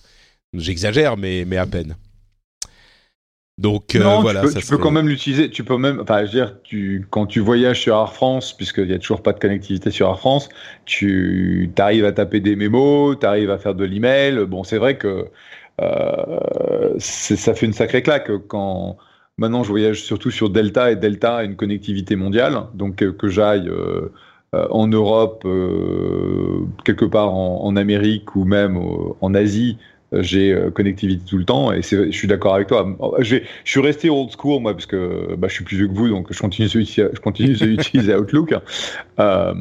J'exagère, 0.54 1.18
mais 1.18 1.46
mais 1.46 1.58
à 1.58 1.66
peine. 1.66 1.98
Donc 3.58 3.96
euh, 3.96 4.18
voilà, 4.22 4.44
tu 4.48 4.66
peux, 4.68 4.78
quand 4.78 4.92
même 4.92 5.08
l'utiliser. 5.08 5.50
Tu 5.50 5.64
peux 5.64 5.78
même, 5.78 6.00
enfin, 6.00 6.20
je 6.20 6.26
veux 6.26 6.32
dire, 6.32 6.62
tu, 6.62 7.08
quand 7.10 7.26
tu 7.26 7.40
voyages 7.40 7.82
sur 7.82 7.96
Air 7.96 8.14
France, 8.14 8.54
puisqu'il 8.56 8.86
n'y 8.86 8.94
a 8.94 9.00
toujours 9.00 9.24
pas 9.24 9.34
de 9.34 9.40
connectivité 9.40 9.90
sur 9.90 10.08
Air 10.08 10.20
France, 10.20 10.50
tu 10.86 11.72
arrives 11.80 12.06
à 12.06 12.12
taper 12.12 12.40
des 12.40 12.56
mémos, 12.56 13.18
tu 13.20 13.26
arrives 13.26 13.50
à 13.50 13.58
faire 13.58 13.74
de 13.74 13.84
l'email. 13.84 14.46
Bon, 14.46 14.64
c'est 14.64 14.78
vrai 14.78 14.98
que 14.98 15.26
euh, 15.82 16.94
ça 17.00 17.56
fait 17.56 17.66
une 17.66 17.74
sacrée 17.74 18.04
claque 18.04 18.32
quand 18.48 18.98
maintenant 19.40 19.64
je 19.64 19.70
voyage 19.70 20.04
surtout 20.04 20.32
sur 20.32 20.52
Delta 20.52 20.92
et 20.92 20.96
Delta 20.96 21.38
a 21.38 21.44
une 21.44 21.56
connectivité 21.56 22.16
mondiale, 22.16 22.64
donc 22.76 22.98
que 22.98 23.28
j'aille 23.28 23.72
en 24.54 24.88
Europe, 24.88 25.48
quelque 26.84 27.06
part 27.06 27.34
en, 27.34 27.64
en, 27.64 27.76
Amérique 27.76 28.36
ou 28.36 28.46
même 28.46 28.80
en 29.22 29.34
Asie, 29.34 29.78
j'ai 30.14 30.54
euh, 30.54 30.72
connectivité 30.72 31.22
tout 31.28 31.38
le 31.38 31.44
temps 31.44 31.74
et 31.74 31.82
je 31.82 32.12
suis 32.12 32.28
d'accord 32.28 32.56
avec 32.56 32.68
toi. 32.68 32.88
Je, 33.20 33.38
je, 33.64 33.70
suis 33.70 33.82
resté 33.82 34.10
old 34.10 34.30
school 34.32 34.62
moi 34.62 34.74
parce 34.74 34.86
que 34.86 35.36
bah, 35.36 35.48
je 35.50 35.56
suis 35.56 35.64
plus 35.64 35.78
vieux 35.78 35.88
que 35.88 35.94
vous 35.94 36.08
donc 36.08 36.32
je 36.32 36.40
continue 36.40 36.68
je 36.70 37.20
continue 37.20 37.54
d'utiliser 37.54 38.16
Outlook. 38.16 38.54
Euh, 39.20 39.54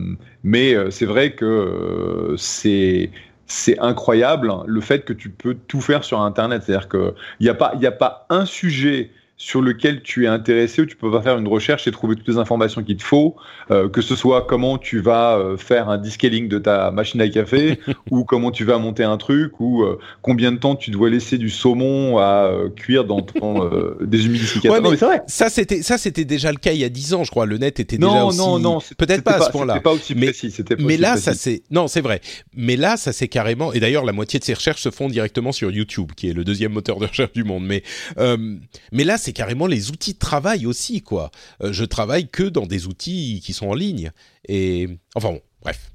mais 0.44 0.74
euh, 0.74 0.90
c'est 0.90 1.06
vrai 1.06 1.32
que 1.32 1.44
euh, 1.44 2.36
c'est 2.36 3.10
c'est 3.48 3.78
incroyable 3.78 4.52
le 4.66 4.80
fait 4.80 5.04
que 5.04 5.12
tu 5.12 5.30
peux 5.30 5.54
tout 5.54 5.80
faire 5.80 6.04
sur 6.04 6.20
Internet. 6.20 6.62
C'est-à-dire 6.64 6.88
qu'il 6.88 7.12
n'y 7.40 7.48
a 7.48 7.54
pas 7.54 7.72
il 7.76 7.84
a 7.86 7.92
pas 7.92 8.26
un 8.30 8.46
sujet 8.46 9.10
sur 9.38 9.60
lequel 9.60 10.02
tu 10.02 10.24
es 10.24 10.28
intéressé 10.28 10.82
où 10.82 10.86
tu 10.86 10.96
peux 10.96 11.10
pas 11.10 11.20
faire 11.20 11.36
une 11.36 11.48
recherche 11.48 11.86
et 11.86 11.90
trouver 11.90 12.16
toutes 12.16 12.28
les 12.28 12.38
informations 12.38 12.82
qu'il 12.82 12.96
te 12.96 13.02
faut, 13.02 13.36
euh, 13.70 13.88
que 13.88 14.00
ce 14.00 14.16
soit 14.16 14.46
comment 14.46 14.78
tu 14.78 15.00
vas 15.00 15.36
euh, 15.36 15.58
faire 15.58 15.90
un 15.90 15.98
descaling 15.98 16.48
de 16.48 16.58
ta 16.58 16.90
machine 16.90 17.20
à 17.20 17.28
café 17.28 17.78
ou 18.10 18.24
comment 18.24 18.50
tu 18.50 18.64
vas 18.64 18.78
monter 18.78 19.04
un 19.04 19.18
truc 19.18 19.60
ou 19.60 19.82
euh, 19.82 19.98
combien 20.22 20.52
de 20.52 20.56
temps 20.56 20.74
tu 20.74 20.90
dois 20.90 21.10
laisser 21.10 21.36
du 21.36 21.50
saumon 21.50 22.16
à 22.18 22.50
cuire 22.76 23.04
dans 23.04 23.20
ton 23.20 23.70
déshumidificateur. 24.00 24.82
Ouais, 24.82 24.96
vrai. 24.96 25.22
Ça 25.26 25.50
c'était 25.50 25.82
ça 25.82 25.98
c'était 25.98 26.24
déjà 26.24 26.50
le 26.50 26.58
cas 26.58 26.72
il 26.72 26.78
y 26.78 26.84
a 26.84 26.88
10 26.88 27.14
ans, 27.14 27.24
je 27.24 27.30
crois. 27.30 27.44
Le 27.44 27.58
net 27.58 27.78
était 27.78 27.98
déjà 27.98 28.24
aussi 28.24 28.38
Non 28.38 28.58
non, 28.58 28.78
peut-être 28.96 29.22
pas 29.22 29.34
à 29.34 29.40
ce 29.42 29.50
point-là. 29.50 29.80
pas 29.80 29.92
aussi 29.92 30.14
précis, 30.14 30.52
mais, 30.70 30.76
mais 30.78 30.96
là 30.96 31.18
ça 31.18 31.34
c'est 31.34 31.62
non, 31.70 31.88
c'est 31.88 32.00
vrai. 32.00 32.22
Mais 32.54 32.76
là 32.76 32.96
ça 32.96 33.12
c'est 33.12 33.28
carrément 33.28 33.74
et 33.74 33.80
d'ailleurs 33.80 34.04
la 34.04 34.12
moitié 34.12 34.38
de 34.38 34.44
ces 34.44 34.54
recherches 34.54 34.80
se 34.80 34.90
font 34.90 35.08
directement 35.08 35.52
sur 35.52 35.70
YouTube 35.70 36.12
qui 36.16 36.30
est 36.30 36.32
le 36.32 36.44
deuxième 36.44 36.72
moteur 36.72 36.98
de 36.98 37.06
recherche 37.06 37.32
du 37.32 37.44
monde 37.44 37.66
mais 37.66 37.82
mais 38.16 39.04
là 39.04 39.18
c'est 39.26 39.32
carrément 39.32 39.66
les 39.66 39.90
outils 39.90 40.14
de 40.14 40.20
travail 40.20 40.66
aussi, 40.66 41.02
quoi. 41.02 41.32
Euh, 41.60 41.72
je 41.72 41.84
travaille 41.84 42.28
que 42.28 42.44
dans 42.44 42.64
des 42.64 42.86
outils 42.86 43.42
qui 43.44 43.52
sont 43.52 43.66
en 43.66 43.74
ligne. 43.74 44.12
Et 44.46 44.88
enfin 45.16 45.32
bon, 45.32 45.40
bref. 45.62 45.90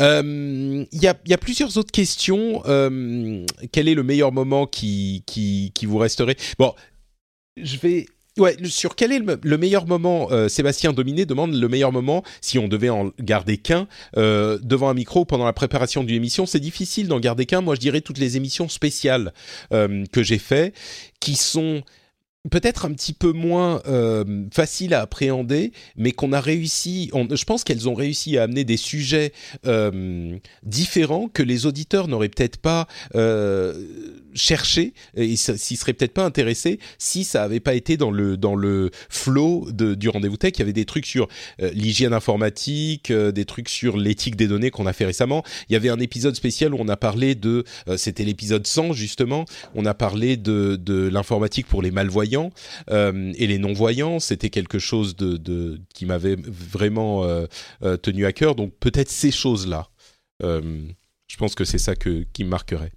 Euh, 0.00 0.86
il 0.90 1.02
y, 1.02 1.06
a, 1.06 1.38
plusieurs 1.38 1.76
autres 1.76 1.92
questions. 1.92 2.62
Euh, 2.66 3.44
quel 3.72 3.88
est 3.88 3.94
le 3.94 4.02
meilleur 4.02 4.32
moment 4.32 4.66
qui, 4.66 5.22
qui, 5.26 5.70
vous 5.84 5.98
resterait? 5.98 6.36
Bon, 6.58 6.74
je 7.58 7.76
vais 7.76 8.06
sur 8.64 8.96
quel 8.96 9.12
est 9.12 9.20
le, 9.20 9.58
meilleur 9.58 9.86
moment 9.86 10.28
Sébastien 10.48 10.92
Dominé 10.92 11.24
demande 11.24 11.54
le 11.54 11.68
meilleur 11.68 11.92
moment, 11.92 12.24
si 12.40 12.58
on 12.58 12.66
devait 12.66 12.88
en 12.88 13.12
garder 13.20 13.58
qu'un, 13.58 13.86
devant 14.16 14.88
un 14.88 14.94
micro 14.94 15.24
pendant 15.24 15.44
la 15.44 15.52
préparation 15.52 16.02
d'une 16.02 16.16
émission. 16.16 16.46
C'est 16.46 16.58
difficile 16.58 17.06
d'en 17.06 17.20
garder 17.20 17.46
qu'un. 17.46 17.60
Moi, 17.60 17.76
je 17.76 17.80
dirais 17.80 18.00
toutes 18.00 18.18
les 18.18 18.36
émissions 18.36 18.68
spéciales 18.68 19.32
que 19.70 20.22
j'ai 20.24 20.38
fait, 20.38 20.74
qui 21.20 21.36
sont 21.36 21.84
peut-être 22.50 22.84
un 22.84 22.92
petit 22.92 23.12
peu 23.12 23.32
moins 23.32 23.80
euh, 23.86 24.44
facile 24.52 24.94
à 24.94 25.00
appréhender, 25.00 25.72
mais 25.96 26.12
qu'on 26.12 26.32
a 26.32 26.40
réussi. 26.40 27.10
je 27.12 27.44
pense 27.44 27.64
qu'elles 27.64 27.88
ont 27.88 27.94
réussi 27.94 28.36
à 28.36 28.42
amener 28.42 28.64
des 28.64 28.76
sujets 28.76 29.32
euh, 29.66 30.36
différents 30.62 31.28
que 31.28 31.42
les 31.42 31.66
auditeurs 31.66 32.08
n'auraient 32.08 32.28
peut-être 32.28 32.58
pas 32.58 32.86
euh, 33.14 33.72
cherché 34.34 34.92
et 35.16 35.36
s'y 35.36 35.76
seraient 35.76 35.92
peut-être 35.92 36.12
pas 36.12 36.24
intéressés 36.24 36.78
si 36.98 37.24
ça 37.24 37.44
avait 37.44 37.60
pas 37.60 37.74
été 37.74 37.96
dans 37.96 38.10
le 38.10 38.36
dans 38.36 38.56
le 38.56 38.90
flow 39.08 39.68
du 39.72 40.08
rendez-vous 40.08 40.36
tech. 40.36 40.52
Il 40.56 40.58
y 40.58 40.62
avait 40.62 40.72
des 40.72 40.84
trucs 40.84 41.06
sur 41.06 41.28
euh, 41.62 41.70
l'hygiène 41.72 42.12
informatique, 42.12 43.10
euh, 43.10 43.32
des 43.32 43.44
trucs 43.44 43.68
sur 43.68 43.96
l'éthique 43.96 44.36
des 44.36 44.48
données 44.48 44.70
qu'on 44.70 44.86
a 44.86 44.92
fait 44.92 45.06
récemment. 45.06 45.44
Il 45.68 45.72
y 45.72 45.76
avait 45.76 45.88
un 45.88 46.00
épisode 46.00 46.34
spécial 46.34 46.74
où 46.74 46.78
on 46.80 46.88
a 46.88 46.96
parlé 46.96 47.34
de, 47.34 47.64
c'était 47.96 48.24
l'épisode 48.24 48.66
100 48.66 48.92
justement. 48.92 49.44
On 49.74 49.86
a 49.86 49.94
parlé 49.94 50.36
de 50.36 50.76
de 50.76 51.08
l'informatique 51.08 51.66
pour 51.66 51.80
les 51.80 51.90
malvoyants 51.90 52.33
euh, 52.90 53.32
et 53.36 53.46
les 53.46 53.58
non-voyants, 53.58 54.20
c'était 54.20 54.50
quelque 54.50 54.78
chose 54.78 55.16
qui 55.94 56.06
m'avait 56.06 56.36
vraiment 56.36 57.24
euh, 57.24 57.46
euh, 57.82 57.96
tenu 57.96 58.26
à 58.26 58.32
cœur. 58.32 58.54
Donc 58.54 58.72
peut-être 58.78 59.10
ces 59.10 59.30
choses-là. 59.30 59.88
je 60.40 61.36
pense 61.38 61.54
que 61.54 61.64
c'est 61.64 61.78
ça 61.78 61.94
qui 61.96 62.44
me 62.44 62.48
marquerait. 62.48 62.92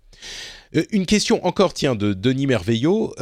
Une 0.91 1.05
question 1.05 1.45
encore, 1.45 1.73
tiens, 1.73 1.95
de 1.95 2.13
Denis 2.13 2.47
Merveillot, 2.47 3.13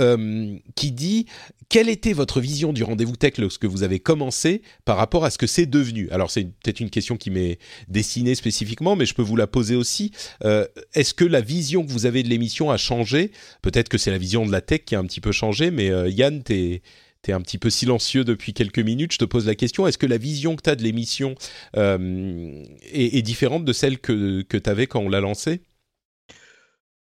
qui 0.75 0.91
dit 0.91 1.25
quelle 1.69 1.89
était 1.89 2.13
votre 2.13 2.39
vision 2.39 2.73
du 2.73 2.83
rendez-vous 2.83 3.15
tech 3.15 3.37
lorsque 3.37 3.65
vous 3.65 3.83
avez 3.83 3.99
commencé 3.99 4.61
par 4.85 4.97
rapport 4.97 5.25
à 5.25 5.29
ce 5.29 5.37
que 5.37 5.47
c'est 5.47 5.65
devenu? 5.65 6.09
Alors 6.11 6.29
c'est 6.31 6.43
peut-être 6.43 6.79
une 6.79 6.89
question 6.89 7.17
qui 7.17 7.31
m'est 7.31 7.57
destinée 7.87 8.35
spécifiquement, 8.35 8.95
mais 8.95 9.05
je 9.05 9.13
peux 9.13 9.21
vous 9.21 9.35
la 9.35 9.47
poser 9.47 9.75
aussi. 9.75 10.11
Euh, 10.43 10.65
est-ce 10.93 11.13
que 11.13 11.25
la 11.25 11.41
vision 11.41 11.85
que 11.85 11.91
vous 11.91 12.05
avez 12.05 12.23
de 12.23 12.29
l'émission 12.29 12.71
a 12.71 12.77
changé? 12.77 13.31
Peut-être 13.61 13.89
que 13.89 13.97
c'est 13.97 14.11
la 14.11 14.17
vision 14.17 14.45
de 14.45 14.51
la 14.51 14.61
tech 14.61 14.81
qui 14.85 14.95
a 14.95 14.99
un 14.99 15.05
petit 15.05 15.21
peu 15.21 15.31
changé, 15.31 15.71
mais 15.71 15.89
euh, 15.89 16.09
Yann, 16.09 16.43
tu 16.43 16.53
es 16.53 17.31
un 17.31 17.41
petit 17.41 17.57
peu 17.57 17.71
silencieux 17.71 18.23
depuis 18.23 18.53
quelques 18.53 18.79
minutes. 18.79 19.13
Je 19.13 19.17
te 19.17 19.25
pose 19.25 19.47
la 19.47 19.55
question, 19.55 19.87
est-ce 19.87 19.97
que 19.97 20.05
la 20.05 20.17
vision 20.17 20.55
que 20.55 20.61
tu 20.61 20.69
as 20.69 20.75
de 20.75 20.83
l'émission 20.83 21.35
euh, 21.77 22.63
est, 22.83 23.21
différente 23.23 23.65
de 23.65 23.73
celle 23.73 23.97
que, 23.97 24.43
que 24.43 24.57
tu 24.57 24.69
avais 24.69 24.85
quand 24.85 24.99
on 24.99 25.09
l'a 25.09 25.21
lancée? 25.21 25.61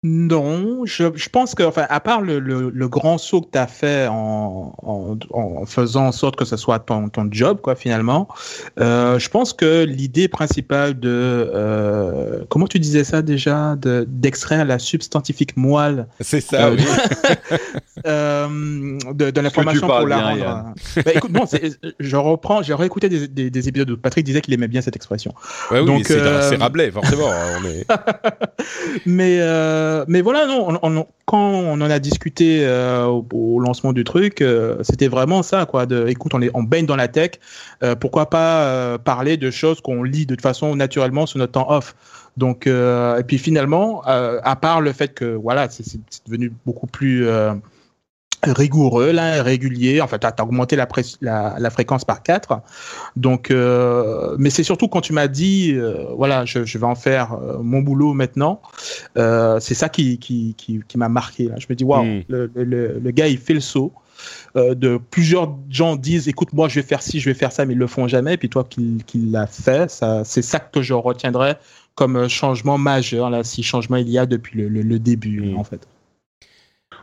Non, 0.02 0.86
je, 0.86 1.04
je, 1.14 1.28
pense 1.28 1.54
que, 1.54 1.62
enfin, 1.62 1.84
à 1.90 2.00
part 2.00 2.22
le, 2.22 2.38
le, 2.38 2.70
le 2.70 2.88
grand 2.88 3.18
saut 3.18 3.42
que 3.42 3.50
tu 3.52 3.58
as 3.58 3.66
fait 3.66 4.06
en, 4.08 4.74
en, 4.82 5.18
en, 5.30 5.66
faisant 5.66 6.06
en 6.06 6.12
sorte 6.12 6.36
que 6.36 6.46
ce 6.46 6.56
soit 6.56 6.78
ton, 6.78 7.10
ton 7.10 7.28
job, 7.30 7.60
quoi, 7.60 7.74
finalement, 7.74 8.26
euh, 8.80 9.18
je 9.18 9.28
pense 9.28 9.52
que 9.52 9.84
l'idée 9.84 10.26
principale 10.26 10.98
de, 10.98 11.10
euh, 11.10 12.44
comment 12.48 12.66
tu 12.66 12.78
disais 12.78 13.04
ça 13.04 13.20
déjà, 13.20 13.76
d'extraire 13.76 14.64
la 14.64 14.78
substantifique 14.78 15.58
moelle. 15.58 16.06
C'est 16.20 16.40
ça, 16.40 16.68
euh, 16.68 16.76
oui. 16.78 16.84
euh, 18.06 18.98
de, 19.12 19.30
de 19.30 19.40
l'information 19.42 19.86
pour 19.86 20.06
la 20.06 20.30
rendre. 20.30 20.74
Bah, 20.96 21.12
écoute, 21.14 21.32
bon, 21.32 21.44
je 21.98 22.16
reprends, 22.16 22.62
j'ai 22.62 22.72
réécouté 22.72 23.10
des, 23.10 23.28
des, 23.28 23.50
des, 23.50 23.68
épisodes 23.68 23.90
où 23.90 23.98
Patrick 23.98 24.24
disait 24.24 24.40
qu'il 24.40 24.54
aimait 24.54 24.68
bien 24.68 24.80
cette 24.80 24.96
expression. 24.96 25.34
Ouais, 25.70 25.80
oui, 25.80 26.02
c'est 26.06 26.18
euh, 26.20 26.56
Rabelais, 26.58 26.90
forcément. 26.90 27.30
Hein, 27.30 27.60
on 27.60 27.66
est... 27.66 27.86
Mais, 29.06 29.40
euh, 29.90 30.04
mais 30.08 30.20
voilà, 30.20 30.46
non, 30.46 31.06
quand 31.26 31.50
on 31.50 31.72
en 31.72 31.80
a 31.80 31.98
discuté 31.98 32.60
euh, 32.62 33.06
au, 33.06 33.58
lancement 33.58 33.92
du 33.92 34.04
truc, 34.04 34.40
euh, 34.40 34.76
c'était 34.82 35.08
vraiment 35.08 35.42
ça, 35.42 35.66
quoi. 35.66 35.86
De, 35.86 36.06
écoute, 36.08 36.32
on, 36.34 36.40
est, 36.42 36.50
on 36.54 36.62
baigne 36.62 36.86
dans 36.86 36.96
la 36.96 37.08
tech, 37.08 37.32
pourquoi 37.98 38.30
pas 38.30 38.98
parler 38.98 39.36
de 39.36 39.50
choses 39.50 39.80
qu'on 39.80 40.02
lit 40.02 40.26
de 40.26 40.40
façon 40.40 40.76
naturellement 40.76 41.26
sur 41.26 41.38
notre 41.38 41.52
temps 41.52 41.70
off. 41.70 41.94
Donc, 42.36 42.66
et 42.66 43.22
puis 43.26 43.38
finalement, 43.38 44.02
à 44.02 44.56
part 44.56 44.80
le 44.80 44.92
fait 44.92 45.12
que 45.14 45.24
voilà, 45.24 45.68
c'est 45.68 45.84
devenu 46.26 46.52
beaucoup 46.64 46.86
plus 46.86 47.26
rigoureux, 48.42 49.12
là, 49.12 49.42
régulier. 49.42 50.00
En 50.00 50.06
fait, 50.06 50.18
tu 50.18 50.26
as 50.26 50.42
augmenté 50.42 50.76
la, 50.76 50.88
la, 51.20 51.56
la, 51.58 51.70
fréquence 51.70 52.04
par 52.04 52.22
4. 52.22 52.60
Donc, 53.16 53.50
euh, 53.50 54.36
mais 54.38 54.50
c'est 54.50 54.62
surtout 54.62 54.88
quand 54.88 55.00
tu 55.00 55.12
m'as 55.12 55.28
dit, 55.28 55.72
euh, 55.74 56.06
voilà, 56.16 56.44
je, 56.44 56.64
je, 56.64 56.78
vais 56.78 56.86
en 56.86 56.94
faire 56.94 57.34
euh, 57.34 57.58
mon 57.62 57.80
boulot 57.80 58.14
maintenant. 58.14 58.60
Euh, 59.18 59.60
c'est 59.60 59.74
ça 59.74 59.88
qui, 59.88 60.18
qui, 60.18 60.54
qui, 60.56 60.80
qui 60.86 60.98
m'a 60.98 61.08
marqué. 61.08 61.44
Là. 61.44 61.56
Je 61.58 61.66
me 61.68 61.74
dis, 61.74 61.84
waouh, 61.84 62.04
hmm. 62.04 62.22
le, 62.28 62.50
le, 62.54 62.98
le, 62.98 63.10
gars, 63.10 63.28
il 63.28 63.38
fait 63.38 63.54
le 63.54 63.60
saut. 63.60 63.92
de 64.54 64.98
plusieurs 65.10 65.54
gens 65.68 65.96
disent, 65.96 66.28
écoute, 66.28 66.52
moi, 66.52 66.68
je 66.68 66.76
vais 66.76 66.86
faire 66.86 67.02
ci, 67.02 67.20
je 67.20 67.28
vais 67.28 67.34
faire 67.34 67.52
ça, 67.52 67.66
mais 67.66 67.74
ils 67.74 67.78
le 67.78 67.86
font 67.86 68.08
jamais. 68.08 68.34
Et 68.34 68.36
puis 68.38 68.48
toi, 68.48 68.64
qui, 68.68 69.02
qui 69.06 69.18
l'a 69.18 69.46
fait, 69.46 69.90
ça, 69.90 70.22
c'est 70.24 70.42
ça 70.42 70.60
que 70.60 70.82
je 70.82 70.94
retiendrai 70.94 71.54
comme 71.94 72.28
changement 72.28 72.78
majeur, 72.78 73.28
là, 73.28 73.44
si 73.44 73.62
changement 73.62 73.96
il 73.96 74.08
y 74.08 74.16
a 74.16 74.24
depuis 74.24 74.56
le, 74.56 74.68
le 74.68 74.98
début, 74.98 75.52
hmm. 75.52 75.58
en 75.58 75.64
fait. 75.64 75.86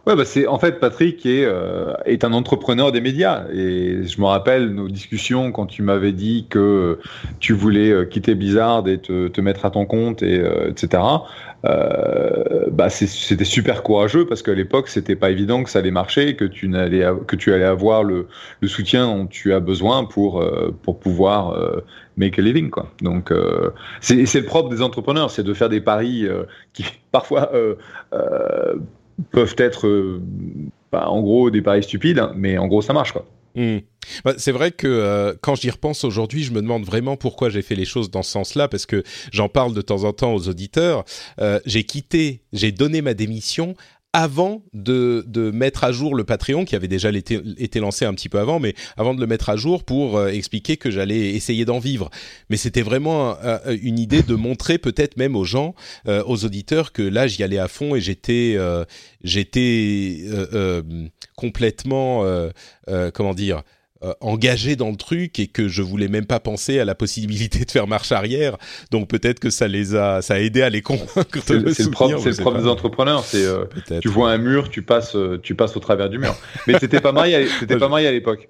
Ouais, 0.07 0.15
bah 0.15 0.23
en 0.47 0.57
fait 0.57 0.79
Patrick 0.79 1.25
est, 1.25 1.43
euh, 1.43 1.91
est 2.05 2.23
un 2.23 2.31
entrepreneur 2.31 2.93
des 2.93 3.01
médias 3.01 3.43
et 3.51 4.05
je 4.05 4.21
me 4.21 4.25
rappelle 4.25 4.73
nos 4.73 4.87
discussions 4.87 5.51
quand 5.51 5.65
tu 5.65 5.81
m'avais 5.81 6.13
dit 6.13 6.47
que 6.49 6.97
tu 7.41 7.51
voulais 7.51 7.89
euh, 7.91 8.05
quitter 8.05 8.33
Blizzard 8.33 8.87
et 8.87 8.99
te, 8.99 9.27
te 9.27 9.41
mettre 9.41 9.65
à 9.65 9.69
ton 9.69 9.85
compte 9.85 10.23
et 10.23 10.39
euh, 10.39 10.69
etc. 10.69 11.03
Euh, 11.65 12.67
bah 12.71 12.89
c'était 12.89 13.43
super 13.43 13.83
courageux 13.83 14.25
parce 14.25 14.43
qu'à 14.43 14.53
l'époque 14.53 14.87
c'était 14.87 15.17
pas 15.17 15.29
évident 15.29 15.61
que 15.61 15.69
ça 15.69 15.79
allait 15.79 15.91
marcher 15.91 16.37
que 16.37 16.45
tu 16.45 16.69
n'allais 16.69 17.05
que 17.27 17.35
tu 17.35 17.51
allais 17.51 17.65
avoir 17.65 18.05
le, 18.05 18.27
le, 18.61 18.67
soutien 18.69 19.07
dont 19.07 19.27
tu 19.27 19.53
as 19.53 19.59
besoin 19.59 20.05
pour 20.05 20.41
pour 20.83 20.99
pouvoir 20.99 21.59
make 22.15 22.39
a 22.39 22.41
living 22.43 22.69
quoi. 22.69 22.91
Donc 23.01 23.33
c'est 23.99 24.15
le 24.15 24.45
propre 24.45 24.69
des 24.69 24.81
entrepreneurs, 24.81 25.31
c'est 25.31 25.43
de 25.43 25.53
faire 25.53 25.67
des 25.67 25.81
paris 25.81 26.27
qui 26.71 26.85
parfois 27.11 27.51
peuvent 29.31 29.55
être, 29.57 29.87
euh, 29.87 30.21
bah, 30.91 31.09
en 31.09 31.21
gros, 31.21 31.49
des 31.49 31.61
paris 31.61 31.83
stupides, 31.83 32.21
mais 32.35 32.57
en 32.57 32.67
gros, 32.67 32.81
ça 32.81 32.93
marche, 32.93 33.11
quoi. 33.11 33.25
Hmm. 33.55 33.79
Bah, 34.23 34.33
c'est 34.37 34.51
vrai 34.51 34.71
que 34.71 34.87
euh, 34.87 35.33
quand 35.41 35.55
j'y 35.55 35.69
repense 35.69 36.03
aujourd'hui, 36.03 36.43
je 36.43 36.51
me 36.51 36.61
demande 36.61 36.85
vraiment 36.85 37.17
pourquoi 37.17 37.49
j'ai 37.49 37.61
fait 37.61 37.75
les 37.75 37.85
choses 37.85 38.11
dans 38.11 38.23
ce 38.23 38.31
sens-là, 38.31 38.67
parce 38.67 38.85
que 38.85 39.03
j'en 39.31 39.49
parle 39.49 39.73
de 39.73 39.81
temps 39.81 40.03
en 40.03 40.13
temps 40.13 40.33
aux 40.33 40.47
auditeurs. 40.47 41.03
Euh, 41.39 41.59
j'ai 41.65 41.83
quitté, 41.83 42.43
j'ai 42.53 42.71
donné 42.71 43.01
ma 43.01 43.13
démission 43.13 43.75
avant 44.13 44.63
de, 44.73 45.23
de, 45.27 45.51
mettre 45.51 45.83
à 45.83 45.91
jour 45.91 46.15
le 46.15 46.23
Patreon, 46.23 46.65
qui 46.65 46.75
avait 46.75 46.87
déjà 46.87 47.11
été, 47.11 47.39
été, 47.57 47.79
lancé 47.79 48.05
un 48.05 48.13
petit 48.13 48.29
peu 48.29 48.39
avant, 48.39 48.59
mais 48.59 48.73
avant 48.95 49.13
de 49.13 49.19
le 49.19 49.27
mettre 49.27 49.49
à 49.49 49.57
jour 49.57 49.83
pour 49.83 50.17
euh, 50.17 50.29
expliquer 50.29 50.77
que 50.77 50.89
j'allais 50.89 51.35
essayer 51.35 51.65
d'en 51.65 51.79
vivre. 51.79 52.09
Mais 52.49 52.57
c'était 52.57 52.81
vraiment 52.81 53.37
une 53.81 53.99
idée 53.99 54.23
de 54.23 54.35
montrer 54.35 54.77
peut-être 54.77 55.17
même 55.17 55.35
aux 55.35 55.43
gens, 55.43 55.75
euh, 56.07 56.23
aux 56.25 56.45
auditeurs, 56.45 56.93
que 56.93 57.01
là 57.01 57.27
j'y 57.27 57.43
allais 57.43 57.59
à 57.59 57.67
fond 57.67 57.95
et 57.95 58.01
j'étais, 58.01 58.55
euh, 58.57 58.85
j'étais 59.23 60.25
complètement, 61.35 62.23
comment 63.13 63.33
dire, 63.33 63.63
euh, 64.07 64.13
engagé 64.21 64.75
dans 64.75 64.89
le 64.89 64.95
truc 64.95 65.39
et 65.39 65.47
que 65.47 65.67
je 65.67 65.81
voulais 65.81 66.07
même 66.07 66.25
pas 66.25 66.39
penser 66.39 66.79
à 66.79 66.85
la 66.85 66.95
possibilité 66.95 67.65
de 67.65 67.71
faire 67.71 67.87
marche 67.87 68.11
arrière. 68.11 68.57
Donc 68.91 69.07
peut-être 69.07 69.39
que 69.39 69.49
ça 69.49 69.67
les 69.67 69.95
a, 69.95 70.21
ça 70.21 70.35
a 70.35 70.39
aidé 70.39 70.61
à 70.61 70.69
les 70.69 70.81
convaincre. 70.81 71.39
C'est 71.45 71.53
le 71.53 71.65
le 71.65 72.61
des 72.61 72.67
entrepreneurs. 72.67 73.23
C'est 73.23 73.45
euh, 73.45 73.65
tu 74.01 74.07
vois 74.07 74.31
un 74.31 74.37
mur, 74.37 74.69
tu 74.69 74.81
passes, 74.81 75.15
euh, 75.15 75.39
tu 75.41 75.55
passes 75.55 75.75
au 75.75 75.79
travers 75.79 76.09
du 76.09 76.19
mur. 76.19 76.35
Mais 76.67 76.79
c'était 76.79 77.01
pas 77.01 77.11
marié, 77.11 77.47
c'était 77.59 77.77
pas 77.77 77.89
marié 77.89 78.07
à 78.07 78.11
l'époque. 78.11 78.49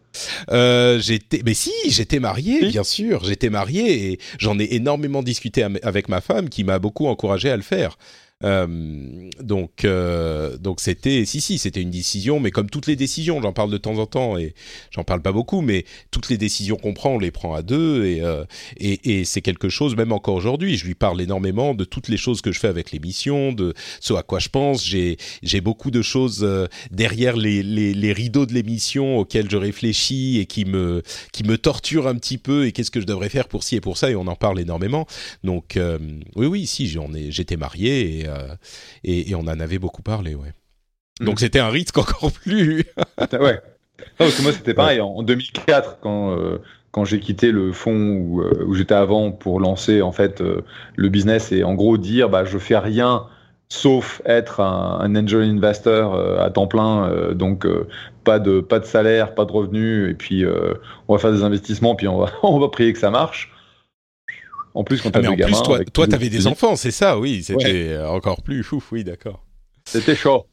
Euh, 0.52 1.00
j'étais, 1.00 1.42
mais 1.46 1.54
si, 1.54 1.72
j'étais 1.88 2.20
marié, 2.20 2.66
bien 2.68 2.84
sûr, 2.84 3.24
j'étais 3.24 3.50
marié 3.50 4.12
et 4.12 4.20
j'en 4.38 4.60
ai 4.60 4.68
énormément 4.72 5.24
discuté 5.24 5.66
avec 5.84 6.10
ma 6.10 6.22
femme 6.22 6.50
qui 6.50 6.64
m'a 6.64 6.80
beaucoup 6.80 7.08
encouragé 7.08 7.50
à 7.50 7.56
le 7.56 7.64
faire. 7.64 7.98
Euh, 8.44 9.30
donc, 9.42 9.84
euh, 9.84 10.58
donc 10.58 10.80
c'était, 10.80 11.26
si, 11.26 11.42
si, 11.42 11.58
c'était 11.58 11.82
une 11.82 11.90
décision, 11.90 12.40
mais 12.40 12.52
comme 12.52 12.70
toutes 12.70 12.86
les 12.86 12.96
décisions, 12.96 13.42
j'en 13.42 13.52
parle 13.52 13.72
de 13.72 13.78
temps 13.78 13.98
en 13.98 14.06
temps 14.06 14.38
et 14.38 14.54
j'en 14.92 15.04
parle 15.04 15.24
pas 15.24 15.32
beaucoup, 15.32 15.62
mais 15.62 15.86
toutes 16.12 16.30
les 16.30 16.38
décisions 16.38 16.76
qu'on 16.76 16.94
prend, 16.94 17.16
on 17.16 17.20
les 17.20 17.32
prend 17.32 17.56
à 17.56 17.64
deux 17.64 18.06
et, 18.06 18.22
euh, 18.22 18.46
et, 18.78 19.20
et 19.20 19.26
c'est 19.26 19.42
quelque 19.42 19.70
chose, 19.70 19.96
même 19.96 20.12
encore 20.12 20.36
aujourd'hui, 20.36 20.78
je 20.78 20.86
lui 20.86 20.94
parle 20.94 21.20
énormément 21.20 21.74
de 21.74 21.84
toutes 21.84 22.10
les 22.10 22.18
choses 22.18 22.42
que 22.42 22.52
je 22.52 22.60
fais 22.60 22.68
avec 22.68 22.92
l'émission, 22.92 23.54
de 23.54 23.74
ce 24.00 24.14
à 24.14 24.22
quoi 24.22 24.38
je 24.38 24.50
pense. 24.50 24.86
J'ai, 24.86 25.18
j'ai 25.42 25.62
beaucoup 25.62 25.90
de 25.90 26.04
choses 26.04 26.42
euh, 26.44 26.68
derrière 26.92 27.38
les, 27.38 27.64
les, 27.64 27.96
les 27.96 28.14
rideaux 28.14 28.46
de 28.46 28.54
l'émission 28.54 29.18
auxquelles 29.18 29.50
je 29.50 29.58
réfléchis 29.58 30.38
et 30.38 30.46
qui 30.46 30.66
me, 30.66 31.02
qui 31.32 31.44
me 31.44 31.58
torturent 31.58 32.08
un 32.08 32.16
petit 32.16 32.38
peu 32.38 32.68
et 32.68 32.72
qu'est-ce 32.72 32.92
que 32.92 33.02
je 33.02 33.08
devrais 33.08 33.30
faire 33.30 33.48
pour 33.48 33.64
ci 33.64 33.78
et 33.78 33.82
pour 33.82 33.98
ça 33.98 34.12
et 34.12 34.16
on 34.16 34.28
en 34.28 34.36
parle 34.36 34.60
énormément. 34.60 35.08
Donc, 35.44 35.76
euh, 35.76 35.98
oui, 36.36 36.46
oui, 36.46 36.68
si, 36.68 36.88
j'en 36.88 37.12
ai, 37.16 37.32
j'étais 37.32 37.58
marié 37.58 38.20
et 38.20 38.27
euh, 38.28 38.56
et, 39.04 39.32
et, 39.32 39.36
on 39.36 39.42
en 39.42 39.60
avait 39.60 39.80
beaucoup 39.80 40.02
parlé, 40.02 40.36
ouais. 40.36 40.54
Donc 41.20 41.36
mmh. 41.36 41.40
c'était 41.40 41.60
un 41.60 41.70
risque 41.70 41.98
encore 41.98 42.32
plus. 42.32 42.86
ouais. 43.34 43.60
parce 44.18 44.36
que 44.36 44.44
moi 44.44 44.52
c'était 44.52 44.76
pareil 44.76 45.02
en 45.02 45.24
2004 45.24 46.00
quand 46.02 46.38
euh, 46.38 46.60
quand 46.98 47.06
j'ai 47.06 47.20
quitté 47.20 47.52
le 47.52 47.74
fonds 47.74 48.16
où, 48.16 48.42
euh, 48.42 48.66
où 48.66 48.74
j'étais 48.74 48.96
avant 48.96 49.32
pour 49.32 49.60
lancer 49.60 50.02
en 50.02 50.12
fait 50.12 50.42
euh, 50.42 50.64
le 50.96 51.10
business 51.10 51.52
et 51.52 51.64
en 51.64 51.76
gros 51.76 51.98
dire 51.98 52.28
bah 52.28 52.44
je 52.44 52.58
fais 52.58 52.78
rien 52.78 53.28
sauf 53.70 54.22
être 54.26 54.62
un, 54.62 55.00
un 55.02 55.16
angel 55.16 55.44
investor 55.44 56.16
euh, 56.16 56.40
à 56.40 56.50
temps 56.50 56.66
plein 56.66 57.34
donc 57.34 57.68
pas 58.24 58.40
de 58.40 58.62
pas 58.62 58.80
de 58.80 58.86
salaire 58.86 59.36
pas 59.36 59.46
de 59.46 59.52
revenus 59.52 60.10
et 60.10 60.16
puis 60.16 60.44
on 61.08 61.14
va 61.14 61.20
faire 61.20 61.32
des 61.32 61.44
investissements 61.44 61.96
puis 61.96 62.08
on 62.08 62.18
va 62.18 62.32
on 62.44 62.60
va 62.60 62.70
prier 62.70 62.94
que 62.94 63.00
ça 63.00 63.12
marche 63.12 63.54
en 64.78 64.84
plus, 64.84 65.02
quand 65.02 65.10
ah, 65.14 65.22
des 65.22 65.36
gamins. 65.36 65.62
Plus, 65.62 65.92
toi, 65.92 66.08
des 66.08 66.48
enfants, 66.48 66.76
c'est 66.76 66.92
ça, 66.92 67.18
oui. 67.18 67.44
C'était 67.44 67.98
encore 67.98 68.44
plus 68.44 68.64
fou, 68.64 68.84
oui, 68.92 69.04
d'accord. 69.04 69.44
C'était 69.86 70.16
chaud. 70.16 70.46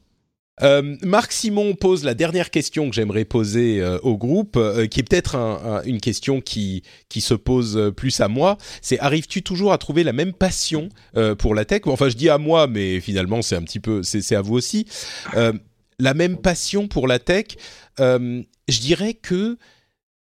Euh, 0.63 0.95
Marc 1.03 1.33
Simon 1.33 1.75
pose 1.75 2.05
la 2.05 2.13
dernière 2.13 2.49
question 2.49 2.89
que 2.89 2.95
j'aimerais 2.95 3.25
poser 3.25 3.81
euh, 3.81 3.99
au 4.03 4.17
groupe, 4.17 4.55
euh, 4.55 4.87
qui 4.87 5.01
est 5.01 5.03
peut-être 5.03 5.35
un, 5.35 5.79
un, 5.79 5.83
une 5.83 5.99
question 5.99 6.39
qui, 6.39 6.83
qui 7.09 7.19
se 7.19 7.33
pose 7.33 7.91
plus 7.95 8.21
à 8.21 8.29
moi. 8.29 8.57
C'est 8.81 8.97
arrives-tu 8.99 9.43
toujours 9.43 9.73
à 9.73 9.77
trouver 9.77 10.03
la 10.03 10.13
même 10.13 10.33
passion 10.33 10.89
pour 11.37 11.55
la 11.55 11.65
tech? 11.65 11.81
Enfin, 11.85 12.09
je 12.09 12.15
dis 12.15 12.29
à 12.29 12.37
moi, 12.37 12.67
mais 12.67 12.99
finalement, 12.99 13.41
c'est 13.41 13.55
un 13.55 13.63
petit 13.63 13.79
peu, 13.79 14.01
c'est 14.03 14.35
à 14.35 14.41
vous 14.41 14.55
aussi. 14.55 14.87
la 15.99 16.13
même 16.13 16.37
passion 16.37 16.87
pour 16.87 17.07
la 17.07 17.19
tech. 17.19 17.45
je 17.99 18.79
dirais 18.79 19.13
que 19.13 19.57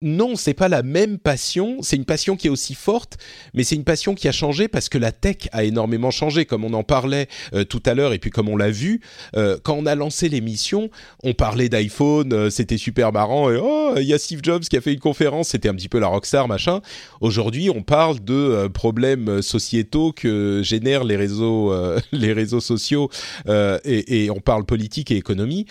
non, 0.03 0.37
c'est 0.37 0.53
pas 0.53 0.69
la 0.69 0.83
même 0.83 1.19
passion. 1.19 1.79
C'est 1.81 1.97
une 1.97 2.05
passion 2.05 2.37
qui 2.37 2.49
est 2.49 2.51
aussi 2.51 2.75
forte, 2.75 3.17
mais 3.55 3.65
c'est 3.65 3.77
une 3.77 3.85
passion 3.85 4.15
qui 4.15 4.29
a 4.29 4.33
changé 4.33 4.69
parce 4.69 4.91
que 4.91 4.99
la 4.99 5.11
tech 5.11 5.49
a 5.53 5.65
énormément 5.65 6.11
changé, 6.11 6.45
comme 6.45 6.65
on 6.65 6.75
en 6.75 6.83
parlait 6.83 7.29
euh, 7.55 7.65
tout 7.65 7.83
à 7.87 7.95
l'heure 7.95 8.13
et 8.13 8.19
puis 8.19 8.29
comme 8.31 8.51
on 8.51 8.59
l'a 8.59 8.71
vu 8.71 9.01
euh, 9.37 9.57
quand 9.63 9.75
on 9.75 9.87
a 9.87 9.95
lancé 9.95 10.29
l'émission, 10.29 10.91
on 11.23 11.33
parlait 11.33 11.71
d'iPhone, 11.71 12.33
euh, 12.35 12.51
c'était 12.51 12.77
super 12.77 13.11
marrant 13.11 13.51
et 13.51 13.57
oh 13.57 13.95
il 13.97 14.05
y 14.05 14.13
a 14.13 14.19
Steve 14.19 14.41
Jobs 14.43 14.65
qui 14.65 14.77
a 14.77 14.83
fait 14.83 14.93
une 14.93 15.01
conférence, 15.01 15.49
c'était 15.49 15.71
un 15.71 15.75
petit 15.75 15.89
peu 15.89 15.99
la 15.99 16.09
rockstar 16.09 16.47
machin. 16.47 16.83
Aujourd'hui, 17.23 17.71
on 17.71 17.83
parle 17.83 18.23
de 18.23 18.69
problèmes 18.69 19.41
sociétaux 19.41 20.13
que 20.13 20.61
génèrent 20.63 21.05
les 21.05 21.17
réseaux, 21.17 21.75
les 22.13 22.35
réseaux 22.35 22.61
sociaux 22.61 23.09
et, 23.49 24.25
et 24.25 24.31
on 24.31 24.41
parle 24.41 24.67
politique 24.67 25.11
et 25.11 25.17
économie 25.17 25.67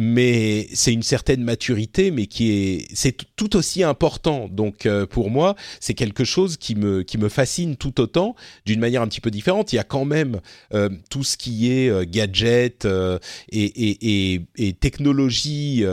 mais 0.00 0.68
c'est 0.74 0.92
une 0.92 1.02
certaine 1.02 1.42
maturité, 1.42 2.12
mais 2.12 2.28
qui 2.28 2.52
est 2.52 2.86
c'est 2.94 3.16
tout 3.34 3.56
aussi 3.56 3.82
important. 3.82 4.48
Donc 4.48 4.86
euh, 4.86 5.06
pour 5.06 5.28
moi, 5.28 5.56
c'est 5.80 5.94
quelque 5.94 6.22
chose 6.22 6.56
qui 6.56 6.76
me 6.76 7.02
qui 7.02 7.18
me 7.18 7.28
fascine 7.28 7.76
tout 7.76 8.00
autant, 8.00 8.36
d'une 8.64 8.78
manière 8.78 9.02
un 9.02 9.08
petit 9.08 9.20
peu 9.20 9.32
différente. 9.32 9.72
Il 9.72 9.76
y 9.76 9.80
a 9.80 9.84
quand 9.84 10.04
même 10.04 10.40
euh, 10.72 10.88
tout 11.10 11.24
ce 11.24 11.36
qui 11.36 11.72
est 11.72 11.88
euh, 11.88 12.04
gadget 12.08 12.86
et, 12.86 13.64
et, 13.64 14.34
et, 14.34 14.42
et, 14.56 14.72
technologie 14.72 15.84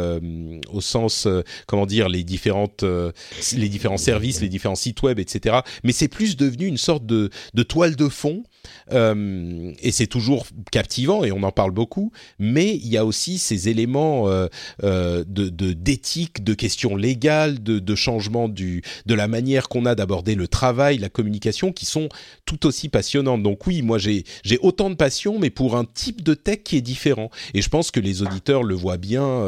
au 0.71 0.81
sens 0.81 1.27
comment 1.65 1.87
dire 1.87 2.07
les 2.07 2.23
différentes 2.23 2.83
les 2.83 3.69
différents 3.69 3.97
services, 3.97 4.39
les 4.39 4.49
différents 4.49 4.75
sites 4.75 5.01
web, 5.01 5.17
etc. 5.17 5.61
Mais 5.83 5.93
c'est 5.93 6.09
plus 6.09 6.37
devenu 6.37 6.67
une 6.67 6.77
sorte 6.77 7.07
de 7.07 7.31
de 7.55 7.63
toile 7.63 7.95
de 7.95 8.07
fond 8.07 8.43
euh, 8.91 9.71
et 9.81 9.91
c'est 9.91 10.07
toujours 10.07 10.45
captivant 10.71 11.23
et 11.23 11.31
on 11.31 11.43
en 11.43 11.51
parle 11.51 11.71
beaucoup, 11.71 12.11
mais 12.39 12.75
il 12.75 12.87
y 12.87 12.97
a 12.97 13.05
aussi 13.05 13.37
ces 13.37 13.69
éléments 13.69 14.29
euh, 14.29 14.47
euh, 14.83 15.23
de 15.27 15.49
d'éthique, 15.49 16.43
de, 16.43 16.53
questions 16.53 16.95
légales, 16.95 17.61
de, 17.63 17.95
changement 17.95 18.49
du 18.49 18.83
de 19.05 19.15
la 19.15 19.27
manière 19.27 19.69
qu'on 19.69 19.85
a 19.85 19.95
d'aborder 19.95 20.35
le 20.35 20.47
travail, 20.47 20.97
la 20.97 21.09
communication, 21.09 21.71
qui 21.71 21.85
sont 21.85 22.09
tout 22.45 22.65
aussi 22.65 22.89
passionnantes. 22.89 23.41
Donc 23.41 23.65
oui, 23.67 23.81
moi 23.81 23.97
j'ai 23.97 24.23
autant 24.61 24.89
de 24.89 24.95
passion, 24.95 25.39
mais 25.39 25.49
pour 25.49 25.75
un 25.77 25.85
type 25.85 26.23
de 26.23 26.33
tech 26.33 26.59
qui 26.63 26.77
est 26.77 26.81
différent. 26.81 27.29
Et 27.53 27.61
je 27.61 27.69
pense 27.69 27.91
que 27.91 27.99
les 27.99 28.21
auditeurs 28.21 28.63
le 28.63 28.75
voient 28.75 28.97
bien. 28.97 29.45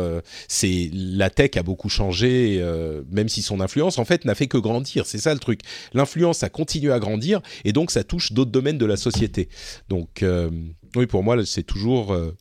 C'est 0.47 0.89
la 0.93 1.29
tech 1.29 1.51
a 1.57 1.63
beaucoup 1.63 1.89
changé, 1.89 2.63
même 3.11 3.29
si 3.29 3.41
son 3.41 3.59
influence 3.59 3.97
en 3.97 4.05
fait 4.05 4.25
n'a 4.25 4.35
fait 4.35 4.47
que 4.47 4.57
grandir. 4.57 5.05
C'est 5.05 5.19
ça 5.19 5.33
le 5.33 5.39
truc. 5.39 5.61
L'influence 5.93 6.43
a 6.43 6.49
continué 6.49 6.91
à 6.93 6.99
grandir 6.99 7.41
et 7.65 7.73
donc 7.73 7.91
ça 7.91 8.03
touche 8.03 8.31
d'autres 8.31 8.51
domaines 8.51 8.77
de 8.77 8.85
la 8.85 8.97
société 8.97 9.26
société. 9.27 9.49
Donc, 9.89 10.23
euh, 10.23 10.49
oui, 10.95 11.07
pour 11.07 11.23
moi, 11.23 11.37
c'est 11.45 11.63
toujours 11.63 12.13
euh, 12.13 12.35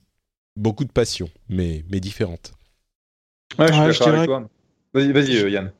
beaucoup 0.56 0.84
de 0.84 0.92
passion, 0.92 1.28
mais, 1.48 1.84
mais 1.90 2.00
différentes. 2.00 2.52
Ouais, 3.58 3.68
je 3.68 3.72
suis 3.72 3.84
d'accord 3.84 4.08
avec 4.08 4.26
toi. 4.26 4.48
Vas-y, 4.94 5.12
vas-y, 5.12 5.36
euh, 5.36 5.50
Yann. 5.50 5.72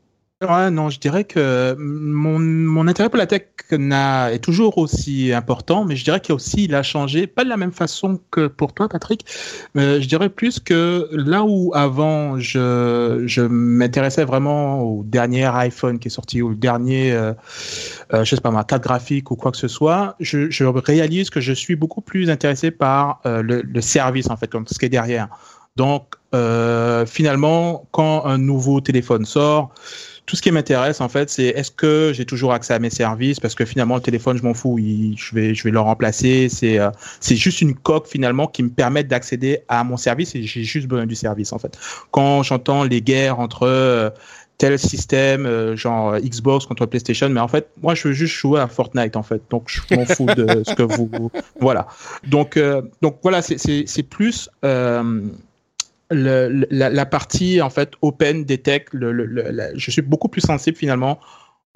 Ouais, 0.43 0.71
non, 0.71 0.91
je 0.91 1.01
dirais 1.01 1.25
que 1.25 1.75
mon, 1.79 2.87
intérêt 2.89 3.09
pour 3.09 3.17
la 3.17 3.27
tech 3.27 3.45
est 3.71 4.45
toujours 4.45 4.77
aussi 4.77 5.33
important, 5.33 5.87
mais 5.87 5.97
je 5.97 6.05
dirais 6.05 6.21
qu'il 6.21 6.33
a 6.33 6.37
aussi, 6.37 6.71
changé, 6.83 7.27
pas 7.27 7.43
de 7.43 7.49
la 7.49 7.57
même 7.57 7.73
façon 7.73 8.21
que 8.31 8.47
pour 8.47 8.75
toi, 8.75 8.87
Patrick. 8.87 9.25
Mais 9.75 10.03
je 10.03 10.07
dirais 10.07 10.29
plus 10.29 10.61
que 10.61 11.09
là 11.11 11.43
où 11.43 11.73
avant, 11.75 12.39
je, 12.39 13.47
m'intéressais 13.47 14.27
vraiment 14.27 14.83
au 14.83 15.05
dernier 15.05 15.47
iPhone 15.47 15.99
qui 15.99 16.09
est 16.09 16.11
sorti, 16.11 16.43
ou 16.43 16.51
le 16.51 16.57
dernier, 16.57 17.13
euh, 17.13 17.33
euh, 18.13 18.23
je 18.23 18.35
sais 18.35 18.43
pas 18.43 18.51
ma 18.51 18.65
carte 18.65 18.83
graphique 18.83 19.31
ou 19.31 19.37
quoi 19.37 19.53
que 19.53 19.57
ce 19.57 19.69
soit, 19.69 20.17
je, 20.21 20.65
réalise 20.65 21.31
que 21.31 21.41
je 21.41 21.55
suis 21.55 21.77
beaucoup 21.77 22.03
plus 22.03 22.29
intéressé 22.29 22.71
par 22.71 23.23
euh, 23.25 23.41
le, 23.41 23.63
le 23.63 23.81
service, 23.81 24.29
en 24.29 24.37
fait, 24.37 24.49
comme 24.49 24.67
ce 24.67 24.79
qui 24.79 24.85
est 24.85 24.91
derrière. 24.91 25.31
Donc, 25.77 26.15
euh, 26.35 27.07
finalement, 27.07 27.87
quand 27.93 28.25
un 28.25 28.39
nouveau 28.39 28.81
téléphone 28.81 29.25
sort, 29.25 29.73
tout 30.27 30.35
ce 30.35 30.43
qui 30.43 30.51
m'intéresse 30.51 31.01
en 31.01 31.09
fait, 31.09 31.31
c'est 31.31 31.45
est-ce 31.45 31.71
que 31.71 32.13
j'ai 32.13 32.27
toujours 32.27 32.53
accès 32.53 32.75
à 32.75 32.81
mes 32.81 32.91
services? 32.91 33.39
Parce 33.39 33.55
que 33.55 33.65
finalement 33.65 33.95
le 33.95 34.01
téléphone 34.01 34.37
je 34.37 34.43
m'en 34.43 34.55
fous, 34.55 34.79
je 34.79 35.35
vais 35.35 35.55
je 35.55 35.63
vais 35.63 35.71
le 35.71 35.81
remplacer. 35.81 36.49
C'est 36.49 36.79
euh, 36.79 36.91
c'est 37.21 37.37
juste 37.37 37.61
une 37.61 37.75
coque 37.75 38.09
finalement 38.09 38.49
qui 38.49 38.65
me 38.65 38.69
permet 38.69 39.05
d'accéder 39.05 39.61
à 39.69 39.85
mon 39.85 39.97
service 39.97 40.35
et 40.35 40.43
j'ai 40.43 40.65
juste 40.65 40.89
besoin 40.89 41.07
du 41.07 41.15
service 41.15 41.53
en 41.53 41.59
fait. 41.59 41.79
Quand 42.11 42.43
j'entends 42.43 42.83
les 42.83 43.01
guerres 43.01 43.39
entre 43.39 43.63
euh, 43.63 44.11
tel 44.59 44.79
système, 44.81 45.47
euh, 45.47 45.77
genre 45.77 46.19
Xbox 46.19 46.67
contre 46.67 46.87
PlayStation, 46.87 47.29
mais 47.29 47.41
en 47.41 47.49
fait, 47.49 47.69
moi, 47.83 47.95
je 47.95 48.09
veux 48.09 48.15
juste 48.15 48.35
jouer 48.35 48.59
à 48.59 48.67
Fortnite, 48.69 49.15
en 49.15 49.23
fait. 49.23 49.43
Donc, 49.51 49.65
je 49.67 49.83
m'en 49.95 50.07
fous 50.07 50.25
de 50.25 50.65
ce 50.65 50.75
que 50.75 50.83
vous, 50.83 51.31
voilà. 51.61 51.89
Donc, 52.27 52.59
donc 53.03 53.19
voilà, 53.23 53.43
c'est 53.43 54.03
plus 54.03 54.49
le, 56.11 56.67
la, 56.71 56.91
la, 56.91 57.07
partie 57.07 57.61
en 57.61 57.71
fait 57.71 57.93
open 58.03 58.45
des 58.45 58.59
tech, 58.59 58.83
le, 58.93 59.13
le, 59.13 59.73
je 59.75 59.91
suis 59.91 60.03
beaucoup 60.03 60.29
plus 60.29 60.41
sensible 60.41 60.77
finalement 60.77 61.19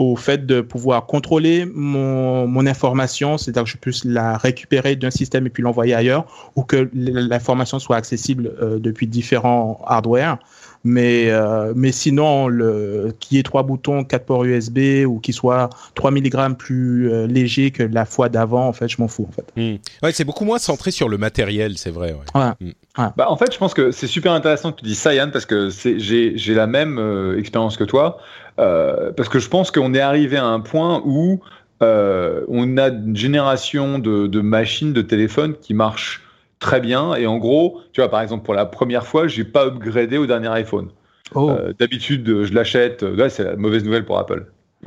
au 0.01 0.17
fait 0.17 0.47
de 0.47 0.63
pouvoir 0.63 1.05
contrôler 1.05 1.67
mon, 1.67 2.47
mon 2.47 2.67
information, 2.67 3.37
c'est-à-dire 3.37 3.65
que 3.65 3.69
je 3.69 3.77
puisse 3.77 4.05
la 4.05 4.39
récupérer 4.39 4.97
d'un 4.97 5.11
système 5.11 5.47
et 5.47 5.51
puis 5.51 5.63
l'envoyer 5.63 5.93
ailleurs, 5.93 6.53
ou 6.57 6.63
que 6.63 6.89
l'information 6.95 7.79
soit 7.79 7.97
accessible 7.97 8.51
euh, 8.63 8.79
depuis 8.79 9.07
différents 9.07 9.79
hardware. 9.87 10.39
Mais, 10.85 11.27
euh, 11.29 11.75
mais 11.77 11.93
sinon, 11.93 12.49
le, 12.49 13.15
qui 13.21 13.39
ait 13.39 13.43
trois 13.43 13.63
boutons, 13.63 14.03
quatre 14.05 14.25
ports 14.25 14.45
USB 14.45 15.05
ou 15.07 15.19
qui 15.19 15.35
soit 15.35 15.69
3 15.95 16.11
mg 16.11 16.57
plus 16.57 17.13
euh, 17.13 17.27
léger 17.27 17.71
que 17.71 17.83
la 17.83 18.07
fois 18.07 18.31
d'avant, 18.31 18.67
en 18.67 18.73
fait, 18.73 18.89
je 18.89 18.97
m'en 19.03 19.09
fous. 19.09 19.29
En 19.29 19.33
fait. 19.33 19.45
Hmm. 19.55 19.77
Ouais, 20.03 20.13
c'est 20.13 20.25
beaucoup 20.25 20.47
moins 20.47 20.59
centré 20.59 20.91
sur 20.91 21.11
le 21.11 21.19
matériel, 21.19 21.77
c'est 21.77 21.91
vrai. 21.91 22.17
Ouais. 22.35 22.73
Bah, 22.97 23.31
en 23.31 23.37
fait, 23.37 23.53
je 23.53 23.59
pense 23.59 23.73
que 23.73 23.93
c'est 23.93 24.07
super 24.07 24.33
intéressant 24.33 24.73
que 24.73 24.81
tu 24.81 24.85
dis 24.85 24.95
ça, 24.95 25.15
Yann, 25.15 25.31
parce 25.31 25.47
que 25.47 25.71
j'ai 25.71 26.55
la 26.55 26.67
même 26.67 26.99
euh, 26.99 27.39
expérience 27.39 27.77
que 27.77 27.85
toi. 27.85 28.19
parce 28.57 29.29
que 29.29 29.39
je 29.39 29.49
pense 29.49 29.71
qu'on 29.71 29.95
est 29.95 30.01
arrivé 30.01 30.37
à 30.37 30.47
un 30.47 30.61
point 30.61 31.03
où 31.05 31.41
on 31.81 32.77
a 32.77 32.89
une 32.89 33.17
génération 33.17 33.99
de, 33.99 34.27
de 34.27 34.41
machines, 34.41 34.93
de 34.93 35.03
téléphones 35.03 35.55
qui 35.57 35.75
marchent 35.75 36.23
très 36.61 36.81
bien. 36.81 37.15
Et 37.15 37.27
en 37.27 37.39
gros, 37.39 37.81
tu 37.93 38.01
vois, 38.01 38.11
par 38.11 38.21
exemple, 38.21 38.45
pour 38.45 38.55
la 38.55 38.67
première 38.67 39.07
fois, 39.07 39.27
j'ai 39.27 39.45
pas 39.45 39.67
upgradé 39.67 40.19
au 40.19 40.27
dernier 40.27 40.49
iPhone. 40.49 40.91
Oh. 41.35 41.51
Euh, 41.51 41.73
D'habitude, 41.79 42.45
je 42.45 42.55
l'achète. 42.55 43.03
Là, 43.03 43.29
c'est 43.29 43.45
la 43.45 43.57
mauvaise 43.57 43.85
nouvelle 43.85 44.05
pour 44.05 44.19
Apple. 44.19 44.47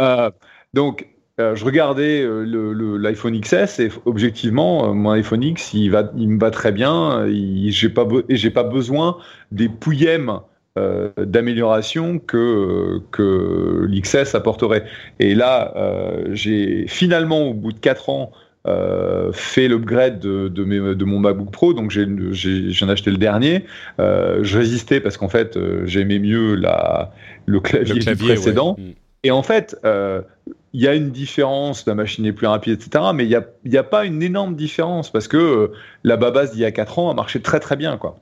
euh, 0.00 0.30
donc, 0.74 1.06
euh, 1.40 1.54
je 1.54 1.64
regardais 1.64 2.22
l'iPhone 2.22 3.34
le, 3.34 3.40
XS 3.40 3.80
et 3.80 3.90
objectivement, 4.04 4.90
euh, 4.90 4.92
mon 4.92 5.10
iPhone 5.10 5.42
X, 5.42 5.72
il, 5.74 5.90
va, 5.90 6.10
il 6.16 6.28
me 6.28 6.38
va 6.38 6.50
très 6.50 6.72
bien. 6.72 7.26
J'ai 7.28 7.88
pas, 7.88 8.06
j'ai 8.28 8.50
pas 8.50 8.64
besoin 8.64 9.18
des 9.50 9.68
pouillèmes 9.68 10.40
euh, 10.78 11.10
d'amélioration 11.18 12.18
que, 12.18 13.00
que 13.10 13.86
l'XS 13.88 14.34
apporterait. 14.34 14.84
Et 15.20 15.34
là, 15.34 15.74
j'ai 16.32 16.86
finalement, 16.86 17.48
au 17.48 17.54
bout 17.54 17.72
de 17.72 17.78
4 17.78 18.10
ans, 18.10 18.32
euh, 18.68 19.32
fait 19.32 19.66
l'upgrade 19.66 20.20
de, 20.20 20.46
de, 20.46 20.94
de, 20.94 21.04
mon 21.04 21.18
MacBook 21.18 21.50
Pro, 21.50 21.74
donc 21.74 21.90
j'ai 21.90 22.06
ai 22.06 22.90
acheté 22.90 23.10
le 23.10 23.16
dernier. 23.16 23.64
Euh, 23.98 24.38
je 24.42 24.56
résistais 24.56 25.00
parce 25.00 25.16
qu'en 25.16 25.28
fait, 25.28 25.56
euh, 25.56 25.84
j'aimais 25.84 26.20
mieux 26.20 26.54
la, 26.54 27.12
le 27.46 27.58
clavier, 27.58 27.98
du 27.98 28.16
précédent. 28.16 28.76
Mm. 28.78 28.90
Et 29.24 29.30
en 29.32 29.42
fait, 29.42 29.76
euh, 29.84 30.22
il 30.72 30.80
y 30.80 30.88
a 30.88 30.94
une 30.94 31.10
différence, 31.10 31.86
la 31.86 31.94
machine 31.94 32.24
est 32.24 32.32
plus 32.32 32.46
rapide, 32.46 32.80
etc. 32.80 33.04
Mais 33.14 33.24
il 33.24 33.28
n'y 33.28 33.34
a, 33.34 33.44
y 33.64 33.76
a 33.76 33.82
pas 33.82 34.04
une 34.04 34.22
énorme 34.22 34.56
différence 34.56 35.10
parce 35.10 35.28
que 35.28 35.36
euh, 35.36 35.72
la 36.04 36.16
Babas 36.16 36.46
d'il 36.46 36.60
y 36.60 36.64
a 36.64 36.72
4 36.72 36.98
ans 36.98 37.10
a 37.10 37.14
marché 37.14 37.40
très 37.40 37.60
très 37.60 37.76
bien. 37.76 37.96
quoi. 37.98 38.18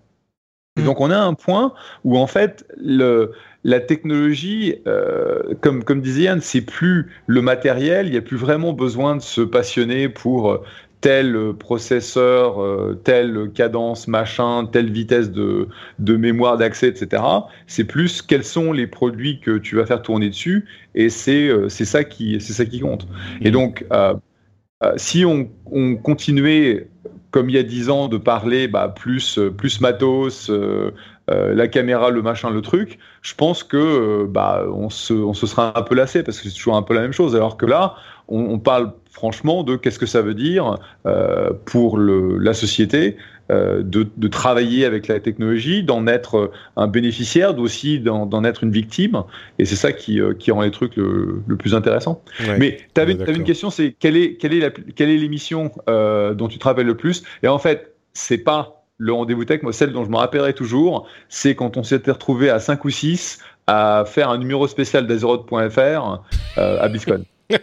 Mm. 0.77 0.85
donc 0.85 1.01
on 1.01 1.11
a 1.11 1.19
un 1.19 1.35
point 1.35 1.75
où 2.05 2.17
en 2.17 2.27
fait 2.27 2.65
le, 2.77 3.33
la 3.65 3.81
technologie, 3.81 4.77
euh, 4.87 5.55
comme, 5.61 5.85
comme 5.85 6.01
disait 6.01 6.23
Yann, 6.23 6.41
c'est 6.41 6.61
plus 6.61 7.13
le 7.27 7.43
matériel, 7.43 8.07
il 8.07 8.13
n'y 8.13 8.19
a 8.19 8.23
plus 8.23 8.37
vraiment 8.37 8.73
besoin 8.73 9.17
de 9.17 9.23
se 9.23 9.41
passionner 9.41 10.09
pour 10.09 10.51
euh, 10.51 10.63
tel 11.01 11.55
processeur, 11.59 12.63
euh, 12.63 13.01
telle 13.05 13.51
cadence, 13.55 14.09
machin, 14.09 14.67
telle 14.67 14.91
vitesse 14.91 15.31
de, 15.31 15.69
de 15.99 16.17
mémoire 16.17 16.57
d'accès, 16.59 16.89
etc. 16.89 17.23
C'est 17.67 17.85
plus 17.85 18.23
quels 18.23 18.45
sont 18.45 18.73
les 18.73 18.87
produits 18.87 19.41
que 19.41 19.59
tu 19.59 19.77
vas 19.77 19.87
faire 19.87 20.03
tourner 20.03 20.29
dessus, 20.29 20.67
et 20.95 21.09
c'est 21.09 21.51
c'est 21.69 21.85
ça 21.85 22.05
qui 22.05 22.41
c'est 22.41 22.53
ça 22.53 22.65
qui 22.65 22.81
compte. 22.81 23.07
Et 23.41 23.49
mmh. 23.49 23.53
donc 23.53 23.85
si 24.97 25.25
on, 25.25 25.49
on, 25.71 25.97
continuait 25.97 26.89
comme 27.31 27.49
il 27.51 27.55
y 27.55 27.59
a 27.59 27.63
dix 27.63 27.91
ans 27.91 28.09
de 28.09 28.17
parler 28.17 28.67
bah, 28.67 28.89
plus 28.89 29.39
plus 29.57 29.81
matos, 29.81 30.51
euh, 31.31 31.55
la 31.55 31.69
caméra, 31.69 32.11
le 32.11 32.23
machin, 32.23 32.51
le 32.51 32.61
truc, 32.61 32.99
je 33.23 33.35
pense 33.35 33.63
que 33.63 33.77
euh, 33.77 34.27
bah, 34.29 34.65
on, 34.73 34.91
se, 34.91 35.13
on 35.13 35.33
se 35.33 35.47
sera 35.47 35.79
un 35.79 35.83
peu 35.83 35.95
lassé 35.95 36.23
parce 36.25 36.41
que 36.41 36.49
c'est 36.49 36.57
toujours 36.57 36.77
un 36.77 36.83
peu 36.83 36.95
la 36.95 37.03
même 37.03 37.13
chose. 37.13 37.37
Alors 37.37 37.57
que 37.57 37.67
là, 37.67 37.95
on, 38.27 38.59
parle 38.59 38.93
franchement 39.11 39.63
de 39.63 39.77
qu'est-ce 39.77 39.99
que 39.99 40.07
ça 40.07 40.23
veut 40.23 40.35
dire 40.35 40.77
euh, 41.07 41.51
pour 41.65 41.99
le, 41.99 42.39
la 42.39 42.55
société 42.55 43.17
de, 43.51 44.07
de, 44.17 44.29
travailler 44.29 44.85
avec 44.85 45.09
la 45.09 45.19
technologie, 45.19 45.83
d'en 45.83 46.07
être 46.07 46.53
un 46.77 46.87
bénéficiaire, 46.87 47.53
d'aussi 47.53 47.99
d'en 47.99 48.45
être 48.45 48.63
une 48.63 48.71
victime. 48.71 49.25
Et 49.59 49.65
c'est 49.65 49.75
ça 49.75 49.91
qui, 49.91 50.21
qui 50.39 50.53
rend 50.53 50.63
les 50.63 50.71
trucs 50.71 50.95
le, 50.95 51.43
le 51.45 51.57
plus 51.57 51.75
intéressant. 51.75 52.23
Mais 52.61 52.79
tu 52.95 53.01
avais, 53.01 53.15
une 53.15 53.43
question, 53.43 53.71
c'est 53.71 53.97
quelle 53.99 54.17
est, 54.17 54.37
quelle 54.37 54.53
est 55.11 55.17
l'émission 55.17 55.73
dont 55.89 56.47
tu 56.49 56.59
te 56.61 56.65
rappelles 56.65 56.87
le 56.87 56.97
plus? 56.97 57.25
Et 57.43 57.49
en 57.49 57.59
fait, 57.59 57.97
c'est 58.13 58.39
pas 58.39 58.81
le 59.01 59.15
rendez-vous 59.15 59.47
tech, 59.47 59.63
moi, 59.63 59.73
celle 59.73 59.93
dont 59.93 60.05
je 60.05 60.11
me 60.11 60.17
rappellerai 60.17 60.53
toujours, 60.53 61.09
c'est 61.31 61.55
quand 61.55 61.79
on 61.79 61.83
s'était 61.83 62.11
retrouvé 62.11 62.51
à 62.51 62.59
5 62.59 62.85
ou 62.85 62.91
6 62.91 63.39
à 63.67 64.05
faire 64.07 64.29
un 64.29 64.37
numéro 64.37 64.69
spécial 64.69 65.07
d'Azeroth.fr 65.07 66.23
euh, 66.59 66.83
à 66.83 66.89
BlizzCon. 66.89 67.25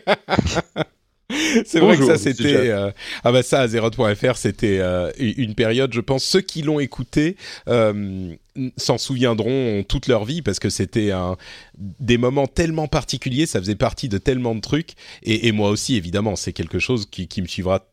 C'est 1.65 1.79
vrai 1.79 1.97
que 1.97 2.05
ça 2.05 2.17
c'était 2.17 2.69
euh, 2.69 2.89
ah 3.23 3.31
bah 3.33 3.43
ça 3.43 3.59
Azeroth.fr 3.61 4.37
c'était 4.37 4.79
euh, 4.79 5.11
une 5.19 5.55
période 5.55 5.93
je 5.93 5.99
pense 5.99 6.23
ceux 6.23 6.39
qui 6.39 6.61
l'ont 6.61 6.79
écouté 6.79 7.35
euh, 7.67 8.33
s'en 8.77 8.97
souviendront 8.97 9.83
toute 9.83 10.07
leur 10.07 10.23
vie 10.23 10.41
parce 10.41 10.59
que 10.59 10.69
c'était 10.69 11.11
un 11.11 11.35
des 11.77 12.17
moments 12.17 12.47
tellement 12.47 12.87
particuliers 12.87 13.45
ça 13.45 13.59
faisait 13.59 13.75
partie 13.75 14.07
de 14.07 14.17
tellement 14.17 14.55
de 14.55 14.61
trucs 14.61 14.91
et, 15.23 15.47
et 15.47 15.51
moi 15.51 15.69
aussi 15.69 15.97
évidemment 15.97 16.37
c'est 16.37 16.53
quelque 16.53 16.79
chose 16.79 17.07
qui, 17.11 17.27
qui 17.27 17.41
me 17.41 17.47
suivra 17.47 17.85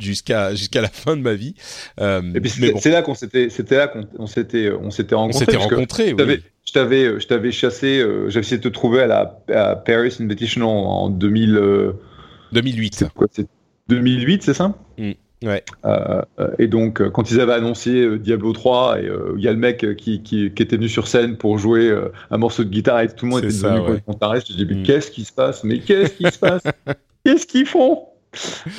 jusqu'à 0.00 0.54
jusqu'à 0.54 0.80
la 0.80 0.88
fin 0.88 1.16
de 1.16 1.22
ma 1.22 1.34
vie. 1.34 1.54
Euh, 2.00 2.22
c'est 2.78 2.90
là 2.90 3.02
qu'on 3.02 3.14
s'était 3.14 3.50
c'était 3.50 3.76
là 3.76 3.88
qu'on 3.88 4.26
s'était 4.26 4.70
on 4.70 4.90
s'était 4.90 5.14
rencontrés. 5.14 5.44
On 5.44 5.50
s'était 5.52 5.56
rencontrés. 5.56 6.12
Oui. 6.14 6.40
Je 6.64 6.72
t'avais 6.72 7.20
je 7.20 7.26
t'avais 7.26 7.52
chassé. 7.52 7.98
Euh, 7.98 8.30
J'avais 8.30 8.40
essayé 8.40 8.58
de 8.58 8.62
te 8.62 8.72
trouver 8.72 9.02
à 9.02 9.06
la 9.06 9.42
à 9.54 9.76
Paris 9.76 10.14
en, 10.60 10.64
en 10.64 11.10
2000. 11.10 11.92
2008. 12.52 13.06
Quoi, 13.14 13.26
2008, 13.88 14.42
c'est 14.42 14.54
ça 14.54 14.74
mm, 14.98 15.12
Ouais. 15.42 15.64
Euh, 15.86 16.22
et 16.58 16.68
donc, 16.68 17.02
quand 17.10 17.30
ils 17.30 17.40
avaient 17.40 17.54
annoncé 17.54 18.18
Diablo 18.18 18.52
3, 18.52 19.00
et 19.00 19.10
il 19.36 19.42
y 19.42 19.48
a 19.48 19.52
le 19.52 19.58
mec 19.58 19.96
qui, 19.96 20.22
qui, 20.22 20.52
qui, 20.52 20.62
était 20.62 20.76
venu 20.76 20.88
sur 20.88 21.08
scène 21.08 21.38
pour 21.38 21.56
jouer 21.56 21.90
un 22.30 22.36
morceau 22.36 22.62
de 22.62 22.68
guitare 22.68 23.00
et 23.00 23.08
tout 23.08 23.24
le 23.24 23.30
monde 23.30 23.44
était 23.44 23.54
devenu 23.54 23.80
ouais. 23.80 24.40
je 24.46 24.52
dis, 24.52 24.66
mais 24.66 24.74
mm. 24.74 24.82
qu'est-ce 24.82 25.10
qui 25.10 25.24
se 25.24 25.32
passe? 25.32 25.64
Mais 25.64 25.78
qu'est-ce 25.80 26.12
qui 26.12 26.30
se 26.30 26.38
passe? 26.38 26.62
Qu'est-ce 27.24 27.46
qu'ils 27.46 27.66
font? 27.66 28.06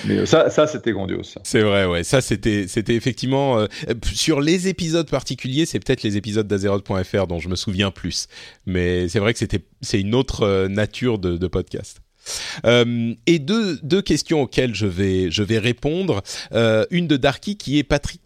Mais 0.06 0.26
ça, 0.26 0.50
ça 0.50 0.66
c'était 0.66 0.94
grandiose. 0.94 1.36
C'est 1.44 1.62
vrai, 1.62 1.86
ouais. 1.86 2.04
Ça, 2.04 2.22
c'était, 2.22 2.68
c'était 2.68 2.96
effectivement 2.96 3.60
euh, 3.60 3.68
sur 4.14 4.40
les 4.40 4.68
épisodes 4.68 5.10
particuliers, 5.10 5.66
c'est 5.66 5.80
peut-être 5.80 6.04
les 6.04 6.16
épisodes 6.16 6.48
d'Azeroth.fr 6.48 7.28
dont 7.28 7.40
je 7.40 7.50
me 7.50 7.56
souviens 7.56 7.92
plus. 7.92 8.28
Mais 8.66 9.10
c'est 9.10 9.20
vrai 9.20 9.34
que 9.34 9.40
c'était, 9.40 9.64
c'est 9.82 10.00
une 10.00 10.16
autre 10.16 10.44
euh, 10.44 10.68
nature 10.70 11.20
de, 11.20 11.38
de 11.38 11.48
podcast. 11.48 12.02
Euh, 12.66 13.14
et 13.26 13.40
deux, 13.40 13.80
deux 13.84 14.02
questions 14.02 14.42
auxquelles 14.42 14.76
je 14.76 14.86
vais, 14.86 15.32
je 15.32 15.44
vais 15.44 15.60
répondre. 15.60 16.22
Euh, 16.54 16.86
une 16.92 17.08
de 17.08 17.18
Darky 17.18 17.58
qui 17.58 17.78
est 17.78 17.84
Patrick, 17.84 18.22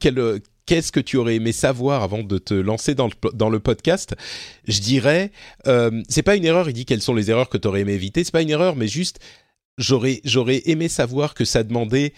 qu'est-ce 0.66 0.92
que 0.92 1.00
tu 1.00 1.18
aurais 1.18 1.36
aimé 1.36 1.52
savoir 1.52 2.04
avant 2.04 2.24
de 2.24 2.38
te 2.38 2.54
lancer 2.54 2.96
dans 2.96 3.08
le, 3.08 3.32
dans 3.34 3.50
le 3.50 3.60
podcast? 3.60 4.16
Je 4.68 4.82
dirais, 4.82 5.32
euh, 5.68 6.04
c'est 6.10 6.24
pas 6.24 6.36
une 6.36 6.46
erreur, 6.46 6.70
il 6.70 6.74
dit 6.74 6.86
quelles 6.86 7.02
sont 7.02 7.14
les 7.14 7.30
erreurs 7.30 7.50
que 7.50 7.58
tu 7.58 7.68
aurais 7.68 7.82
aimé 7.82 7.94
éviter, 7.94 8.24
c'est 8.24 8.32
pas 8.32 8.42
une 8.42 8.50
erreur, 8.50 8.76
mais 8.76 8.88
juste 8.88 9.20
j'aurais 9.78 10.22
j'aurais 10.24 10.62
aimé 10.66 10.88
savoir 10.88 11.34
que 11.34 11.46
ça 11.46 11.64
demandait 11.64 12.14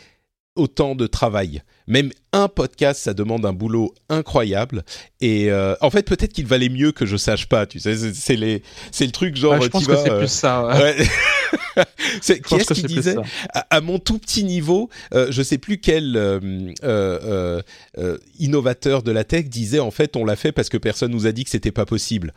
autant 0.56 0.96
de 0.96 1.08
travail. 1.08 1.62
Même 1.88 2.12
un 2.34 2.48
podcast, 2.48 3.02
ça 3.02 3.14
demande 3.14 3.46
un 3.46 3.54
boulot 3.54 3.94
incroyable. 4.10 4.84
Et 5.22 5.50
euh, 5.52 5.76
en 5.82 5.90
fait, 5.90 6.04
peut-être 6.04 6.34
qu'il 6.34 6.46
valait 6.46 6.70
mieux 6.70 6.92
que 6.92 7.06
je 7.06 7.18
sache 7.18 7.48
pas. 7.48 7.66
Tu 7.66 7.80
sais, 7.80 7.96
c'est 8.14 8.36
les, 8.36 8.62
c'est 8.92 9.06
le 9.06 9.12
truc 9.12 9.36
genre. 9.36 9.62
je 9.62 9.70
pense 9.70 9.88
que 9.88 9.96
c'est 9.96 10.18
plus 10.18 10.28
ça. 10.28 10.68
Ouais. 10.68 10.96
c'est 12.22 12.42
qui 12.42 12.56
est-ce 12.56 12.74
qui 12.74 12.84
disait 12.84 13.16
à, 13.70 13.82
mon 13.82 14.00
tout 14.00 14.18
petit 14.18 14.44
niveau, 14.44 14.90
euh, 15.14 15.28
je 15.30 15.42
sais 15.42 15.58
plus 15.58 15.80
quel 15.80 16.16
euh, 16.16 16.40
euh, 16.84 17.62
euh, 17.98 18.18
innovateur 18.40 19.04
de 19.04 19.12
la 19.12 19.24
tech 19.24 19.46
disait 19.46 19.80
en 19.80 19.92
fait 19.92 20.16
on 20.16 20.26
l'a 20.26 20.36
fait 20.36 20.52
parce 20.52 20.70
que 20.70 20.78
personne 20.78 21.12
nous 21.12 21.28
a 21.28 21.32
dit 21.32 21.44
que 21.44 21.50
c'était 21.50 21.72
pas 21.72 21.86
possible. 21.86 22.34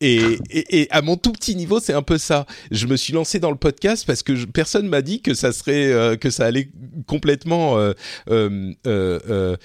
Et, 0.00 0.20
et, 0.50 0.80
et, 0.80 0.90
à 0.90 1.02
mon 1.02 1.16
tout 1.16 1.32
petit 1.32 1.54
niveau, 1.54 1.78
c'est 1.78 1.92
un 1.92 2.02
peu 2.02 2.16
ça. 2.16 2.46
Je 2.70 2.86
me 2.86 2.96
suis 2.96 3.12
lancé 3.12 3.38
dans 3.38 3.50
le 3.50 3.56
podcast 3.56 4.04
parce 4.06 4.22
que 4.22 4.34
je, 4.34 4.46
personne 4.46 4.88
m'a 4.88 5.02
dit 5.02 5.20
que 5.20 5.34
ça 5.34 5.52
serait 5.52 6.16
que 6.18 6.30
ça 6.30 6.46
allait 6.46 6.70
complètement 7.06 7.76
Uh. 8.90 9.32
uh 9.32 9.56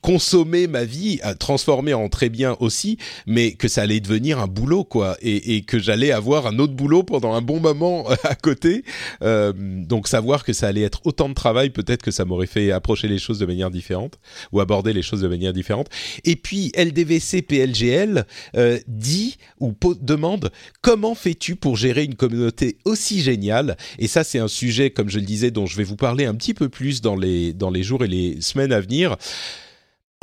consommer 0.00 0.66
ma 0.66 0.84
vie, 0.84 1.18
à 1.22 1.34
transformer 1.34 1.94
en 1.94 2.08
très 2.08 2.28
bien 2.28 2.56
aussi, 2.60 2.98
mais 3.26 3.52
que 3.52 3.68
ça 3.68 3.82
allait 3.82 4.00
devenir 4.00 4.38
un 4.38 4.46
boulot 4.46 4.84
quoi, 4.84 5.16
et, 5.20 5.62
que 5.62 5.78
j'allais 5.78 6.12
avoir 6.12 6.46
un 6.46 6.58
autre 6.58 6.74
boulot 6.74 7.02
pendant 7.02 7.34
un 7.34 7.42
bon 7.42 7.60
moment 7.60 8.06
à 8.24 8.34
côté. 8.34 8.84
Euh, 9.22 9.52
donc 9.56 10.08
savoir 10.08 10.44
que 10.44 10.52
ça 10.52 10.68
allait 10.68 10.82
être 10.82 11.00
autant 11.04 11.28
de 11.28 11.34
travail, 11.34 11.70
peut-être 11.70 12.02
que 12.02 12.10
ça 12.10 12.24
m'aurait 12.24 12.46
fait 12.46 12.70
approcher 12.70 13.08
les 13.08 13.18
choses 13.18 13.38
de 13.38 13.46
manière 13.46 13.70
différente 13.70 14.18
ou 14.52 14.60
aborder 14.60 14.92
les 14.92 15.02
choses 15.02 15.22
de 15.22 15.28
manière 15.28 15.52
différente. 15.52 15.88
Et 16.24 16.36
puis 16.36 16.72
LDVC 16.76 17.42
PLGL 17.42 18.26
euh, 18.56 18.78
dit 18.86 19.36
ou 19.60 19.74
demande 20.00 20.50
comment 20.82 21.14
fais-tu 21.14 21.56
pour 21.56 21.76
gérer 21.76 22.04
une 22.04 22.14
communauté 22.14 22.78
aussi 22.84 23.20
géniale? 23.20 23.76
Et 23.98 24.06
ça 24.06 24.24
c'est 24.24 24.38
un 24.38 24.48
sujet, 24.48 24.90
comme 24.90 25.10
je 25.10 25.18
le 25.18 25.24
disais, 25.24 25.50
dont 25.50 25.66
je 25.66 25.76
vais 25.76 25.84
vous 25.84 25.96
parler 25.96 26.26
un 26.26 26.34
petit 26.34 26.54
peu 26.54 26.68
plus 26.68 27.00
dans 27.00 27.16
les 27.16 27.52
dans 27.52 27.70
les 27.70 27.82
jours 27.82 28.04
et 28.04 28.08
les 28.08 28.40
semaines 28.40 28.72
à 28.72 28.80
venir 28.80 29.16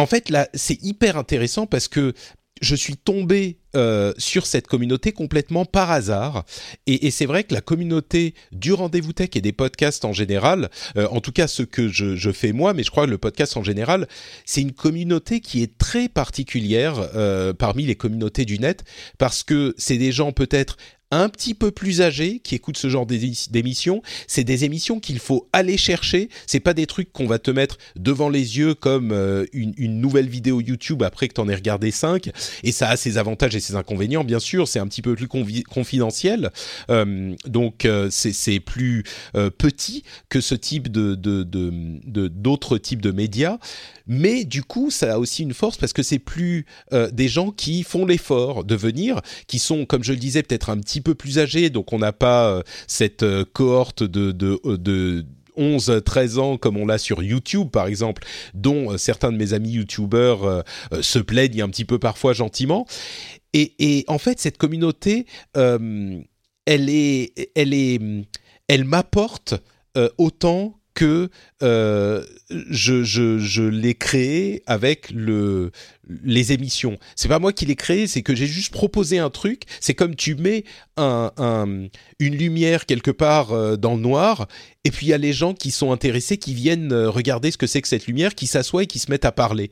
en 0.04 0.06
fait, 0.06 0.30
là, 0.30 0.50
c'est 0.54 0.84
hyper 0.84 1.16
intéressant 1.16 1.66
parce 1.66 1.88
que 1.88 2.14
je 2.62 2.76
suis 2.76 2.98
tombé 2.98 3.58
euh, 3.76 4.12
sur 4.18 4.46
cette 4.46 4.68
communauté 4.68 5.14
complètement 5.14 5.64
par 5.64 5.92
hasard. 5.92 6.46
Et, 6.88 7.10
c'est 7.10 7.26
vrai 7.26 7.46
que 7.46 7.54
la 7.54 7.62
communauté 7.62 8.36
du 8.52 8.74
rendez-vous 8.74 9.14
tech 9.14 9.30
et 9.36 9.42
des 9.42 9.54
podcasts 9.54 10.04
en 10.04 10.12
général, 10.12 10.70
euh, 10.98 11.08
en 11.10 11.22
tout 11.22 11.32
cas 11.32 11.48
ce 11.48 11.64
que 11.64 11.88
je, 11.88 12.32
fais 12.32 12.52
moi, 12.52 12.74
mais 12.74 12.84
je 12.84 12.92
crois 12.92 13.06
que 13.06 13.12
le 13.12 13.18
podcast 13.18 13.56
en 13.56 13.64
général, 13.64 14.10
c'est 14.46 14.62
une 14.62 14.74
communauté 14.74 15.40
qui 15.40 15.64
est 15.64 15.78
très 15.78 16.10
particulière 16.10 16.96
euh, 17.16 17.54
parmi 17.54 17.86
les 17.86 17.96
communautés 17.96 18.44
du 18.44 18.60
net 18.60 18.84
parce 19.18 19.42
que 19.42 19.74
c'est 19.78 19.98
des 19.98 20.12
gens 20.12 20.34
peut-être 20.34 20.76
un 21.14 21.30
petit 21.30 21.54
peu 21.54 21.72
plus 21.72 22.02
âgés 22.02 22.40
qui 22.40 22.56
écoutent 22.56 22.78
ce 22.78 22.90
genre 22.90 23.06
d'émissions. 23.06 24.02
C'est 24.28 24.44
des 24.44 24.66
émissions 24.66 25.00
qu'il 25.00 25.20
faut 25.20 25.48
aller 25.54 25.78
chercher. 25.78 26.30
C'est 26.48 26.60
pas 26.60 26.74
des 26.74 26.88
trucs 26.88 27.12
qu'on 27.12 27.28
va 27.28 27.40
te 27.40 27.52
mettre 27.52 27.78
devant 27.96 28.30
les 28.30 28.58
yeux 28.58 28.74
comme 28.74 29.12
euh, 29.12 29.46
une, 29.54 29.74
nouvelle 30.00 30.28
vidéo 30.28 30.60
YouTube 30.60 31.04
après 31.04 31.28
que 31.28 31.34
tu 31.34 31.42
en 31.42 31.50
aies 31.50 31.56
regardé 31.56 31.92
5. 31.92 32.32
Et 32.64 32.72
ça 32.72 32.90
a 32.90 32.98
ses 32.98 33.18
avantages 33.18 33.56
et 33.56 33.60
ses 33.60 33.76
inconvénients, 33.76 34.24
bien 34.24 34.40
sûr. 34.40 34.68
C'est 34.68 34.80
un 34.80 34.88
petit 34.88 35.02
peu 35.02 35.16
plus 35.16 35.28
confidentiel. 35.28 36.52
Euh, 36.90 37.36
donc 37.46 37.86
euh, 37.86 38.10
c'est 38.10 38.60
plus 38.60 39.04
petit 39.58 40.04
que 40.30 40.42
ce 40.42 40.56
type 40.56 40.90
de 40.90 41.16
d'autres 42.28 42.78
types 42.78 43.02
de 43.02 43.12
médias. 43.12 43.58
Mais 44.08 44.44
du 44.44 44.64
coup, 44.64 44.92
ça 44.92 45.14
a 45.14 45.18
aussi 45.18 45.44
une 45.44 45.54
force 45.54 45.78
parce 45.78 45.94
que 45.94 46.04
c'est 46.04 46.20
plus 46.20 46.66
des 47.12 47.28
gens 47.28 47.52
qui 47.52 47.84
font 47.84 48.06
l'effort 48.06 48.64
de 48.64 48.76
venir, 48.76 49.22
qui 49.48 49.60
sont, 49.60 49.86
comme 49.86 50.04
je 50.04 50.12
le 50.12 50.20
disais, 50.20 50.44
peut-être 50.44 50.70
un 50.70 50.78
petit 50.78 51.02
peu 51.04 51.16
plus 51.16 51.40
âgés, 51.40 51.70
donc 51.70 51.94
on 51.94 52.00
n'a 52.00 52.14
pas 52.14 52.48
euh, 52.48 52.64
cette 52.88 53.24
euh, 53.24 53.46
cohorte 53.46 54.04
de, 54.04 54.32
de, 54.32 54.60
euh, 54.66 54.78
de 54.78 55.26
11, 55.56 56.02
13 56.04 56.40
ans 56.40 56.58
comme 56.58 56.78
on 56.78 56.88
l'a 56.88 56.98
sur 56.98 57.22
YouTube 57.22 57.70
par 57.70 57.86
exemple, 57.86 58.26
dont 58.56 58.98
certains 58.98 59.32
de 59.32 59.38
mes 59.38 59.54
amis 59.54 59.70
YouTubeurs 59.70 60.64
se 61.00 61.20
plaignent 61.20 61.62
un 61.62 61.70
petit 61.70 61.86
peu 61.86 62.00
parfois 62.00 62.34
gentiment. 62.34 62.88
Et, 63.54 63.76
et 63.78 64.04
en 64.08 64.18
fait, 64.18 64.40
cette 64.40 64.58
communauté, 64.58 65.28
elle 65.54 66.26
est, 66.66 67.52
elle 67.56 67.76
est, 67.76 68.00
elle 68.68 68.84
m'apporte 68.84 69.54
autant 70.18 70.80
que 70.94 71.30
euh, 71.62 72.24
je, 72.50 73.04
je, 73.04 73.40
je 73.40 73.64
l'ai 73.64 73.96
créé 73.96 74.62
avec 74.66 75.10
le, 75.12 75.72
les 76.24 76.52
émissions. 76.52 76.98
C'est 77.16 77.28
pas 77.28 77.40
moi 77.40 77.54
qui 77.54 77.66
l'ai 77.66 77.76
créé, 77.76 78.08
c'est 78.08 78.22
que 78.22 78.36
j'ai 78.36 78.48
juste 78.48 78.72
proposé 78.72 79.18
un 79.20 79.30
truc. 79.30 79.64
C'est 79.80 79.94
comme 79.94 80.16
tu 80.16 80.36
mets 80.36 80.64
un, 80.98 81.32
un, 81.38 81.88
une 82.20 82.36
lumière 82.36 82.86
quelque 82.86 83.12
part 83.12 83.52
euh, 83.52 83.76
dans 83.76 83.96
le 83.96 84.02
noir, 84.02 84.48
et 84.84 84.92
puis 84.92 85.08
il 85.08 85.10
y 85.10 85.14
a 85.14 85.18
les 85.18 85.34
gens 85.34 85.54
qui 85.54 85.72
sont 85.72 85.92
intéressés, 85.92 86.38
qui 86.38 86.54
viennent 86.54 86.92
euh, 86.92 87.10
regarder 87.10 87.52
ce 87.52 87.58
que 87.58 87.68
c'est 87.68 87.82
que 87.82 87.88
cette 87.88 88.06
lumière, 88.08 88.36
qui 88.36 88.48
s'assoient 88.48 88.84
et 88.84 88.88
qui 88.88 89.00
se 89.00 89.10
mettent 89.10 89.26
à 89.26 89.32
parler. 89.32 89.72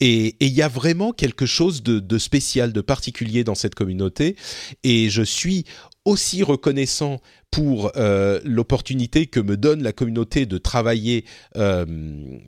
Et 0.00 0.34
il 0.40 0.52
y 0.52 0.62
a 0.62 0.68
vraiment 0.68 1.12
quelque 1.12 1.46
chose 1.46 1.82
de, 1.82 2.00
de 2.00 2.18
spécial, 2.18 2.72
de 2.72 2.80
particulier 2.80 3.44
dans 3.44 3.54
cette 3.54 3.74
communauté. 3.74 4.36
Et 4.82 5.10
je 5.10 5.22
suis 5.22 5.64
aussi 6.06 6.42
reconnaissant 6.42 7.20
pour 7.50 7.92
euh, 7.96 8.40
l'opportunité 8.44 9.26
que 9.26 9.40
me 9.40 9.56
donne 9.56 9.82
la 9.82 9.92
communauté 9.92 10.46
de 10.46 10.56
travailler 10.56 11.24
euh, 11.56 11.84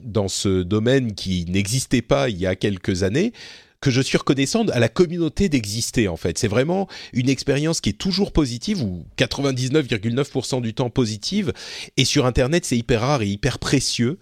dans 0.03 0.27
ce 0.27 0.63
domaine 0.63 1.13
qui 1.13 1.45
n'existait 1.47 2.01
pas 2.01 2.29
il 2.29 2.37
y 2.37 2.47
a 2.47 2.55
quelques 2.55 3.03
années 3.03 3.33
que 3.81 3.91
je 3.91 4.01
suis 4.01 4.17
reconnaissant 4.17 4.65
à 4.67 4.79
la 4.79 4.89
communauté 4.89 5.47
d'exister 5.47 6.07
en 6.07 6.17
fait. 6.17 6.37
C'est 6.37 6.47
vraiment 6.47 6.87
une 7.13 7.29
expérience 7.29 7.79
qui 7.81 7.89
est 7.89 7.93
toujours 7.97 8.31
positive 8.33 8.83
ou 8.83 9.05
99,9% 9.17 10.61
du 10.61 10.73
temps 10.73 10.89
positive 10.89 11.53
et 11.95 12.05
sur 12.05 12.25
internet 12.25 12.65
c'est 12.65 12.77
hyper 12.77 13.01
rare 13.01 13.21
et 13.21 13.27
hyper 13.27 13.59
précieux 13.59 14.19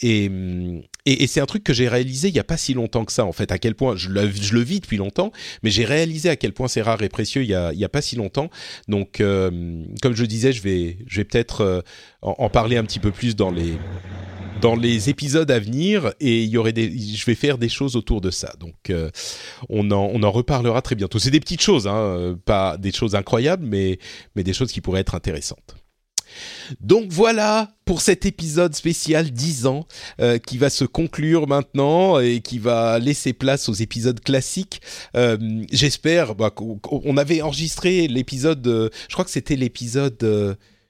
et, 0.00 0.30
et, 1.06 1.26
c'est 1.26 1.40
un 1.40 1.46
truc 1.46 1.64
que 1.64 1.72
j'ai 1.72 1.88
réalisé 1.88 2.28
il 2.28 2.34
n'y 2.34 2.40
a 2.40 2.44
pas 2.44 2.56
si 2.56 2.74
longtemps 2.74 3.04
que 3.04 3.12
ça, 3.12 3.24
en 3.24 3.32
fait, 3.32 3.52
à 3.52 3.58
quel 3.58 3.74
point, 3.74 3.96
je 3.96 4.08
le, 4.08 4.60
vis 4.60 4.80
depuis 4.80 4.96
longtemps, 4.96 5.32
mais 5.62 5.70
j'ai 5.70 5.84
réalisé 5.84 6.28
à 6.28 6.36
quel 6.36 6.52
point 6.52 6.68
c'est 6.68 6.82
rare 6.82 7.02
et 7.02 7.08
précieux 7.08 7.42
il 7.42 7.48
n'y 7.48 7.84
a, 7.84 7.88
pas 7.88 8.02
si 8.02 8.16
longtemps. 8.16 8.50
Donc, 8.88 9.20
euh, 9.20 9.84
comme 10.02 10.14
je 10.14 10.24
disais, 10.24 10.52
je 10.52 10.62
vais, 10.62 10.98
je 11.06 11.18
vais 11.18 11.24
peut-être 11.24 11.62
euh, 11.62 11.80
en, 12.22 12.48
parler 12.50 12.76
un 12.76 12.84
petit 12.84 12.98
peu 12.98 13.10
plus 13.10 13.36
dans 13.36 13.50
les, 13.50 13.74
dans 14.60 14.76
les 14.76 15.08
épisodes 15.10 15.50
à 15.50 15.58
venir 15.58 16.12
et 16.20 16.42
il 16.42 16.50
y 16.50 16.56
aurait 16.56 16.72
des, 16.72 16.90
je 16.90 17.24
vais 17.26 17.34
faire 17.34 17.58
des 17.58 17.68
choses 17.68 17.96
autour 17.96 18.20
de 18.20 18.30
ça. 18.30 18.54
Donc, 18.58 18.90
euh, 18.90 19.10
on, 19.68 19.90
en, 19.90 20.10
on 20.12 20.22
en 20.22 20.30
reparlera 20.30 20.82
très 20.82 20.94
bientôt. 20.94 21.18
C'est 21.18 21.30
des 21.30 21.40
petites 21.40 21.62
choses, 21.62 21.86
hein, 21.86 22.38
pas 22.44 22.76
des 22.76 22.92
choses 22.92 23.14
incroyables, 23.14 23.64
mais, 23.66 23.98
mais 24.36 24.44
des 24.44 24.52
choses 24.52 24.72
qui 24.72 24.80
pourraient 24.80 25.00
être 25.00 25.14
intéressantes. 25.14 25.79
Donc 26.80 27.10
voilà 27.10 27.72
pour 27.84 28.02
cet 28.02 28.24
épisode 28.24 28.74
spécial 28.74 29.30
10 29.30 29.66
ans 29.66 29.86
euh, 30.20 30.38
qui 30.38 30.58
va 30.58 30.70
se 30.70 30.84
conclure 30.84 31.48
maintenant 31.48 32.20
et 32.20 32.40
qui 32.40 32.58
va 32.58 32.98
laisser 32.98 33.32
place 33.32 33.68
aux 33.68 33.74
épisodes 33.74 34.20
classiques. 34.20 34.80
Euh, 35.16 35.36
j'espère 35.72 36.34
bah, 36.34 36.50
qu'on 36.50 37.16
avait 37.16 37.42
enregistré 37.42 38.06
l'épisode, 38.06 38.66
euh, 38.66 38.90
je 39.08 39.14
crois 39.14 39.24
que 39.24 39.30
c'était 39.30 39.56
l'épisode 39.56 40.16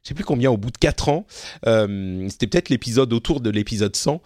je 0.03 0.09
sais 0.09 0.15
plus 0.15 0.25
combien, 0.25 0.51
au 0.51 0.57
bout 0.57 0.71
de 0.71 0.79
4 0.79 1.09
ans. 1.11 1.27
C'était 1.65 2.47
peut-être 2.47 2.71
l'épisode 2.71 3.13
autour 3.13 3.41
de 3.41 3.51
l'épisode 3.51 3.95
100. 3.95 4.23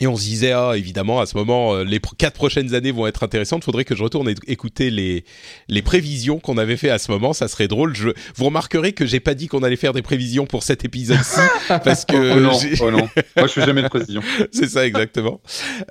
Et 0.00 0.06
on 0.06 0.16
se 0.16 0.22
disait, 0.22 0.52
ah, 0.52 0.72
évidemment, 0.76 1.20
à 1.20 1.26
ce 1.26 1.36
moment, 1.36 1.74
euh, 1.74 1.84
les 1.84 2.00
quatre 2.18 2.34
prochaines 2.34 2.74
années 2.74 2.92
vont 2.92 3.06
être 3.06 3.22
intéressantes. 3.22 3.64
Faudrait 3.64 3.84
que 3.84 3.94
je 3.94 4.02
retourne 4.02 4.32
écouter 4.46 4.90
les, 4.90 5.24
les 5.68 5.82
prévisions 5.82 6.38
qu'on 6.38 6.58
avait 6.58 6.76
fait 6.76 6.90
à 6.90 6.98
ce 6.98 7.10
moment. 7.10 7.32
Ça 7.32 7.48
serait 7.48 7.68
drôle. 7.68 7.94
Je, 7.94 8.10
vous 8.34 8.44
remarquerez 8.44 8.92
que 8.92 9.06
j'ai 9.06 9.20
pas 9.20 9.34
dit 9.34 9.48
qu'on 9.48 9.62
allait 9.62 9.76
faire 9.76 9.92
des 9.92 10.02
prévisions 10.02 10.46
pour 10.46 10.62
cet 10.62 10.84
épisode-ci. 10.84 11.40
parce 11.84 12.04
que. 12.04 12.16
Oh 12.16 12.40
non, 12.40 12.58
oh 12.80 12.90
non. 12.90 13.08
Moi, 13.36 13.46
je 13.46 13.52
fais 13.52 13.64
jamais 13.64 13.82
de 13.82 13.88
prévisions. 13.88 14.22
C'est 14.52 14.68
ça, 14.68 14.86
exactement. 14.86 15.40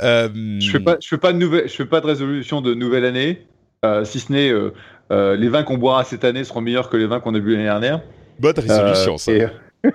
Euh... 0.02 0.30
Je 0.60 0.70
fais 0.70 0.80
pas, 0.80 0.98
je 1.02 1.08
fais 1.08 1.18
pas 1.18 1.34
de 1.34 1.38
nouvelle, 1.38 1.68
je 1.68 1.74
fais 1.74 1.86
pas 1.86 2.02
de 2.02 2.08
résolution 2.08 2.62
de 2.62 2.74
nouvelle 2.74 3.06
année. 3.06 3.46
Euh, 3.86 4.04
si 4.04 4.20
ce 4.20 4.32
n'est, 4.32 4.50
euh, 4.50 4.74
euh, 5.12 5.36
les 5.36 5.50
vins 5.50 5.64
qu'on 5.64 5.78
boira 5.78 6.04
cette 6.04 6.24
année 6.24 6.44
seront 6.44 6.62
meilleurs 6.62 6.90
que 6.90 6.98
les 6.98 7.06
vins 7.06 7.20
qu'on 7.20 7.36
a 7.36 7.40
bu 7.40 7.52
l'année 7.52 7.66
dernière. 7.66 8.02
Bonne 8.40 8.58
résolution, 8.58 9.18
ça. 9.18 9.32
Et 9.32 9.46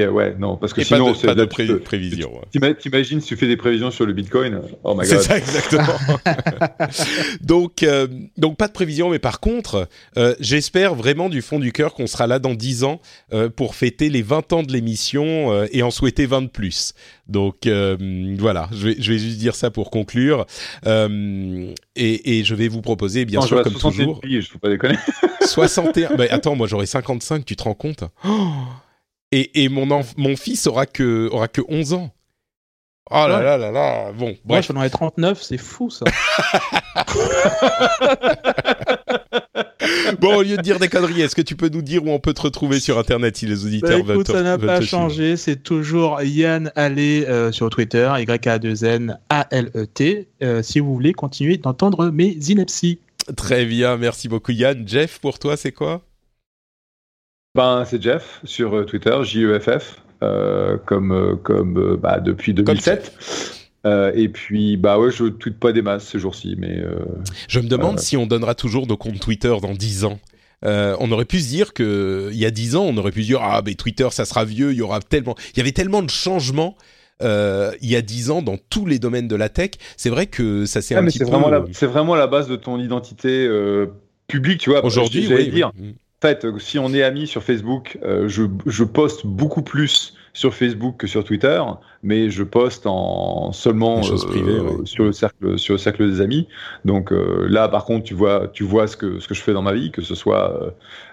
euh, 0.00 0.10
ouais, 0.10 0.34
non, 0.38 0.56
parce 0.56 0.72
que 0.72 0.82
sinon, 0.82 1.14
c'est 1.14 1.26
pas 1.26 1.34
de 1.34 1.44
prévision. 1.44 2.32
T'imagines 2.50 3.20
si 3.20 3.28
tu 3.28 3.36
fais 3.36 3.46
des 3.46 3.56
prévisions 3.56 3.90
sur 3.90 4.06
le 4.06 4.12
Bitcoin 4.12 4.60
Oh 4.84 4.94
my 4.94 4.98
god. 4.98 5.06
C'est 5.06 5.22
ça 5.22 5.38
exactement. 5.38 5.94
donc, 7.40 7.82
euh, 7.82 8.06
donc 8.36 8.56
pas 8.56 8.68
de 8.68 8.72
prévision, 8.72 9.10
mais 9.10 9.18
par 9.18 9.40
contre, 9.40 9.88
euh, 10.16 10.34
j'espère 10.40 10.94
vraiment 10.94 11.28
du 11.28 11.42
fond 11.42 11.58
du 11.58 11.72
cœur 11.72 11.94
qu'on 11.94 12.06
sera 12.06 12.26
là 12.26 12.38
dans 12.38 12.54
10 12.54 12.84
ans 12.84 13.00
pour 13.56 13.74
fêter 13.74 14.08
les 14.08 14.22
20 14.22 14.52
ans 14.52 14.62
de 14.62 14.72
l'émission 14.72 15.64
et 15.72 15.82
en 15.82 15.90
souhaiter 15.90 16.26
20 16.26 16.42
de 16.42 16.46
plus. 16.48 16.94
Donc 17.28 17.66
voilà, 17.66 18.68
je 18.72 18.88
vais, 18.88 18.96
je 18.98 19.12
vais 19.12 19.18
juste 19.18 19.38
dire 19.38 19.54
ça 19.54 19.70
pour 19.70 19.90
conclure. 19.90 20.46
Et, 21.94 22.38
et, 22.38 22.44
je 22.44 22.54
vais 22.54 22.68
vous 22.68 22.80
proposer, 22.80 23.26
bien 23.26 23.42
sûr, 23.42 23.62
comme 23.62 23.74
toujours. 23.74 24.20
je 24.24 24.40
faut 24.40 24.58
pas 24.58 24.70
déconner. 24.70 24.96
61. 25.46 26.16
bah, 26.16 26.24
attends, 26.30 26.56
moi 26.56 26.66
j'aurai 26.66 26.86
55, 26.86 27.44
tu 27.44 27.56
te 27.56 27.62
rends 27.62 27.74
compte? 27.74 28.04
Oh 28.24 28.54
et, 29.32 29.64
et 29.64 29.68
mon, 29.68 29.86
mon 30.16 30.36
fils 30.36 30.66
aura 30.66 30.86
que, 30.86 31.28
aura 31.32 31.48
que 31.48 31.62
11 31.68 31.94
ans. 31.94 32.10
Oh 33.10 33.26
là 33.26 33.42
là 33.42 33.58
là 33.58 33.72
là. 33.72 34.12
Bon, 34.12 34.36
bref. 34.44 34.70
Moi, 34.70 34.70
j'en 34.82 34.82
ai 34.82 34.90
39, 34.90 35.42
c'est 35.42 35.58
fou 35.58 35.90
ça. 35.90 36.04
bon, 40.20 40.36
au 40.36 40.42
lieu 40.42 40.56
de 40.56 40.62
dire 40.62 40.78
des 40.78 40.88
conneries, 40.88 41.22
est-ce 41.22 41.34
que 41.34 41.42
tu 41.42 41.56
peux 41.56 41.68
nous 41.68 41.82
dire 41.82 42.04
où 42.04 42.10
on 42.10 42.20
peut 42.20 42.32
te 42.32 42.42
retrouver 42.42 42.78
sur 42.80 42.98
Internet 42.98 43.36
si 43.36 43.46
les 43.46 43.66
auditeurs 43.66 44.04
bah, 44.04 44.14
écoute, 44.14 44.28
ça 44.28 44.42
n'a 44.42 44.56
pas 44.56 44.80
changé. 44.80 45.36
C'est 45.36 45.62
toujours 45.62 46.22
Yann 46.22 46.70
Allé 46.76 47.26
euh, 47.26 47.52
sur 47.52 47.68
Twitter, 47.70 48.10
Y-A-2-N-A-L-E-T. 48.18 50.28
Euh, 50.42 50.62
si 50.62 50.80
vous 50.80 50.94
voulez 50.94 51.12
continuer 51.12 51.58
d'entendre 51.58 52.10
mes 52.10 52.38
inepties. 52.48 53.00
Très 53.36 53.66
bien, 53.66 53.96
merci 53.96 54.28
beaucoup 54.28 54.52
Yann. 54.52 54.86
Jeff, 54.86 55.18
pour 55.18 55.38
toi, 55.38 55.56
c'est 55.56 55.72
quoi? 55.72 56.02
Ben, 57.54 57.84
c'est 57.84 58.02
Jeff 58.02 58.40
sur 58.44 58.74
euh, 58.74 58.84
Twitter, 58.84 59.14
J-E-F-F, 59.22 60.02
euh, 60.22 60.78
comme, 60.86 61.12
euh, 61.12 61.36
comme 61.36 61.98
bah, 62.00 62.18
depuis 62.20 62.54
2007. 62.54 63.12
et 64.14 64.28
puis, 64.28 64.76
bah 64.76 64.98
ouais, 64.98 65.10
je 65.10 65.24
tweete 65.26 65.58
pas 65.58 65.72
des 65.72 65.82
masses 65.82 66.06
ces 66.06 66.18
jours-ci, 66.18 66.56
mais. 66.58 66.82
je 67.48 67.60
me 67.60 67.68
demande 67.68 67.98
si 67.98 68.16
on 68.16 68.26
donnera 68.26 68.54
toujours 68.54 68.86
nos 68.86 68.96
comptes 68.96 69.20
Twitter 69.20 69.54
dans 69.60 69.72
10 69.74 70.04
ans. 70.04 70.18
on 70.62 71.12
aurait 71.12 71.24
pu 71.24 71.40
se 71.40 71.48
dire 71.48 71.74
que 71.74 72.30
il 72.32 72.38
y 72.38 72.46
a 72.46 72.50
10 72.50 72.76
ans, 72.76 72.84
on 72.84 72.96
aurait 72.96 73.12
pu 73.12 73.22
se 73.22 73.28
dire 73.28 73.40
ah 73.42 73.60
mais 73.64 73.74
Twitter 73.74 74.08
ça 74.10 74.24
sera 74.24 74.44
vieux, 74.44 74.72
il 74.72 74.78
y 74.78 74.82
aura 74.82 75.00
tellement, 75.00 75.34
il 75.54 75.58
y 75.58 75.60
avait 75.60 75.72
tellement 75.72 76.02
de 76.02 76.10
changements. 76.10 76.76
il 77.20 77.76
y 77.82 77.96
a 77.96 78.02
10 78.02 78.30
ans 78.30 78.40
dans 78.40 78.56
tous 78.70 78.86
les 78.86 78.98
domaines 78.98 79.28
de 79.28 79.36
la 79.36 79.48
tech, 79.48 79.72
c'est 79.96 80.10
vrai 80.10 80.26
que 80.26 80.64
ça 80.64 80.80
s'est 80.80 80.94
ah, 80.94 81.00
un 81.00 81.04
petit 81.04 81.18
peu. 81.18 81.26
C'est 81.72 81.86
vraiment 81.86 82.14
la 82.14 82.26
base 82.28 82.48
de 82.48 82.56
ton 82.56 82.78
identité 82.78 83.46
publique, 84.28 84.60
tu 84.60 84.70
vois. 84.70 84.84
Aujourd'hui, 84.84 85.26
oui, 85.28 85.50
dire. 85.50 85.72
Mm. 85.76 85.92
En 86.22 86.28
fait, 86.28 86.46
si 86.58 86.78
on 86.78 86.94
est 86.94 87.02
amis 87.02 87.26
sur 87.26 87.42
Facebook, 87.42 87.98
euh, 88.04 88.28
je, 88.28 88.84
poste 88.84 89.26
beaucoup 89.26 89.62
plus 89.62 90.14
sur 90.32 90.54
Facebook 90.54 90.96
que 90.96 91.08
sur 91.08 91.24
Twitter, 91.24 91.60
mais 92.04 92.30
je 92.30 92.44
poste 92.44 92.86
en 92.86 93.50
seulement 93.50 94.02
ouais. 94.02 94.16
sur 94.84 95.02
le 95.02 95.10
cercle 95.10 95.58
sur 95.58 95.74
le 95.74 95.78
cercle 95.78 96.08
des 96.08 96.20
amis. 96.20 96.46
Donc 96.84 97.10
euh, 97.10 97.48
là, 97.48 97.68
par 97.68 97.84
contre, 97.84 98.04
tu 98.04 98.14
vois, 98.14 98.46
tu 98.52 98.62
vois 98.62 98.86
ce 98.86 98.96
que 98.96 99.18
ce 99.18 99.26
que 99.26 99.34
je 99.34 99.42
fais 99.42 99.52
dans 99.52 99.62
ma 99.62 99.72
vie, 99.72 99.90
que 99.90 100.00
ce 100.00 100.14
soit 100.14 100.62
euh, 100.62 100.70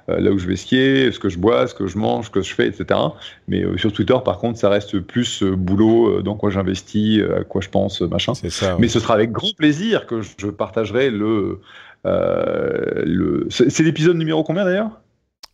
euh, 0.10 0.19
là 0.19 0.31
où 0.31 0.40
je 0.40 0.48
vais 0.48 0.56
skier, 0.56 1.11
ce 1.11 1.19
que 1.19 1.30
je 1.30 1.38
bois, 1.38 1.68
ce 1.68 1.73
que 1.73 1.88
je 1.88 1.98
mange, 1.98 2.26
ce 2.26 2.31
que 2.31 2.41
je 2.41 2.53
fais, 2.53 2.68
etc. 2.68 2.99
Mais 3.48 3.64
euh, 3.64 3.77
sur 3.77 3.91
Twitter, 3.91 4.15
par 4.23 4.38
contre, 4.38 4.57
ça 4.57 4.69
reste 4.69 4.99
plus 4.99 5.44
euh, 5.44 5.56
boulot, 5.56 6.18
euh, 6.18 6.22
dans 6.22 6.36
quoi 6.36 6.49
j'investis, 6.49 7.19
euh, 7.19 7.41
à 7.41 7.44
quoi 7.44 7.61
je 7.61 7.69
pense, 7.69 8.02
euh, 8.02 8.07
machin. 8.07 8.34
C'est 8.34 8.49
ça. 8.49 8.77
Mais 8.80 8.88
ce 8.88 8.99
sera 8.99 9.14
avec 9.14 9.31
grand 9.31 9.56
plaisir 9.56 10.06
que 10.06 10.22
je 10.22 10.48
partagerai 10.48 11.10
le. 11.10 11.60
Euh, 12.05 13.03
le... 13.05 13.47
C'est 13.49 13.84
l'épisode 13.84 14.17
numéro 14.17 14.43
combien 14.43 14.65
d'ailleurs? 14.65 15.01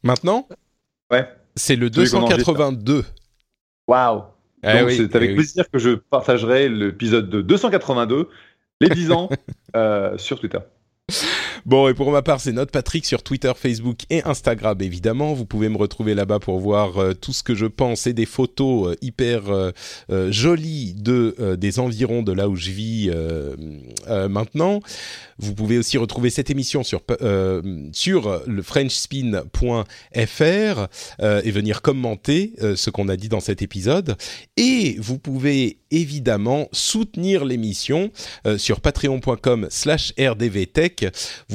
Maintenant, 0.03 0.47
Ouais. 1.11 1.27
c'est 1.55 1.75
le 1.75 1.89
Celui 1.91 2.09
qu'on 2.09 2.17
enregistre. 2.23 2.53
282. 2.53 3.03
Waouh 3.87 4.23
Eh 4.63 4.73
Donc 4.79 4.87
oui, 4.87 4.97
c'est 4.97 5.15
avec 5.15 5.29
eh 5.29 5.31
oui. 5.33 5.35
plaisir 5.37 5.69
que 5.71 5.77
je 5.79 5.91
partagerai 5.91 6.69
l'épisode 6.69 7.29
de 7.29 7.41
282, 7.41 8.29
les 8.81 8.89
10 8.89 9.11
ans, 9.11 9.29
euh, 9.75 10.17
sur 10.17 10.39
Twitter. 10.39 10.59
Bon, 11.65 11.87
et 11.87 11.95
pour 11.95 12.11
ma 12.11 12.21
part, 12.21 12.41
c'est 12.41 12.51
Note 12.51 12.69
Patrick 12.69 13.07
sur 13.07 13.23
Twitter, 13.23 13.51
Facebook 13.55 14.01
et 14.11 14.21
Instagram, 14.23 14.77
évidemment. 14.81 15.33
Vous 15.33 15.47
pouvez 15.47 15.67
me 15.67 15.77
retrouver 15.77 16.13
là-bas 16.13 16.37
pour 16.37 16.59
voir 16.59 16.99
euh, 16.99 17.13
tout 17.13 17.33
ce 17.33 17.41
que 17.41 17.55
je 17.55 17.65
pense 17.65 18.05
et 18.05 18.13
des 18.13 18.27
photos 18.27 18.89
euh, 18.89 18.95
hyper 19.01 19.49
euh, 19.49 19.71
jolies 20.31 20.93
de 20.93 21.55
des 21.55 21.79
environs 21.79 22.21
de 22.21 22.33
là 22.33 22.49
où 22.49 22.55
je 22.55 22.69
vis 22.69 23.09
maintenant. 24.29 24.79
Vous 25.39 25.55
pouvez 25.55 25.79
aussi 25.79 25.97
retrouver 25.97 26.29
cette 26.29 26.51
émission 26.51 26.83
sur 26.83 27.01
sur 27.93 28.41
le 28.45 28.61
frenchspin.fr 28.61 30.87
et 31.19 31.51
venir 31.51 31.81
commenter 31.81 32.53
ce 32.75 32.89
qu'on 32.89 33.09
a 33.09 33.17
dit 33.17 33.29
dans 33.29 33.39
cet 33.39 33.61
épisode. 33.61 34.17
Et 34.57 34.97
vous 34.99 35.17
pouvez 35.17 35.79
évidemment 35.91 36.67
soutenir 36.71 37.45
l'émission 37.45 38.11
sur 38.57 38.81
patreon.com 38.81 39.67
slash 39.69 40.13
rdvtech. 40.19 41.05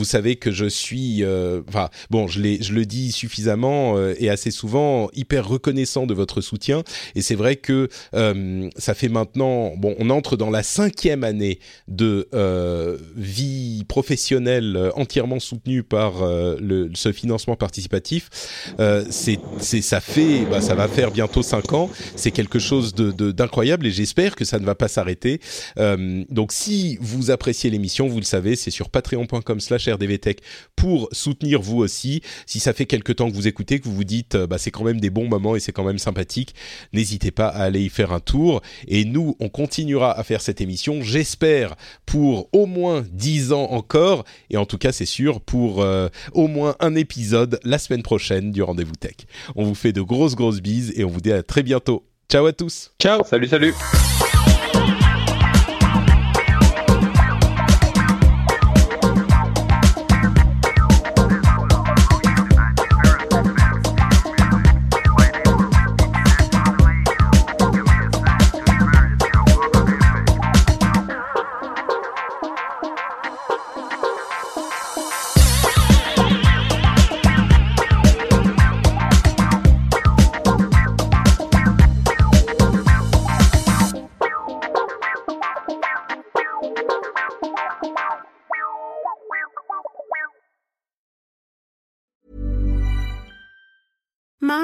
Savez 0.05 0.36
que 0.36 0.51
je 0.51 0.66
suis, 0.66 1.24
euh, 1.24 1.60
enfin 1.68 1.89
bon, 2.10 2.28
je, 2.28 2.40
je 2.60 2.72
le 2.72 2.86
dis 2.86 3.12
suffisamment 3.12 3.97
euh, 3.97 4.14
et 4.18 4.31
assez 4.31 4.51
souvent, 4.51 5.10
hyper 5.14 5.47
reconnaissant 5.48 6.06
de 6.06 6.14
votre 6.14 6.40
soutien. 6.40 6.82
Et 7.14 7.22
c'est 7.22 7.35
vrai 7.35 7.56
que 7.56 7.89
euh, 8.14 8.68
ça 8.77 8.94
fait 8.94 9.09
maintenant, 9.09 9.72
bon, 9.77 9.94
on 9.98 10.10
entre 10.10 10.36
dans 10.36 10.51
la 10.51 10.62
cinquième 10.62 11.24
année 11.24 11.59
de 11.89 12.28
euh, 12.35 12.97
vie 13.16 13.85
professionnelle 13.89 14.77
euh, 14.77 14.90
entièrement 14.94 15.40
soutenue 15.40 15.82
par 15.82 16.22
euh, 16.22 16.56
le, 16.60 16.90
ce 16.94 17.12
financement 17.12 17.56
participatif. 17.56 18.31
Euh, 18.78 19.05
c'est, 19.10 19.39
ça 19.60 20.01
fait, 20.01 20.47
bah, 20.51 20.60
ça 20.60 20.74
va 20.74 20.89
faire 20.89 21.10
bientôt 21.10 21.43
cinq 21.43 21.72
ans. 21.72 21.90
C'est 22.16 22.31
quelque 22.31 22.59
chose 22.59 22.94
de, 22.94 23.32
d'incroyable 23.32 23.86
et 23.86 23.90
j'espère 23.90 24.36
que 24.36 24.44
ça 24.44 24.59
ne 24.59 24.64
va 24.64 24.74
pas 24.74 24.89
s'arrêter. 24.89 25.40
Euh, 25.78 26.24
donc, 26.31 26.52
si 26.52 26.98
vous 27.01 27.31
appréciez 27.31 27.70
l'émission, 27.70 28.09
vous 28.09 28.18
le 28.18 28.24
savez, 28.24 28.56
c'est 28.56 28.70
sur 28.70 28.90
patreon.com/slash 28.90 29.89
rdvtech 29.92 30.38
pour 30.76 31.08
soutenir 31.12 31.60
vous 31.60 31.78
aussi. 31.78 32.22
Si 32.46 32.60
ça 32.60 32.72
fait 32.72 32.86
quelque 32.86 33.12
temps 33.12 33.30
que 33.30 33.34
vous 33.34 33.48
écoutez, 33.48 33.80
que 33.80 33.84
vous 33.84 33.94
vous 33.94 34.04
dites, 34.04 34.34
euh, 34.34 34.46
bah, 34.46 34.58
c'est 34.58 34.70
quand 34.70 34.84
même 34.84 35.00
des 35.00 35.10
bons 35.10 35.28
moments 35.28 35.56
et 35.56 35.60
c'est 35.60 35.72
quand 35.72 35.84
même 35.84 35.98
sympathique, 35.98 36.54
n'hésitez 36.92 37.30
pas 37.30 37.48
à 37.48 37.64
aller 37.64 37.82
y 37.82 37.88
faire 37.88 38.12
un 38.12 38.20
tour. 38.20 38.62
Et 38.88 39.04
nous, 39.04 39.36
on 39.40 39.48
continuera 39.48 40.18
à 40.18 40.22
faire 40.22 40.40
cette 40.40 40.60
émission, 40.60 41.02
j'espère, 41.02 41.74
pour 42.06 42.48
au 42.52 42.66
moins 42.66 43.04
10 43.12 43.52
ans 43.52 43.70
encore. 43.70 44.24
Et 44.50 44.56
en 44.56 44.66
tout 44.66 44.78
cas, 44.78 44.92
c'est 44.92 45.06
sûr, 45.06 45.40
pour 45.40 45.82
euh, 45.82 46.08
au 46.32 46.46
moins 46.46 46.76
un 46.80 46.94
épisode 46.94 47.60
la 47.64 47.78
semaine 47.78 48.02
prochaine 48.02 48.52
du 48.52 48.62
Rendez-vous 48.62 48.96
Tech. 48.96 49.16
On 49.56 49.64
vous 49.64 49.74
fait 49.74 49.92
de 49.92 50.02
grosses, 50.02 50.34
grosses 50.34 50.60
bises 50.60 50.92
et 50.96 51.04
on 51.04 51.08
vous 51.08 51.20
dit 51.20 51.32
à 51.32 51.42
très 51.42 51.62
bientôt. 51.62 52.06
Ciao 52.30 52.46
à 52.46 52.52
tous 52.52 52.92
Ciao. 53.00 53.24
Salut, 53.24 53.48
salut 53.48 53.74